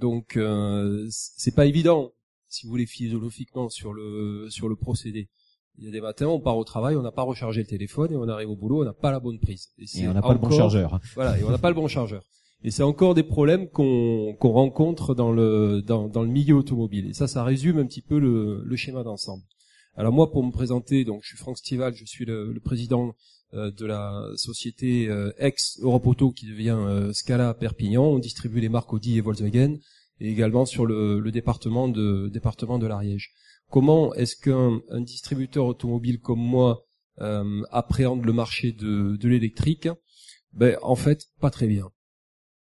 Donc 0.00 0.36
euh, 0.36 1.06
c'est 1.10 1.54
pas 1.54 1.66
évident, 1.66 2.12
si 2.48 2.66
vous 2.66 2.70
voulez 2.70 2.86
philosophiquement 2.86 3.68
sur 3.68 3.92
le 3.92 4.48
sur 4.50 4.68
le 4.68 4.74
procédé. 4.74 5.28
Il 5.78 5.84
y 5.84 5.88
a 5.88 5.90
des 5.90 6.00
matins, 6.00 6.26
on 6.26 6.40
part 6.40 6.56
au 6.56 6.64
travail, 6.64 6.96
on 6.96 7.02
n'a 7.02 7.12
pas 7.12 7.22
rechargé 7.22 7.60
le 7.60 7.66
téléphone 7.66 8.12
et 8.12 8.16
on 8.16 8.28
arrive 8.28 8.50
au 8.50 8.56
boulot, 8.56 8.82
on 8.82 8.84
n'a 8.84 8.92
pas 8.92 9.10
la 9.10 9.18
bonne 9.18 9.40
prise. 9.40 9.72
Et, 9.78 10.06
on 10.06 10.14
n'a 10.14 10.22
pas 10.22 10.32
le 10.32 10.38
bon 10.38 10.50
chargeur. 10.50 11.00
Voilà, 11.14 11.38
et 11.38 11.44
on 11.44 11.50
n'a 11.50 11.58
pas 11.58 11.68
le 11.68 11.74
bon 11.74 11.88
chargeur. 11.88 12.22
Et 12.66 12.70
c'est 12.70 12.82
encore 12.82 13.14
des 13.14 13.22
problèmes 13.22 13.68
qu'on 13.68 14.34
rencontre 14.40 15.14
dans 15.14 15.32
le 15.32 15.82
dans, 15.82 16.22
le 16.22 16.28
milieu 16.28 16.54
automobile. 16.54 17.06
Et 17.10 17.12
ça, 17.12 17.28
ça 17.28 17.44
résume 17.44 17.78
un 17.78 17.86
petit 17.86 18.00
peu 18.00 18.18
le, 18.18 18.62
le 18.64 18.76
schéma 18.76 19.02
d'ensemble. 19.02 19.42
Alors 19.96 20.14
moi, 20.14 20.32
pour 20.32 20.42
me 20.42 20.50
présenter, 20.50 21.04
donc 21.04 21.20
je 21.22 21.28
suis 21.28 21.36
Franck 21.36 21.58
Stival, 21.58 21.94
je 21.94 22.06
suis 22.06 22.24
le, 22.24 22.52
le 22.52 22.60
président 22.60 23.14
euh, 23.52 23.70
de 23.70 23.84
la 23.84 24.30
société 24.36 25.08
euh, 25.08 25.30
ex 25.38 25.78
Europe 25.82 26.06
Auto 26.06 26.32
qui 26.32 26.46
devient 26.46 26.76
euh, 26.78 27.12
Scala 27.12 27.52
Perpignan. 27.52 28.04
On 28.04 28.18
distribue 28.18 28.60
les 28.60 28.70
marques 28.70 28.92
Audi 28.94 29.18
et 29.18 29.20
Volkswagen 29.20 29.76
et 30.20 30.30
également 30.30 30.64
sur 30.64 30.86
le, 30.86 31.20
le 31.20 31.30
département 31.30 31.88
de 31.88 32.30
département 32.32 32.78
de 32.78 32.86
l'Ariège. 32.86 33.34
Comment 33.70 34.14
est-ce 34.14 34.36
qu'un 34.36 34.80
un 34.88 35.00
distributeur 35.02 35.66
automobile 35.66 36.18
comme 36.20 36.40
moi 36.40 36.86
appréhende 37.70 38.24
le 38.24 38.32
marché 38.32 38.72
de, 38.72 39.16
de 39.16 39.28
l'électrique? 39.28 39.88
Ben 40.52 40.76
en 40.82 40.96
fait, 40.96 41.26
pas 41.40 41.50
très 41.50 41.66
bien. 41.66 41.90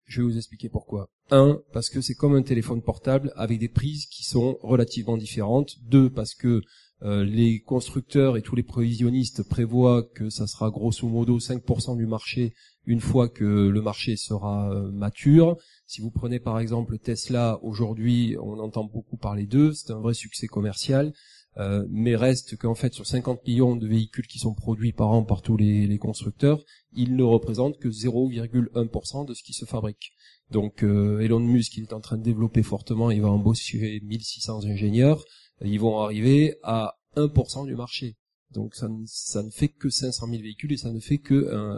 Je 0.07 0.23
vais 0.23 0.29
vous 0.29 0.37
expliquer 0.37 0.69
pourquoi. 0.69 1.09
Un, 1.31 1.61
parce 1.73 1.91
que 1.91 2.01
c'est 2.01 2.15
comme 2.15 2.35
un 2.35 2.43
téléphone 2.43 2.81
portable 2.81 3.33
avec 3.37 3.59
des 3.59 3.69
prises 3.69 4.07
qui 4.07 4.25
sont 4.25 4.59
relativement 4.63 5.17
différentes. 5.17 5.75
Deux, 5.83 6.09
parce 6.09 6.35
que 6.35 6.63
euh, 7.03 7.25
les 7.25 7.61
constructeurs 7.61 8.37
et 8.39 8.43
tous 8.43 8.57
les 8.57 8.63
prévisionnistes 8.63 9.43
prévoient 9.43 10.03
que 10.15 10.31
ça 10.31 10.47
sera 10.47 10.71
grosso 10.71 11.07
modo 11.07 11.39
5% 11.39 11.97
du 11.97 12.07
marché 12.07 12.55
une 12.87 13.01
fois 13.01 13.29
que 13.29 13.45
le 13.45 13.83
marché 13.83 14.17
sera 14.17 14.73
euh, 14.73 14.91
mature. 14.93 15.59
Si 15.87 16.01
vous 16.01 16.11
prenez 16.11 16.39
par 16.39 16.59
exemple 16.59 16.99
Tesla, 16.99 17.59
aujourd'hui 17.63 18.37
on 18.41 18.59
entend 18.61 18.85
beaucoup 18.85 19.17
parler 19.19 19.47
d'eux, 19.47 19.73
c'est 19.73 19.93
un 19.93 20.01
vrai 20.01 20.15
succès 20.15 20.47
commercial, 20.47 21.13
euh, 21.59 21.87
mais 21.91 22.17
reste 22.17 22.57
qu'en 22.57 22.75
fait 22.75 22.93
sur 22.93 23.07
50 23.07 23.47
millions 23.47 23.77
de 23.77 23.87
véhicules 23.87 24.27
qui 24.27 24.39
sont 24.39 24.55
produits 24.55 24.93
par 24.93 25.09
an 25.09 25.25
par 25.25 25.43
tous 25.43 25.57
les, 25.57 25.87
les 25.87 25.99
constructeurs, 25.99 26.63
ils 26.93 27.17
ne 27.17 27.23
représentent 27.23 27.79
que 27.79 27.89
0,1% 27.89 29.27
de 29.27 29.35
ce 29.35 29.43
qui 29.43 29.53
se 29.53 29.65
fabrique. 29.65 30.13
Donc 30.51 30.83
Elon 30.83 31.41
Musk 31.41 31.77
il 31.77 31.85
est 31.85 31.93
en 31.93 32.01
train 32.01 32.19
de 32.19 32.23
développer 32.23 32.63
fortement, 32.63 33.11
il 33.11 33.21
va 33.21 33.31
embaucher 33.31 34.01
1600 34.05 34.65
ingénieurs 34.67 35.25
ils 35.65 35.81
vont 35.81 36.01
arriver 36.01 36.57
à 36.63 36.97
1% 37.17 37.67
du 37.67 37.75
marché. 37.75 38.17
Donc 38.53 38.75
ça 38.75 38.89
ne, 38.89 39.03
ça 39.07 39.43
ne 39.43 39.51
fait 39.51 39.69
que 39.69 39.89
500 39.91 40.29
000 40.29 40.43
véhicules 40.43 40.73
et 40.73 40.77
ça 40.77 40.93
ne 40.93 41.01
fait 41.01 41.19
que 41.19 41.35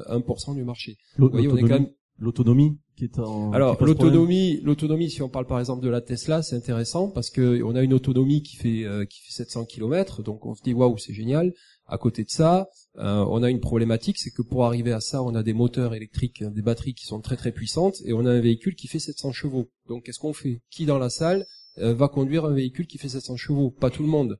1%, 0.08 0.54
du 0.54 0.64
marché. 0.64 0.96
Vous 1.16 1.28
voyez, 1.30 1.48
on 1.48 1.56
est 1.56 1.62
quand 1.62 1.68
même 1.68 1.90
l'autonomie 2.18 2.78
qui 2.96 3.04
est 3.04 3.18
en 3.18 3.52
alors 3.52 3.82
l'autonomie 3.82 4.60
l'autonomie 4.62 5.10
si 5.10 5.22
on 5.22 5.28
parle 5.28 5.46
par 5.46 5.60
exemple 5.60 5.84
de 5.84 5.88
la 5.88 6.00
Tesla 6.00 6.42
c'est 6.42 6.56
intéressant 6.56 7.10
parce 7.10 7.30
que 7.30 7.62
on 7.62 7.76
a 7.76 7.82
une 7.82 7.94
autonomie 7.94 8.42
qui 8.42 8.56
fait 8.56 8.84
euh, 8.84 9.04
qui 9.04 9.20
fait 9.22 9.32
700 9.32 9.66
km 9.66 10.22
donc 10.22 10.44
on 10.44 10.54
se 10.54 10.62
dit 10.62 10.74
waouh 10.74 10.98
c'est 10.98 11.14
génial 11.14 11.52
à 11.86 11.96
côté 11.96 12.24
de 12.24 12.30
ça 12.30 12.68
euh, 12.98 13.24
on 13.28 13.42
a 13.42 13.50
une 13.50 13.60
problématique 13.60 14.18
c'est 14.18 14.30
que 14.30 14.42
pour 14.42 14.64
arriver 14.64 14.92
à 14.92 15.00
ça 15.00 15.22
on 15.22 15.34
a 15.34 15.42
des 15.42 15.52
moteurs 15.52 15.94
électriques 15.94 16.42
des 16.42 16.62
batteries 16.62 16.94
qui 16.94 17.06
sont 17.06 17.20
très 17.20 17.36
très 17.36 17.52
puissantes 17.52 17.96
et 18.04 18.12
on 18.12 18.26
a 18.26 18.32
un 18.32 18.40
véhicule 18.40 18.74
qui 18.74 18.88
fait 18.88 18.98
700 18.98 19.32
chevaux 19.32 19.68
donc 19.88 20.04
qu'est-ce 20.04 20.18
qu'on 20.18 20.32
fait? 20.32 20.60
Qui 20.70 20.86
dans 20.86 20.98
la 20.98 21.10
salle 21.10 21.46
euh, 21.78 21.94
va 21.94 22.08
conduire 22.08 22.44
un 22.44 22.52
véhicule 22.52 22.86
qui 22.86 22.98
fait 22.98 23.08
700 23.08 23.36
chevaux? 23.36 23.70
Pas 23.70 23.90
tout 23.90 24.02
le 24.02 24.08
monde. 24.08 24.38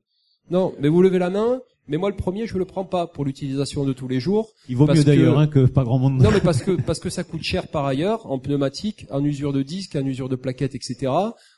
Non, 0.49 0.73
mais 0.79 0.87
vous 0.87 1.01
levez 1.01 1.19
la 1.19 1.29
main. 1.29 1.61
Mais 1.89 1.97
moi, 1.97 2.09
le 2.09 2.15
premier, 2.15 2.45
je 2.45 2.57
le 2.57 2.65
prends 2.65 2.85
pas 2.85 3.07
pour 3.07 3.25
l'utilisation 3.25 3.83
de 3.83 3.93
tous 3.93 4.07
les 4.07 4.19
jours. 4.19 4.53
Il 4.69 4.77
vaut 4.77 4.85
mieux 4.87 5.03
d'ailleurs 5.03 5.39
hein, 5.39 5.47
que 5.47 5.65
pas 5.65 5.83
grand 5.83 5.97
monde. 5.97 6.21
Non, 6.21 6.29
mais 6.31 6.39
parce 6.39 6.61
que 6.63 6.71
parce 6.71 6.99
que 6.99 7.09
ça 7.09 7.23
coûte 7.23 7.41
cher 7.41 7.67
par 7.67 7.85
ailleurs 7.85 8.31
en 8.31 8.37
pneumatique, 8.37 9.07
en 9.09 9.23
usure 9.25 9.53
de 9.53 9.63
disque, 9.63 9.95
en 9.95 10.05
usure 10.05 10.29
de 10.29 10.35
plaquettes, 10.35 10.75
etc. 10.75 11.11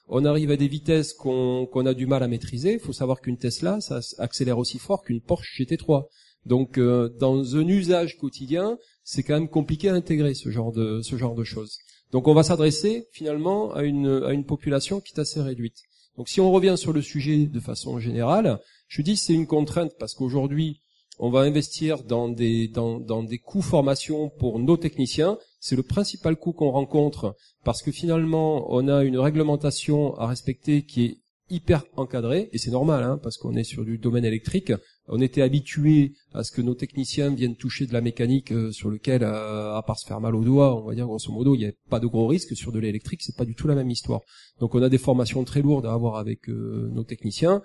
On 0.08 0.24
arrive 0.24 0.50
à 0.52 0.56
des 0.58 0.70
vitesses 0.70 1.14
qu'on 1.14 1.66
qu'on 1.66 1.86
a 1.86 1.94
du 1.94 2.08
mal 2.08 2.24
à 2.24 2.30
maîtriser. 2.30 2.74
Il 2.74 2.80
faut 2.80 2.94
savoir 2.94 3.20
qu'une 3.20 3.38
Tesla, 3.38 3.82
ça 3.82 4.00
accélère 4.20 4.58
aussi 4.58 4.80
fort 4.80 5.04
qu'une 5.04 5.22
Porsche 5.22 5.60
GT3. 5.60 6.06
Donc, 6.46 6.80
euh, 6.80 7.10
dans 7.20 7.56
un 7.56 7.68
usage 7.68 8.18
quotidien, 8.18 8.80
c'est 9.04 9.22
quand 9.22 9.34
même 9.34 9.50
compliqué 9.50 9.90
à 9.90 9.94
intégrer 9.94 10.34
ce 10.34 10.50
genre 10.50 10.72
de 10.72 11.02
ce 11.04 11.18
genre 11.18 11.36
de 11.36 11.44
choses. 11.44 11.78
Donc 12.12 12.28
on 12.28 12.34
va 12.34 12.44
s'adresser 12.44 13.08
finalement 13.12 13.74
à 13.74 13.84
une, 13.84 14.24
à 14.26 14.34
une 14.34 14.46
population 14.46 15.00
qui 15.00 15.14
est 15.16 15.20
assez 15.20 15.42
réduite. 15.42 15.78
Donc 16.18 16.28
si 16.28 16.42
on 16.42 16.52
revient 16.52 16.76
sur 16.78 16.94
le 16.94 17.02
sujet 17.02 17.46
de 17.46 17.60
façon 17.60 18.00
générale, 18.00 18.60
je 18.92 19.02
dis 19.02 19.16
c'est 19.16 19.34
une 19.34 19.48
contrainte 19.48 19.94
parce 19.98 20.14
qu'aujourd'hui 20.14 20.82
on 21.18 21.30
va 21.30 21.40
investir 21.42 22.04
dans 22.04 22.28
des, 22.28 22.68
dans, 22.68 23.00
dans 23.00 23.24
des 23.24 23.38
coûts 23.38 23.62
formation 23.62 24.30
pour 24.30 24.60
nos 24.60 24.76
techniciens. 24.76 25.38
C'est 25.60 25.78
le 25.78 25.84
principal 25.84 26.36
coût 26.36 26.52
qu'on 26.52 26.72
rencontre 26.72 27.38
parce 27.64 27.82
que 27.82 27.92
finalement 27.92 28.66
on 28.70 28.90
a 28.90 29.06
une 29.06 29.18
réglementation 29.18 30.14
à 30.18 30.28
respecter 30.28 30.84
qui 30.84 31.06
est 31.06 31.18
hyper 31.50 31.86
encadrée 31.96 32.50
et 32.52 32.58
c'est 32.58 32.72
normal 32.72 33.04
hein, 33.04 33.18
parce 33.24 33.38
qu'on 33.38 33.56
est 33.56 33.64
sur 33.64 33.86
du 33.86 33.98
domaine 33.98 34.26
électrique 34.26 34.74
on 35.08 35.20
était 35.20 35.42
habitué 35.42 36.14
à 36.34 36.44
ce 36.44 36.52
que 36.52 36.62
nos 36.62 36.76
techniciens 36.76 37.34
viennent 37.34 37.56
toucher 37.56 37.86
de 37.86 37.94
la 37.94 38.02
mécanique 38.02 38.52
euh, 38.52 38.72
sur 38.72 38.90
lequel, 38.90 39.24
euh, 39.24 39.76
à 39.76 39.84
part 39.86 40.00
se 40.00 40.08
faire 40.08 40.22
mal 40.22 40.36
au 40.36 40.44
doigt, 40.44 40.82
on 40.82 40.88
va 40.88 40.96
dire 40.96 41.06
grosso 41.06 41.32
modo, 41.32 41.56
il 41.56 41.60
n'y 41.60 41.66
a 41.66 41.72
pas 41.90 42.00
de 42.00 42.08
gros 42.08 42.28
risques. 42.28 42.56
Sur 42.56 42.72
de 42.72 42.80
l'électrique, 42.80 43.22
c'est 43.22 43.36
pas 43.36 43.46
du 43.46 43.54
tout 43.54 43.68
la 43.68 43.76
même 43.76 43.90
histoire. 43.90 44.22
Donc 44.60 44.74
on 44.74 44.82
a 44.82 44.90
des 44.90 44.98
formations 44.98 45.44
très 45.44 45.62
lourdes 45.62 45.86
à 45.86 45.94
avoir 45.94 46.16
avec 46.16 46.50
euh, 46.50 46.90
nos 46.94 47.04
techniciens 47.04 47.62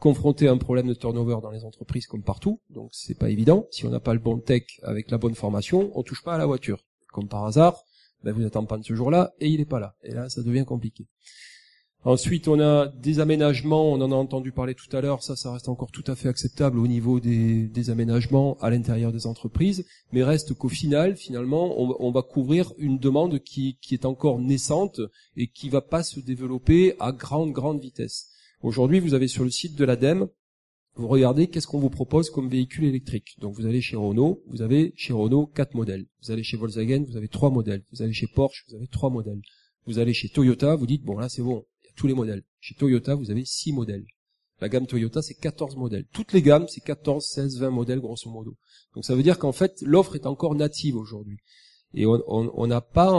confrontés 0.00 0.48
à 0.48 0.52
un 0.52 0.58
problème 0.58 0.88
de 0.88 0.94
turnover 0.94 1.38
dans 1.42 1.50
les 1.50 1.64
entreprises 1.64 2.06
comme 2.06 2.22
partout, 2.22 2.60
donc 2.70 2.90
c'est 2.92 3.18
pas 3.18 3.30
évident. 3.30 3.66
Si 3.70 3.86
on 3.86 3.90
n'a 3.90 4.00
pas 4.00 4.14
le 4.14 4.20
bon 4.20 4.38
tech 4.38 4.64
avec 4.82 5.10
la 5.10 5.18
bonne 5.18 5.34
formation, 5.34 5.90
on 5.94 6.02
touche 6.02 6.22
pas 6.22 6.34
à 6.34 6.38
la 6.38 6.46
voiture. 6.46 6.84
Comme 7.12 7.28
par 7.28 7.44
hasard, 7.44 7.82
ben 8.22 8.32
vous 8.32 8.44
êtes 8.44 8.56
en 8.56 8.64
panne 8.64 8.82
ce 8.82 8.94
jour-là 8.94 9.32
et 9.40 9.48
il 9.48 9.60
est 9.60 9.64
pas 9.64 9.80
là. 9.80 9.94
Et 10.02 10.12
là, 10.12 10.28
ça 10.28 10.42
devient 10.42 10.64
compliqué. 10.64 11.06
Ensuite, 12.04 12.46
on 12.46 12.60
a 12.60 12.86
des 12.86 13.18
aménagements, 13.18 13.92
on 13.92 14.00
en 14.00 14.12
a 14.12 14.14
entendu 14.14 14.52
parler 14.52 14.76
tout 14.76 14.96
à 14.96 15.00
l'heure, 15.00 15.24
ça, 15.24 15.34
ça 15.34 15.52
reste 15.52 15.68
encore 15.68 15.90
tout 15.90 16.04
à 16.06 16.14
fait 16.14 16.28
acceptable 16.28 16.78
au 16.78 16.86
niveau 16.86 17.18
des, 17.18 17.90
aménagements 17.90 18.56
à 18.60 18.70
l'intérieur 18.70 19.12
des 19.12 19.26
entreprises, 19.26 19.84
mais 20.12 20.22
reste 20.22 20.54
qu'au 20.54 20.68
final, 20.68 21.16
finalement, 21.16 21.74
on, 21.76 22.12
va 22.12 22.22
couvrir 22.22 22.72
une 22.78 22.98
demande 22.98 23.40
qui, 23.40 23.78
qui 23.82 23.94
est 23.94 24.04
encore 24.04 24.38
naissante 24.38 25.00
et 25.36 25.48
qui 25.48 25.70
va 25.70 25.80
pas 25.80 26.04
se 26.04 26.20
développer 26.20 26.94
à 27.00 27.10
grande, 27.10 27.50
grande 27.50 27.80
vitesse. 27.80 28.30
Aujourd'hui, 28.62 29.00
vous 29.00 29.14
avez 29.14 29.28
sur 29.28 29.44
le 29.44 29.50
site 29.50 29.76
de 29.76 29.84
l'ADEME, 29.84 30.28
vous 30.94 31.06
regardez 31.06 31.48
qu'est-ce 31.48 31.66
qu'on 31.66 31.78
vous 31.78 31.90
propose 31.90 32.28
comme 32.30 32.48
véhicule 32.48 32.84
électrique. 32.84 33.36
Donc 33.38 33.54
vous 33.54 33.66
allez 33.66 33.80
chez 33.80 33.96
Renault, 33.96 34.42
vous 34.48 34.62
avez 34.62 34.92
chez 34.96 35.12
Renault 35.12 35.46
quatre 35.46 35.74
modèles. 35.74 36.06
Vous 36.22 36.32
allez 36.32 36.42
chez 36.42 36.56
Volkswagen, 36.56 37.04
vous 37.04 37.16
avez 37.16 37.28
trois 37.28 37.50
modèles. 37.50 37.84
Vous 37.92 38.02
allez 38.02 38.12
chez 38.12 38.26
Porsche, 38.26 38.64
vous 38.68 38.74
avez 38.74 38.88
trois 38.88 39.10
modèles. 39.10 39.40
Vous 39.86 40.00
allez 40.00 40.12
chez 40.12 40.28
Toyota, 40.28 40.74
vous 40.74 40.86
dites 40.86 41.04
bon 41.04 41.16
là 41.16 41.28
c'est 41.28 41.42
bon, 41.42 41.64
tous 41.98 42.06
les 42.06 42.14
modèles. 42.14 42.42
Chez 42.60 42.74
Toyota, 42.74 43.14
vous 43.14 43.30
avez 43.30 43.44
6 43.44 43.72
modèles. 43.72 44.06
La 44.60 44.68
gamme 44.68 44.86
Toyota, 44.86 45.20
c'est 45.20 45.34
14 45.34 45.76
modèles. 45.76 46.06
Toutes 46.12 46.32
les 46.32 46.42
gammes, 46.42 46.66
c'est 46.68 46.82
14, 46.82 47.24
16, 47.24 47.58
20 47.58 47.70
modèles, 47.70 48.00
grosso 48.00 48.30
modo. 48.30 48.56
Donc 48.94 49.04
ça 49.04 49.14
veut 49.14 49.22
dire 49.22 49.38
qu'en 49.38 49.52
fait, 49.52 49.82
l'offre 49.82 50.16
est 50.16 50.26
encore 50.26 50.54
native 50.54 50.96
aujourd'hui. 50.96 51.38
Et 51.94 52.06
on 52.06 52.66
n'a 52.66 52.80
pas, 52.80 53.12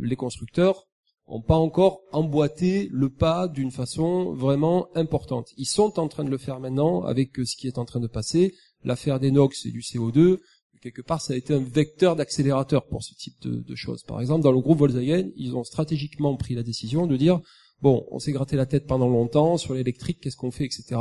les 0.00 0.16
constructeurs 0.16 0.88
ont 1.32 1.40
pas 1.40 1.56
encore 1.56 2.02
emboîté 2.12 2.88
le 2.92 3.08
pas 3.08 3.48
d'une 3.48 3.70
façon 3.70 4.34
vraiment 4.34 4.88
importante. 4.94 5.48
Ils 5.56 5.66
sont 5.66 5.98
en 5.98 6.06
train 6.06 6.24
de 6.24 6.30
le 6.30 6.36
faire 6.36 6.60
maintenant 6.60 7.04
avec 7.04 7.30
ce 7.36 7.56
qui 7.56 7.66
est 7.66 7.78
en 7.78 7.86
train 7.86 8.00
de 8.00 8.06
passer, 8.06 8.54
l'affaire 8.84 9.18
des 9.18 9.30
NOx 9.30 9.64
et 9.64 9.70
du 9.70 9.80
CO2, 9.80 10.40
quelque 10.82 11.00
part, 11.00 11.22
ça 11.22 11.32
a 11.32 11.36
été 11.36 11.54
un 11.54 11.62
vecteur 11.62 12.16
d'accélérateur 12.16 12.86
pour 12.86 13.02
ce 13.02 13.14
type 13.14 13.40
de 13.42 13.74
choses. 13.74 14.02
Par 14.02 14.20
exemple, 14.20 14.42
dans 14.42 14.52
le 14.52 14.60
groupe 14.60 14.78
Volkswagen, 14.78 15.30
ils 15.36 15.56
ont 15.56 15.64
stratégiquement 15.64 16.36
pris 16.36 16.54
la 16.54 16.62
décision 16.62 17.06
de 17.06 17.16
dire 17.16 17.40
bon, 17.80 18.06
on 18.10 18.18
s'est 18.18 18.32
gratté 18.32 18.56
la 18.56 18.66
tête 18.66 18.86
pendant 18.86 19.08
longtemps 19.08 19.56
sur 19.56 19.74
l'électrique, 19.74 20.20
qu'est-ce 20.20 20.36
qu'on 20.36 20.50
fait, 20.50 20.64
etc. 20.64 21.00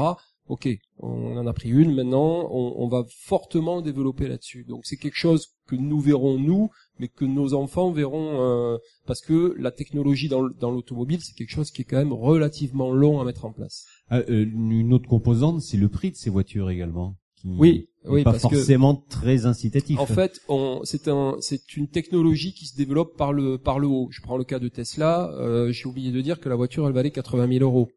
Ok, 0.51 0.67
on 0.99 1.37
en 1.37 1.47
a 1.47 1.53
pris 1.53 1.69
une 1.69 1.95
maintenant, 1.95 2.49
on, 2.51 2.73
on 2.83 2.89
va 2.89 3.05
fortement 3.07 3.81
développer 3.81 4.27
là-dessus. 4.27 4.65
Donc 4.67 4.81
c'est 4.83 4.97
quelque 4.97 5.15
chose 5.15 5.47
que 5.65 5.77
nous 5.77 6.01
verrons 6.01 6.37
nous, 6.37 6.69
mais 6.99 7.07
que 7.07 7.23
nos 7.23 7.53
enfants 7.53 7.89
verront 7.91 8.41
euh, 8.41 8.77
parce 9.07 9.21
que 9.21 9.55
la 9.57 9.71
technologie 9.71 10.27
dans, 10.27 10.41
l'automobile, 10.69 11.19
c'est 11.21 11.35
quelque 11.35 11.51
chose 11.51 11.71
qui 11.71 11.83
est 11.83 11.85
quand 11.85 11.99
même 11.99 12.11
relativement 12.11 12.91
long 12.91 13.21
à 13.21 13.23
mettre 13.23 13.45
en 13.45 13.53
place. 13.53 13.85
Ah, 14.09 14.17
euh, 14.29 14.45
une 14.45 14.91
autre 14.91 15.07
composante, 15.07 15.61
c'est 15.61 15.77
le 15.77 15.87
prix 15.87 16.11
de 16.11 16.17
ces 16.17 16.29
voitures 16.29 16.69
également. 16.69 17.15
Qui 17.37 17.47
Oui, 17.57 17.87
pas 18.03 18.33
parce 18.33 18.43
que- 18.43 18.57
forcément 18.57 18.95
très 19.09 19.45
incitatif. 19.45 19.99
En 19.99 20.05
fait, 20.05 20.41
on- 20.49 20.81
c'est 20.83 21.07
un, 21.07 21.37
c'est 21.39 21.77
une 21.77 21.87
technologie 21.87 22.51
qui 22.53 22.65
se 22.65 22.75
développe 22.75 23.15
par 23.15 23.31
le 23.31 23.57
par 23.57 23.79
le 23.79 23.87
haut. 23.87 24.09
Je 24.11 24.19
prends 24.21 24.37
le 24.37 24.43
cas 24.43 24.59
de 24.59 24.67
Tesla. 24.67 25.31
euh, 25.39 25.71
J'ai 25.71 25.85
oublié 25.87 26.11
de 26.11 26.19
dire 26.19 26.41
que 26.41 26.49
la 26.49 26.55
voiture, 26.55 26.85
elle 26.87 26.93
valait 26.93 27.11
80 27.11 27.47
000 27.47 27.63
euros. 27.63 27.89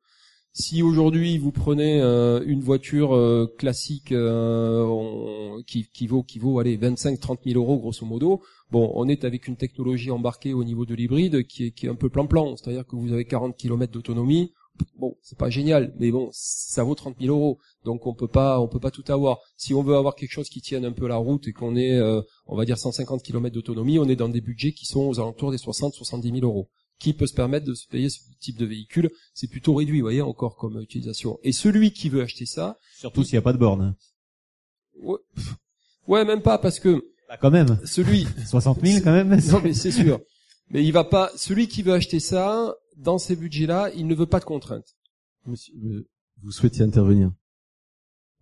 Si 0.56 0.84
aujourd'hui 0.84 1.36
vous 1.36 1.50
prenez 1.50 2.00
euh, 2.00 2.40
une 2.46 2.60
voiture 2.60 3.12
euh, 3.12 3.52
classique 3.58 4.12
euh, 4.12 5.60
qui, 5.66 6.06
vaut 6.06 6.22
qui 6.22 6.38
vaut 6.38 6.60
allez 6.60 6.78
25-30 6.78 7.38
000 7.44 7.60
euros 7.60 7.76
grosso 7.76 8.06
modo, 8.06 8.40
bon, 8.70 8.88
on 8.94 9.08
est 9.08 9.24
avec 9.24 9.48
une 9.48 9.56
technologie 9.56 10.12
embarquée 10.12 10.52
au 10.52 10.62
niveau 10.62 10.86
de 10.86 10.94
l'hybride 10.94 11.44
qui 11.48 11.64
est 11.64 11.88
un 11.88 11.96
peu 11.96 12.08
plan-plan, 12.08 12.54
c'est-à-dire 12.56 12.86
que 12.86 12.94
vous 12.94 13.12
avez 13.12 13.24
40 13.24 13.56
km 13.56 13.92
d'autonomie. 13.92 14.52
Bon, 14.96 15.16
c'est 15.22 15.36
pas 15.38 15.50
génial, 15.50 15.92
mais 15.98 16.12
bon, 16.12 16.28
ça 16.30 16.84
vaut 16.84 16.94
30 16.94 17.16
000 17.20 17.36
euros, 17.36 17.58
donc 17.84 18.06
on 18.06 18.14
peut 18.14 18.28
pas 18.28 18.60
on 18.60 18.68
peut 18.68 18.78
pas 18.78 18.92
tout 18.92 19.04
avoir. 19.08 19.40
Si 19.56 19.74
on 19.74 19.82
veut 19.82 19.96
avoir 19.96 20.14
quelque 20.14 20.32
chose 20.32 20.48
qui 20.48 20.60
tienne 20.60 20.84
un 20.84 20.92
peu 20.92 21.08
la 21.08 21.16
route 21.16 21.48
et 21.48 21.52
qu'on 21.52 21.74
ait 21.74 22.00
on 22.46 22.56
va 22.56 22.64
dire 22.64 22.78
150 22.78 23.24
km 23.24 23.52
d'autonomie, 23.52 23.98
on 23.98 24.08
est 24.08 24.14
dans 24.14 24.28
des 24.28 24.40
budgets 24.40 24.72
qui 24.72 24.86
sont 24.86 25.00
aux 25.00 25.18
alentours 25.18 25.50
des 25.50 25.56
60-70 25.56 26.32
000 26.32 26.46
euros. 26.46 26.68
Qui 26.98 27.12
peut 27.12 27.26
se 27.26 27.34
permettre 27.34 27.66
de 27.66 27.74
se 27.74 27.86
payer 27.88 28.08
ce 28.08 28.20
type 28.40 28.56
de 28.56 28.64
véhicule 28.66 29.10
C'est 29.34 29.48
plutôt 29.48 29.74
réduit, 29.74 30.00
vous 30.00 30.04
voyez, 30.04 30.22
encore 30.22 30.56
comme 30.56 30.80
utilisation. 30.80 31.38
Et 31.42 31.52
celui 31.52 31.92
qui 31.92 32.08
veut 32.08 32.22
acheter 32.22 32.46
ça, 32.46 32.78
Surtout 32.96 33.24
s'il 33.24 33.34
n'y 33.34 33.38
a 33.38 33.42
pas 33.42 33.52
de 33.52 33.58
borne. 33.58 33.94
ouais, 35.02 35.18
pff, 35.34 35.54
ouais, 36.06 36.24
même 36.24 36.40
pas 36.42 36.58
parce 36.58 36.78
que 36.80 37.04
Bah, 37.28 37.36
quand 37.36 37.50
même. 37.50 37.78
celui 37.84 38.26
60 38.46 38.80
000 38.84 39.02
quand 39.04 39.12
même. 39.12 39.38
non 39.50 39.60
mais 39.62 39.74
c'est 39.74 39.90
sûr. 39.90 40.20
Mais 40.70 40.84
il 40.84 40.92
va 40.92 41.04
pas. 41.04 41.30
Celui 41.36 41.68
qui 41.68 41.82
veut 41.82 41.92
acheter 41.92 42.20
ça 42.20 42.74
dans 42.96 43.18
ces 43.18 43.36
budgets-là, 43.36 43.90
il 43.94 44.06
ne 44.06 44.14
veut 44.14 44.26
pas 44.26 44.40
de 44.40 44.44
contraintes. 44.44 44.96
Monsieur, 45.46 45.74
vous 46.42 46.52
souhaitiez 46.52 46.82
intervenir 46.84 47.30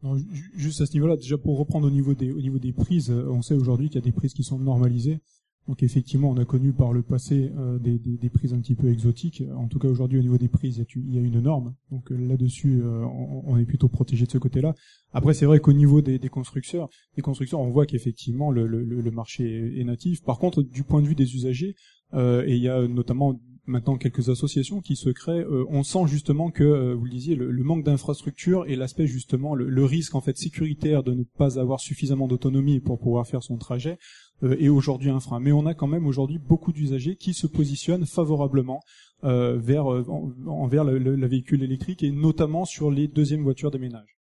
Non, 0.03 0.17
ju- 0.19 0.53
juste 0.55 0.81
à 0.83 0.87
ce 0.87 0.93
niveau-là, 0.93 1.17
déjà 1.17 1.37
pour 1.39 1.59
reprendre 1.59 1.87
au 1.87 1.91
niveau 1.91 2.15
des, 2.15 2.31
au 2.31 2.41
niveau 2.41 2.59
des 2.59 2.73
prises, 2.73 3.11
euh, 3.11 3.27
on 3.31 3.43
sait 3.43 3.55
aujourd'hui 3.55 3.89
qu'il 3.89 3.97
y 3.97 3.99
a 3.99 4.05
des 4.05 4.13
prises 4.13 4.35
qui 4.35 4.45
sont 4.45 4.59
normalisées. 4.59 5.21
Donc 5.69 5.83
effectivement, 5.85 6.31
on 6.31 6.37
a 6.39 6.45
connu 6.45 6.73
par 6.73 6.93
le 6.93 7.03
passé 7.03 7.53
euh, 7.57 7.79
des, 7.79 7.97
des, 7.97 8.29
prises 8.31 8.53
un 8.53 8.59
petit 8.59 8.75
peu 8.75 8.89
exotiques. 8.89 9.45
En 9.57 9.69
tout 9.69 9.79
cas, 9.79 9.87
aujourd'hui, 9.87 10.19
au 10.19 10.23
niveau 10.23 10.37
des 10.37 10.49
prises, 10.49 10.85
il 10.97 11.15
y 11.15 11.19
a, 11.19 11.21
une 11.21 11.41
norme. 11.41 11.75
Donc 11.93 12.11
euh, 12.11 12.17
là-dessus, 12.17 12.81
euh, 12.83 13.05
on, 13.45 13.57
est 13.59 13.65
plutôt 13.65 13.89
protégé 13.89 14.27
de 14.27 14.31
ce 14.31 14.39
côté-là. 14.39 14.75
Après, 15.13 15.35
c'est 15.35 15.47
vrai 15.47 15.61
qu'au 15.61 15.73
niveau 15.73 16.01
des, 16.01 16.19
des 16.19 16.29
constructeurs, 16.29 16.89
des 17.15 17.23
constructeurs, 17.23 17.61
on 17.61 17.71
voit 17.71 17.87
qu'effectivement 17.87 18.51
le, 18.51 18.67
le, 18.67 19.11
marché 19.13 19.79
est, 19.79 19.85
natif. 19.85 20.23
Par 20.25 20.39
contre, 20.39 20.63
du 20.63 20.83
point 20.83 21.01
de 21.01 21.07
vue 21.07 21.15
des 21.15 21.35
usagers, 21.35 21.77
et 22.15 22.55
il 22.55 22.63
y 22.63 22.69
a 22.69 22.87
notamment 22.89 23.41
maintenant 23.67 23.97
quelques 23.97 24.29
associations 24.29 24.81
qui 24.81 24.97
se 24.97 25.11
créent. 25.11 25.45
euh, 25.45 25.65
on 25.69 25.83
sent 25.83 26.07
justement 26.09 26.51
que, 26.51 26.65
euh, 26.65 26.95
vous 26.95 27.05
le 27.05 27.11
disiez, 27.11 27.37
le, 27.37 27.51
le 27.51 27.63
manque 27.65 27.85
d'infrastructure 27.85 28.67
et 28.67 28.77
l'aspect 28.77 29.07
justement, 29.07 29.55
le, 29.55 29.69
le 29.69 29.85
risque 29.85 30.15
en 30.15 30.21
fait 30.21 30.37
sécuritaire 30.37 31.03
de 31.03 31.15
ne 31.15 31.23
pas 31.25 31.59
avoir 31.59 31.81
suffisamment 31.81 32.27
d'autonomie 32.29 32.81
pour 32.81 32.99
pouvoir 32.99 33.27
faire 33.27 33.43
son 33.43 33.57
trajet 33.59 33.99
euh, 34.43 34.57
est 34.59 34.69
aujourd'hui 34.69 35.11
un 35.11 35.21
frein. 35.21 35.39
Mais 35.41 35.53
on 35.53 35.67
a 35.67 35.75
quand 35.75 35.87
même 35.87 36.07
aujourd'hui 36.07 36.39
beaucoup 36.39 36.73
d'usagers 36.73 37.17
qui 37.17 37.35
se 37.35 37.47
positionnent 37.47 38.07
favorablement 38.07 38.81
euh, 39.25 39.57
vers 39.59 39.93
euh, 39.93 40.05
en- 40.09 40.33
envers 40.49 40.83
le, 40.85 40.99
le- 40.99 41.15
le 41.17 41.27
véhicule 41.29 41.63
électrique 41.63 42.03
et 42.03 42.11
notamment 42.11 42.65
sur 42.65 42.91
les 42.91 43.07
deuxièmes 43.07 43.43
voitures 43.45 43.71
des 43.71 43.79
ménages. 43.79 44.17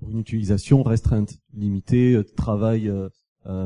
Pour 0.00 0.10
une 0.10 0.18
utilisation 0.20 0.82
restreinte, 0.82 1.34
limitée, 1.54 2.20
travail 2.36 2.88
euh, 2.88 3.08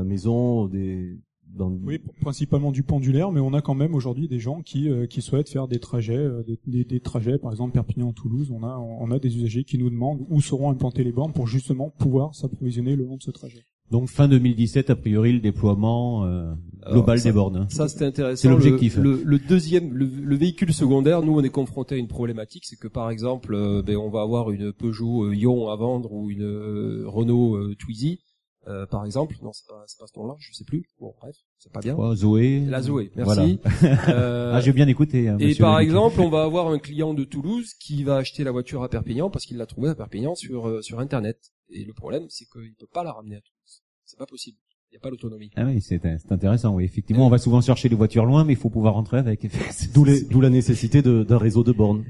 maison, 0.03 0.67
des 0.67 1.17
dans 1.55 1.69
Oui, 1.69 1.95
pr- 1.95 2.19
principalement 2.21 2.71
du 2.71 2.83
pendulaire, 2.83 3.31
mais 3.31 3.39
on 3.39 3.53
a 3.53 3.61
quand 3.61 3.75
même 3.75 3.95
aujourd'hui 3.95 4.27
des 4.27 4.39
gens 4.39 4.61
qui, 4.61 4.89
euh, 4.89 5.05
qui 5.05 5.21
souhaitent 5.21 5.49
faire 5.49 5.67
des 5.67 5.79
trajets, 5.79 6.17
euh, 6.17 6.43
des, 6.43 6.59
des, 6.67 6.83
des 6.83 6.99
trajets, 6.99 7.37
par 7.37 7.51
exemple 7.51 7.73
Perpignan-Toulouse. 7.73 8.51
On 8.51 8.63
a, 8.63 8.77
on 8.77 9.11
a 9.11 9.19
des 9.19 9.35
usagers 9.37 9.63
qui 9.63 9.77
nous 9.77 9.89
demandent 9.89 10.25
où 10.29 10.41
seront 10.41 10.69
implantées 10.69 11.03
les 11.03 11.11
bornes 11.11 11.33
pour 11.33 11.47
justement 11.47 11.89
pouvoir 11.89 12.33
s'approvisionner 12.35 12.95
le 12.95 13.05
long 13.05 13.17
de 13.17 13.23
ce 13.23 13.31
trajet. 13.31 13.63
Donc 13.91 14.07
fin 14.07 14.27
2017, 14.27 14.89
a 14.89 14.95
priori, 14.95 15.33
le 15.33 15.39
déploiement 15.39 16.25
euh, 16.25 16.53
global 16.91 17.03
Alors, 17.11 17.17
ça- 17.19 17.29
des 17.29 17.33
bornes. 17.33 17.67
Ça, 17.69 17.87
c'était 17.87 18.05
intéressant. 18.05 18.41
C'est 18.41 18.49
l'objectif. 18.49 18.97
Le, 18.97 19.03
le- 19.17 19.21
le 19.23 19.37
deuxième, 19.39 19.93
le, 19.93 20.05
le 20.05 20.35
véhicule 20.35 20.73
secondaire, 20.73 21.21
nous, 21.21 21.33
on 21.37 21.43
est 21.43 21.49
confronté 21.49 21.95
à 21.95 21.97
une 21.99 22.07
problématique, 22.07 22.63
c'est 22.65 22.77
que 22.77 22.87
par 22.87 23.11
exemple, 23.11 23.53
euh, 23.53 23.83
ben, 23.83 23.97
on 23.97 24.09
va 24.09 24.21
avoir 24.21 24.49
une 24.51 24.71
Peugeot 24.73 25.25
euh, 25.25 25.35
Ion 25.35 25.69
à 25.69 25.75
vendre 25.75 26.11
ou 26.11 26.31
une 26.31 26.41
euh, 26.43 27.03
Renault 27.05 27.55
euh, 27.57 27.75
Twizy, 27.77 28.19
euh, 28.67 28.85
par 28.85 29.05
exemple. 29.05 29.35
Non, 29.41 29.51
c'est 29.53 29.67
pas, 29.67 29.83
c'est 29.87 29.99
pas 29.99 30.05
ce 30.11 30.17
nom-là, 30.19 30.35
je 30.39 30.53
sais 30.53 30.63
plus. 30.63 30.83
Bon, 30.99 31.13
bref, 31.19 31.35
c'est 31.59 31.71
pas 31.71 31.79
bien. 31.81 31.95
Oh, 31.97 32.15
Zoé. 32.15 32.61
La 32.67 32.81
Zoé, 32.81 33.11
merci. 33.15 33.59
Voilà. 33.81 34.03
Euh, 34.13 34.51
ah, 34.55 34.61
j'ai 34.61 34.73
bien 34.73 34.87
écouté. 34.87 35.27
hein, 35.27 35.37
et 35.39 35.55
par 35.55 35.79
exemple, 35.79 36.19
on 36.21 36.29
va 36.29 36.43
avoir 36.43 36.67
un 36.69 36.79
client 36.79 37.13
de 37.13 37.23
Toulouse 37.23 37.73
qui 37.79 38.03
va 38.03 38.17
acheter 38.17 38.43
la 38.43 38.51
voiture 38.51 38.83
à 38.83 38.89
Perpignan 38.89 39.29
parce 39.29 39.45
qu'il 39.45 39.57
l'a 39.57 39.65
trouvée 39.65 39.89
à 39.89 39.95
Perpignan 39.95 40.35
sur 40.35 40.67
euh, 40.67 40.81
sur 40.81 40.99
internet. 40.99 41.37
Et 41.69 41.83
le 41.85 41.93
problème, 41.93 42.25
c'est 42.29 42.45
qu'il 42.45 42.73
peut 42.79 42.87
pas 42.91 43.03
la 43.03 43.11
ramener 43.13 43.35
à 43.37 43.41
Toulouse. 43.41 43.81
C'est 44.05 44.17
pas 44.19 44.25
possible. 44.25 44.57
Il 44.91 44.93
n'y 44.93 44.97
a 44.97 45.01
pas 45.01 45.09
l'autonomie. 45.09 45.49
Ah 45.55 45.65
oui, 45.65 45.81
c'est 45.81 45.99
c'est 46.03 46.31
intéressant. 46.31 46.75
Oui, 46.75 46.83
effectivement, 46.83 47.25
on 47.25 47.29
va 47.29 47.39
souvent 47.39 47.61
chercher 47.61 47.89
les 47.89 47.95
voitures 47.95 48.25
loin, 48.25 48.43
mais 48.43 48.53
il 48.53 48.59
faut 48.59 48.69
pouvoir 48.69 48.93
rentrer 48.93 49.17
avec. 49.17 49.47
D'où 49.93 50.05
les- 50.05 50.21
d'où 50.23 50.39
la 50.39 50.51
nécessité 50.51 51.01
de- 51.01 51.23
d'un 51.23 51.39
réseau 51.39 51.63
de 51.63 51.71
bornes. 51.71 52.05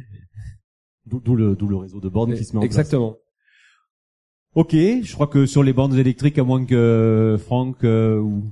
D'où 1.05 1.19
d'où 1.21 1.35
le, 1.35 1.55
d'où 1.55 1.67
le 1.67 1.77
réseau 1.77 1.99
de 2.01 2.09
bornes 2.09 2.33
qui 2.35 2.43
se 2.43 2.51
met 2.53 2.57
en 2.57 2.61
place. 2.61 2.65
Exactement. 2.77 3.15
Ok, 4.55 4.73
je 4.73 5.13
crois 5.13 5.25
que 5.25 5.47
sur 5.47 5.63
les 5.63 5.73
bornes 5.73 5.97
électriques, 5.97 6.37
à 6.37 6.43
moins 6.43 6.63
que 6.63 7.37
Franck 7.43 7.83
euh, 7.83 8.19
ou 8.19 8.51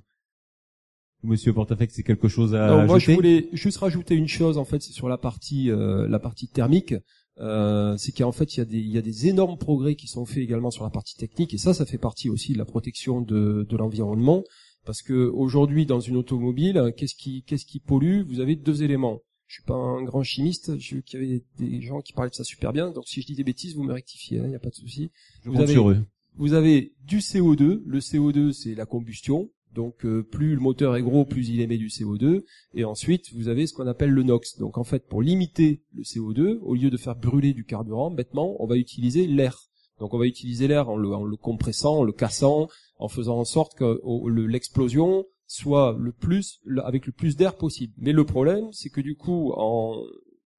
Monsieur 1.24 1.54
Portefeuille, 1.54 1.90
c'est 1.92 2.02
quelque 2.02 2.28
chose 2.28 2.56
à 2.56 2.70
Non, 2.70 2.86
moi, 2.88 2.98
je 2.98 3.12
voulais 3.12 3.50
juste 3.54 3.78
rajouter 3.78 4.16
une 4.16 4.28
chose, 4.28 4.58
en 4.58 4.66
fait, 4.66 4.82
c'est 4.82 4.94
sur 4.94 5.08
la 5.08 5.20
partie, 5.20 5.70
euh, 5.70 6.08
la 6.08 6.18
partie 6.18 6.48
thermique. 6.48 6.96
Euh, 7.40 7.96
c'est 7.98 8.12
qu'en 8.12 8.32
fait, 8.32 8.56
il 8.56 8.58
y, 8.58 8.62
a 8.62 8.66
des, 8.66 8.80
il 8.80 8.90
y 8.90 8.98
a 8.98 9.02
des 9.02 9.28
énormes 9.28 9.58
progrès 9.58 9.96
qui 9.96 10.08
sont 10.08 10.26
faits 10.26 10.40
également 10.40 10.72
sur 10.72 10.84
la 10.84 10.90
partie 10.90 11.16
technique, 11.16 11.54
et 11.54 11.60
ça, 11.60 11.74
ça 11.74 11.86
fait 11.86 12.00
partie 12.00 12.30
aussi 12.30 12.54
de 12.54 12.58
la 12.58 12.66
protection 12.66 13.22
de, 13.22 13.66
de 13.70 13.78
l'environnement, 13.78 14.44
parce 14.86 15.04
que 15.04 15.30
aujourd'hui, 15.30 15.86
dans 15.86 16.00
une 16.00 16.18
automobile, 16.18 16.94
qu'est-ce 16.98 17.16
qui, 17.16 17.44
qu'est-ce 17.44 17.66
qui 17.66 17.80
pollue? 17.80 18.24
Vous 18.28 18.40
avez 18.40 18.56
deux 18.56 18.82
éléments. 18.82 19.20
Je 19.52 19.56
suis 19.56 19.64
pas 19.66 19.76
un 19.76 20.02
grand 20.04 20.24
chimiste, 20.24 20.78
j'ai 20.80 20.96
vu 20.96 21.04
qu'il 21.04 21.22
y 21.22 21.26
avait 21.26 21.44
des 21.60 21.82
gens 21.82 22.00
qui 22.00 22.14
parlaient 22.14 22.30
de 22.30 22.36
ça 22.36 22.46
super 22.46 22.72
bien, 22.72 22.90
donc 22.90 23.06
si 23.06 23.22
je 23.22 23.28
dis 23.28 23.36
des 23.36 23.44
bêtises, 23.44 23.76
vous 23.76 23.84
me 23.84 23.92
rectifiez, 23.92 24.38
il 24.38 24.48
n'y 24.48 24.56
a 24.56 24.60
pas 24.60 24.70
de 24.70 24.76
souci. 24.76 25.12
Je 25.44 25.50
Vous 25.50 25.56
compte 25.56 25.64
avez- 25.64 25.74
sur 25.74 25.90
eux. 25.90 26.06
vous 26.38 26.54
avez 26.54 26.94
du 27.06 27.18
CO2. 27.20 27.84
Le 27.86 28.00
CO2, 28.00 28.54
c'est 28.54 28.76
la 28.76 28.86
combustion. 28.86 29.50
Donc 29.76 30.06
euh, 30.06 30.24
plus 30.24 30.56
le 30.56 30.62
moteur 30.62 30.96
est 30.96 31.02
gros, 31.02 31.26
plus 31.26 31.50
il 31.50 31.60
émet 31.60 31.78
du 31.78 31.90
CO2. 31.90 32.46
Et 32.76 32.86
ensuite, 32.86 33.34
vous 33.34 33.50
avez 33.50 33.68
ce 33.68 33.74
qu'on 33.74 33.88
appelle 33.88 34.12
le 34.12 34.24
NOx. 34.24 34.58
Donc 34.58 34.78
en 34.78 34.86
fait, 34.86 35.06
pour 35.06 35.22
limiter 35.22 35.82
le 35.94 36.04
CO2, 36.04 36.60
au 36.62 36.74
lieu 36.74 36.90
de 36.90 36.96
faire 36.96 37.18
brûler 37.18 37.54
du 37.54 37.66
carburant, 37.66 38.10
bêtement, 38.10 38.56
on 38.64 38.68
va 38.68 38.78
utiliser 38.78 39.28
l'air. 39.28 39.58
Donc 40.00 40.14
on 40.14 40.18
va 40.18 40.28
utiliser 40.28 40.70
l'air 40.70 40.88
en 40.88 40.96
le, 40.96 41.10
en 41.14 41.26
le 41.26 41.36
compressant, 41.36 41.98
en 42.00 42.04
le 42.06 42.14
cassant, 42.14 42.70
en 43.00 43.10
faisant 43.10 43.38
en 43.38 43.44
sorte 43.46 43.76
que 43.76 44.00
l'explosion 44.48 45.26
soit 45.52 45.98
le 46.00 46.14
plus 46.14 46.62
avec 46.84 47.06
le 47.06 47.12
plus 47.12 47.36
d'air 47.36 47.58
possible. 47.58 47.94
Mais 47.98 48.14
le 48.14 48.24
problème, 48.26 48.72
c'est 48.72 48.90
que 48.90 49.02
du 49.02 49.16
coup, 49.18 49.52
en 49.58 50.02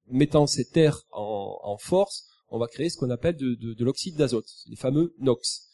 mettant 0.09 0.47
cet 0.47 0.77
air 0.77 1.03
en, 1.13 1.77
force, 1.79 2.29
on 2.51 2.59
va 2.59 2.67
créer 2.67 2.91
ce 2.91 2.99
qu'on 2.99 3.09
appelle 3.09 3.37
de, 3.37 3.55
de- 3.55 3.73
de 3.73 3.85
l'oxyde 3.85 4.17
d'azote, 4.17 4.45
les 4.67 4.77
fameux 4.77 5.15
NOx. 5.19 5.69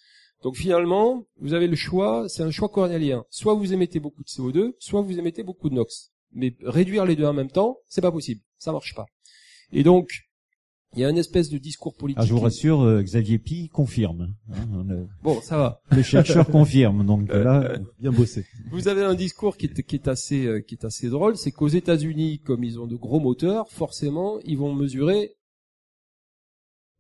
Donc 0.45 0.55
finalement, 0.55 1.25
vous 1.41 1.53
avez 1.53 1.67
le 1.67 1.75
choix, 1.75 2.29
c'est 2.29 2.45
un 2.45 2.53
choix 2.53 2.69
cornélien. 2.69 3.25
Soit 3.29 3.55
vous 3.55 3.73
émettez 3.73 3.99
beaucoup 3.99 4.23
de 4.23 4.29
CO2, 4.29 4.75
soit 4.79 5.03
vous 5.03 5.19
émettez 5.19 5.43
beaucoup 5.43 5.69
de 5.69 5.75
NOx. 5.75 6.13
Mais 6.31 6.55
réduire 6.63 7.05
les 7.05 7.17
deux 7.17 7.25
en 7.27 7.33
même 7.33 7.51
temps, 7.51 7.79
c'est 7.89 8.01
pas 8.03 8.13
possible, 8.13 8.41
ça 8.57 8.71
marche 8.71 8.95
pas. 8.95 9.07
Et 9.73 9.83
donc, 9.83 10.28
il 10.95 11.01
y 11.01 11.05
a 11.05 11.11
une 11.11 11.19
espèce 11.19 11.51
de 11.51 11.59
discours 11.59 11.95
politique. 11.95 12.19
Ah, 12.23 12.27
je 12.27 12.33
vous 12.33 12.41
rassure, 12.41 12.81
euh, 12.83 13.03
Xavier 13.03 13.39
Pi 13.39 13.69
confirme. 13.69 14.35
hein, 14.53 14.85
le, 14.89 15.07
Bon, 15.23 15.41
ça 15.43 15.57
va. 15.59 15.81
le 15.91 16.03
chercheur 16.03 16.47
confirme. 16.51 17.05
Donc 17.07 17.29
là, 17.33 17.79
bien 18.01 18.11
bossé. 18.11 18.47
Vous 18.71 18.89
avez 18.89 19.03
un 19.05 19.15
discours 19.15 19.57
qui 19.57 19.67
est, 19.67 19.83
qui 19.83 19.97
est 19.97 20.09
assez, 20.09 20.47
euh, 20.47 20.61
qui 20.61 20.75
est 20.75 20.85
assez 20.85 21.09
drôle, 21.11 21.37
c'est 21.37 21.53
qu'aux 21.53 21.69
États-Unis, 21.69 22.41
comme 22.41 22.65
ils 22.65 22.81
ont 22.81 22.87
de 22.87 22.97
gros 22.97 23.21
moteurs, 23.21 23.69
forcément, 23.71 24.39
ils 24.45 24.57
vont 24.57 24.75
mesurer, 24.75 25.35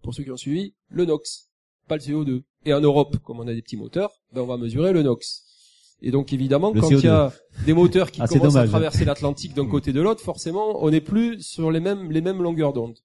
pour 0.02 0.14
ceux 0.14 0.22
qui 0.22 0.30
ont 0.30 0.36
suivi, 0.36 0.74
le 0.90 1.04
NOx, 1.06 1.48
pas 1.88 1.96
le 1.96 2.02
CO2. 2.02 2.42
Et 2.64 2.72
en 2.74 2.80
Europe, 2.80 3.16
comme 3.24 3.40
on 3.40 3.48
a 3.48 3.54
des 3.54 3.62
petits 3.62 3.76
moteurs, 3.76 4.10
ben 4.32 4.42
on 4.42 4.46
va 4.46 4.56
mesurer 4.58 4.92
le 4.92 5.02
NOx. 5.02 5.44
Et 6.02 6.10
donc 6.10 6.32
évidemment, 6.32 6.72
Le 6.72 6.80
quand 6.80 6.90
il 6.90 7.00
y 7.00 7.08
a 7.08 7.28
CO2. 7.28 7.64
des 7.66 7.72
moteurs 7.72 8.10
qui 8.10 8.20
Ah, 8.22 8.28
commencent 8.28 8.44
à 8.44 8.48
dommage. 8.60 8.68
traverser 8.68 9.04
l'Atlantique 9.04 9.54
d'un 9.54 9.66
côté 9.66 9.92
de 9.92 10.00
l'autre, 10.00 10.20
forcément, 10.22 10.82
on 10.84 10.90
n'est 10.90 11.00
plus 11.00 11.40
sur 11.42 11.70
les 11.70 11.80
mêmes, 11.80 12.10
les 12.12 12.20
mêmes 12.20 12.42
longueurs 12.42 12.72
d'onde. 12.72 12.96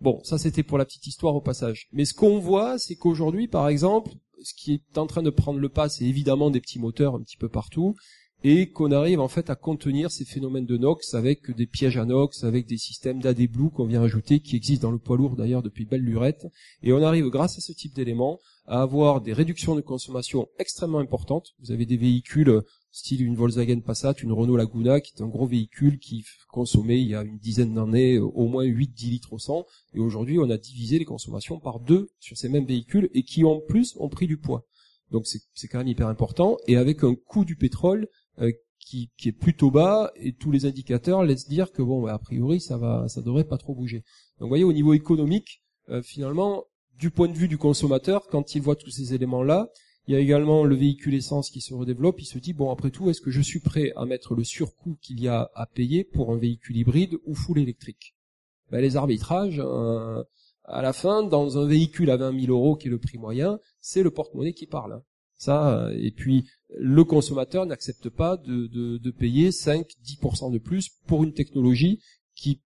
Bon, 0.00 0.20
ça 0.22 0.38
c'était 0.38 0.62
pour 0.62 0.78
la 0.78 0.84
petite 0.84 1.06
histoire 1.06 1.34
au 1.34 1.40
passage. 1.40 1.88
Mais 1.92 2.04
ce 2.04 2.14
qu'on 2.14 2.38
voit, 2.38 2.78
c'est 2.78 2.94
qu'aujourd'hui, 2.94 3.48
par 3.48 3.68
exemple, 3.68 4.12
ce 4.42 4.54
qui 4.54 4.74
est 4.74 4.98
en 4.98 5.06
train 5.06 5.22
de 5.22 5.30
prendre 5.30 5.58
le 5.58 5.68
pas, 5.68 5.88
c'est 5.88 6.04
évidemment 6.04 6.50
des 6.50 6.60
petits 6.60 6.78
moteurs 6.78 7.16
un 7.16 7.20
petit 7.20 7.36
peu 7.36 7.48
partout, 7.48 7.96
et 8.44 8.70
qu'on 8.70 8.92
arrive 8.92 9.18
en 9.18 9.26
fait 9.26 9.50
à 9.50 9.56
contenir 9.56 10.12
ces 10.12 10.24
phénomènes 10.24 10.66
de 10.66 10.76
NOx 10.76 11.14
avec 11.14 11.50
des 11.50 11.66
pièges 11.66 11.96
à 11.96 12.04
NOx, 12.04 12.44
avec 12.44 12.66
des 12.66 12.76
systèmes 12.76 13.20
d'AD 13.20 13.48
Blue 13.48 13.70
qu'on 13.70 13.86
vient 13.86 14.02
ajouter, 14.02 14.38
qui 14.38 14.54
existent 14.54 14.86
dans 14.86 14.92
le 14.92 15.00
poids 15.00 15.16
lourd 15.16 15.34
d'ailleurs 15.34 15.62
depuis 15.62 15.84
belle 15.84 16.02
lurette, 16.02 16.46
et 16.84 16.92
on 16.92 17.02
arrive 17.02 17.28
grâce 17.30 17.58
à 17.58 17.60
ce 17.60 17.72
type 17.72 17.94
d'éléments 17.94 18.38
à 18.66 18.82
avoir 18.82 19.20
des 19.20 19.32
réductions 19.32 19.74
de 19.74 19.80
consommation 19.80 20.46
extrêmement 20.58 21.00
importantes. 21.00 21.54
Vous 21.60 21.72
avez 21.72 21.86
des 21.86 21.96
véhicules 21.96 22.62
style 22.90 23.24
une 23.24 23.36
Volkswagen 23.36 23.80
Passat, 23.80 24.14
une 24.22 24.32
Renault 24.32 24.56
Laguna, 24.56 25.00
qui 25.00 25.12
est 25.16 25.22
un 25.22 25.28
gros 25.28 25.46
véhicule 25.46 25.98
qui 25.98 26.24
consommait 26.48 27.00
il 27.00 27.08
y 27.08 27.14
a 27.14 27.22
une 27.22 27.38
dizaine 27.38 27.74
d'années 27.74 28.18
au 28.18 28.46
moins 28.46 28.64
8-10 28.64 29.10
litres 29.10 29.32
au 29.32 29.38
100, 29.38 29.64
et 29.94 30.00
aujourd'hui 30.00 30.38
on 30.38 30.50
a 30.50 30.56
divisé 30.56 30.98
les 30.98 31.04
consommations 31.04 31.60
par 31.60 31.80
deux 31.80 32.08
sur 32.18 32.36
ces 32.36 32.48
mêmes 32.48 32.66
véhicules, 32.66 33.10
et 33.12 33.22
qui 33.22 33.44
en 33.44 33.60
plus 33.60 33.96
ont 33.98 34.08
pris 34.08 34.26
du 34.26 34.38
poids. 34.38 34.66
Donc 35.10 35.26
c'est 35.26 35.68
quand 35.68 35.78
même 35.78 35.88
hyper 35.88 36.08
important, 36.08 36.56
et 36.66 36.76
avec 36.76 37.04
un 37.04 37.14
coût 37.14 37.44
du 37.44 37.56
pétrole 37.56 38.08
euh, 38.40 38.52
qui, 38.78 39.10
qui, 39.16 39.28
est 39.28 39.32
plutôt 39.32 39.70
bas, 39.70 40.12
et 40.16 40.32
tous 40.32 40.50
les 40.50 40.66
indicateurs 40.66 41.24
laissent 41.24 41.48
dire 41.48 41.72
que 41.72 41.82
bon, 41.82 42.02
bah, 42.02 42.14
a 42.14 42.18
priori 42.18 42.60
ça 42.60 42.78
va, 42.78 43.08
ça 43.08 43.22
devrait 43.22 43.44
pas 43.44 43.58
trop 43.58 43.74
bouger. 43.74 43.98
Donc 44.38 44.46
vous 44.46 44.48
voyez, 44.48 44.64
au 44.64 44.72
niveau 44.72 44.94
économique, 44.94 45.62
euh, 45.90 46.02
finalement, 46.02 46.64
du 46.98 47.10
point 47.10 47.28
de 47.28 47.34
vue 47.34 47.48
du 47.48 47.58
consommateur, 47.58 48.26
quand 48.28 48.54
il 48.54 48.62
voit 48.62 48.76
tous 48.76 48.90
ces 48.90 49.14
éléments-là, 49.14 49.68
il 50.08 50.14
y 50.14 50.16
a 50.16 50.20
également 50.20 50.64
le 50.64 50.74
véhicule 50.74 51.14
essence 51.14 51.50
qui 51.50 51.60
se 51.60 51.74
redéveloppe. 51.74 52.18
Il 52.22 52.24
se 52.24 52.38
dit 52.38 52.54
bon 52.54 52.70
après 52.70 52.90
tout, 52.90 53.10
est-ce 53.10 53.20
que 53.20 53.30
je 53.30 53.42
suis 53.42 53.60
prêt 53.60 53.92
à 53.94 54.06
mettre 54.06 54.34
le 54.34 54.42
surcoût 54.42 54.96
qu'il 55.02 55.20
y 55.20 55.28
a 55.28 55.50
à 55.54 55.66
payer 55.66 56.02
pour 56.02 56.32
un 56.32 56.38
véhicule 56.38 56.78
hybride 56.78 57.18
ou 57.26 57.34
full 57.34 57.58
électrique? 57.58 58.16
Ben, 58.70 58.80
Les 58.80 58.96
arbitrages, 58.96 59.60
euh, 59.62 60.24
à 60.64 60.80
la 60.80 60.94
fin, 60.94 61.22
dans 61.22 61.58
un 61.58 61.66
véhicule 61.66 62.10
à 62.10 62.16
20 62.16 62.40
000 62.40 62.52
euros 62.52 62.74
qui 62.74 62.88
est 62.88 62.90
le 62.90 62.98
prix 62.98 63.18
moyen, 63.18 63.60
c'est 63.80 64.02
le 64.02 64.10
porte-monnaie 64.10 64.54
qui 64.54 64.66
parle. 64.66 65.02
Ça, 65.36 65.78
euh, 65.78 65.94
et 66.00 66.10
puis 66.10 66.48
le 66.70 67.04
consommateur 67.04 67.66
n'accepte 67.66 68.08
pas 68.08 68.38
de, 68.38 68.66
de, 68.66 68.96
de 68.96 69.10
payer 69.10 69.50
5-10% 69.50 70.50
de 70.50 70.58
plus 70.58 70.88
pour 71.06 71.22
une 71.22 71.34
technologie 71.34 72.00
qui 72.34 72.62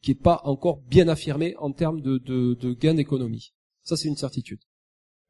qui 0.00 0.14
pas 0.14 0.40
encore 0.44 0.80
bien 0.82 1.08
affirmée 1.08 1.54
en 1.58 1.72
termes 1.72 2.00
de, 2.00 2.16
de, 2.18 2.54
de 2.54 2.72
gain 2.72 2.94
d'économie. 2.94 3.52
Ça, 3.82 3.96
c'est 3.96 4.08
une 4.08 4.16
certitude. 4.16 4.60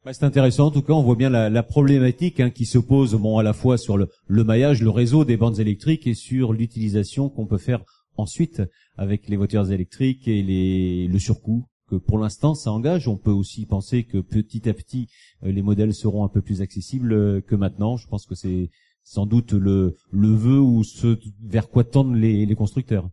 Bah, 0.08 0.14
c'est 0.14 0.24
intéressant. 0.24 0.68
En 0.68 0.70
tout 0.70 0.80
cas, 0.80 0.94
on 0.94 1.02
voit 1.02 1.16
bien 1.16 1.28
la, 1.28 1.50
la 1.50 1.62
problématique 1.62 2.40
hein, 2.40 2.48
qui 2.48 2.64
se 2.64 2.78
pose, 2.78 3.14
bon, 3.14 3.36
à 3.36 3.42
la 3.42 3.52
fois 3.52 3.76
sur 3.76 3.98
le, 3.98 4.08
le, 4.26 4.42
maillage, 4.42 4.80
le 4.80 4.88
réseau 4.88 5.26
des 5.26 5.36
bandes 5.36 5.60
électriques 5.60 6.06
et 6.06 6.14
sur 6.14 6.54
l'utilisation 6.54 7.28
qu'on 7.28 7.44
peut 7.44 7.58
faire 7.58 7.84
ensuite 8.16 8.62
avec 8.96 9.28
les 9.28 9.36
voitures 9.36 9.70
électriques 9.70 10.26
et 10.26 10.42
les, 10.42 11.08
le 11.08 11.18
surcoût 11.18 11.66
que 11.90 11.96
pour 11.96 12.16
l'instant 12.16 12.54
ça 12.54 12.72
engage. 12.72 13.06
On 13.06 13.18
peut 13.18 13.30
aussi 13.30 13.66
penser 13.66 14.04
que 14.04 14.16
petit 14.16 14.66
à 14.66 14.72
petit 14.72 15.08
euh, 15.44 15.52
les 15.52 15.60
modèles 15.60 15.92
seront 15.92 16.24
un 16.24 16.28
peu 16.28 16.40
plus 16.40 16.62
accessibles 16.62 17.12
euh, 17.12 17.42
que 17.42 17.54
maintenant. 17.54 17.98
Je 17.98 18.08
pense 18.08 18.24
que 18.24 18.34
c'est 18.34 18.70
sans 19.04 19.26
doute 19.26 19.52
le, 19.52 19.94
le 20.10 20.28
vœu 20.28 20.58
ou 20.58 20.84
ce 20.84 21.18
vers 21.44 21.68
quoi 21.68 21.84
tendent 21.84 22.16
les, 22.16 22.46
les 22.46 22.54
constructeurs. 22.54 23.10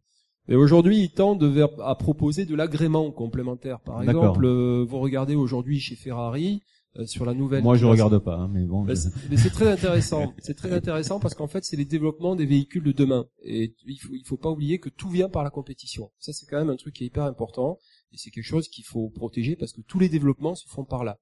Et 0.48 0.56
aujourd'hui, 0.56 1.00
ils 1.00 1.12
tendent 1.12 1.70
à 1.84 1.96
proposer 1.96 2.46
de 2.46 2.56
l'agrément 2.56 3.12
complémentaire. 3.12 3.80
Par 3.82 4.02
exemple, 4.04 4.46
euh, 4.46 4.86
vous 4.88 5.00
regardez 5.00 5.36
aujourd'hui 5.36 5.80
chez 5.80 5.96
Ferrari, 5.96 6.62
euh, 6.98 7.06
sur 7.06 7.26
la 7.26 7.34
nouvelle. 7.34 7.64
Moi, 7.64 7.76
je 7.76 7.86
regarde 7.86 8.18
pas, 8.20 8.36
hein, 8.36 8.50
mais 8.52 8.64
bon. 8.64 8.84
Mais 8.84 8.96
c'est 8.96 9.50
très 9.50 9.70
intéressant. 9.72 10.34
c'est 10.40 10.56
très 10.56 10.72
intéressant 10.72 11.20
parce 11.20 11.36
qu'en 11.36 11.48
fait, 11.48 11.64
c'est 11.64 11.76
les 11.76 11.86
développements 11.86 12.36
des 12.36 12.46
véhicules 12.46 12.84
de 12.84 12.92
demain. 12.92 13.28
Et 13.44 13.76
il 13.86 13.98
faut, 13.98 14.14
il 14.14 14.26
faut 14.26 14.38
pas 14.38 14.50
oublier 14.50 14.80
que 14.80 14.90
tout 14.90 15.10
vient 15.10 15.30
par 15.30 15.44
la 15.44 15.50
compétition. 15.50 16.12
Ça, 16.20 16.34
c'est 16.34 16.46
quand 16.46 16.58
même 16.58 16.70
un 16.70 16.76
truc 16.76 16.96
qui 16.96 17.04
est 17.04 17.08
hyper 17.08 17.26
important 17.26 17.80
et 18.14 18.18
c'est 18.18 18.32
quelque 18.32 18.46
chose 18.46 18.70
qu'il 18.70 18.86
faut 18.86 19.10
protéger 19.10 19.56
parce 19.56 19.74
que 19.74 19.82
tous 19.82 20.00
les 20.00 20.10
développements 20.10 20.56
se 20.56 20.68
font 20.68 20.86
par 20.86 21.04
là. 21.04 21.20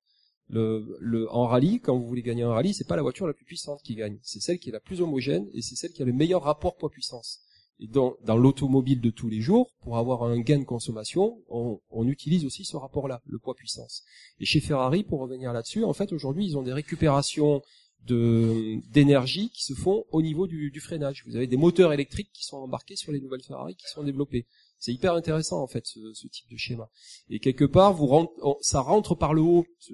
Le, 0.49 0.97
le, 0.99 1.31
en 1.33 1.47
rallye, 1.47 1.79
quand 1.79 1.97
vous 1.97 2.05
voulez 2.05 2.21
gagner 2.21 2.43
un 2.43 2.51
rallye, 2.51 2.73
c'est 2.73 2.87
pas 2.87 2.95
la 2.95 3.01
voiture 3.01 3.25
la 3.25 3.33
plus 3.33 3.45
puissante 3.45 3.81
qui 3.83 3.95
gagne, 3.95 4.19
c'est 4.21 4.41
celle 4.41 4.59
qui 4.59 4.69
est 4.69 4.73
la 4.73 4.79
plus 4.79 5.01
homogène 5.01 5.47
et 5.53 5.61
c'est 5.61 5.75
celle 5.75 5.91
qui 5.91 6.03
a 6.03 6.05
le 6.05 6.13
meilleur 6.13 6.43
rapport 6.43 6.75
poids-puissance. 6.75 7.41
Dans, 7.89 8.15
dans 8.23 8.37
l'automobile 8.37 9.01
de 9.01 9.09
tous 9.09 9.27
les 9.27 9.41
jours, 9.41 9.69
pour 9.81 9.97
avoir 9.97 10.23
un 10.23 10.39
gain 10.39 10.59
de 10.59 10.63
consommation, 10.63 11.43
on, 11.49 11.79
on 11.89 12.07
utilise 12.07 12.45
aussi 12.45 12.63
ce 12.63 12.77
rapport-là, 12.77 13.21
le 13.25 13.39
poids-puissance. 13.39 14.03
Et 14.39 14.45
chez 14.45 14.61
Ferrari, 14.61 15.03
pour 15.03 15.19
revenir 15.19 15.51
là-dessus, 15.51 15.83
en 15.83 15.93
fait, 15.93 16.13
aujourd'hui, 16.13 16.45
ils 16.45 16.57
ont 16.57 16.63
des 16.63 16.71
récupérations 16.71 17.61
de 18.05 18.79
d'énergie 18.91 19.49
qui 19.49 19.63
se 19.63 19.73
font 19.73 20.05
au 20.11 20.21
niveau 20.21 20.47
du, 20.47 20.71
du, 20.71 20.79
freinage. 20.79 21.23
Vous 21.25 21.35
avez 21.35 21.47
des 21.47 21.57
moteurs 21.57 21.93
électriques 21.93 22.31
qui 22.33 22.43
sont 22.43 22.57
embarqués 22.57 22.95
sur 22.95 23.11
les 23.11 23.19
nouvelles 23.19 23.43
Ferrari 23.43 23.75
qui 23.75 23.87
sont 23.87 24.03
développées. 24.03 24.45
C'est 24.77 24.93
hyper 24.93 25.13
intéressant 25.13 25.61
en 25.61 25.67
fait 25.67 25.85
ce, 25.85 25.99
ce, 26.13 26.27
type 26.27 26.49
de 26.51 26.57
schéma. 26.57 26.89
Et 27.29 27.39
quelque 27.39 27.65
part, 27.65 27.93
vous 27.93 28.27
ça 28.61 28.81
rentre 28.81 29.15
par 29.15 29.33
le 29.33 29.41
haut 29.41 29.65
ce, 29.79 29.93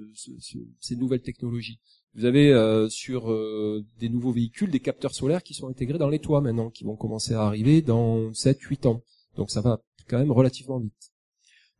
ces 0.80 0.96
nouvelles 0.96 1.22
technologies. 1.22 1.78
Vous 2.16 2.24
avez 2.24 2.52
euh, 2.52 2.88
sur 2.88 3.30
euh, 3.30 3.84
des 4.00 4.08
nouveaux 4.08 4.32
véhicules 4.32 4.70
des 4.70 4.80
capteurs 4.80 5.14
solaires 5.14 5.42
qui 5.42 5.54
sont 5.54 5.68
intégrés 5.68 5.98
dans 5.98 6.08
les 6.08 6.18
toits 6.18 6.40
maintenant, 6.40 6.70
qui 6.70 6.82
vont 6.82 6.96
commencer 6.96 7.34
à 7.34 7.42
arriver 7.42 7.82
dans 7.82 8.30
7-8 8.30 8.88
ans. 8.88 9.02
Donc 9.36 9.50
ça 9.50 9.60
va 9.60 9.80
quand 10.08 10.18
même 10.18 10.32
relativement 10.32 10.80
vite. 10.80 11.12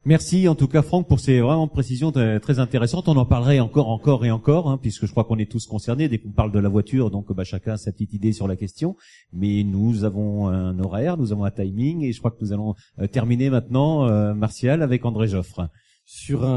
Merci 0.06 0.48
en 0.48 0.54
tout 0.54 0.68
cas 0.68 0.80
Franck 0.80 1.08
pour 1.08 1.20
ces 1.20 1.40
vraiment 1.40 1.68
précisions 1.68 2.10
très 2.12 2.58
intéressantes. 2.58 3.08
On 3.08 3.16
en 3.16 3.26
parlerait 3.26 3.60
encore, 3.60 3.88
encore 3.88 4.24
et 4.24 4.30
encore, 4.30 4.70
hein, 4.70 4.78
puisque 4.78 5.04
je 5.04 5.10
crois 5.10 5.24
qu'on 5.24 5.36
est 5.36 5.50
tous 5.50 5.66
concernés 5.66 6.08
dès 6.08 6.18
qu'on 6.18 6.30
parle 6.30 6.52
de 6.52 6.58
la 6.60 6.70
voiture. 6.70 7.10
Donc 7.10 7.30
bah, 7.32 7.44
chacun 7.44 7.72
a 7.72 7.76
sa 7.76 7.92
petite 7.92 8.14
idée 8.14 8.32
sur 8.32 8.48
la 8.48 8.56
question. 8.56 8.96
Mais 9.32 9.62
nous 9.64 10.04
avons 10.04 10.48
un 10.48 10.78
horaire, 10.78 11.18
nous 11.18 11.32
avons 11.32 11.44
un 11.44 11.50
timing, 11.50 12.02
et 12.02 12.12
je 12.12 12.18
crois 12.18 12.30
que 12.30 12.38
nous 12.40 12.52
allons 12.52 12.76
euh, 12.98 13.08
terminer 13.08 13.50
maintenant, 13.50 14.34
Martial, 14.34 14.80
avec 14.82 15.04
André 15.04 15.26
Joffre. 15.26 15.68
Sur 16.06 16.48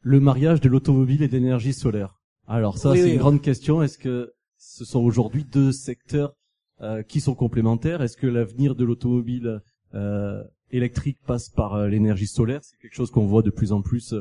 le 0.00 0.20
mariage 0.20 0.60
de 0.60 0.68
l'automobile 0.68 1.22
et 1.22 1.28
d'énergie 1.28 1.72
solaire. 1.72 2.21
Alors 2.46 2.78
ça, 2.78 2.94
c'est 2.94 3.12
une 3.12 3.18
grande 3.18 3.42
question. 3.42 3.82
Est-ce 3.82 3.98
que 3.98 4.32
ce 4.58 4.84
sont 4.84 5.00
aujourd'hui 5.00 5.44
deux 5.44 5.72
secteurs 5.72 6.34
euh, 6.80 7.02
qui 7.02 7.20
sont 7.20 7.34
complémentaires? 7.34 8.02
Est-ce 8.02 8.16
que 8.16 8.26
l'avenir 8.26 8.74
de 8.74 8.84
l'automobile 8.84 9.60
euh, 9.94 10.42
électrique 10.70 11.18
passe 11.26 11.48
par 11.50 11.74
euh, 11.74 11.88
l'énergie 11.88 12.26
solaire? 12.26 12.60
C'est 12.62 12.78
quelque 12.78 12.94
chose 12.94 13.10
qu'on 13.10 13.26
voit 13.26 13.42
de 13.42 13.50
plus 13.50 13.72
en 13.72 13.82
plus 13.82 14.14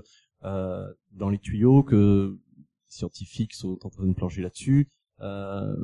euh, 0.44 0.94
dans 1.12 1.30
les 1.30 1.40
tuyaux, 1.40 1.84
que 1.84 2.38
les 2.58 2.64
scientifiques 2.88 3.54
sont 3.54 3.78
en 3.84 3.90
train 3.90 4.06
de 4.06 4.14
plancher 4.14 4.42
là-dessus. 4.42 4.88
Euh, 5.22 5.76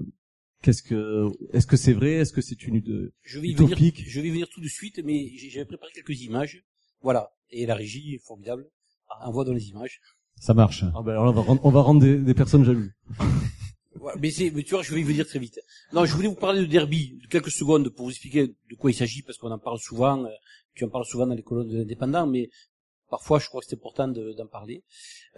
Qu'est-ce 0.64 0.81
que, 0.81 1.27
est-ce 1.53 1.68
que 1.68 1.77
c'est 1.77 1.93
vrai? 1.93 2.14
Est-ce 2.14 2.34
que 2.34 2.41
c'est 2.41 2.64
une 2.64 2.81
de 2.81 3.14
je 3.22 3.39
vais 3.39 3.49
utopique 3.49 3.97
venir, 3.97 4.09
Je 4.09 4.22
vais 4.22 4.30
venir 4.31 4.49
tout 4.49 4.59
de 4.59 4.68
suite, 4.68 4.99
mais 5.05 5.30
j'avais 5.38 5.65
préparé 5.65 5.91
quelques 5.93 6.19
images. 6.22 6.64
Voilà, 7.01 7.30
et 7.51 7.68
la 7.68 7.76
régie 7.76 8.15
est 8.15 8.26
formidable. 8.26 8.68
Envoie 9.22 9.45
dans 9.45 9.53
les 9.53 9.69
images. 9.69 10.01
Ça 10.39 10.53
marche. 10.53 10.84
Ah 10.95 11.01
ben 11.01 11.11
alors 11.11 11.26
on 11.26 11.31
va 11.31 11.41
rendre, 11.41 11.65
on 11.65 11.69
va 11.69 11.81
rendre 11.81 12.01
des, 12.01 12.18
des 12.18 12.34
personnes 12.34 12.64
jalouses. 12.64 12.91
mais, 14.19 14.31
mais 14.53 14.64
tu 14.64 14.72
vois, 14.72 14.84
je 14.84 14.93
vais 14.93 15.01
y 15.01 15.03
venir 15.03 15.27
très 15.27 15.39
vite. 15.39 15.59
Non, 15.93 16.05
je 16.05 16.14
voulais 16.14 16.27
vous 16.27 16.35
parler 16.35 16.61
de 16.61 16.65
Derby, 16.65 17.19
de 17.22 17.27
quelques 17.27 17.51
secondes 17.51 17.89
pour 17.89 18.05
vous 18.05 18.11
expliquer 18.11 18.47
de 18.47 18.76
quoi 18.77 18.91
il 18.91 18.93
s'agit, 18.93 19.22
parce 19.22 19.38
qu'on 19.38 19.51
en 19.51 19.59
parle 19.59 19.80
souvent, 19.80 20.26
euh, 20.26 20.30
tu 20.73 20.85
en 20.85 20.89
parles 20.89 21.05
souvent 21.05 21.27
dans 21.27 21.34
les 21.34 21.43
colonnes 21.43 21.76
indépendants, 21.76 22.27
mais 22.27 22.49
parfois 23.09 23.39
je 23.39 23.47
crois 23.47 23.61
que 23.61 23.68
c'est 23.68 23.76
important 23.76 24.07
d'en 24.07 24.47
parler 24.47 24.84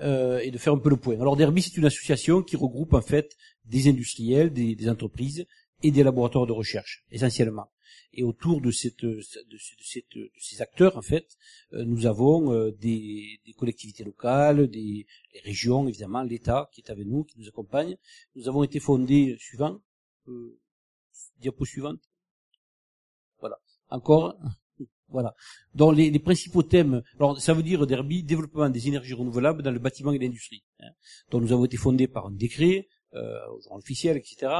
euh, 0.01 0.39
et 0.39 0.51
de 0.51 0.57
faire 0.57 0.73
un 0.73 0.80
peu 0.80 0.89
le 0.89 0.97
point. 0.97 1.15
Alors 1.19 1.35
Derby, 1.35 1.61
c'est 1.61 1.77
une 1.77 1.85
association 1.85 2.41
qui 2.41 2.55
regroupe 2.55 2.93
en 2.93 3.01
fait 3.01 3.35
des 3.65 3.88
industriels, 3.88 4.51
des, 4.51 4.76
des 4.76 4.89
entreprises 4.89 5.45
et 5.81 5.91
des 5.91 6.03
laboratoires 6.03 6.45
de 6.45 6.51
recherche, 6.51 7.05
essentiellement. 7.11 7.69
Et 8.13 8.23
autour 8.23 8.61
de, 8.61 8.71
cette, 8.71 9.05
de, 9.05 9.21
cette, 9.21 10.11
de, 10.15 10.31
ces 10.37 10.61
acteurs, 10.61 10.97
en 10.97 11.01
fait, 11.01 11.37
euh, 11.73 11.83
nous 11.85 12.05
avons 12.05 12.53
euh, 12.53 12.71
des, 12.71 13.39
des, 13.45 13.53
collectivités 13.53 14.03
locales, 14.03 14.67
des, 14.67 15.05
régions, 15.43 15.87
évidemment, 15.87 16.23
l'État 16.23 16.69
qui 16.71 16.81
est 16.81 16.89
avec 16.89 17.05
nous, 17.05 17.23
qui 17.23 17.39
nous 17.39 17.47
accompagne. 17.47 17.97
Nous 18.35 18.47
avons 18.47 18.63
été 18.63 18.79
fondés, 18.79 19.37
suivant, 19.39 19.79
euh, 20.27 20.59
diapo 21.39 21.65
suivante. 21.65 22.01
Voilà. 23.39 23.57
Encore. 23.89 24.37
Voilà. 25.11 25.33
Dans 25.73 25.91
les, 25.91 26.11
les, 26.11 26.19
principaux 26.19 26.61
thèmes, 26.61 27.01
alors 27.15 27.41
ça 27.41 27.55
veut 27.55 27.63
dire 27.63 27.87
Derby, 27.87 28.21
développement 28.21 28.69
des 28.69 28.87
énergies 28.87 29.15
renouvelables 29.15 29.63
dans 29.63 29.71
le 29.71 29.79
bâtiment 29.79 30.11
et 30.11 30.19
l'industrie. 30.19 30.63
Hein. 30.81 30.91
Donc 31.31 31.41
nous 31.41 31.51
avons 31.51 31.65
été 31.65 31.77
fondés 31.77 32.07
par 32.07 32.27
un 32.27 32.31
décret 32.31 32.87
euh, 33.15 33.40
aux 33.52 33.76
officiels, 33.76 34.18
etc., 34.18 34.52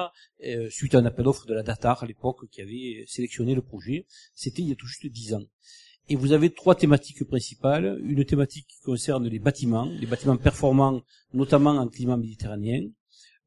euh, 0.44 0.70
suite 0.70 0.96
à 0.96 1.00
un 1.00 1.06
appel 1.06 1.26
d'offres 1.26 1.46
de 1.46 1.54
la 1.54 1.64
DATAR 1.64 2.04
à 2.04 2.08
l'époque 2.08 2.50
qui 2.50 2.62
avait 2.62 3.06
sélectionné 3.08 3.54
le 3.54 3.62
projet. 3.62 4.06
C'était 4.34 4.62
il 4.62 4.70
y 4.70 4.72
a 4.72 4.76
tout 4.76 4.88
juste 4.88 5.06
dix 5.06 5.34
ans. 5.34 5.44
Et 6.08 6.16
vous 6.16 6.32
avez 6.32 6.50
trois 6.50 6.74
thématiques 6.74 7.24
principales. 7.26 8.02
Une 8.04 8.26
thématique 8.26 8.66
qui 8.68 8.82
concerne 8.82 9.28
les 9.28 9.38
bâtiments, 9.38 9.86
les 9.86 10.08
bâtiments 10.08 10.38
performants, 10.38 11.04
notamment 11.34 11.72
en 11.72 11.88
climat 11.88 12.18
méditerranéen. 12.18 12.90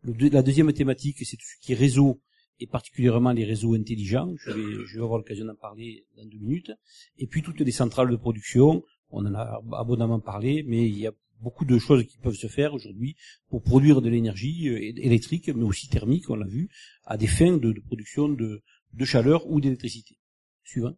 La 0.04 0.42
deuxième 0.42 0.72
thématique, 0.72 1.16
c'est 1.24 1.36
tout 1.36 1.46
ce 1.46 1.66
qui 1.66 1.72
est 1.72 1.76
réseau, 1.76 2.20
et 2.60 2.68
particulièrement 2.68 3.32
les 3.32 3.44
réseaux 3.44 3.74
intelligents. 3.74 4.32
Je 4.36 4.52
vais, 4.52 4.86
je 4.86 4.96
vais 4.96 5.02
avoir 5.02 5.18
l'occasion 5.18 5.44
d'en 5.44 5.56
parler 5.56 6.06
dans 6.16 6.24
deux 6.24 6.38
minutes. 6.38 6.70
Et 7.18 7.26
puis 7.26 7.42
toutes 7.42 7.60
les 7.60 7.72
centrales 7.72 8.10
de 8.10 8.16
production. 8.16 8.84
On 9.10 9.26
en 9.26 9.34
a 9.34 9.60
abondamment 9.72 10.20
parlé, 10.20 10.62
mais 10.66 10.88
il 10.88 10.98
y 10.98 11.06
a 11.06 11.12
beaucoup 11.42 11.64
de 11.64 11.78
choses 11.78 12.06
qui 12.06 12.18
peuvent 12.18 12.34
se 12.34 12.46
faire 12.46 12.72
aujourd'hui 12.72 13.16
pour 13.48 13.62
produire 13.62 14.00
de 14.00 14.08
l'énergie 14.08 14.68
euh, 14.68 14.78
électrique, 14.80 15.48
mais 15.48 15.64
aussi 15.64 15.88
thermique, 15.88 16.30
on 16.30 16.36
l'a 16.36 16.46
vu, 16.46 16.70
à 17.04 17.16
des 17.16 17.26
fins 17.26 17.56
de, 17.56 17.72
production 17.84 18.28
de, 18.28 18.62
chaleur 19.04 19.46
ou 19.50 19.60
d'électricité. 19.60 20.16
Suivant. 20.64 20.94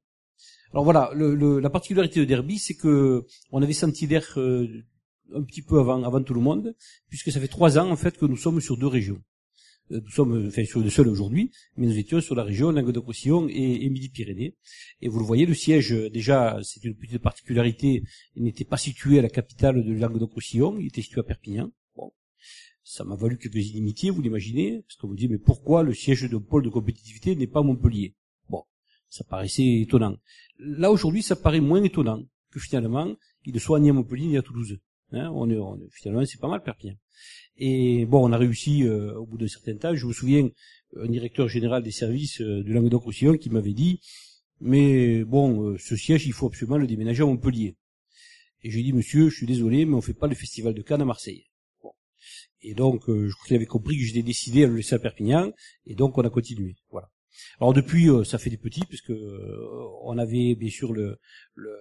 Alors 0.73 0.85
voilà, 0.85 1.11
la 1.15 1.71
particularité 1.71 2.21
de 2.21 2.25
Derby, 2.25 2.59
c'est 2.59 2.75
que 2.75 3.25
on 3.51 3.63
avait 3.63 3.73
senti 3.73 4.07
l'air 4.07 4.27
euh, 4.37 4.69
un 5.33 5.43
petit 5.43 5.63
peu 5.63 5.79
avant, 5.79 6.03
avant 6.03 6.23
tout 6.23 6.35
le 6.35 6.41
monde, 6.41 6.75
puisque 7.09 7.33
ça 7.33 7.41
fait 7.41 7.49
trois 7.49 7.79
ans 7.79 7.91
en 7.91 7.97
fait 7.97 8.17
que 8.19 8.27
nous 8.27 8.37
sommes 8.37 8.61
sur 8.61 8.77
deux 8.77 8.89
régions. 8.89 9.23
Euh, 9.91 10.01
Nous 10.03 10.11
sommes 10.11 10.47
enfin 10.49 10.65
sur 10.65 10.81
une 10.81 10.91
seule 10.91 11.09
aujourd'hui, 11.09 11.51
mais 11.77 11.87
nous 11.87 11.99
étions 11.99 12.21
sur 12.21 12.35
la 12.35 12.43
région 12.43 12.71
Languedoc-Roussillon 12.71 13.49
et, 13.49 13.85
et 13.85 13.91
Midi-Pyrénées. 13.91 14.55
Et 15.03 15.09
vous 15.09 15.19
le 15.19 15.25
voyez, 15.25 15.47
le 15.47 15.55
siège 15.55 15.93
euh, 15.93 16.09
déjà, 16.11 16.59
c'est 16.63 16.85
une 16.85 16.95
petite 16.95 17.19
particularité, 17.19 18.03
il 18.35 18.43
n'était 18.43 18.65
pas 18.65 18.79
situé 18.79 19.19
à 19.19 19.23
la 19.23 19.29
capitale 19.29 19.85
de 19.85 19.93
Languedoc-Roussillon, 19.93 20.79
il 20.79 20.87
était 20.87 21.03
situé 21.03 21.21
à 21.21 21.25
Perpignan. 21.25 21.71
Bon, 21.97 22.13
ça 22.83 23.05
m'a 23.05 23.17
valu 23.17 23.37
quelques 23.37 23.67
inimitiés, 23.67 24.11
vous 24.11 24.23
l'imaginez, 24.23 24.83
parce 24.83 24.97
qu'on 24.97 25.09
me 25.09 25.17
dit 25.17 25.29
mais 25.29 25.39
pourquoi 25.39 25.83
le 25.83 25.93
siège 25.93 26.23
de 26.31 26.39
pôle 26.39 26.65
de 26.65 26.71
compétitivité 26.71 27.37
n'est 27.37 27.47
pas 27.47 27.61
à 27.61 27.63
Montpellier? 27.63 28.15
Bon, 28.49 28.63
ça 29.11 29.25
paraissait 29.25 29.81
étonnant. 29.81 30.17
Là 30.59 30.91
aujourd'hui, 30.91 31.23
ça 31.23 31.37
paraît 31.37 31.61
moins 31.61 31.83
étonnant 31.83 32.23
que 32.51 32.61
finalement 32.61 33.15
il 33.45 33.53
ne 33.53 33.59
soit 33.59 33.81
ni 33.81 33.91
à 33.91 33.93
Montpellier 33.93 34.29
ni 34.29 34.37
à 34.39 34.43
Toulouse. 34.43 34.79
Hein, 35.13 35.31
on 35.35 35.49
est, 35.51 35.57
on 35.59 35.77
est- 35.77 35.89
finalement, 35.93 36.25
c'est 36.27 36.41
pas 36.41 36.49
mal 36.49 36.63
Perpignan. 36.63 36.97
Et 37.57 38.05
bon, 38.07 38.29
on 38.29 38.33
a 38.33 38.39
réussi 38.39 38.83
euh, 38.85 39.15
au 39.15 39.27
bout 39.27 39.39
d'un 39.39 39.49
certain 39.49 39.77
temps. 39.77 39.95
Je 39.95 40.07
me 40.07 40.13
souviens, 40.13 40.49
un 40.97 41.07
directeur 41.09 41.49
général 41.49 41.83
des 41.83 41.93
services 41.93 42.41
euh, 42.41 42.63
du 42.65 42.73
Languedoc-Roussillon 42.73 43.37
qui 43.37 43.51
m'avait 43.51 43.75
dit, 43.75 44.01
mais 44.61 45.25
bon, 45.25 45.63
euh, 45.71 45.79
ce 45.79 45.97
siège, 45.97 46.27
il 46.27 46.33
faut 46.33 46.47
absolument 46.47 46.79
le 46.79 46.87
déménager 46.87 47.23
à 47.23 47.27
Montpellier. 47.27 47.77
Et 48.63 48.71
j'ai 48.71 48.83
dit, 48.83 48.93
monsieur, 48.93 49.29
je 49.29 49.37
suis 49.37 49.47
désolé, 49.47 49.85
mais 49.85 49.95
on 49.95 50.01
fait 50.01 50.15
pas 50.15 50.27
le 50.27 50.35
festival 50.35 50.75
de 50.75 50.83
Cannes 50.83 51.03
à 51.03 51.05
Marseille. 51.05 51.45
Bon. 51.83 51.93
Et 52.63 52.75
donc, 52.75 53.09
euh, 53.09 53.29
je 53.29 53.35
crois 53.35 53.47
qu'il 53.47 53.57
avait 53.57 53.67
compris 53.67 53.99
que 53.99 54.05
j'étais 54.05 54.23
décidé 54.23 54.65
à 54.65 54.67
le 54.67 54.77
laisser 54.77 54.95
à 54.95 54.99
Perpignan, 54.99 55.53
et 55.87 55.95
donc 55.95 56.17
on 56.19 56.23
a 56.23 56.31
continué. 56.31 56.77
Voilà. 56.91 57.11
Alors 57.61 57.73
depuis, 57.75 58.09
euh, 58.09 58.25
ça 58.25 58.39
fait 58.39 58.51
des 58.51 58.57
petits, 58.57 58.85
puisque 58.89 59.11
euh, 59.11 59.87
on 60.03 60.17
avait 60.19 60.55
bien 60.55 60.71
sûr 60.71 60.93
le, 60.93 61.19
le 61.55 61.77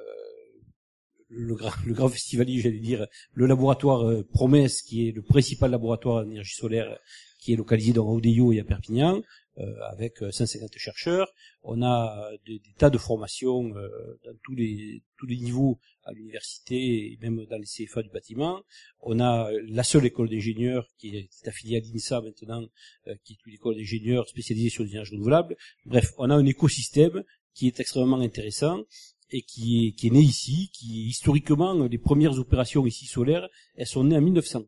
le 1.36 1.56
grand, 1.56 1.72
le 1.86 1.94
grand 1.94 2.10
festivalier, 2.10 2.60
j'allais 2.60 2.80
dire, 2.80 3.08
le 3.34 3.46
laboratoire 3.46 4.08
euh, 4.08 4.24
Promesse, 4.24 4.82
qui 4.82 5.08
est 5.08 5.12
le 5.12 5.22
principal 5.22 5.72
laboratoire 5.72 6.26
d'énergie 6.26 6.56
solaire, 6.56 6.98
qui 7.40 7.54
est 7.54 7.56
localisé 7.56 7.94
dans 7.94 8.08
Audeio 8.08 8.54
et 8.54 8.60
à 8.60 8.64
Perpignan, 8.64 9.22
euh, 9.58 9.74
avec 9.92 10.22
euh, 10.24 10.32
150 10.32 10.78
chercheurs. 10.78 11.32
On 11.64 11.82
a 11.82 12.32
euh, 12.32 12.38
des, 12.46 12.62
tas 12.78 12.90
de 12.90 12.98
formations 12.98 13.76
euh, 13.76 13.90
dans 14.26 14.34
tous 14.44 14.56
les 14.56 15.04
tous 15.18 15.28
les 15.28 15.38
niveaux 15.38 15.80
à 16.06 16.12
l'université 16.12 17.12
et 17.12 17.18
même 17.22 17.46
dans 17.46 17.58
les 17.58 17.66
CFA 17.66 18.04
du 18.04 18.10
bâtiment. 18.10 18.62
On 19.02 19.20
a 19.20 19.52
euh, 19.52 19.62
la 19.68 19.84
seule 19.84 20.06
école 20.06 20.30
d'ingénieurs 20.30 20.88
qui 20.98 21.16
est, 21.16 21.28
qui 21.28 21.44
est 21.44 21.48
affiliée 21.48 21.78
à 21.78 21.80
l'INSA 21.80 22.22
maintenant, 22.22 22.66
euh, 23.08 23.16
qui 23.24 23.34
est 23.34 23.46
une 23.46 23.54
école 23.54 23.76
d'ingénieurs 23.76 24.28
spécialisée 24.28 24.70
sur 24.70 24.84
les 24.84 24.92
énergies 24.92 25.14
renouvelables. 25.14 25.56
Bref, 25.86 26.14
on 26.18 26.30
a 26.30 26.36
un 26.36 26.46
écosystème 26.46 27.24
qui 27.54 27.68
est 27.68 27.80
extrêmement 27.80 28.20
intéressant 28.20 28.84
et 29.32 29.42
qui 29.42 29.88
est, 29.88 29.92
qui 29.94 30.08
est 30.08 30.12
né 30.12 30.22
ici, 30.22 30.70
qui 30.74 31.08
historiquement 31.08 31.74
les 31.88 31.98
premières 31.98 32.38
opérations 32.40 32.86
ici 32.86 33.06
solaires, 33.06 33.48
elles 33.76 33.88
sont 33.88 34.04
nées 34.04 34.18
en 34.18 34.22
1900. 34.22 34.66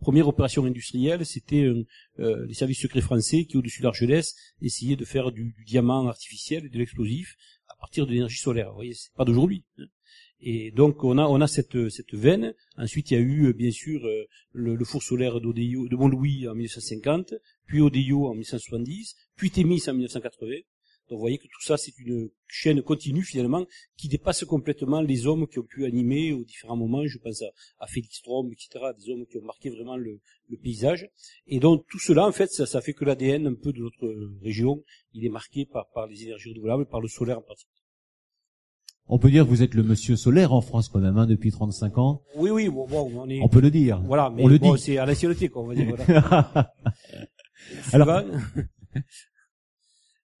Première 0.00 0.26
opération 0.26 0.64
industrielle, 0.64 1.24
c'était 1.24 1.64
euh, 2.18 2.46
les 2.46 2.54
services 2.54 2.80
secrets 2.80 3.00
français 3.00 3.44
qui, 3.44 3.56
au-dessus 3.56 3.82
d'Argelès, 3.82 4.34
essayaient 4.60 4.96
de 4.96 5.04
faire 5.04 5.30
du, 5.30 5.54
du 5.56 5.64
diamant 5.64 6.08
artificiel 6.08 6.66
et 6.66 6.68
de 6.68 6.76
l'explosif 6.78 7.36
à 7.68 7.76
partir 7.76 8.06
de 8.06 8.10
l'énergie 8.12 8.38
solaire. 8.40 8.70
Vous 8.70 8.74
voyez, 8.76 8.94
c'est 8.94 9.12
pas 9.14 9.24
d'aujourd'hui. 9.24 9.64
hein. 9.78 9.84
Et 10.44 10.72
donc 10.72 11.04
on 11.04 11.18
a 11.18 11.24
on 11.26 11.40
a 11.40 11.46
cette 11.46 11.88
cette 11.88 12.14
veine. 12.14 12.52
Ensuite 12.76 13.12
il 13.12 13.14
y 13.14 13.16
a 13.16 13.20
eu 13.20 13.54
bien 13.54 13.70
sûr 13.70 14.04
euh, 14.04 14.24
le, 14.50 14.74
le 14.74 14.84
four 14.84 15.00
solaire 15.00 15.40
de 15.40 15.94
Montlouis 15.96 16.48
en 16.48 16.54
1950, 16.54 17.34
puis 17.66 17.80
Odeio 17.80 18.26
en 18.26 18.32
1970, 18.32 19.14
puis 19.36 19.52
Témis 19.52 19.82
en 19.88 19.92
1980. 19.92 20.62
Donc 21.12 21.18
vous 21.18 21.24
voyez 21.24 21.36
que 21.36 21.44
tout 21.44 21.60
ça 21.60 21.76
c'est 21.76 21.92
une 21.98 22.30
chaîne 22.48 22.80
continue 22.80 23.22
finalement 23.22 23.66
qui 23.98 24.08
dépasse 24.08 24.46
complètement 24.46 25.02
les 25.02 25.26
hommes 25.26 25.46
qui 25.46 25.58
ont 25.58 25.62
pu 25.62 25.84
animer 25.84 26.32
aux 26.32 26.42
différents 26.42 26.74
moments. 26.78 27.04
Je 27.06 27.18
pense 27.18 27.42
à, 27.42 27.50
à 27.80 27.86
Félix 27.86 28.16
Strom, 28.16 28.50
etc. 28.50 28.82
Des 28.98 29.12
hommes 29.12 29.26
qui 29.26 29.36
ont 29.36 29.42
marqué 29.44 29.68
vraiment 29.68 29.98
le, 29.98 30.20
le 30.48 30.56
paysage. 30.56 31.10
Et 31.46 31.60
donc 31.60 31.84
tout 31.90 31.98
cela 31.98 32.26
en 32.26 32.32
fait 32.32 32.50
ça, 32.50 32.64
ça 32.64 32.80
fait 32.80 32.94
que 32.94 33.04
l'ADN 33.04 33.46
un 33.46 33.52
peu 33.54 33.74
de 33.74 33.80
notre 33.80 34.08
région 34.42 34.82
il 35.12 35.26
est 35.26 35.28
marqué 35.28 35.66
par 35.66 35.90
par 35.90 36.06
les 36.06 36.22
énergies 36.22 36.48
renouvelables, 36.48 36.86
par 36.86 37.02
le 37.02 37.08
solaire 37.08 37.40
en 37.40 37.42
particulier. 37.42 37.76
On 39.08 39.18
peut 39.18 39.30
dire 39.30 39.44
que 39.44 39.50
vous 39.50 39.62
êtes 39.62 39.74
le 39.74 39.82
monsieur 39.82 40.16
solaire 40.16 40.54
en 40.54 40.62
France 40.62 40.88
quand 40.88 41.00
même, 41.00 41.18
hein, 41.18 41.26
depuis 41.26 41.50
35 41.50 41.98
ans. 41.98 42.22
Oui, 42.36 42.48
oui, 42.48 42.68
bon, 42.70 42.86
bon, 42.86 43.12
on 43.14 43.28
est. 43.28 43.42
On 43.42 43.48
peut 43.48 43.60
le 43.60 43.70
dire. 43.70 44.00
Voilà, 44.06 44.30
mais 44.30 44.44
On 44.44 44.46
le 44.46 44.56
bon, 44.58 44.74
dit. 44.76 44.80
c'est 44.80 44.96
à 44.96 45.04
l'ancienneté, 45.04 45.50
quoi, 45.50 45.62
on 45.62 45.66
va 45.66 45.74
dire. 45.74 45.94
Voilà. 45.94 46.72
Alors-. 47.92 48.24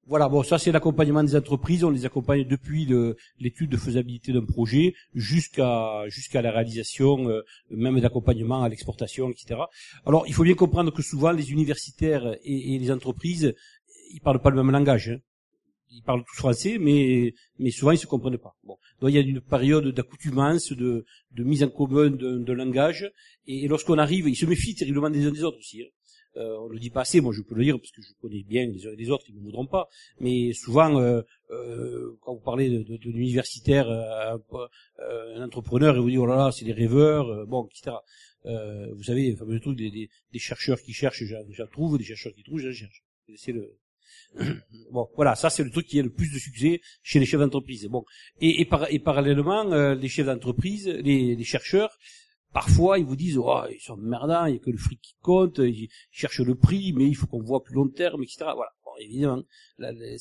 Voilà, 0.06 0.28
bon, 0.28 0.42
ça 0.42 0.58
c'est 0.58 0.72
l'accompagnement 0.72 1.22
des 1.22 1.36
entreprises. 1.36 1.84
On 1.84 1.90
les 1.90 2.04
accompagne 2.06 2.44
depuis 2.44 2.88
l'étude 3.38 3.70
de 3.70 3.76
faisabilité 3.76 4.32
d'un 4.32 4.44
projet 4.44 4.94
jusqu'à 5.14 6.02
jusqu'à 6.08 6.42
la 6.42 6.50
réalisation, 6.50 7.28
euh, 7.28 7.42
même 7.70 8.00
d'accompagnement 8.00 8.62
à 8.64 8.68
l'exportation, 8.68 9.30
etc. 9.30 9.60
Alors, 10.04 10.24
il 10.26 10.34
faut 10.34 10.42
bien 10.42 10.54
comprendre 10.54 10.92
que 10.92 11.02
souvent 11.02 11.30
les 11.30 11.52
universitaires 11.52 12.36
et, 12.42 12.78
les 12.78 12.90
entreprises, 12.90 13.54
ils 14.12 14.20
parlent 14.20 14.42
pas 14.42 14.50
le 14.50 14.56
même 14.56 14.72
langage. 14.72 15.08
hein 15.10 15.18
ils 15.94 16.02
parlent 16.02 16.24
tous 16.24 16.36
français, 16.36 16.78
mais 16.80 17.34
mais 17.58 17.70
souvent 17.70 17.92
ils 17.92 17.98
se 17.98 18.06
comprennent 18.06 18.38
pas. 18.38 18.56
Bon, 18.64 18.76
donc 19.00 19.10
il 19.10 19.14
y 19.14 19.18
a 19.18 19.20
une 19.20 19.42
période 19.42 19.88
d'accoutumance, 19.88 20.72
de, 20.72 21.04
de 21.32 21.44
mise 21.44 21.62
en 21.62 21.68
commun 21.68 22.08
de 22.10 22.52
langage, 22.52 23.12
et, 23.46 23.64
et 23.64 23.68
lorsqu'on 23.68 23.98
arrive, 23.98 24.26
ils 24.28 24.36
se 24.36 24.46
méfient 24.46 24.74
terriblement 24.74 25.10
des 25.10 25.26
uns 25.26 25.30
des 25.30 25.44
autres 25.44 25.58
aussi. 25.58 25.82
Hein. 25.82 25.90
Euh, 26.36 26.56
on 26.60 26.68
le 26.68 26.78
dit 26.78 26.90
pas 26.90 27.02
assez, 27.02 27.20
moi 27.20 27.32
je 27.34 27.42
peux 27.42 27.54
le 27.54 27.64
dire 27.64 27.78
parce 27.78 27.90
que 27.90 28.00
je 28.00 28.08
connais 28.20 28.42
bien 28.42 28.66
les 28.66 28.86
uns 28.86 28.92
et 28.92 28.96
les 28.96 29.10
autres, 29.10 29.24
ils 29.28 29.36
ne 29.36 29.40
voudront 29.42 29.66
pas. 29.66 29.88
Mais 30.20 30.52
souvent, 30.54 30.98
euh, 31.00 31.22
euh, 31.50 32.16
quand 32.22 32.34
vous 32.34 32.40
parlez 32.40 32.70
de, 32.70 32.82
de, 32.82 32.96
de 32.96 33.10
euh, 33.10 34.38
euh, 35.00 35.36
un 35.36 35.44
entrepreneur, 35.44 35.94
il 35.96 36.00
vous 36.00 36.10
dit 36.10 36.18
oh 36.18 36.26
là 36.26 36.36
là, 36.36 36.52
c'est 36.52 36.64
des 36.64 36.72
rêveurs, 36.72 37.28
euh, 37.28 37.44
bon, 37.44 37.66
etc. 37.66 37.96
Vous 38.44 39.02
savez, 39.04 39.30
le 39.30 39.36
fameux 39.36 39.60
truc 39.60 39.76
des, 39.76 39.90
des, 39.90 40.08
des 40.32 40.38
chercheurs 40.38 40.80
qui 40.80 40.92
cherchent, 40.92 41.22
j'en 41.24 41.66
trouve, 41.66 41.98
des 41.98 42.04
chercheurs 42.04 42.32
qui 42.34 42.42
trouvent, 42.42 42.60
j'en 42.60 42.72
cherche. 42.72 43.04
Le 43.28 43.78
bon, 44.90 45.08
voilà, 45.14 45.34
ça 45.34 45.50
c'est 45.50 45.62
le 45.64 45.70
truc 45.70 45.86
qui 45.86 46.00
a 46.00 46.02
le 46.02 46.10
plus 46.12 46.32
de 46.32 46.38
succès 46.38 46.80
chez 47.02 47.18
les 47.18 47.26
chefs 47.26 47.40
d'entreprise. 47.40 47.86
Bon, 47.86 48.04
et, 48.40 48.60
et, 48.60 48.64
par- 48.64 48.90
et 48.90 48.98
parallèlement, 48.98 49.70
euh, 49.72 49.94
les 49.94 50.08
chefs 50.08 50.26
d'entreprise, 50.26 50.88
les, 50.88 51.36
les 51.36 51.44
chercheurs, 51.44 51.96
parfois 52.52 52.98
ils 52.98 53.04
vous 53.04 53.16
disent, 53.16 53.38
oh, 53.38 53.62
ils 53.70 53.80
sont 53.80 53.96
merdants, 53.96 54.46
il 54.46 54.54
y 54.54 54.56
a 54.56 54.60
que 54.60 54.70
le 54.70 54.78
fric 54.78 55.00
qui 55.00 55.14
compte, 55.20 55.58
ils 55.58 55.88
cherchent 56.10 56.40
le 56.40 56.54
prix, 56.54 56.92
mais 56.92 57.06
il 57.06 57.14
faut 57.14 57.26
qu'on 57.26 57.42
voit 57.42 57.62
plus 57.62 57.74
long 57.74 57.88
terme, 57.88 58.22
etc. 58.22 58.38
Voilà. 58.54 58.72
Bon, 58.84 58.92
évidemment, 59.00 59.42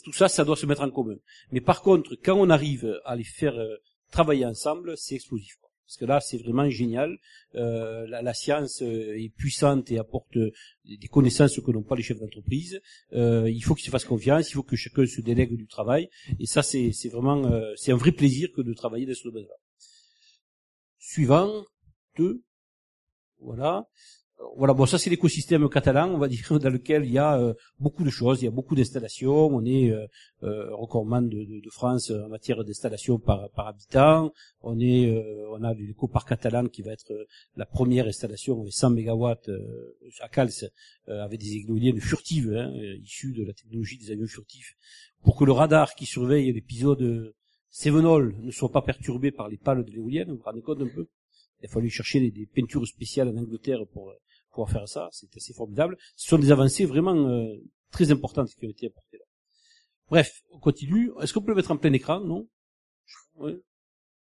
tout 0.03 0.13
ça, 0.13 0.27
ça 0.27 0.45
doit 0.45 0.55
se 0.55 0.65
mettre 0.65 0.81
en 0.81 0.91
commun. 0.91 1.17
Mais 1.51 1.61
par 1.61 1.81
contre, 1.81 2.15
quand 2.23 2.35
on 2.35 2.49
arrive 2.49 2.99
à 3.05 3.15
les 3.15 3.23
faire 3.23 3.57
euh, 3.57 3.75
travailler 4.11 4.45
ensemble, 4.45 4.97
c'est 4.97 5.15
explosif. 5.15 5.57
Parce 5.91 5.97
que 5.97 6.05
là, 6.05 6.21
c'est 6.21 6.37
vraiment 6.37 6.69
génial. 6.69 7.17
Euh, 7.55 8.07
la, 8.07 8.33
science 8.33 8.81
euh, 8.81 9.19
est 9.19 9.27
puissante 9.27 9.91
et 9.91 9.99
apporte 9.99 10.37
euh, 10.37 10.53
des 10.85 11.09
connaissances 11.09 11.59
que 11.59 11.69
n'ont 11.69 11.83
pas 11.83 11.97
les 11.97 12.01
chefs 12.01 12.17
d'entreprise. 12.17 12.79
Euh, 13.11 13.51
il 13.51 13.61
faut 13.61 13.75
qu'ils 13.75 13.87
se 13.87 13.91
fassent 13.91 14.05
confiance, 14.05 14.49
il 14.49 14.53
faut 14.53 14.63
que 14.63 14.77
chacun 14.77 15.05
se 15.05 15.19
délègue 15.19 15.53
du 15.53 15.67
travail. 15.67 16.09
Et 16.39 16.45
ça, 16.45 16.63
c'est 16.63 16.93
vraiment, 17.11 17.51
c'est 17.75 17.91
un 17.91 17.97
vrai 17.97 18.13
plaisir 18.13 18.47
que 18.55 18.61
de 18.61 18.73
travailler 18.73 19.05
dans 19.05 19.13
ce 19.13 19.25
domaine-là. 19.25 19.55
Suivant, 20.97 21.65
Voilà. 23.39 23.87
Euh, 24.39 24.43
Voilà, 24.57 24.73
bon, 24.73 24.85
ça 24.85 24.97
c'est 24.97 25.09
l'écosystème 25.09 25.69
catalan, 25.69 26.09
on 26.13 26.17
va 26.17 26.27
dire, 26.27 26.45
dans 26.59 26.69
lequel 26.69 27.05
il 27.05 27.11
y 27.11 27.17
a 27.17 27.39
euh, 27.39 27.53
beaucoup 27.79 28.03
de 28.03 28.09
choses, 28.09 28.41
il 28.41 28.45
y 28.45 28.47
a 28.47 28.51
beaucoup 28.51 28.75
d'installations. 28.75 29.47
On 29.47 29.63
est 29.65 29.91
euh, 29.91 30.05
euh, 30.43 30.75
recordman 30.75 31.29
de, 31.29 31.69
France 31.69 32.11
en 32.11 32.27
matière 32.27 32.63
d'installation 32.63 33.17
par, 33.17 33.49
par 33.51 33.67
habitant. 33.67 34.31
On 34.61 34.79
est, 34.79 35.23
on 35.49 35.63
a 35.63 35.73
l'éco-parc 35.73 36.27
catalan 36.29 36.67
qui 36.67 36.81
va 36.81 36.91
être 36.91 37.13
la 37.55 37.65
première 37.65 38.07
installation 38.07 38.59
avec 38.61 38.73
100 38.73 38.89
mégawatts 38.91 39.49
à 40.19 40.27
Cals, 40.27 40.69
avec 41.07 41.39
des 41.39 41.57
éoliennes 41.57 42.01
furtives, 42.01 42.53
hein, 42.53 42.71
issues 43.01 43.33
de 43.33 43.45
la 43.45 43.53
technologie 43.53 43.97
des 43.97 44.11
avions 44.11 44.27
furtifs, 44.27 44.75
pour 45.23 45.37
que 45.37 45.45
le 45.45 45.53
radar 45.53 45.95
qui 45.95 46.05
surveille 46.05 46.51
l'épisode 46.51 47.33
Sevenol 47.69 48.35
ne 48.41 48.51
soit 48.51 48.71
pas 48.71 48.81
perturbé 48.81 49.31
par 49.31 49.47
les 49.47 49.57
pales 49.57 49.85
de 49.85 49.91
l'éolienne. 49.91 50.29
Vous 50.31 50.37
vous 50.37 50.43
rendez 50.43 50.61
compte 50.61 50.81
un 50.81 50.89
peu? 50.93 51.07
Il 51.61 51.67
a 51.67 51.69
fallu 51.69 51.89
chercher 51.89 52.31
des, 52.31 52.45
peintures 52.47 52.85
spéciales 52.87 53.29
en 53.29 53.37
Angleterre 53.37 53.85
pour 53.93 54.09
euh, 54.09 54.15
pouvoir 54.51 54.69
faire 54.69 54.87
ça. 54.87 55.09
C'est 55.11 55.35
assez 55.35 55.53
formidable. 55.53 55.97
Ce 56.15 56.27
sont 56.27 56.37
des 56.37 56.51
avancées 56.51 56.85
vraiment 56.85 57.15
euh, 57.29 57.55
très 57.91 58.11
importantes 58.11 58.49
qui 58.55 58.65
ont 58.65 58.69
été 58.69 58.87
apportées 58.87 59.17
là. 59.17 59.25
Bref, 60.09 60.41
on 60.51 60.59
continue. 60.59 61.11
Est-ce 61.21 61.33
qu'on 61.33 61.41
peut 61.41 61.51
le 61.51 61.55
mettre 61.55 61.71
en 61.71 61.77
plein 61.77 61.93
écran? 61.93 62.19
Non? 62.19 62.47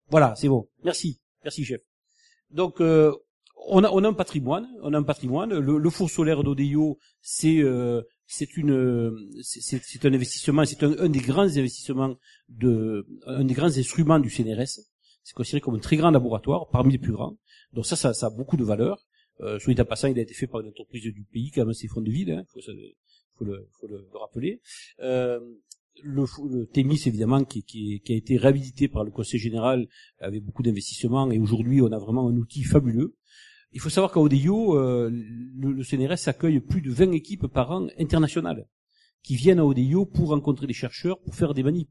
Voilà, 0.09 0.35
c'est 0.37 0.49
bon. 0.49 0.69
Merci. 0.85 1.21
Merci, 1.43 1.65
chef. 1.65 1.81
Donc, 2.51 2.81
euh, 2.81 3.15
on, 3.69 3.83
a, 3.83 3.91
on 3.91 4.05
a 4.05 4.09
un 4.09 4.13
patrimoine. 4.13 4.69
On 4.83 4.93
a 4.93 4.99
un 4.99 5.03
patrimoine. 5.03 5.59
Le, 5.59 5.79
le 5.79 5.91
four 5.91 6.11
solaire 6.11 6.45
d'Odeio, 6.45 6.99
c'est 7.23 7.59
euh, 7.59 8.03
c'est 8.27 8.57
une 8.57 9.17
c'est 9.43 10.05
un 10.05 10.13
investissement. 10.13 10.65
C'est 10.65 10.83
un, 10.83 10.99
un 10.99 11.09
des 11.09 11.21
grands 11.21 11.43
investissements 11.43 12.17
de 12.49 13.07
un 13.27 13.45
des 13.45 13.55
grands 13.55 13.67
instruments 13.79 14.19
du 14.19 14.31
CNRS. 14.31 14.81
C'est 15.23 15.35
considéré 15.35 15.61
comme 15.61 15.77
un 15.77 15.81
très 15.81 15.97
grand 15.97 16.11
laboratoire, 16.11 16.69
parmi 16.71 16.93
les 16.93 16.99
plus 16.99 17.13
grands. 17.13 17.37
Donc 17.73 17.87
ça, 17.87 17.97
ça, 17.97 18.13
ça 18.13 18.27
a 18.27 18.31
beaucoup 18.31 18.57
de 18.57 18.65
valeur. 18.65 18.99
Euh, 19.41 19.59
soit 19.59 19.79
en 19.81 19.85
passant, 19.85 20.09
il 20.09 20.19
a 20.19 20.23
été 20.23 20.35
fait 20.35 20.47
par 20.47 20.61
une 20.61 20.69
entreprise 20.69 21.03
du 21.03 21.25
pays, 21.33 21.51
quand 21.51 21.65
même, 21.65 21.75
c'est 21.75 21.89
Front 21.89 22.03
de 22.03 22.11
Ville, 22.11 22.31
hein, 22.31 22.45
faut, 22.53 22.61
faut, 22.61 23.45
le, 23.45 23.69
faut 23.81 23.87
le, 23.87 24.07
le 24.13 24.19
rappeler. 24.19 24.61
Euh, 25.01 25.41
le, 26.03 26.25
le 26.49 26.67
TEMIS 26.67 27.03
évidemment 27.07 27.45
qui, 27.45 27.63
qui, 27.65 28.01
qui, 28.01 28.13
a 28.13 28.17
été 28.17 28.37
réhabilité 28.37 28.89
par 28.89 29.05
le 29.05 29.11
Conseil 29.11 29.39
général 29.39 29.89
avec 30.21 30.43
beaucoup 30.43 30.63
d'investissements 30.63 31.31
et 31.31 31.39
aujourd'hui 31.39 31.83
on 31.83 31.93
a 31.93 31.99
vraiment 31.99 32.29
un 32.29 32.37
outil 32.37 32.63
fabuleux. 32.65 33.15
Il 33.73 33.81
faut 33.81 33.91
savoir 33.91 34.13
qu'à 34.13 34.21
ODIO, 34.21 34.79
euh, 34.79 35.11
le, 35.11 35.73
le, 35.73 35.83
CNRS 35.83 36.29
accueille 36.29 36.61
plus 36.61 36.83
de 36.83 36.91
20 36.91 37.13
équipes 37.13 37.47
par 37.47 37.71
an 37.71 37.89
internationales 37.99 38.67
qui 39.23 39.37
viennent 39.37 39.61
à 39.61 39.65
ODIO 39.65 40.05
pour 40.05 40.29
rencontrer 40.29 40.67
des 40.67 40.75
chercheurs, 40.75 41.21
pour 41.21 41.35
faire 41.35 41.55
des 41.55 41.63
manips. 41.63 41.91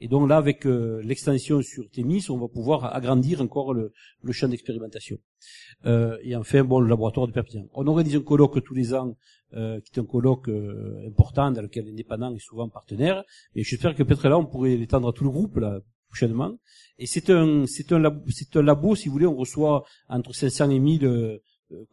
Et 0.00 0.08
donc 0.08 0.28
là, 0.28 0.36
avec 0.38 0.66
euh, 0.66 1.02
l'extension 1.04 1.60
sur 1.62 1.88
Thémis, 1.90 2.26
on 2.30 2.38
va 2.38 2.48
pouvoir 2.48 2.94
agrandir 2.94 3.40
encore 3.40 3.74
le, 3.74 3.92
le 4.22 4.32
champ 4.32 4.48
d'expérimentation. 4.48 5.18
Euh, 5.86 6.16
et 6.22 6.34
enfin, 6.36 6.64
bon, 6.64 6.80
le 6.80 6.88
laboratoire 6.88 7.26
de 7.26 7.32
Perpignan. 7.32 7.66
On 7.74 7.86
organise 7.86 8.16
un 8.16 8.22
colloque 8.22 8.62
tous 8.64 8.74
les 8.74 8.94
ans, 8.94 9.16
euh, 9.54 9.80
qui 9.80 9.92
est 9.94 10.00
un 10.00 10.06
colloque 10.06 10.48
euh, 10.48 11.06
important 11.06 11.50
dans 11.50 11.62
lequel 11.62 11.86
l'indépendant 11.86 12.34
est 12.34 12.38
souvent 12.38 12.68
partenaire. 12.68 13.24
Et 13.54 13.62
j'espère 13.62 13.94
que 13.94 14.02
peut-être 14.02 14.28
là, 14.28 14.38
on 14.38 14.46
pourrait 14.46 14.76
l'étendre 14.76 15.08
à 15.08 15.12
tout 15.12 15.24
le 15.24 15.30
groupe 15.30 15.56
là 15.56 15.80
prochainement. 16.08 16.58
Et 16.98 17.06
c'est 17.06 17.30
un, 17.30 17.66
c'est 17.66 17.92
un, 17.92 17.98
labo, 17.98 18.22
c'est 18.30 18.56
un 18.56 18.62
labo, 18.62 18.94
si 18.96 19.08
vous 19.08 19.12
voulez, 19.12 19.26
on 19.26 19.36
reçoit 19.36 19.84
entre 20.08 20.34
500 20.34 20.70
et 20.70 20.78
1000 20.78 21.04
euh, 21.04 21.38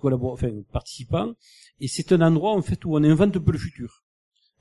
enfin, 0.04 0.52
participants. 0.72 1.34
Et 1.80 1.88
c'est 1.88 2.12
un 2.12 2.22
endroit 2.22 2.54
en 2.54 2.62
fait 2.62 2.84
où 2.86 2.96
on 2.96 3.04
invente 3.04 3.38
un 3.38 3.40
peu 3.40 3.52
le 3.52 3.60
futur. 3.60 4.04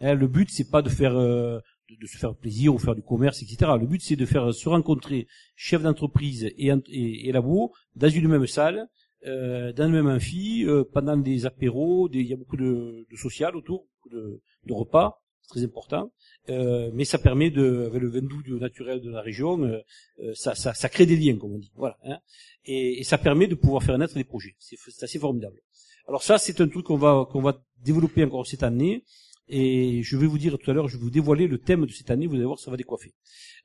Hein, 0.01 0.15
le 0.15 0.29
but, 0.29 0.51
c'est 0.51 0.71
pas 0.71 0.83
de 0.83 0.91
faire 0.91 1.17
euh, 1.17 1.59
de, 1.89 1.97
de, 2.01 2.07
se 2.07 2.17
faire 2.17 2.35
plaisir 2.35 2.75
ou 2.75 2.79
faire 2.79 2.95
du 2.95 3.03
commerce, 3.03 3.43
etc. 3.43 3.73
Le 3.79 3.87
but, 3.87 4.03
c'est 4.03 4.17
de 4.17 4.27
faire 4.27 4.53
se 4.53 4.69
rencontrer 4.69 5.27
chefs 5.55 5.83
d'entreprise 5.83 6.45
et, 6.45 6.73
et, 6.89 7.29
et 7.29 7.33
labo 7.33 7.73
dans 7.95 8.09
une 8.09 8.29
même 8.29 8.47
salle, 8.47 8.89
euh, 9.27 9.73
dans 9.73 9.91
le 9.91 10.03
même 10.03 10.09
amphi, 10.09 10.65
euh, 10.67 10.85
pendant 10.85 11.17
des 11.17 11.47
apéros, 11.47 12.09
des, 12.09 12.21
il 12.21 12.27
y 12.27 12.33
a 12.33 12.37
beaucoup 12.37 12.57
de, 12.57 13.07
de 13.11 13.17
social 13.17 13.57
autour, 13.57 13.87
de, 14.11 14.41
de 14.65 14.73
repas, 14.73 15.21
c'est 15.43 15.49
très 15.49 15.65
important. 15.65 16.13
Euh, 16.49 16.91
mais 16.93 17.05
ça 17.05 17.19
permet 17.19 17.51
de, 17.51 17.87
avec 17.87 18.01
le 18.01 18.09
vin 18.09 18.23
doux 18.23 18.59
naturel 18.59 19.01
de 19.01 19.11
la 19.11 19.21
région, 19.21 19.63
euh, 19.63 19.81
euh, 20.21 20.33
ça, 20.35 20.55
ça, 20.55 20.75
ça, 20.75 20.89
crée 20.89 21.07
des 21.07 21.17
liens, 21.17 21.37
comme 21.37 21.55
on 21.55 21.59
dit. 21.59 21.73
Voilà. 21.75 21.99
Hein. 22.05 22.19
Et, 22.65 23.01
et, 23.01 23.05
ça 23.05 23.19
permet 23.19 23.47
de 23.47 23.55
pouvoir 23.55 23.83
faire 23.83 23.99
naître 23.99 24.15
des 24.15 24.25
projets. 24.25 24.55
C'est 24.59 25.03
assez 25.03 25.19
formidable. 25.19 25.61
Alors 26.09 26.23
ça, 26.23 26.39
c'est 26.39 26.61
un 26.61 26.69
truc 26.69 26.87
qu'on 26.87 26.97
va 26.97 27.27
qu'on 27.31 27.43
va 27.43 27.61
développer 27.83 28.23
encore 28.23 28.47
cette 28.47 28.63
année. 28.63 29.05
Et 29.49 30.03
je 30.03 30.17
vais 30.17 30.27
vous 30.27 30.39
dire 30.39 30.59
tout 30.59 30.71
à 30.71 30.75
l'heure, 30.75 30.89
je 30.89 30.97
vais 30.97 31.03
vous 31.03 31.11
dévoiler 31.11 31.47
le 31.47 31.59
thème 31.59 31.87
de 31.87 31.93
cette 31.93 32.11
année, 32.11 32.27
vous 32.27 32.35
allez 32.35 32.45
voir, 32.45 32.59
ça 32.59 32.71
va 32.71 32.77
décoiffer. 32.77 33.13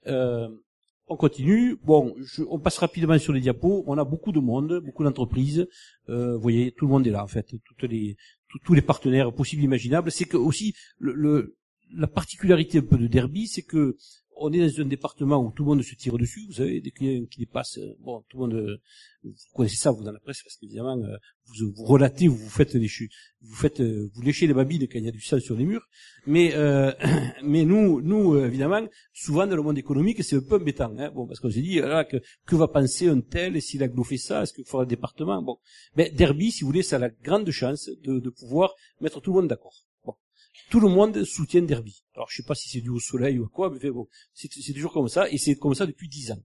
Euh, 0.08 0.48
on 1.08 1.18
continue. 1.18 1.78
Bon, 1.84 2.16
je, 2.20 2.44
on 2.50 2.60
passe 2.60 2.78
rapidement 2.78 3.18
sur 3.20 3.34
les 3.34 3.42
diapos. 3.42 3.84
On 3.88 3.98
a 3.98 4.04
beaucoup 4.06 4.32
de 4.32 4.40
monde, 4.40 4.82
beaucoup 4.86 5.04
d'entreprises. 5.04 5.68
Euh, 6.10 6.36
vous 6.36 6.42
voyez, 6.42 6.72
tout 6.72 6.86
le 6.86 6.92
monde 6.92 7.06
est 7.06 7.12
là 7.12 7.24
en 7.24 7.28
fait. 7.28 7.48
Toutes 7.66 7.84
les, 7.84 8.16
tous 8.64 8.74
les 8.74 8.82
partenaires 8.82 9.34
possibles, 9.34 9.64
imaginables. 9.64 10.12
C'est 10.12 10.26
que 10.26 10.38
aussi 10.38 10.74
le, 11.00 11.14
le, 11.14 11.58
la 11.94 12.08
particularité 12.08 12.78
un 12.78 12.84
peu 12.84 12.98
de 12.98 13.08
Derby, 13.08 13.48
c'est 13.48 13.64
que 13.64 13.98
on 14.42 14.52
est 14.52 14.60
dans 14.60 14.82
un 14.82 14.86
département 14.86 15.38
où 15.38 15.52
tout 15.52 15.64
le 15.64 15.70
monde 15.70 15.84
se 15.84 15.96
tire 15.96 16.18
dessus, 16.18 16.46
vous 16.48 16.54
savez, 16.54 16.82
des 16.82 16.92
clients 16.92 17.26
qui 17.30 17.40
dépassent, 17.40 17.78
euh, 17.78 17.96
bon, 18.00 18.24
tout 18.28 18.38
le 18.38 18.48
monde, 18.48 18.54
euh, 18.56 18.82
vous 19.24 19.34
connaissez 19.54 19.78
ça, 19.78 19.92
vous 19.92 20.04
dans 20.04 20.12
la 20.12 20.20
presse, 20.20 20.42
parce 20.44 20.58
qu'évidemment, 20.58 20.98
euh, 20.98 21.16
vous, 21.46 21.72
vous 21.76 21.86
relatez, 21.86 22.28
vous, 22.28 22.38
vous 22.38 22.50
faites 22.50 22.76
des 22.76 22.90
vous 23.42 23.56
faites, 23.56 23.82
vous 23.82 24.22
léchez 24.22 24.48
les 24.48 24.54
babines 24.54 24.88
quand 24.88 24.98
il 24.98 25.06
y 25.06 25.08
a 25.08 25.12
du 25.12 25.22
sang 25.22 25.40
sur 25.40 25.56
les 25.56 25.66
murs, 25.66 25.88
mais, 26.26 26.54
mais 27.44 27.66
nous, 27.66 28.02
nous, 28.02 28.38
évidemment, 28.38 28.86
souvent 29.14 29.46
dans 29.48 29.56
le 29.56 29.62
monde 29.62 29.78
économique, 29.78 30.24
c'est 30.24 30.36
un 30.36 30.42
peu 30.42 30.56
embêtant, 30.56 30.94
hein, 30.98 31.12
bon, 31.12 31.28
parce 31.28 31.40
qu'on 31.40 31.52
se 31.52 31.60
dit, 31.60 31.80
là, 31.80 32.04
que, 32.04 32.18
que 32.46 32.56
va 32.56 32.68
penser 32.68 33.08
un 33.08 33.22
tel, 33.22 33.62
s'il 33.62 33.84
a 33.84 33.90
fait 34.04 34.18
ça, 34.18 34.44
est-ce 34.44 34.54
qu'il 34.54 34.66
faut 34.66 34.80
un 34.80 34.86
département, 34.86 35.42
bon. 35.42 35.58
Mais 35.96 36.10
Derby, 36.10 36.52
si 36.52 36.62
vous 36.62 36.68
voulez, 36.68 36.84
ça 36.84 36.96
a 36.96 37.00
la 37.00 37.10
grande 37.10 37.50
chance 37.52 37.90
de 38.04 38.30
pouvoir 38.30 38.74
mettre 39.00 39.22
tout 39.22 39.32
le 39.32 39.42
monde 39.42 39.50
d'accord 39.50 39.86
tout 40.72 40.80
le 40.80 40.88
monde 40.88 41.26
soutient 41.26 41.62
Derby. 41.62 42.02
Alors 42.16 42.30
je 42.30 42.38
sais 42.38 42.48
pas 42.48 42.56
si 42.56 42.70
c'est 42.70 42.80
dû 42.80 42.90
au 42.90 43.00
soleil 43.00 43.38
ou 43.38 43.46
à 43.46 43.50
quoi, 43.50 43.70
mais 43.70 43.92
bon, 43.92 44.08
c'est 44.34 44.48
toujours 44.74 44.94
comme 44.94 45.10
ça, 45.10 45.30
et 45.30 45.38
c'est 45.38 45.56
comme 45.56 45.76
ça 45.76 45.86
depuis 45.86 46.08
dix 46.08 46.32
ans. 46.32 46.42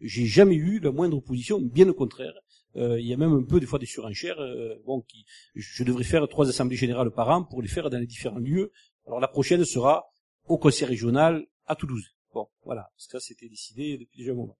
J'ai 0.00 0.26
jamais 0.26 0.54
eu 0.54 0.80
la 0.80 0.92
moindre 0.92 1.16
opposition, 1.16 1.60
bien 1.60 1.88
au 1.88 1.94
contraire. 1.94 2.34
Euh, 2.76 3.00
il 3.00 3.06
y 3.06 3.14
a 3.14 3.16
même 3.16 3.32
un 3.32 3.42
peu 3.42 3.60
des 3.60 3.66
fois 3.66 3.78
des 3.78 3.86
surenchères. 3.86 4.38
Euh, 4.38 4.74
bon, 4.84 5.00
qui, 5.00 5.24
je 5.54 5.82
devrais 5.82 6.04
faire 6.04 6.28
trois 6.28 6.48
assemblées 6.48 6.76
générales 6.76 7.10
par 7.10 7.30
an 7.30 7.42
pour 7.42 7.62
les 7.62 7.68
faire 7.68 7.88
dans 7.88 7.98
les 7.98 8.06
différents 8.06 8.38
lieux. 8.38 8.70
Alors 9.06 9.18
la 9.18 9.28
prochaine 9.28 9.64
sera 9.64 10.04
au 10.46 10.58
conseil 10.58 10.86
régional 10.86 11.46
à 11.66 11.74
Toulouse. 11.74 12.04
Bon, 12.34 12.48
voilà, 12.64 12.90
ça 12.98 13.18
c'était 13.18 13.48
décidé 13.48 13.96
depuis 13.96 14.18
déjà 14.18 14.32
un 14.32 14.36
moment. 14.36 14.58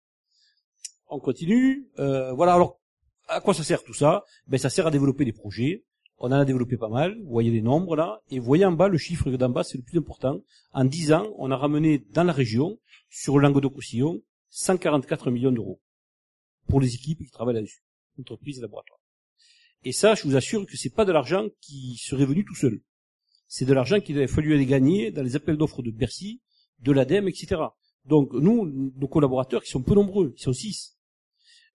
On 1.09 1.21
continue. 1.21 1.91
Euh, 1.99 2.33
voilà, 2.33 2.55
alors 2.55 2.81
à 3.29 3.43
quoi 3.43 3.53
ça 3.53 3.65
sert 3.65 3.85
tout 3.85 3.95
ça? 3.95 4.25
Ben 4.47 4.57
ça 4.57 4.71
sert 4.71 4.87
à 4.87 4.91
développer 4.91 5.27
des 5.27 5.33
projets. 5.33 5.85
On 6.19 6.29
en 6.29 6.33
a 6.33 6.45
développé 6.45 6.77
pas 6.77 6.89
mal. 6.89 7.19
Vous 7.23 7.31
voyez 7.31 7.51
les 7.51 7.61
nombres 7.61 7.97
là. 7.97 8.23
Et 8.31 8.39
vous 8.39 8.45
voyez 8.45 8.65
en 8.65 8.73
bas, 8.73 8.89
le 8.89 8.99
chiffre 8.99 9.31
d'en 9.31 9.49
bas, 9.49 9.65
c'est 9.65 9.79
le 9.79 9.85
plus 9.85 9.99
important. 9.99 10.41
En 10.73 10.85
10 10.85 11.13
ans, 11.13 11.35
on 11.39 11.51
a 11.51 11.57
ramené 11.57 11.99
dans 12.11 12.25
la 12.25 12.33
région, 12.33 12.79
sur 13.11 13.39
le 13.39 13.43
Languedoc-Roussillon, 13.43 14.23
144 14.51 15.31
millions 15.31 15.53
d'euros. 15.53 15.81
Pour 16.69 16.81
les 16.81 16.95
équipes 16.95 17.25
qui 17.25 17.31
travaillent 17.31 17.55
là-dessus. 17.55 17.83
Entreprises 18.19 18.59
et 18.59 18.63
laboratoires. 18.63 19.01
Et 19.85 19.93
ça, 19.93 20.15
je 20.15 20.23
vous 20.23 20.37
assure 20.37 20.65
que 20.67 20.77
c'est 20.77 20.95
pas 20.95 21.05
de 21.05 21.13
l'argent 21.13 21.47
qui 21.61 21.97
serait 21.97 22.25
venu 22.25 22.45
tout 22.45 22.55
seul. 22.55 22.81
C'est 23.47 23.67
de 23.67 23.75
l'argent 23.75 24.01
qu'il 24.01 24.19
a 24.21 24.27
fallu 24.27 24.55
aller 24.55 24.67
gagner 24.67 25.11
dans 25.11 25.23
les 25.23 25.37
appels 25.37 25.57
d'offres 25.57 25.83
de 25.83 25.91
Bercy, 25.91 26.41
de 26.81 26.93
l'ADEME, 26.93 27.29
etc. 27.29 27.61
Donc, 28.05 28.33
nous, 28.33 28.93
nos 28.97 29.09
collaborateurs, 29.09 29.63
qui 29.63 29.71
sont 29.71 29.83
peu 29.83 29.95
nombreux, 29.95 30.35
ils 30.37 30.43
sont 30.43 30.53
six, 30.53 30.94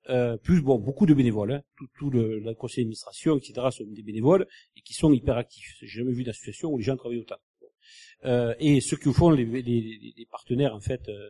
euh, 0.09 0.37
plus 0.37 0.61
bon 0.61 0.79
beaucoup 0.79 1.05
de 1.05 1.13
bénévoles, 1.13 1.51
hein. 1.51 1.61
tout, 1.77 1.87
tout 1.97 2.09
le, 2.09 2.39
le, 2.39 2.55
conseil 2.55 2.83
d'administration, 2.83 3.37
etc. 3.37 3.67
sont 3.71 3.85
des 3.85 4.01
bénévoles 4.01 4.47
et 4.75 4.81
qui 4.81 4.93
sont 4.93 5.13
hyper 5.13 5.37
actifs. 5.37 5.77
J'ai 5.81 5.99
jamais 5.99 6.13
vu 6.13 6.23
d'association 6.23 6.71
où 6.71 6.77
les 6.77 6.83
gens 6.83 6.97
travaillent 6.97 7.19
autant. 7.19 7.37
Euh, 8.25 8.53
et 8.59 8.81
ce 8.81 8.95
que 8.95 9.11
font 9.11 9.29
les, 9.29 9.45
les, 9.45 9.61
les 10.17 10.25
partenaires 10.25 10.75
en 10.75 10.79
fait, 10.79 11.07
euh, 11.09 11.29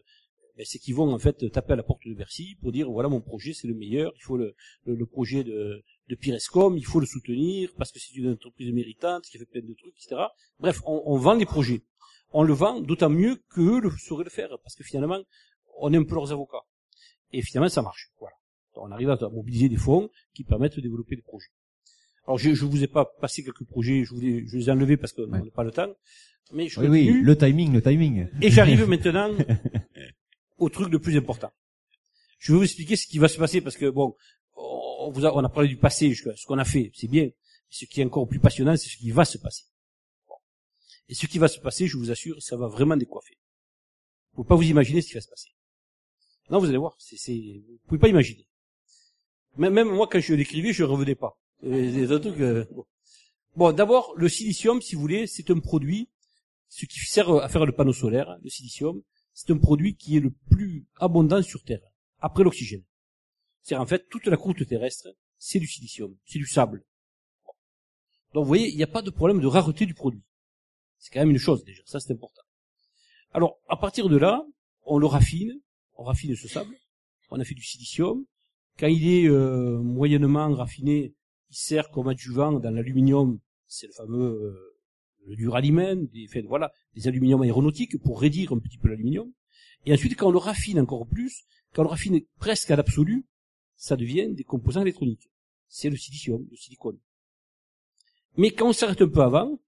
ben, 0.57 0.65
c'est 0.65 0.79
qu'ils 0.79 0.95
vont 0.95 1.13
en 1.13 1.19
fait 1.19 1.51
taper 1.51 1.73
à 1.73 1.75
la 1.75 1.83
porte 1.83 2.01
de 2.05 2.13
Bercy 2.13 2.57
pour 2.61 2.71
dire 2.71 2.89
voilà 2.89 3.09
mon 3.09 3.21
projet 3.21 3.53
c'est 3.53 3.67
le 3.67 3.75
meilleur, 3.75 4.11
il 4.15 4.23
faut 4.23 4.37
le, 4.37 4.55
le, 4.85 5.05
projet 5.05 5.43
de, 5.43 5.83
de 6.07 6.15
Pirescom, 6.15 6.77
il 6.77 6.85
faut 6.85 6.99
le 6.99 7.05
soutenir 7.05 7.71
parce 7.77 7.91
que 7.91 7.99
c'est 7.99 8.15
une 8.15 8.31
entreprise 8.31 8.71
méritante 8.73 9.23
qui 9.23 9.37
fait 9.37 9.45
plein 9.45 9.61
de 9.61 9.73
trucs, 9.73 9.93
etc. 9.97 10.21
Bref, 10.59 10.81
on, 10.85 11.03
on 11.05 11.17
vend 11.17 11.35
les 11.35 11.45
projets. 11.45 11.83
On 12.31 12.43
le 12.43 12.53
vend 12.53 12.79
d'autant 12.79 13.09
mieux 13.09 13.41
que 13.49 13.79
le 13.81 13.89
saurait 13.97 14.23
le 14.23 14.29
faire 14.29 14.49
parce 14.63 14.75
que 14.75 14.83
finalement 14.83 15.21
on 15.77 15.93
est 15.93 15.97
un 15.97 16.03
peu 16.03 16.15
leurs 16.15 16.31
avocats. 16.31 16.63
Et 17.33 17.41
finalement 17.41 17.69
ça 17.69 17.81
marche. 17.81 18.11
Voilà 18.19 18.38
on 18.75 18.91
arrive 18.91 19.09
à 19.09 19.17
mobiliser 19.29 19.69
des 19.69 19.77
fonds 19.77 20.09
qui 20.33 20.43
permettent 20.43 20.75
de 20.75 20.81
développer 20.81 21.15
des 21.15 21.21
projets. 21.21 21.49
Alors 22.25 22.37
je 22.37 22.49
ne 22.49 22.69
vous 22.69 22.83
ai 22.83 22.87
pas 22.87 23.05
passé 23.05 23.43
quelques 23.43 23.65
projets, 23.65 24.03
je, 24.03 24.13
voulais, 24.13 24.45
je 24.45 24.57
les 24.57 24.69
ai 24.69 24.71
enlevés 24.71 24.97
parce 24.97 25.13
qu'on 25.13 25.27
n'a 25.27 25.41
pas 25.53 25.63
le 25.63 25.71
temps. 25.71 25.93
Mais 26.51 26.67
je 26.67 26.79
oui, 26.79 26.87
oui, 26.87 27.21
le 27.21 27.37
timing, 27.37 27.73
le 27.73 27.81
timing. 27.81 28.27
Et 28.41 28.49
j'arrive 28.49 28.85
maintenant 28.87 29.31
au 30.57 30.69
truc 30.69 30.89
le 30.89 30.99
plus 30.99 31.15
important. 31.17 31.51
Je 32.37 32.51
vais 32.51 32.57
vous 32.59 32.63
expliquer 32.63 32.95
ce 32.95 33.07
qui 33.07 33.19
va 33.19 33.27
se 33.27 33.37
passer 33.37 33.61
parce 33.61 33.77
que 33.77 33.89
bon, 33.89 34.15
on, 34.55 35.11
vous 35.11 35.25
a, 35.25 35.35
on 35.35 35.43
a 35.43 35.49
parlé 35.49 35.69
du 35.69 35.77
passé, 35.77 36.13
ce 36.13 36.45
qu'on 36.45 36.57
a 36.57 36.65
fait, 36.65 36.91
c'est 36.93 37.07
bien. 37.07 37.29
Ce 37.69 37.85
qui 37.85 38.01
est 38.01 38.05
encore 38.05 38.27
plus 38.27 38.39
passionnant, 38.39 38.75
c'est 38.77 38.89
ce 38.89 38.97
qui 38.97 39.11
va 39.11 39.25
se 39.25 39.37
passer. 39.37 39.65
Et 41.07 41.15
ce 41.15 41.25
qui 41.27 41.39
va 41.39 41.47
se 41.47 41.59
passer, 41.59 41.87
je 41.87 41.97
vous 41.97 42.11
assure, 42.11 42.41
ça 42.41 42.55
va 42.55 42.67
vraiment 42.67 42.95
décoiffer. 42.95 43.37
Vous 44.33 44.43
pouvez 44.43 44.47
pas 44.47 44.55
vous 44.55 44.69
imaginer 44.69 45.01
ce 45.01 45.07
qui 45.07 45.13
va 45.15 45.21
se 45.21 45.29
passer. 45.29 45.49
Non, 46.49 46.59
vous 46.59 46.67
allez 46.67 46.77
voir, 46.77 46.95
c'est, 46.97 47.31
vous 47.67 47.79
pouvez 47.87 47.99
pas 47.99 48.07
imaginer. 48.07 48.47
Même 49.59 49.89
moi, 49.89 50.07
quand 50.07 50.21
je 50.21 50.33
l'écrivais, 50.33 50.71
je 50.71 50.83
revenais 50.85 51.15
pas. 51.15 51.37
Euh, 51.65 52.65
bon, 53.57 53.73
d'abord, 53.73 54.13
le 54.15 54.29
silicium, 54.29 54.81
si 54.81 54.95
vous 54.95 55.01
voulez, 55.01 55.27
c'est 55.27 55.51
un 55.51 55.59
produit, 55.59 56.09
ce 56.69 56.85
qui 56.85 56.99
sert 56.99 57.29
à 57.29 57.49
faire 57.49 57.65
le 57.65 57.73
panneau 57.73 57.91
solaire, 57.91 58.37
le 58.41 58.49
silicium, 58.49 59.01
c'est 59.33 59.51
un 59.51 59.57
produit 59.57 59.97
qui 59.97 60.15
est 60.15 60.21
le 60.21 60.31
plus 60.49 60.85
abondant 60.95 61.41
sur 61.41 61.61
Terre, 61.63 61.81
après 62.19 62.45
l'oxygène. 62.45 62.83
C'est-à-dire, 63.61 63.83
en 63.83 63.85
fait, 63.85 64.07
toute 64.09 64.27
la 64.27 64.37
croûte 64.37 64.65
terrestre, 64.65 65.09
c'est 65.37 65.59
du 65.59 65.67
silicium, 65.67 66.15
c'est 66.25 66.39
du 66.39 66.47
sable. 66.47 66.85
Donc, 68.33 68.43
vous 68.43 68.47
voyez, 68.47 68.69
il 68.69 68.77
n'y 68.77 68.83
a 68.83 68.87
pas 68.87 69.01
de 69.01 69.09
problème 69.09 69.41
de 69.41 69.47
rareté 69.47 69.85
du 69.85 69.93
produit. 69.93 70.23
C'est 70.99 71.11
quand 71.11 71.19
même 71.19 71.31
une 71.31 71.37
chose, 71.37 71.65
déjà. 71.65 71.83
Ça, 71.85 71.99
c'est 71.99 72.13
important. 72.13 72.43
Alors, 73.33 73.59
à 73.67 73.75
partir 73.75 74.07
de 74.07 74.15
là, 74.15 74.45
on 74.83 74.99
le 74.99 75.05
raffine, 75.05 75.59
on 75.97 76.03
raffine 76.03 76.33
ce 76.37 76.47
sable, 76.47 76.73
on 77.29 77.41
a 77.41 77.43
fait 77.43 77.55
du 77.55 77.63
silicium, 77.63 78.25
quand 78.79 78.87
il 78.87 79.07
est 79.07 79.29
euh, 79.29 79.77
moyennement 79.79 80.53
raffiné, 80.53 81.13
il 81.49 81.55
sert 81.55 81.91
comme 81.91 82.07
adjuvant 82.07 82.53
dans 82.53 82.71
l'aluminium, 82.71 83.39
c'est 83.67 83.87
le 83.87 83.93
fameux 83.93 84.25
euh, 84.25 84.69
le 85.27 85.35
duralimène, 85.35 86.07
des, 86.07 86.25
enfin, 86.29 86.41
voilà, 86.47 86.71
des 86.95 87.07
aluminiums 87.07 87.41
aéronautiques 87.41 88.01
pour 88.01 88.21
réduire 88.21 88.53
un 88.53 88.59
petit 88.59 88.77
peu 88.77 88.87
l'aluminium. 88.87 89.31
Et 89.85 89.93
ensuite, 89.93 90.15
quand 90.15 90.29
on 90.29 90.31
le 90.31 90.37
raffine 90.37 90.79
encore 90.79 91.05
plus, 91.07 91.43
quand 91.73 91.81
on 91.81 91.85
le 91.85 91.89
raffine 91.89 92.21
presque 92.39 92.71
à 92.71 92.75
l'absolu, 92.77 93.25
ça 93.75 93.97
devient 93.97 94.29
des 94.33 94.43
composants 94.43 94.81
électroniques. 94.81 95.29
C'est 95.67 95.89
le 95.89 95.97
silicium, 95.97 96.47
le 96.49 96.55
silicone. 96.55 96.97
Mais 98.37 98.51
quand 98.51 98.69
on 98.69 98.73
s'arrête 98.73 99.01
un 99.01 99.09
peu 99.09 99.21
avant, 99.21 99.59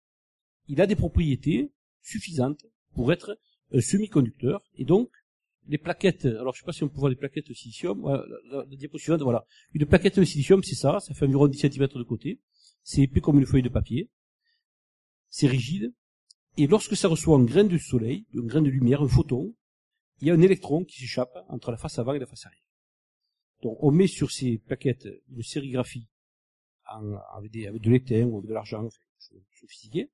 il 0.67 0.81
a 0.81 0.87
des 0.87 0.95
propriétés 0.95 1.71
suffisantes 2.01 2.65
pour 2.93 3.11
être 3.11 3.37
un 3.73 3.81
semi-conducteur, 3.81 4.63
et 4.75 4.85
donc 4.85 5.09
les 5.67 5.77
plaquettes, 5.77 6.25
alors 6.25 6.53
je 6.53 6.59
sais 6.59 6.65
pas 6.65 6.73
si 6.73 6.83
on 6.83 6.89
peut 6.89 6.99
voir 6.99 7.09
les 7.09 7.15
plaquettes 7.15 7.47
de 7.47 7.53
silicium, 7.53 8.03
la, 8.05 8.25
la, 8.51 8.65
diapo 8.65 8.97
suivante, 8.97 9.21
voilà. 9.21 9.45
Une 9.73 9.85
plaquette 9.85 10.19
de 10.19 10.25
silicium, 10.25 10.63
c'est 10.63 10.75
ça, 10.75 10.99
ça 10.99 11.13
fait 11.13 11.25
environ 11.25 11.47
10 11.47 11.57
cm 11.59 11.87
de 11.87 12.03
côté, 12.03 12.39
c'est 12.83 13.01
épais 13.01 13.21
comme 13.21 13.39
une 13.39 13.45
feuille 13.45 13.61
de 13.61 13.69
papier, 13.69 14.09
c'est 15.29 15.47
rigide, 15.47 15.93
Et 16.57 16.67
lorsque 16.67 16.97
ça 16.97 17.07
reçoit 17.07 17.37
un 17.37 17.43
grain 17.43 17.63
de 17.63 17.77
soleil, 17.77 18.25
un 18.35 18.45
grain 18.45 18.61
de 18.61 18.69
lumière, 18.69 19.01
un 19.01 19.07
photon, 19.07 19.55
il 20.19 20.27
y 20.27 20.31
a 20.31 20.33
un 20.33 20.41
électron 20.41 20.83
qui 20.83 20.99
s'échappe 20.99 21.33
entre 21.47 21.71
la 21.71 21.77
face 21.77 21.97
avant 21.97 22.13
et 22.13 22.19
la 22.19 22.25
face 22.25 22.45
arrière. 22.45 22.61
Donc 23.63 23.81
on 23.83 23.91
met 23.91 24.07
sur 24.07 24.31
ces 24.31 24.57
plaquettes 24.57 25.07
une 25.29 25.43
sérigraphie 25.43 26.07
avec 26.83 27.51
de 27.51 27.89
l'étain 27.89 28.25
ou 28.25 28.39
avec 28.39 28.49
de 28.49 28.53
l'argent, 28.53 28.83
enfin, 28.85 29.35
sophistiqué, 29.59 30.09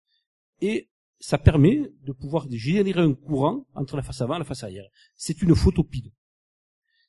et 0.62 0.90
ça 1.20 1.38
permet 1.38 1.92
de 2.04 2.12
pouvoir 2.12 2.48
générer 2.50 3.02
un 3.02 3.14
courant 3.14 3.66
entre 3.74 3.96
la 3.96 4.04
face 4.04 4.22
avant 4.22 4.36
et 4.36 4.40
la 4.40 4.46
face 4.46 4.64
arrière. 4.64 4.88
C'est 5.16 5.42
une 5.42 5.56
photopile. 5.56 6.12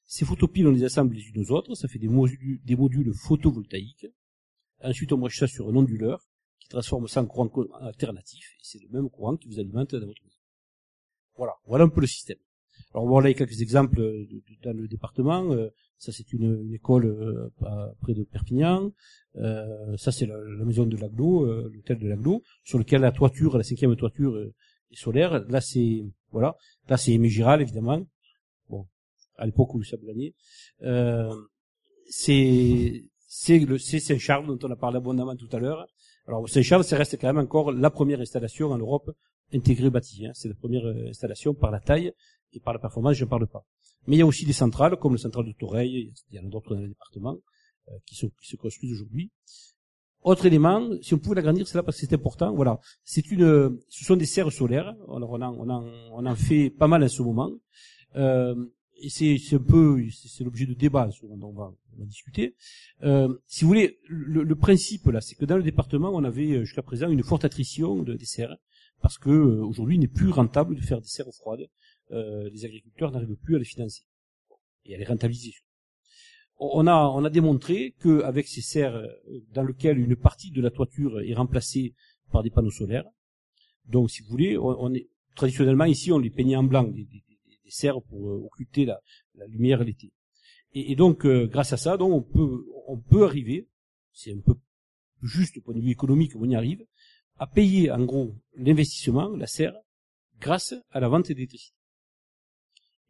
Ces 0.05 0.25
photopiles, 0.25 0.67
on 0.67 0.71
les 0.71 0.85
assemble 0.85 1.15
les 1.15 1.29
unes 1.29 1.43
aux 1.43 1.51
autres, 1.53 1.75
ça 1.75 1.87
fait 1.87 1.99
des 1.99 2.09
modules, 2.09 3.13
photovoltaïques. 3.15 4.07
Ensuite, 4.83 5.13
on 5.13 5.19
branche 5.19 5.39
ça 5.39 5.47
sur 5.47 5.69
un 5.69 5.77
onduleur 5.77 6.27
qui 6.59 6.69
transforme 6.69 7.09
ça 7.09 7.21
en 7.23 7.27
courant 7.27 7.51
alternatif, 7.81 8.55
et 8.59 8.63
c'est 8.63 8.79
le 8.79 8.89
même 8.89 9.11
courant 9.11 9.37
qui 9.37 9.49
vous 9.49 9.59
alimente 9.61 9.95
dans 9.95 10.07
votre 10.07 10.25
maison. 10.25 10.39
Voilà, 11.37 11.55
voilà 11.67 11.85
un 11.85 11.89
peu 11.89 12.01
le 12.01 12.07
système. 12.07 12.39
Alors 12.95 13.07
voilà 13.07 13.33
quelques 13.35 13.61
exemples 13.61 14.01
dans 14.63 14.77
le 14.77 14.89
département. 14.89 15.53
Euh, 15.53 15.69
ça 15.99 16.13
c'est 16.13 16.33
une, 16.33 16.63
une, 16.63 16.75
école 16.75 17.07
euh, 17.07 17.89
près 18.01 18.15
de 18.15 18.23
Perpignan. 18.25 18.93
Euh, 19.37 19.97
ça 19.97 20.13
c'est 20.13 20.27
la, 20.27 20.37
la, 20.37 20.65
maison 20.65 20.87
de 20.87 20.97
l'aglo, 20.97 21.45
euh, 21.45 21.71
l'hôtel 21.75 21.99
de 21.99 22.09
l'aglo, 22.09 22.43
sur 22.65 22.79
lequel 22.79 23.01
la 23.03 23.13
toiture, 23.13 23.57
la 23.57 23.65
cinquième 23.65 23.95
toiture 23.97 24.35
euh, 24.35 24.55
est 24.91 24.97
solaire. 24.97 25.45
Là 25.49 25.61
c'est 25.61 26.05
voilà, 26.31 26.57
là 26.89 26.97
c'est 26.97 27.13
Aimé 27.13 27.29
évidemment. 27.61 28.07
Bon, 28.69 28.87
à 29.37 29.47
l'époque 29.47 29.75
où 29.75 29.83
ça 29.83 29.97
gagné. 29.97 30.35
Euh, 30.83 31.35
c'est 32.09 33.05
c'est 33.27 33.59
le 33.59 33.79
c'est 33.79 33.99
Saint-Charles 33.99 34.47
dont 34.47 34.59
on 34.67 34.71
a 34.71 34.77
parlé 34.77 34.97
abondamment 34.99 35.37
tout 35.37 35.49
à 35.53 35.59
l'heure. 35.59 35.87
Alors 36.27 36.49
Saint-Charles, 36.49 36.85
ça 36.85 36.97
reste 36.97 37.19
quand 37.21 37.33
même 37.33 37.45
encore 37.45 37.73
la 37.73 37.91
première 37.91 38.21
installation 38.21 38.71
en 38.71 38.79
Europe 38.79 39.11
intégrée 39.53 39.91
bâtie. 39.91 40.27
Hein. 40.27 40.33
C'est 40.35 40.49
la 40.49 40.55
première 40.55 40.87
installation 41.09 41.55
par 41.55 41.71
la 41.71 41.81
taille 41.81 42.13
et 42.53 42.61
par 42.61 42.73
la 42.73 42.79
performance, 42.79 43.15
je 43.15 43.25
ne 43.25 43.31
parle 43.31 43.47
pas. 43.47 43.65
Mais 44.09 44.17
il 44.17 44.19
y 44.21 44.23
a 44.23 44.27
aussi 44.27 44.47
des 44.47 44.55
centrales, 44.55 44.97
comme 44.97 45.13
le 45.13 45.19
central 45.19 45.45
de 45.45 45.53
Toreil, 45.53 46.15
il 46.31 46.37
y 46.37 46.41
en 46.41 46.47
a 46.47 46.49
d'autres 46.49 46.75
dans 46.75 46.81
le 46.81 46.89
département, 46.89 47.37
euh, 47.89 47.93
qui, 48.07 48.17
qui 48.17 48.49
se 48.49 48.57
construisent 48.57 48.93
aujourd'hui. 48.93 49.31
Autre 50.23 50.47
élément, 50.47 50.89
si 51.03 51.13
on 51.13 51.19
pouvait 51.19 51.37
l'agrandir, 51.37 51.69
c'est 51.69 51.77
là 51.77 51.83
parce 51.83 52.01
que 52.01 52.07
c'est 52.07 52.15
important. 52.15 52.55
Voilà, 52.55 52.81
c'est 53.05 53.31
une, 53.31 53.79
ce 53.91 54.05
sont 54.05 54.17
des 54.17 54.25
serres 54.25 54.51
solaires. 54.51 54.95
Alors 55.15 55.31
on 55.31 55.43
en, 55.43 55.55
on 55.59 55.69
en, 55.69 55.85
on 56.13 56.25
en 56.25 56.35
fait 56.35 56.71
pas 56.71 56.89
mal 56.89 57.05
en 57.05 57.09
ce 57.09 57.23
moment. 57.23 57.53
Euh, 58.17 58.55
et 58.97 59.11
c'est, 59.11 59.37
c'est 59.39 59.57
un 59.57 59.61
peu, 59.63 60.03
c'est, 60.11 60.43
l'objet 60.43 60.65
de 60.65 60.73
débat 60.73 61.09
dont 61.23 61.49
on 61.49 61.53
va, 61.53 61.73
on 61.95 62.01
va 62.01 62.05
discuter. 62.07 62.57
Euh, 63.03 63.33
si 63.47 63.65
vous 63.65 63.69
voulez, 63.69 64.01
le, 64.09 64.43
le 64.43 64.55
principe 64.57 65.07
là, 65.07 65.21
c'est 65.21 65.35
que 65.35 65.45
dans 65.45 65.59
le 65.59 65.63
département, 65.63 66.11
on 66.15 66.25
avait 66.25 66.53
euh, 66.53 66.65
jusqu'à 66.65 66.83
présent 66.83 67.11
une 67.11 67.23
forte 67.23 67.45
attrition 67.45 68.03
de, 68.03 68.15
des 68.15 68.25
serres 68.25 68.57
parce 69.01 69.19
que 69.19 69.31
euh, 69.31 69.65
aujourd'hui, 69.65 69.97
il 69.97 70.01
n'est 70.01 70.09
plus 70.09 70.31
rentable 70.31 70.75
de 70.75 70.81
faire 70.81 71.01
des 71.01 71.07
serres 71.07 71.33
froides 71.33 71.69
euh, 72.11 72.49
les 72.51 72.65
agriculteurs 72.65 73.13
n'arrivent 73.13 73.37
plus 73.37 73.57
à 73.57 73.59
les 73.59 73.65
financer 73.65 74.03
et 74.85 74.95
à 74.95 74.99
les 74.99 75.05
rentabiliser. 75.05 75.55
On 76.59 76.87
a, 76.87 77.07
on 77.09 77.25
a 77.25 77.31
démontré 77.31 77.95
qu'avec 78.03 78.49
ces 78.49 78.63
serres 78.63 78.97
euh, 78.97 79.09
dans 79.53 79.63
lesquelles 79.63 79.99
une 79.99 80.17
partie 80.17 80.51
de 80.51 80.61
la 80.61 80.71
toiture 80.71 81.21
est 81.21 81.35
remplacée 81.35 81.95
par 82.33 82.43
des 82.43 82.51
panneaux 82.51 82.71
solaires, 82.71 83.09
donc 83.87 84.11
si 84.11 84.23
vous 84.23 84.29
voulez, 84.29 84.59
on, 84.59 84.93
est 84.93 85.09
traditionnellement 85.35 85.85
ici 85.85 86.13
on 86.13 86.19
les 86.19 86.31
peignait 86.31 86.57
en 86.57 86.65
blanc, 86.65 86.85
des, 86.85 87.07
serres 87.69 88.03
pour 88.03 88.31
euh, 88.31 88.47
occulter 88.47 88.87
la, 88.87 89.01
lumière 89.47 89.85
l'été. 89.85 90.13
Et, 90.73 90.93
et, 90.93 90.97
donc 90.97 91.27
grâce 91.27 91.73
à 91.73 91.77
ça, 91.77 91.97
donc 91.97 92.13
on 92.13 92.23
peut, 92.23 92.65
on 92.87 92.99
peut 92.99 93.25
arriver, 93.25 93.69
c'est 94.13 94.33
un 94.33 94.41
peu 94.41 94.55
juste 95.23 95.57
au 95.59 95.61
point 95.61 95.75
de 95.75 95.81
vue 95.81 95.91
économique, 95.91 96.35
on 96.37 96.49
y 96.49 96.57
arrive, 96.57 96.85
à 97.39 97.47
payer 97.47 97.91
en 97.91 98.05
gros 98.05 98.35
l'investissement, 98.57 99.29
la 99.29 99.47
serre, 99.47 99.77
grâce 100.41 100.75
à 100.91 101.01
la 101.01 101.09
vente 101.09 101.29
d'électricité. 101.29 101.78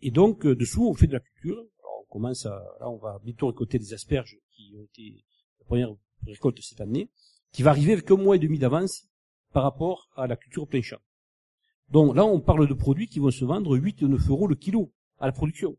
Et 0.00 0.10
donc, 0.10 0.46
euh, 0.46 0.54
dessous, 0.54 0.86
on 0.88 0.94
fait 0.94 1.06
de 1.06 1.12
la 1.12 1.20
culture. 1.20 1.58
Alors, 1.80 2.04
on 2.06 2.12
commence 2.12 2.46
à, 2.46 2.62
là, 2.80 2.88
on 2.88 2.98
va 2.98 3.18
bientôt 3.24 3.48
récolter 3.48 3.78
des 3.78 3.94
asperges 3.94 4.38
qui 4.52 4.74
ont 4.76 4.84
été 4.84 5.24
la 5.60 5.64
première 5.64 5.94
récolte 6.26 6.60
cette 6.60 6.80
année, 6.80 7.10
qui 7.52 7.62
va 7.62 7.70
arriver 7.70 7.92
avec 7.92 8.10
un 8.10 8.16
mois 8.16 8.36
et 8.36 8.38
demi 8.38 8.58
d'avance 8.58 9.08
par 9.52 9.62
rapport 9.62 10.08
à 10.16 10.26
la 10.26 10.36
culture 10.36 10.66
plein 10.66 10.82
champ. 10.82 11.00
Donc 11.90 12.14
là, 12.14 12.24
on 12.24 12.40
parle 12.40 12.68
de 12.68 12.74
produits 12.74 13.08
qui 13.08 13.18
vont 13.18 13.30
se 13.30 13.44
vendre 13.44 13.76
8 13.76 14.02
ou 14.02 14.08
9 14.08 14.30
euros 14.30 14.46
le 14.46 14.54
kilo 14.54 14.92
à 15.18 15.26
la 15.26 15.32
production. 15.32 15.76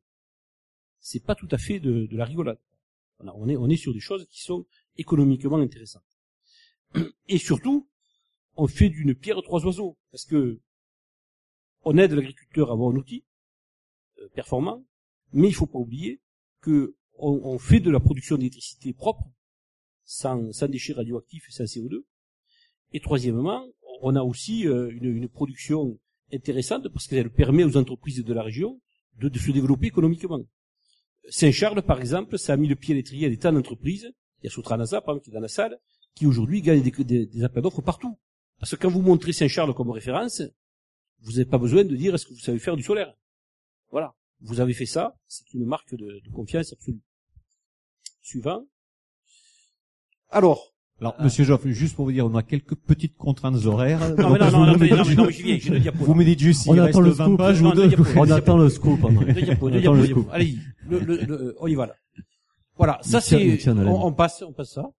C'est 0.99 1.23
pas 1.23 1.35
tout 1.35 1.47
à 1.51 1.57
fait 1.57 1.79
de, 1.79 2.07
de 2.07 2.17
la 2.17 2.25
rigolade. 2.25 2.59
On 3.19 3.47
est, 3.47 3.57
on 3.57 3.69
est 3.69 3.77
sur 3.77 3.93
des 3.93 3.99
choses 3.99 4.25
qui 4.29 4.41
sont 4.41 4.65
économiquement 4.97 5.57
intéressantes. 5.57 6.03
Et 7.27 7.37
surtout, 7.37 7.87
on 8.55 8.67
fait 8.67 8.89
d'une 8.89 9.13
pierre 9.13 9.41
trois 9.43 9.65
oiseaux, 9.65 9.97
parce 10.11 10.25
que 10.25 10.59
on 11.83 11.97
aide 11.97 12.11
l'agriculteur 12.11 12.69
à 12.69 12.73
avoir 12.73 12.91
un 12.91 12.95
outil, 12.95 13.23
euh, 14.21 14.29
performant, 14.33 14.83
mais 15.33 15.47
il 15.47 15.53
faut 15.53 15.67
pas 15.67 15.79
oublier 15.79 16.21
que 16.61 16.95
on, 17.17 17.41
on 17.43 17.59
fait 17.59 17.79
de 17.79 17.91
la 17.91 17.99
production 17.99 18.37
d'électricité 18.37 18.93
propre, 18.93 19.25
sans, 20.09 20.67
déchets 20.67 20.93
radioactifs 20.93 21.47
et 21.49 21.51
sans 21.51 21.65
CO2. 21.65 22.03
Et 22.93 22.99
troisièmement, 22.99 23.63
on 24.01 24.15
a 24.15 24.23
aussi 24.23 24.67
euh, 24.67 24.89
une, 24.89 25.29
production 25.29 25.99
intéressante 26.33 26.89
parce 26.89 27.07
qu'elle 27.07 27.29
permet 27.29 27.63
aux 27.63 27.77
entreprises 27.77 28.23
de 28.23 28.33
la 28.33 28.41
région 28.41 28.81
de, 29.19 29.37
se 29.37 29.51
développer 29.51 29.87
économiquement. 29.87 30.41
Saint-Charles, 31.29 31.83
par 31.83 31.99
exemple, 31.99 32.39
ça 32.39 32.53
a 32.53 32.57
mis 32.57 32.67
le 32.67 32.75
pied 32.75 32.95
à 32.95 32.97
l'étrier 32.97 33.27
à 33.27 33.29
des 33.29 33.37
tas 33.37 33.51
d'entreprises. 33.51 34.11
Il 34.41 34.45
y 34.45 34.47
a 34.47 34.49
Soutranasa, 34.49 35.01
par 35.01 35.13
exemple, 35.13 35.25
qui 35.25 35.29
est 35.29 35.33
dans 35.33 35.41
la 35.41 35.47
salle, 35.47 35.77
qui 36.15 36.25
aujourd'hui 36.25 36.61
gagne 36.61 36.81
des, 36.81 36.91
des, 37.03 37.25
des 37.27 37.43
appels 37.43 37.61
d'offres 37.61 37.81
partout. 37.81 38.17
Parce 38.59 38.71
que 38.71 38.77
quand 38.77 38.89
vous 38.89 39.01
montrez 39.01 39.33
Saint-Charles 39.33 39.73
comme 39.75 39.91
référence, 39.91 40.41
vous 41.21 41.33
n'avez 41.33 41.45
pas 41.45 41.57
besoin 41.57 41.83
de 41.83 41.95
dire 41.95 42.15
est-ce 42.15 42.25
que 42.25 42.33
vous 42.33 42.39
savez 42.39 42.59
faire 42.59 42.75
du 42.75 42.83
solaire? 42.83 43.13
Voilà. 43.91 44.13
Vous 44.41 44.59
avez 44.61 44.73
fait 44.73 44.85
ça, 44.85 45.15
c'est 45.27 45.53
une 45.53 45.65
marque 45.65 45.93
de, 45.95 46.21
de, 46.23 46.29
confiance 46.31 46.71
absolue. 46.73 47.01
Suivant. 48.21 48.63
Alors. 50.29 50.73
Alors, 51.01 51.15
euh, 51.19 51.23
Monsieur 51.23 51.43
Joff, 51.45 51.65
juste 51.67 51.95
pour 51.95 52.05
vous 52.05 52.11
dire, 52.11 52.25
on 52.25 52.35
a 52.35 52.43
quelques 52.43 52.75
petites 52.75 53.15
contraintes 53.17 53.65
horaires. 53.65 53.99
Non, 54.17 54.29
mais 54.31 54.39
non, 54.39 54.51
non, 54.51 54.65
non, 54.65 54.77
mais, 54.77 54.89
non, 54.89 55.03
mais, 55.05 55.15
non, 55.15 55.29
j'y 55.29 55.43
viens, 55.43 55.57
j'ai 55.57 55.69
le 55.71 55.79
diapo. 55.79 56.03
Vous 56.03 56.13
me 56.13 56.23
dites 56.25 56.39
juste, 56.39 56.67
on 56.67 56.73
il 56.75 56.79
attend 56.79 56.99
reste 56.99 57.07
le 57.09 57.09
20 57.11 57.25
scoop. 57.25 57.37
pages 57.37 57.61
Non, 57.61 57.69
ou 57.71 57.73
deux. 57.73 57.81
deux 57.83 57.95
diapos, 57.95 58.19
on 58.19 58.31
attend 58.31 58.57
le 58.57 58.69
scoop. 58.69 59.03
André. 59.03 59.33
Deux 59.33 59.41
diapos, 59.41 59.67
On 59.67 59.69
deux 59.71 59.79
attend 59.79 59.93
le 59.93 60.03
diapos. 60.05 60.21
scoop. 60.21 60.33
Allez, 60.33 60.55
le, 60.87 60.99
le, 60.99 61.17
le, 61.23 61.55
on 61.59 61.67
y 61.67 61.75
va 61.75 61.87
là. 61.87 61.95
Voilà, 62.75 62.99
ça 63.01 63.19
c'est, 63.21 63.67
on, 63.67 64.05
on 64.07 64.13
passe, 64.13 64.41
on 64.41 64.53
passe 64.53 64.71
ça. 64.73 64.89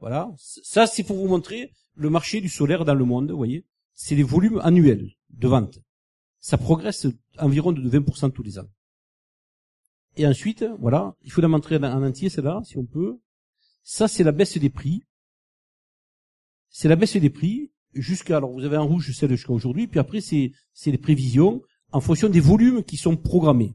Voilà, 0.00 0.30
ça 0.36 0.86
c'est 0.86 1.02
pour 1.04 1.16
vous 1.16 1.26
montrer 1.28 1.72
le 1.94 2.10
marché 2.10 2.40
du 2.42 2.48
solaire 2.50 2.84
dans 2.84 2.94
le 2.94 3.04
monde, 3.04 3.30
vous 3.30 3.36
voyez. 3.38 3.64
C'est 3.94 4.14
les 4.14 4.22
volumes 4.22 4.60
annuels 4.62 5.10
de 5.30 5.48
vente. 5.48 5.78
Ça 6.44 6.58
progresse 6.58 7.06
environ 7.38 7.72
de 7.72 7.88
20% 7.88 8.30
tous 8.30 8.42
les 8.42 8.58
ans. 8.58 8.68
Et 10.18 10.26
ensuite, 10.26 10.62
voilà, 10.78 11.16
il 11.22 11.32
faut 11.32 11.40
la 11.40 11.48
montrer 11.48 11.76
en 11.76 12.02
entier, 12.02 12.28
celle-là, 12.28 12.60
si 12.66 12.76
on 12.76 12.84
peut. 12.84 13.18
Ça, 13.82 14.08
c'est 14.08 14.24
la 14.24 14.30
baisse 14.30 14.58
des 14.58 14.68
prix. 14.68 15.04
C'est 16.68 16.88
la 16.88 16.96
baisse 16.96 17.16
des 17.16 17.30
prix 17.30 17.72
jusqu'à, 17.94 18.36
alors 18.36 18.52
vous 18.52 18.62
avez 18.62 18.76
en 18.76 18.86
rouge 18.86 19.10
celle 19.16 19.30
jusqu'à 19.30 19.54
aujourd'hui, 19.54 19.86
puis 19.86 19.98
après 19.98 20.20
c'est, 20.20 20.52
c'est 20.74 20.90
les 20.90 20.98
prévisions 20.98 21.62
en 21.92 22.02
fonction 22.02 22.28
des 22.28 22.40
volumes 22.40 22.84
qui 22.84 22.98
sont 22.98 23.16
programmés. 23.16 23.74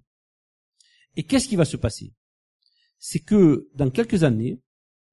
Et 1.16 1.24
qu'est-ce 1.24 1.48
qui 1.48 1.56
va 1.56 1.66
se 1.66 1.76
passer? 1.76 2.14
C'est 3.00 3.18
que 3.18 3.68
dans 3.74 3.90
quelques 3.90 4.24
années, 4.24 4.62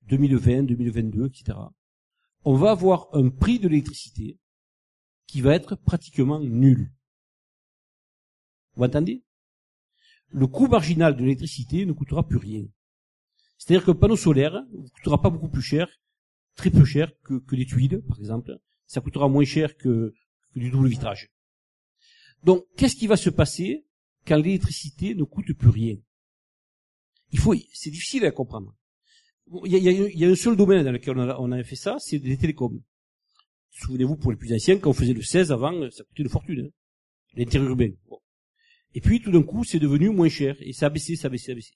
2020, 0.08 0.64
2022, 0.64 1.24
etc., 1.28 1.56
on 2.44 2.54
va 2.54 2.72
avoir 2.72 3.08
un 3.14 3.30
prix 3.30 3.58
de 3.58 3.68
l'électricité 3.68 4.38
qui 5.26 5.40
va 5.40 5.54
être 5.54 5.74
pratiquement 5.74 6.38
nul. 6.38 6.92
Vous 8.76 8.84
entendez? 8.84 9.22
Le 10.30 10.46
coût 10.46 10.66
marginal 10.66 11.16
de 11.16 11.22
l'électricité 11.22 11.86
ne 11.86 11.92
coûtera 11.92 12.26
plus 12.26 12.38
rien. 12.38 12.64
C'est-à-dire 13.58 13.84
qu'un 13.84 13.94
panneau 13.94 14.16
solaire 14.16 14.64
ne 14.72 14.88
coûtera 14.88 15.20
pas 15.20 15.30
beaucoup 15.30 15.48
plus 15.48 15.62
cher, 15.62 15.88
très 16.56 16.70
peu 16.70 16.84
cher 16.84 17.12
que, 17.24 17.38
que 17.38 17.56
des 17.56 17.66
tuiles, 17.66 18.02
par 18.08 18.18
exemple. 18.18 18.58
Ça 18.86 19.00
coûtera 19.00 19.28
moins 19.28 19.44
cher 19.44 19.76
que, 19.76 20.12
que 20.52 20.58
du 20.58 20.70
double 20.70 20.88
vitrage. 20.88 21.30
Donc, 22.42 22.64
qu'est-ce 22.76 22.96
qui 22.96 23.06
va 23.06 23.16
se 23.16 23.30
passer 23.30 23.86
quand 24.26 24.36
l'électricité 24.36 25.14
ne 25.14 25.24
coûte 25.24 25.52
plus 25.54 25.70
rien? 25.70 25.96
Il 27.32 27.38
faut, 27.38 27.54
c'est 27.72 27.90
difficile 27.90 28.24
à 28.24 28.30
comprendre. 28.30 28.74
Il 29.64 29.72
y, 29.72 30.24
a, 30.24 30.28
un 30.28 30.34
seul 30.34 30.56
domaine 30.56 30.84
dans 30.84 30.92
lequel 30.92 31.16
on 31.18 31.52
a, 31.52 31.62
fait 31.62 31.76
ça, 31.76 31.96
c'est 31.98 32.18
les 32.18 32.36
télécoms. 32.36 32.82
Souvenez-vous, 33.70 34.16
pour 34.16 34.32
les 34.32 34.36
plus 34.36 34.52
anciens, 34.52 34.78
quand 34.78 34.90
on 34.90 34.92
faisait 34.92 35.12
le 35.12 35.22
16 35.22 35.52
avant, 35.52 35.88
ça 35.90 36.02
coûtait 36.04 36.22
une 36.22 36.28
fortune. 36.28 36.66
Hein. 36.66 36.70
L'interurbain. 37.34 37.90
Et 38.94 39.00
puis, 39.00 39.20
tout 39.20 39.30
d'un 39.30 39.42
coup, 39.42 39.64
c'est 39.64 39.78
devenu 39.78 40.08
moins 40.10 40.28
cher. 40.28 40.56
Et 40.60 40.72
ça 40.72 40.86
a 40.86 40.90
baissé, 40.90 41.16
ça 41.16 41.26
a 41.28 41.30
baissé, 41.30 41.46
ça 41.46 41.52
a 41.52 41.54
baissé. 41.54 41.72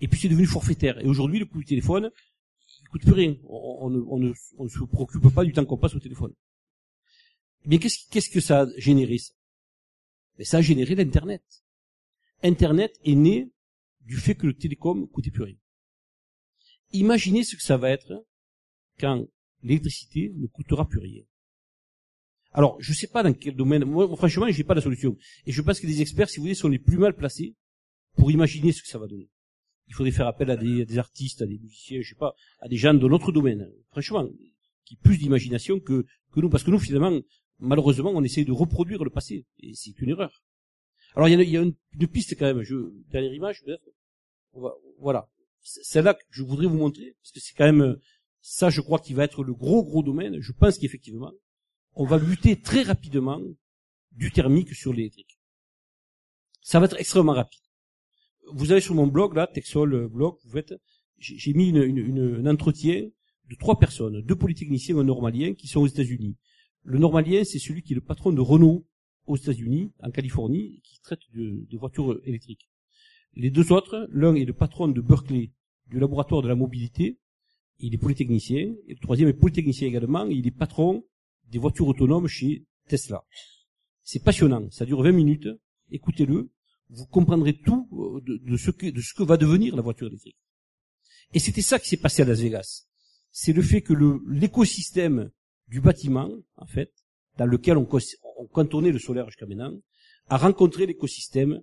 Et 0.00 0.08
puis, 0.08 0.20
c'est 0.20 0.28
devenu 0.28 0.46
forfaitaire. 0.46 0.98
Et 1.00 1.06
aujourd'hui, 1.06 1.38
le 1.38 1.46
coût 1.46 1.58
du 1.58 1.64
téléphone, 1.66 2.10
il 2.82 2.88
coûte 2.88 3.02
plus 3.02 3.12
rien. 3.12 3.36
On, 3.48 3.90
ne, 3.90 4.00
on 4.00 4.18
ne- 4.18 4.32
on 4.58 4.64
ne 4.64 4.68
se 4.68 4.78
préoccupe 4.84 5.28
pas 5.34 5.44
du 5.44 5.52
temps 5.52 5.64
qu'on 5.64 5.78
passe 5.78 5.94
au 5.94 6.00
téléphone. 6.00 6.32
Eh 7.64 7.68
bien, 7.68 7.78
qu'est-ce, 7.78 8.08
qu'est-ce 8.10 8.30
que 8.30 8.40
ça 8.40 8.62
a 8.62 8.66
généré, 8.78 9.18
ça? 9.18 9.32
Mais 10.38 10.44
ça 10.44 10.58
a 10.58 10.62
généré 10.62 10.94
l'Internet. 10.94 11.42
Internet 12.42 12.94
est 13.04 13.14
né 13.14 13.50
du 14.02 14.16
fait 14.16 14.34
que 14.34 14.46
le 14.46 14.54
télécom 14.54 15.08
coûtait 15.08 15.30
plus 15.30 15.42
rien. 15.44 15.56
Imaginez 16.92 17.42
ce 17.42 17.56
que 17.56 17.62
ça 17.62 17.76
va 17.76 17.90
être 17.90 18.24
quand 19.00 19.26
l'électricité 19.62 20.32
ne 20.36 20.46
coûtera 20.46 20.86
plus 20.86 21.00
rien. 21.00 21.22
Alors, 22.56 22.78
je 22.80 22.94
sais 22.94 23.06
pas 23.06 23.22
dans 23.22 23.34
quel 23.34 23.54
domaine. 23.54 23.84
Moi, 23.84 24.08
franchement, 24.16 24.46
j'ai 24.48 24.64
pas 24.64 24.74
la 24.74 24.80
solution. 24.80 25.14
Et 25.44 25.52
je 25.52 25.60
pense 25.60 25.78
que 25.78 25.86
les 25.86 26.00
experts, 26.00 26.30
si 26.30 26.38
vous 26.38 26.44
voulez, 26.44 26.54
sont 26.54 26.68
les 26.68 26.78
plus 26.78 26.96
mal 26.96 27.14
placés 27.14 27.54
pour 28.16 28.30
imaginer 28.30 28.72
ce 28.72 28.80
que 28.80 28.88
ça 28.88 28.98
va 28.98 29.06
donner. 29.06 29.28
Il 29.88 29.94
faudrait 29.94 30.10
faire 30.10 30.26
appel 30.26 30.50
à 30.50 30.56
des, 30.56 30.98
artistes, 30.98 31.42
à 31.42 31.46
des 31.46 31.58
musiciens, 31.58 32.00
je 32.00 32.08
sais 32.08 32.14
pas, 32.18 32.34
à 32.60 32.68
des 32.68 32.78
gens 32.78 32.94
de 32.94 33.06
notre 33.06 33.30
domaine. 33.30 33.70
Franchement, 33.90 34.26
qui 34.86 34.96
plus 34.96 35.18
d'imagination 35.18 35.80
que, 35.80 36.06
nous. 36.34 36.48
Parce 36.48 36.64
que 36.64 36.70
nous, 36.70 36.78
finalement, 36.78 37.20
malheureusement, 37.58 38.10
on 38.14 38.22
essaie 38.22 38.46
de 38.46 38.52
reproduire 38.52 39.04
le 39.04 39.10
passé. 39.10 39.44
Et 39.60 39.74
c'est 39.74 40.00
une 40.00 40.08
erreur. 40.08 40.42
Alors, 41.14 41.28
il 41.28 41.38
y 41.38 41.38
a, 41.38 41.42
y 41.42 41.58
a 41.58 41.60
une, 41.60 41.74
piste 42.08 42.38
quand 42.38 42.46
même. 42.46 42.62
Je, 42.62 42.74
dernière 43.10 43.34
image, 43.34 43.62
peut-être. 43.64 43.84
Voilà. 44.98 45.28
Celle-là 45.60 46.14
que 46.14 46.22
je 46.30 46.42
voudrais 46.42 46.68
vous 46.68 46.78
montrer, 46.78 47.16
parce 47.20 47.32
que 47.32 47.40
c'est 47.40 47.54
quand 47.54 47.70
même, 47.70 47.98
ça, 48.40 48.70
je 48.70 48.80
crois 48.80 48.98
qu'il 48.98 49.14
va 49.14 49.24
être 49.24 49.44
le 49.44 49.52
gros, 49.52 49.84
gros 49.84 50.02
domaine. 50.02 50.40
Je 50.40 50.52
pense 50.52 50.78
qu'effectivement, 50.78 51.32
on 51.96 52.04
va 52.04 52.18
lutter 52.18 52.60
très 52.60 52.82
rapidement 52.82 53.40
du 54.12 54.30
thermique 54.30 54.74
sur 54.74 54.92
l'électrique. 54.92 55.38
Ça 56.60 56.78
va 56.78 56.86
être 56.86 57.00
extrêmement 57.00 57.32
rapide. 57.32 57.62
Vous 58.52 58.70
avez 58.70 58.80
sur 58.80 58.94
mon 58.94 59.06
blog, 59.06 59.34
là, 59.34 59.46
Texol 59.46 60.06
blog, 60.08 60.36
vous 60.44 60.52
faites, 60.52 60.74
j'ai 61.18 61.54
mis 61.54 61.70
une, 61.70 62.46
un 62.46 62.50
entretien 62.50 63.08
de 63.48 63.54
trois 63.56 63.78
personnes, 63.78 64.20
deux 64.22 64.36
polytechniciens 64.36 64.96
et 64.96 65.00
un 65.00 65.04
normalien 65.04 65.54
qui 65.54 65.68
sont 65.68 65.80
aux 65.80 65.86
États-Unis. 65.86 66.36
Le 66.82 66.98
normalien, 66.98 67.44
c'est 67.44 67.58
celui 67.58 67.82
qui 67.82 67.94
est 67.94 67.96
le 67.96 68.02
patron 68.02 68.32
de 68.32 68.40
Renault 68.40 68.86
aux 69.26 69.36
États-Unis, 69.36 69.92
en 70.02 70.10
Californie, 70.10 70.80
qui 70.84 71.00
traite 71.00 71.20
de, 71.32 71.76
voitures 71.78 72.20
électriques. 72.24 72.68
Les 73.34 73.50
deux 73.50 73.72
autres, 73.72 74.06
l'un 74.12 74.34
est 74.34 74.44
le 74.44 74.52
patron 74.52 74.88
de 74.88 75.00
Berkeley, 75.00 75.52
du 75.86 75.98
laboratoire 75.98 76.42
de 76.42 76.48
la 76.48 76.54
mobilité, 76.54 77.18
il 77.78 77.94
est 77.94 77.98
polytechnicien, 77.98 78.74
et 78.86 78.94
le 78.94 79.00
troisième 79.00 79.28
est 79.28 79.34
polytechnicien 79.34 79.88
également, 79.88 80.26
il 80.26 80.46
est 80.46 80.56
patron 80.56 81.04
des 81.46 81.58
voitures 81.58 81.88
autonomes 81.88 82.26
chez 82.26 82.64
Tesla. 82.88 83.24
C'est 84.02 84.22
passionnant, 84.22 84.70
ça 84.70 84.84
dure 84.84 85.02
20 85.02 85.12
minutes, 85.12 85.48
écoutez-le, 85.90 86.50
vous 86.88 87.06
comprendrez 87.06 87.58
tout 87.58 87.88
euh, 87.92 88.20
de, 88.24 88.56
ce 88.56 88.70
que, 88.70 88.86
de 88.86 89.00
ce 89.00 89.14
que 89.14 89.22
va 89.22 89.36
devenir 89.36 89.74
la 89.74 89.82
voiture 89.82 90.06
électrique. 90.06 90.36
Et 91.34 91.38
c'était 91.38 91.62
ça 91.62 91.78
qui 91.78 91.88
s'est 91.88 91.96
passé 91.96 92.22
à 92.22 92.24
Las 92.24 92.40
Vegas. 92.40 92.86
C'est 93.30 93.52
le 93.52 93.62
fait 93.62 93.82
que 93.82 93.92
l'écosystème 94.28 95.30
du 95.68 95.80
bâtiment, 95.80 96.30
en 96.56 96.66
fait, 96.66 96.92
dans 97.36 97.46
lequel 97.46 97.76
on, 97.76 97.88
on 98.38 98.46
cantonnait 98.46 98.92
le 98.92 98.98
solaire 98.98 99.26
jusqu'à 99.26 99.46
maintenant, 99.46 99.72
a 100.28 100.36
rencontré 100.36 100.86
l'écosystème 100.86 101.60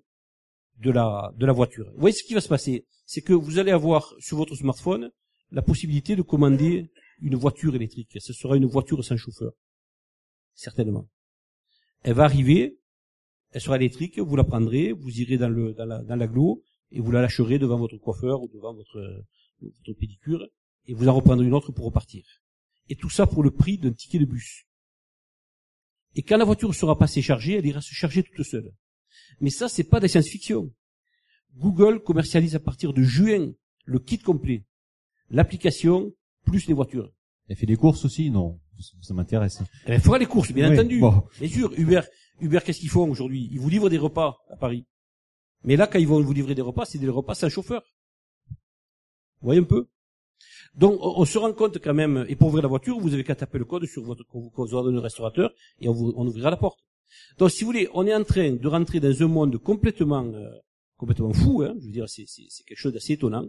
de 0.79 0.91
la, 0.91 1.33
de 1.37 1.45
la 1.45 1.53
voiture. 1.53 1.89
Vous 1.93 2.01
voyez 2.01 2.15
ce 2.15 2.23
qui 2.23 2.33
va 2.33 2.41
se 2.41 2.49
passer? 2.49 2.85
C'est 3.05 3.21
que 3.21 3.33
vous 3.33 3.59
allez 3.59 3.71
avoir 3.71 4.13
sur 4.19 4.37
votre 4.37 4.55
smartphone 4.55 5.11
la 5.51 5.61
possibilité 5.61 6.15
de 6.15 6.21
commander 6.21 6.91
une 7.21 7.35
voiture 7.35 7.75
électrique. 7.75 8.17
Ce 8.19 8.33
sera 8.33 8.57
une 8.57 8.65
voiture 8.65 9.03
sans 9.03 9.17
chauffeur 9.17 9.53
certainement. 10.55 11.07
Elle 12.03 12.13
va 12.13 12.23
arriver, 12.23 12.77
elle 13.51 13.61
sera 13.61 13.75
électrique, 13.75 14.19
vous 14.19 14.35
la 14.35 14.43
prendrez, 14.43 14.91
vous 14.91 15.19
irez 15.19 15.37
dans 15.37 15.49
le 15.49 15.73
dans 15.73 15.85
la 15.85 16.01
dans 16.03 16.15
l'aglo 16.15 16.63
et 16.91 16.99
vous 16.99 17.11
la 17.11 17.21
lâcherez 17.21 17.59
devant 17.59 17.77
votre 17.77 17.97
coiffeur 17.97 18.41
ou 18.41 18.47
devant 18.47 18.73
votre 18.73 19.25
votre 19.61 19.93
pédicure 19.93 20.47
et 20.85 20.93
vous 20.93 21.07
en 21.07 21.13
reprendrez 21.13 21.45
une 21.45 21.53
autre 21.53 21.71
pour 21.71 21.85
repartir. 21.85 22.25
Et 22.89 22.95
tout 22.95 23.09
ça 23.09 23.27
pour 23.27 23.43
le 23.43 23.51
prix 23.51 23.77
d'un 23.77 23.93
ticket 23.93 24.19
de 24.19 24.25
bus. 24.25 24.65
Et 26.15 26.21
quand 26.21 26.37
la 26.37 26.45
voiture 26.45 26.73
sera 26.75 26.97
passée 26.97 27.21
chargée, 27.21 27.53
elle 27.53 27.65
ira 27.65 27.81
se 27.81 27.93
charger 27.93 28.23
toute 28.23 28.45
seule. 28.45 28.71
Mais 29.39 29.49
ça, 29.49 29.67
c'est 29.67 29.83
pas 29.83 29.99
de 29.99 30.03
la 30.03 30.09
science-fiction. 30.09 30.71
Google 31.55 32.01
commercialise 32.03 32.55
à 32.55 32.59
partir 32.59 32.93
de 32.93 33.01
juin 33.01 33.53
le 33.85 33.99
kit 33.99 34.19
complet. 34.19 34.65
L'application 35.29 36.13
plus 36.43 36.67
les 36.67 36.73
voitures. 36.73 37.11
Elle 37.47 37.55
fait 37.55 37.65
des 37.65 37.75
courses 37.75 38.05
aussi, 38.05 38.29
non? 38.29 38.59
Ça 39.01 39.13
m'intéresse. 39.13 39.61
Elle 39.85 40.01
fera 40.01 40.17
les 40.17 40.25
courses, 40.25 40.51
bien 40.51 40.71
entendu. 40.71 41.01
Bien 41.39 41.49
sûr, 41.49 41.71
Uber, 41.77 42.01
Uber, 42.41 42.59
qu'est-ce 42.65 42.79
qu'ils 42.79 42.89
font 42.89 43.09
aujourd'hui? 43.09 43.49
Ils 43.51 43.59
vous 43.59 43.69
livrent 43.69 43.89
des 43.89 43.97
repas 43.97 44.37
à 44.49 44.57
Paris. 44.57 44.85
Mais 45.63 45.75
là, 45.75 45.87
quand 45.87 45.99
ils 45.99 46.07
vont 46.07 46.21
vous 46.21 46.33
livrer 46.33 46.55
des 46.55 46.61
repas, 46.61 46.85
c'est 46.85 46.97
des 46.97 47.09
repas 47.09 47.35
sans 47.35 47.49
chauffeur. 47.49 47.83
Vous 49.41 49.47
voyez 49.47 49.61
un 49.61 49.65
peu? 49.65 49.87
Donc, 50.75 50.97
on, 51.01 51.25
se 51.25 51.37
rend 51.37 51.53
compte 51.53 51.77
quand 51.77 51.93
même, 51.93 52.25
et 52.27 52.35
pour 52.35 52.47
ouvrir 52.47 52.63
la 52.63 52.69
voiture, 52.69 52.99
vous 52.99 53.13
avez 53.13 53.23
qu'à 53.23 53.35
taper 53.35 53.59
le 53.59 53.65
code 53.65 53.85
sur 53.85 54.03
votre 54.03 54.23
de 54.23 54.97
restaurateur, 54.97 55.53
et 55.79 55.87
on, 55.87 55.93
vous, 55.93 56.13
on 56.15 56.25
ouvrira 56.25 56.49
la 56.49 56.57
porte. 56.57 56.79
Donc, 57.37 57.51
si 57.51 57.63
vous 57.63 57.67
voulez, 57.67 57.87
on 57.93 58.07
est 58.07 58.13
en 58.13 58.23
train 58.23 58.51
de 58.51 58.67
rentrer 58.67 58.99
dans 58.99 59.21
un 59.21 59.27
monde 59.27 59.57
complètement, 59.57 60.25
euh, 60.25 60.49
complètement 60.97 61.31
fou, 61.31 61.61
hein, 61.61 61.75
je 61.79 61.85
veux 61.85 61.91
dire, 61.91 62.09
c'est 62.09 62.25
quelque 62.65 62.77
chose 62.77 62.93
d'assez 62.93 63.13
étonnant, 63.13 63.45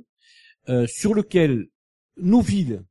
euh, 0.69 0.87
sur 0.87 1.15
lequel 1.15 1.69
nos 2.17 2.43
villes 2.43 2.85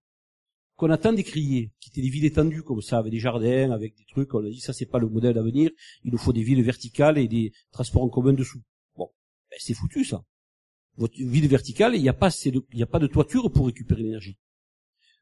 qu'on 0.76 0.90
a 0.90 0.98
tant 0.98 1.14
décrié, 1.14 1.72
qui 1.80 1.90
étaient 1.90 2.02
des 2.02 2.10
villes 2.10 2.26
étendues 2.26 2.64
comme 2.64 2.82
ça, 2.82 2.98
avec 2.98 3.12
des 3.12 3.20
jardins, 3.20 3.72
avec 3.72 3.96
des 3.96 4.06
trucs, 4.06 4.34
on 4.34 4.44
a 4.46 4.50
dit 4.50 4.60
ça 4.60 4.74
c'est 4.74 4.86
pas 4.86 5.00
le 5.00 5.08
modèle 5.08 5.38
à 5.38 5.42
venir, 5.42 5.70
il 6.04 6.12
nous 6.12 6.18
faut 6.18 6.34
des 6.34 6.44
villes 6.44 6.64
verticales 6.64 7.18
et 7.18 7.28
des 7.28 7.52
transports 7.72 8.04
en 8.04 8.10
commun 8.10 8.34
dessous. 8.34 8.62
Bon, 8.98 9.10
ben, 9.50 9.58
c'est 9.60 9.74
foutu 9.74 10.04
ça. 10.04 10.24
Votre 10.98 11.18
ville 11.18 11.48
verticale, 11.48 11.96
il 11.96 12.02
n'y 12.02 12.10
a 12.10 12.14
pas 12.14 12.30
il 12.44 12.64
n'y 12.74 12.84
a 12.84 12.88
pas 12.88 13.00
de 13.00 13.08
toiture 13.08 13.52
pour 13.52 13.68
récupérer 13.68 14.04
l'énergie. 14.04 14.38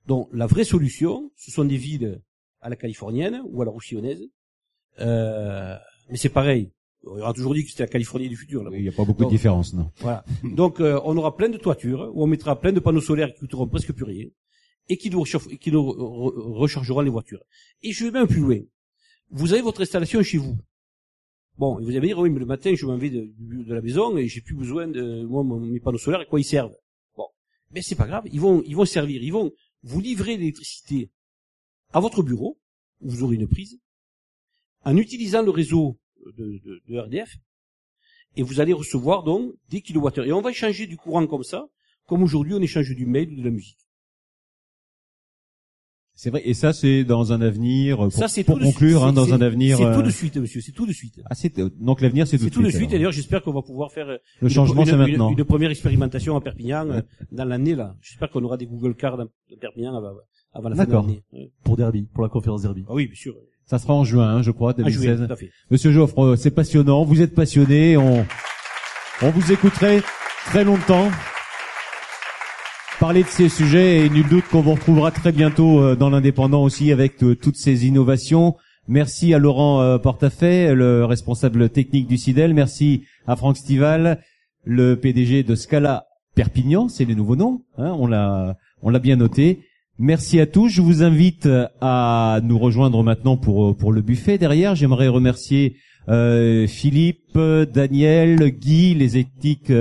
Donc 0.08 0.30
la 0.34 0.48
vraie 0.48 0.64
solution, 0.64 1.32
ce 1.36 1.52
sont 1.52 1.66
des 1.66 1.78
villes 1.78 2.22
à 2.62 2.70
la 2.70 2.76
californienne 2.76 3.42
ou 3.46 3.62
à 3.62 3.66
la 3.66 3.72
roussillonnaise. 3.72 4.24
Euh, 5.00 5.76
mais 6.10 6.18
c'est 6.18 6.30
pareil. 6.30 6.72
On 7.04 7.18
aura 7.18 7.34
toujours 7.34 7.56
dit 7.56 7.64
que 7.64 7.72
c'était 7.72 7.84
la 7.84 7.88
Californie 7.88 8.30
du 8.30 8.36
futur. 8.36 8.64
Il 8.74 8.84
n'y 8.84 8.88
a 8.88 8.92
pas 8.92 9.06
beaucoup 9.06 9.26
de 9.26 9.30
différence, 9.30 9.74
non. 9.74 9.90
Voilà. 9.98 10.24
Donc 10.44 10.80
euh, 10.80 11.02
on 11.04 11.18
aura 11.18 11.36
plein 11.36 11.50
de 11.50 11.58
toitures 11.58 12.12
où 12.14 12.24
on 12.24 12.28
mettra 12.28 12.60
plein 12.60 12.72
de 12.72 12.80
panneaux 12.80 13.02
solaires 13.02 13.34
qui 13.34 13.40
coûteront 13.40 13.68
presque 13.68 13.92
plus 13.92 14.06
rien 14.06 14.28
et 14.90 14.98
qui 14.98 15.10
nous, 15.10 15.22
rechargeront 15.22 17.02
les 17.02 17.10
voitures. 17.10 17.44
Et 17.82 17.92
je 17.92 18.06
vais 18.06 18.12
même 18.12 18.28
plus 18.28 18.42
loin. 18.42 18.60
Vous 19.30 19.54
avez 19.54 19.62
votre 19.62 19.82
installation 19.82 20.22
chez 20.22 20.38
vous. 20.38 20.58
Bon, 21.58 21.80
vous 21.80 21.90
allez 21.90 22.00
me 22.00 22.06
dire, 22.08 22.20
oui, 22.20 22.30
mais 22.30 22.40
le 22.40 22.46
matin, 22.46 22.74
je 22.76 22.86
m'en 22.86 22.98
vais 22.98 23.10
de, 23.10 23.74
la 23.74 23.82
maison 23.82 24.18
et 24.18 24.28
j'ai 24.28 24.42
plus 24.42 24.56
besoin 24.56 24.88
de 24.88 25.24
moi, 25.24 25.44
mes 25.44 25.80
panneaux 25.80 25.98
solaires, 25.98 26.22
à 26.22 26.26
quoi 26.26 26.40
ils 26.40 26.46
servent 26.46 26.76
Bon, 27.16 27.28
mais 27.72 27.82
c'est 27.82 27.96
pas 27.96 28.08
grave, 28.08 28.24
ils 28.32 28.40
vont, 28.40 28.64
ils 28.66 28.76
vont 28.76 28.86
servir, 28.86 29.22
ils 29.22 29.32
vont 29.32 29.52
vous 29.84 30.02
livrer 30.02 30.38
l'électricité 30.38 31.12
à 31.94 32.00
votre 32.00 32.24
bureau, 32.24 32.60
où 33.02 33.10
vous 33.10 33.24
aurez 33.24 33.36
une 33.36 33.48
prise, 33.48 33.80
en 34.84 34.98
utilisant 34.98 35.44
le 35.44 35.52
réseau 35.52 36.00
de, 36.38 36.60
de, 36.64 36.82
de 36.88 37.00
RDF, 37.00 37.38
et 38.36 38.44
vous 38.44 38.60
allez 38.60 38.74
recevoir 38.74 39.24
donc 39.24 39.54
des 39.70 39.82
kilowattheures. 39.82 40.26
Et 40.26 40.32
on 40.32 40.42
va 40.42 40.52
échanger 40.52 40.88
du 40.88 40.98
courant 40.98 41.28
comme 41.28 41.44
ça, 41.44 41.68
comme 42.08 42.24
aujourd'hui 42.24 42.54
on 42.54 42.62
échange 42.62 42.90
du 42.96 43.06
mail 43.06 43.30
ou 43.32 43.36
de 43.36 43.44
la 43.44 43.52
musique. 43.52 43.80
C'est 46.14 46.30
vrai, 46.30 46.42
et 46.46 46.54
ça 46.54 46.74
c'est 46.74 47.04
dans 47.04 47.34
un 47.34 47.42
avenir 47.42 47.98
pour, 47.98 48.12
ça, 48.12 48.28
pour 48.44 48.60
conclure, 48.60 49.04
hein, 49.04 49.14
dans 49.14 49.34
un 49.34 49.42
avenir. 49.42 49.78
C'est 49.78 49.94
tout 49.94 50.02
de 50.02 50.08
euh, 50.08 50.12
suite, 50.12 50.38
monsieur. 50.38 50.62
C'est 50.62 50.72
tout 50.72 50.86
de 50.86 50.92
suite. 50.94 51.20
Ah, 51.26 51.36
c'est 51.36 51.60
donc 51.80 52.02
l'avenir, 52.02 52.28
c'est 52.28 52.38
tout, 52.38 52.50
tout, 52.50 52.62
de 52.62 52.70
suite. 52.70 52.92
Et 52.92 52.98
d'ailleurs, 52.98 53.12
j'espère 53.12 53.42
qu'on 53.42 53.54
va 53.54 53.62
pouvoir 53.62 53.92
faire 53.92 54.06
le 54.08 54.20
une, 54.42 54.50
changement, 54.50 54.86
c'est 54.86 54.98
maintenant. 54.98 55.32
Une, 55.32 55.44
première 55.44 55.72
expérimentation 55.72 56.36
à 56.36 56.42
Perpignan 56.42 56.90
euh, 56.90 57.02
dans 57.32 57.46
l'année 57.46 57.76
là. 57.76 57.96
J'espère 58.02 58.30
qu'on 58.30 58.44
aura 58.44 58.58
des 58.58 58.68
Google 58.68 58.96
Cars 58.96 59.20
à 59.20 59.26
Perpignan 59.60 59.96
avant, 59.96 60.14
avant 60.54 60.70
la 60.70 60.76
fin 60.76 60.86
de 60.86 60.92
l'année. 60.92 61.24
Pour 61.64 61.78
Derby, 61.78 62.08
pour 62.14 62.24
la 62.24 62.30
conférence 62.30 62.62
Derby. 62.62 62.86
Ah 62.88 62.94
oui, 62.94 63.08
bien 63.08 63.16
sûr. 63.16 63.36
Ça 63.66 63.80
sera 63.80 63.94
en 63.94 64.04
juin, 64.04 64.28
hein, 64.28 64.42
je 64.42 64.52
crois, 64.52 64.74
2016. 64.74 65.08
Ah, 65.08 65.16
juin, 65.16 65.28
tout 65.28 65.34
à 65.34 65.36
fait. 65.38 65.50
Monsieur 65.70 65.92
Joffre, 65.92 66.24
euh, 66.24 66.36
c'est 66.36 66.52
passionnant. 66.52 67.06
Vous 67.06 67.22
êtes 67.22 67.34
passionné. 67.34 67.96
On, 67.96 68.26
on 69.22 69.30
vous 69.30 69.52
écouterait 69.52 70.02
très 70.46 70.64
longtemps 70.64 71.10
parler 73.02 73.24
de 73.24 73.30
ces 73.30 73.50
sujets 73.50 74.06
et 74.06 74.10
nul 74.12 74.28
doute 74.30 74.44
qu'on 74.52 74.62
vous 74.62 74.76
retrouvera 74.76 75.10
très 75.10 75.32
bientôt 75.32 75.82
euh, 75.82 75.96
dans 75.96 76.12
l'indépendant 76.12 76.62
aussi 76.62 76.92
avec 76.92 77.24
euh, 77.24 77.36
toutes 77.36 77.56
ces 77.56 77.88
innovations. 77.88 78.58
Merci 78.88 79.34
à 79.34 79.40
Laurent 79.40 79.82
euh, 79.82 79.98
Portafait, 79.98 80.76
le 80.76 81.04
responsable 81.04 81.72
technique 81.72 82.06
du 82.06 82.20
CIDEL. 82.20 82.54
Merci 82.54 83.02
à 83.26 83.36
Franck 83.36 83.58
Stival, 83.58 84.20
le 84.66 84.94
PDG 84.98 85.42
de 85.42 85.56
Scala 85.56 86.06
Perpignan. 86.36 86.90
C'est 86.90 87.06
les 87.06 87.16
nouveaux 87.16 87.36
noms. 87.36 87.64
Hein, 87.80 87.92
on 87.98 88.06
l'a, 88.06 88.56
on 88.84 88.92
l'a 88.92 89.00
bien 89.00 89.16
noté. 89.16 89.62
Merci 89.98 90.40
à 90.40 90.46
tous. 90.46 90.70
Je 90.70 90.84
vous 90.84 91.02
invite 91.02 91.50
à 91.82 92.40
nous 92.44 92.60
rejoindre 92.60 93.02
maintenant 93.02 93.36
pour 93.36 93.76
pour 93.76 93.92
le 93.92 94.02
buffet 94.02 94.38
derrière. 94.38 94.76
J'aimerais 94.76 95.08
remercier 95.08 95.78
Philippe, 96.68 97.38
Daniel, 97.74 98.50
Guy, 98.50 98.94
les 98.94 99.18
éthiques 99.18 99.72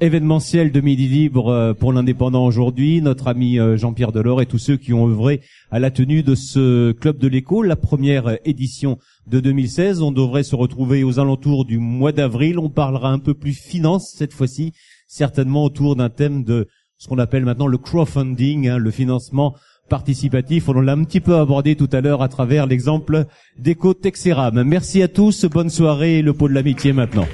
événementiel 0.00 0.70
de 0.70 0.80
Midi 0.80 1.08
Libre 1.08 1.48
euh, 1.48 1.74
pour 1.74 1.92
l'indépendant 1.92 2.46
aujourd'hui, 2.46 3.02
notre 3.02 3.28
ami 3.28 3.58
euh, 3.58 3.76
Jean-Pierre 3.76 4.12
Delors 4.12 4.40
et 4.40 4.46
tous 4.46 4.58
ceux 4.58 4.76
qui 4.76 4.92
ont 4.92 5.08
œuvré 5.08 5.40
à 5.70 5.78
la 5.78 5.90
tenue 5.90 6.22
de 6.22 6.34
ce 6.34 6.92
Club 6.92 7.18
de 7.18 7.28
l'écho, 7.28 7.62
la 7.62 7.76
première 7.76 8.38
édition 8.44 8.98
de 9.26 9.40
2016. 9.40 10.02
On 10.02 10.12
devrait 10.12 10.42
se 10.42 10.56
retrouver 10.56 11.04
aux 11.04 11.18
alentours 11.18 11.64
du 11.64 11.78
mois 11.78 12.12
d'avril. 12.12 12.58
On 12.58 12.70
parlera 12.70 13.10
un 13.10 13.18
peu 13.18 13.34
plus 13.34 13.54
finance 13.54 14.14
cette 14.16 14.32
fois-ci, 14.32 14.72
certainement 15.06 15.64
autour 15.64 15.96
d'un 15.96 16.10
thème 16.10 16.44
de 16.44 16.68
ce 16.96 17.08
qu'on 17.08 17.18
appelle 17.18 17.44
maintenant 17.44 17.66
le 17.66 17.78
crowdfunding, 17.78 18.68
hein, 18.68 18.78
le 18.78 18.90
financement 18.90 19.54
participatif. 19.88 20.68
On 20.68 20.80
l'a 20.80 20.92
un 20.92 21.04
petit 21.04 21.20
peu 21.20 21.36
abordé 21.36 21.74
tout 21.76 21.88
à 21.92 22.00
l'heure 22.00 22.22
à 22.22 22.28
travers 22.28 22.66
l'exemple 22.66 23.26
d'Eco 23.58 23.94
Texeram. 23.94 24.62
Merci 24.62 25.02
à 25.02 25.08
tous, 25.08 25.44
bonne 25.46 25.70
soirée 25.70 26.18
et 26.18 26.22
le 26.22 26.32
pot 26.34 26.48
de 26.48 26.54
l'amitié 26.54 26.92
maintenant. 26.92 27.26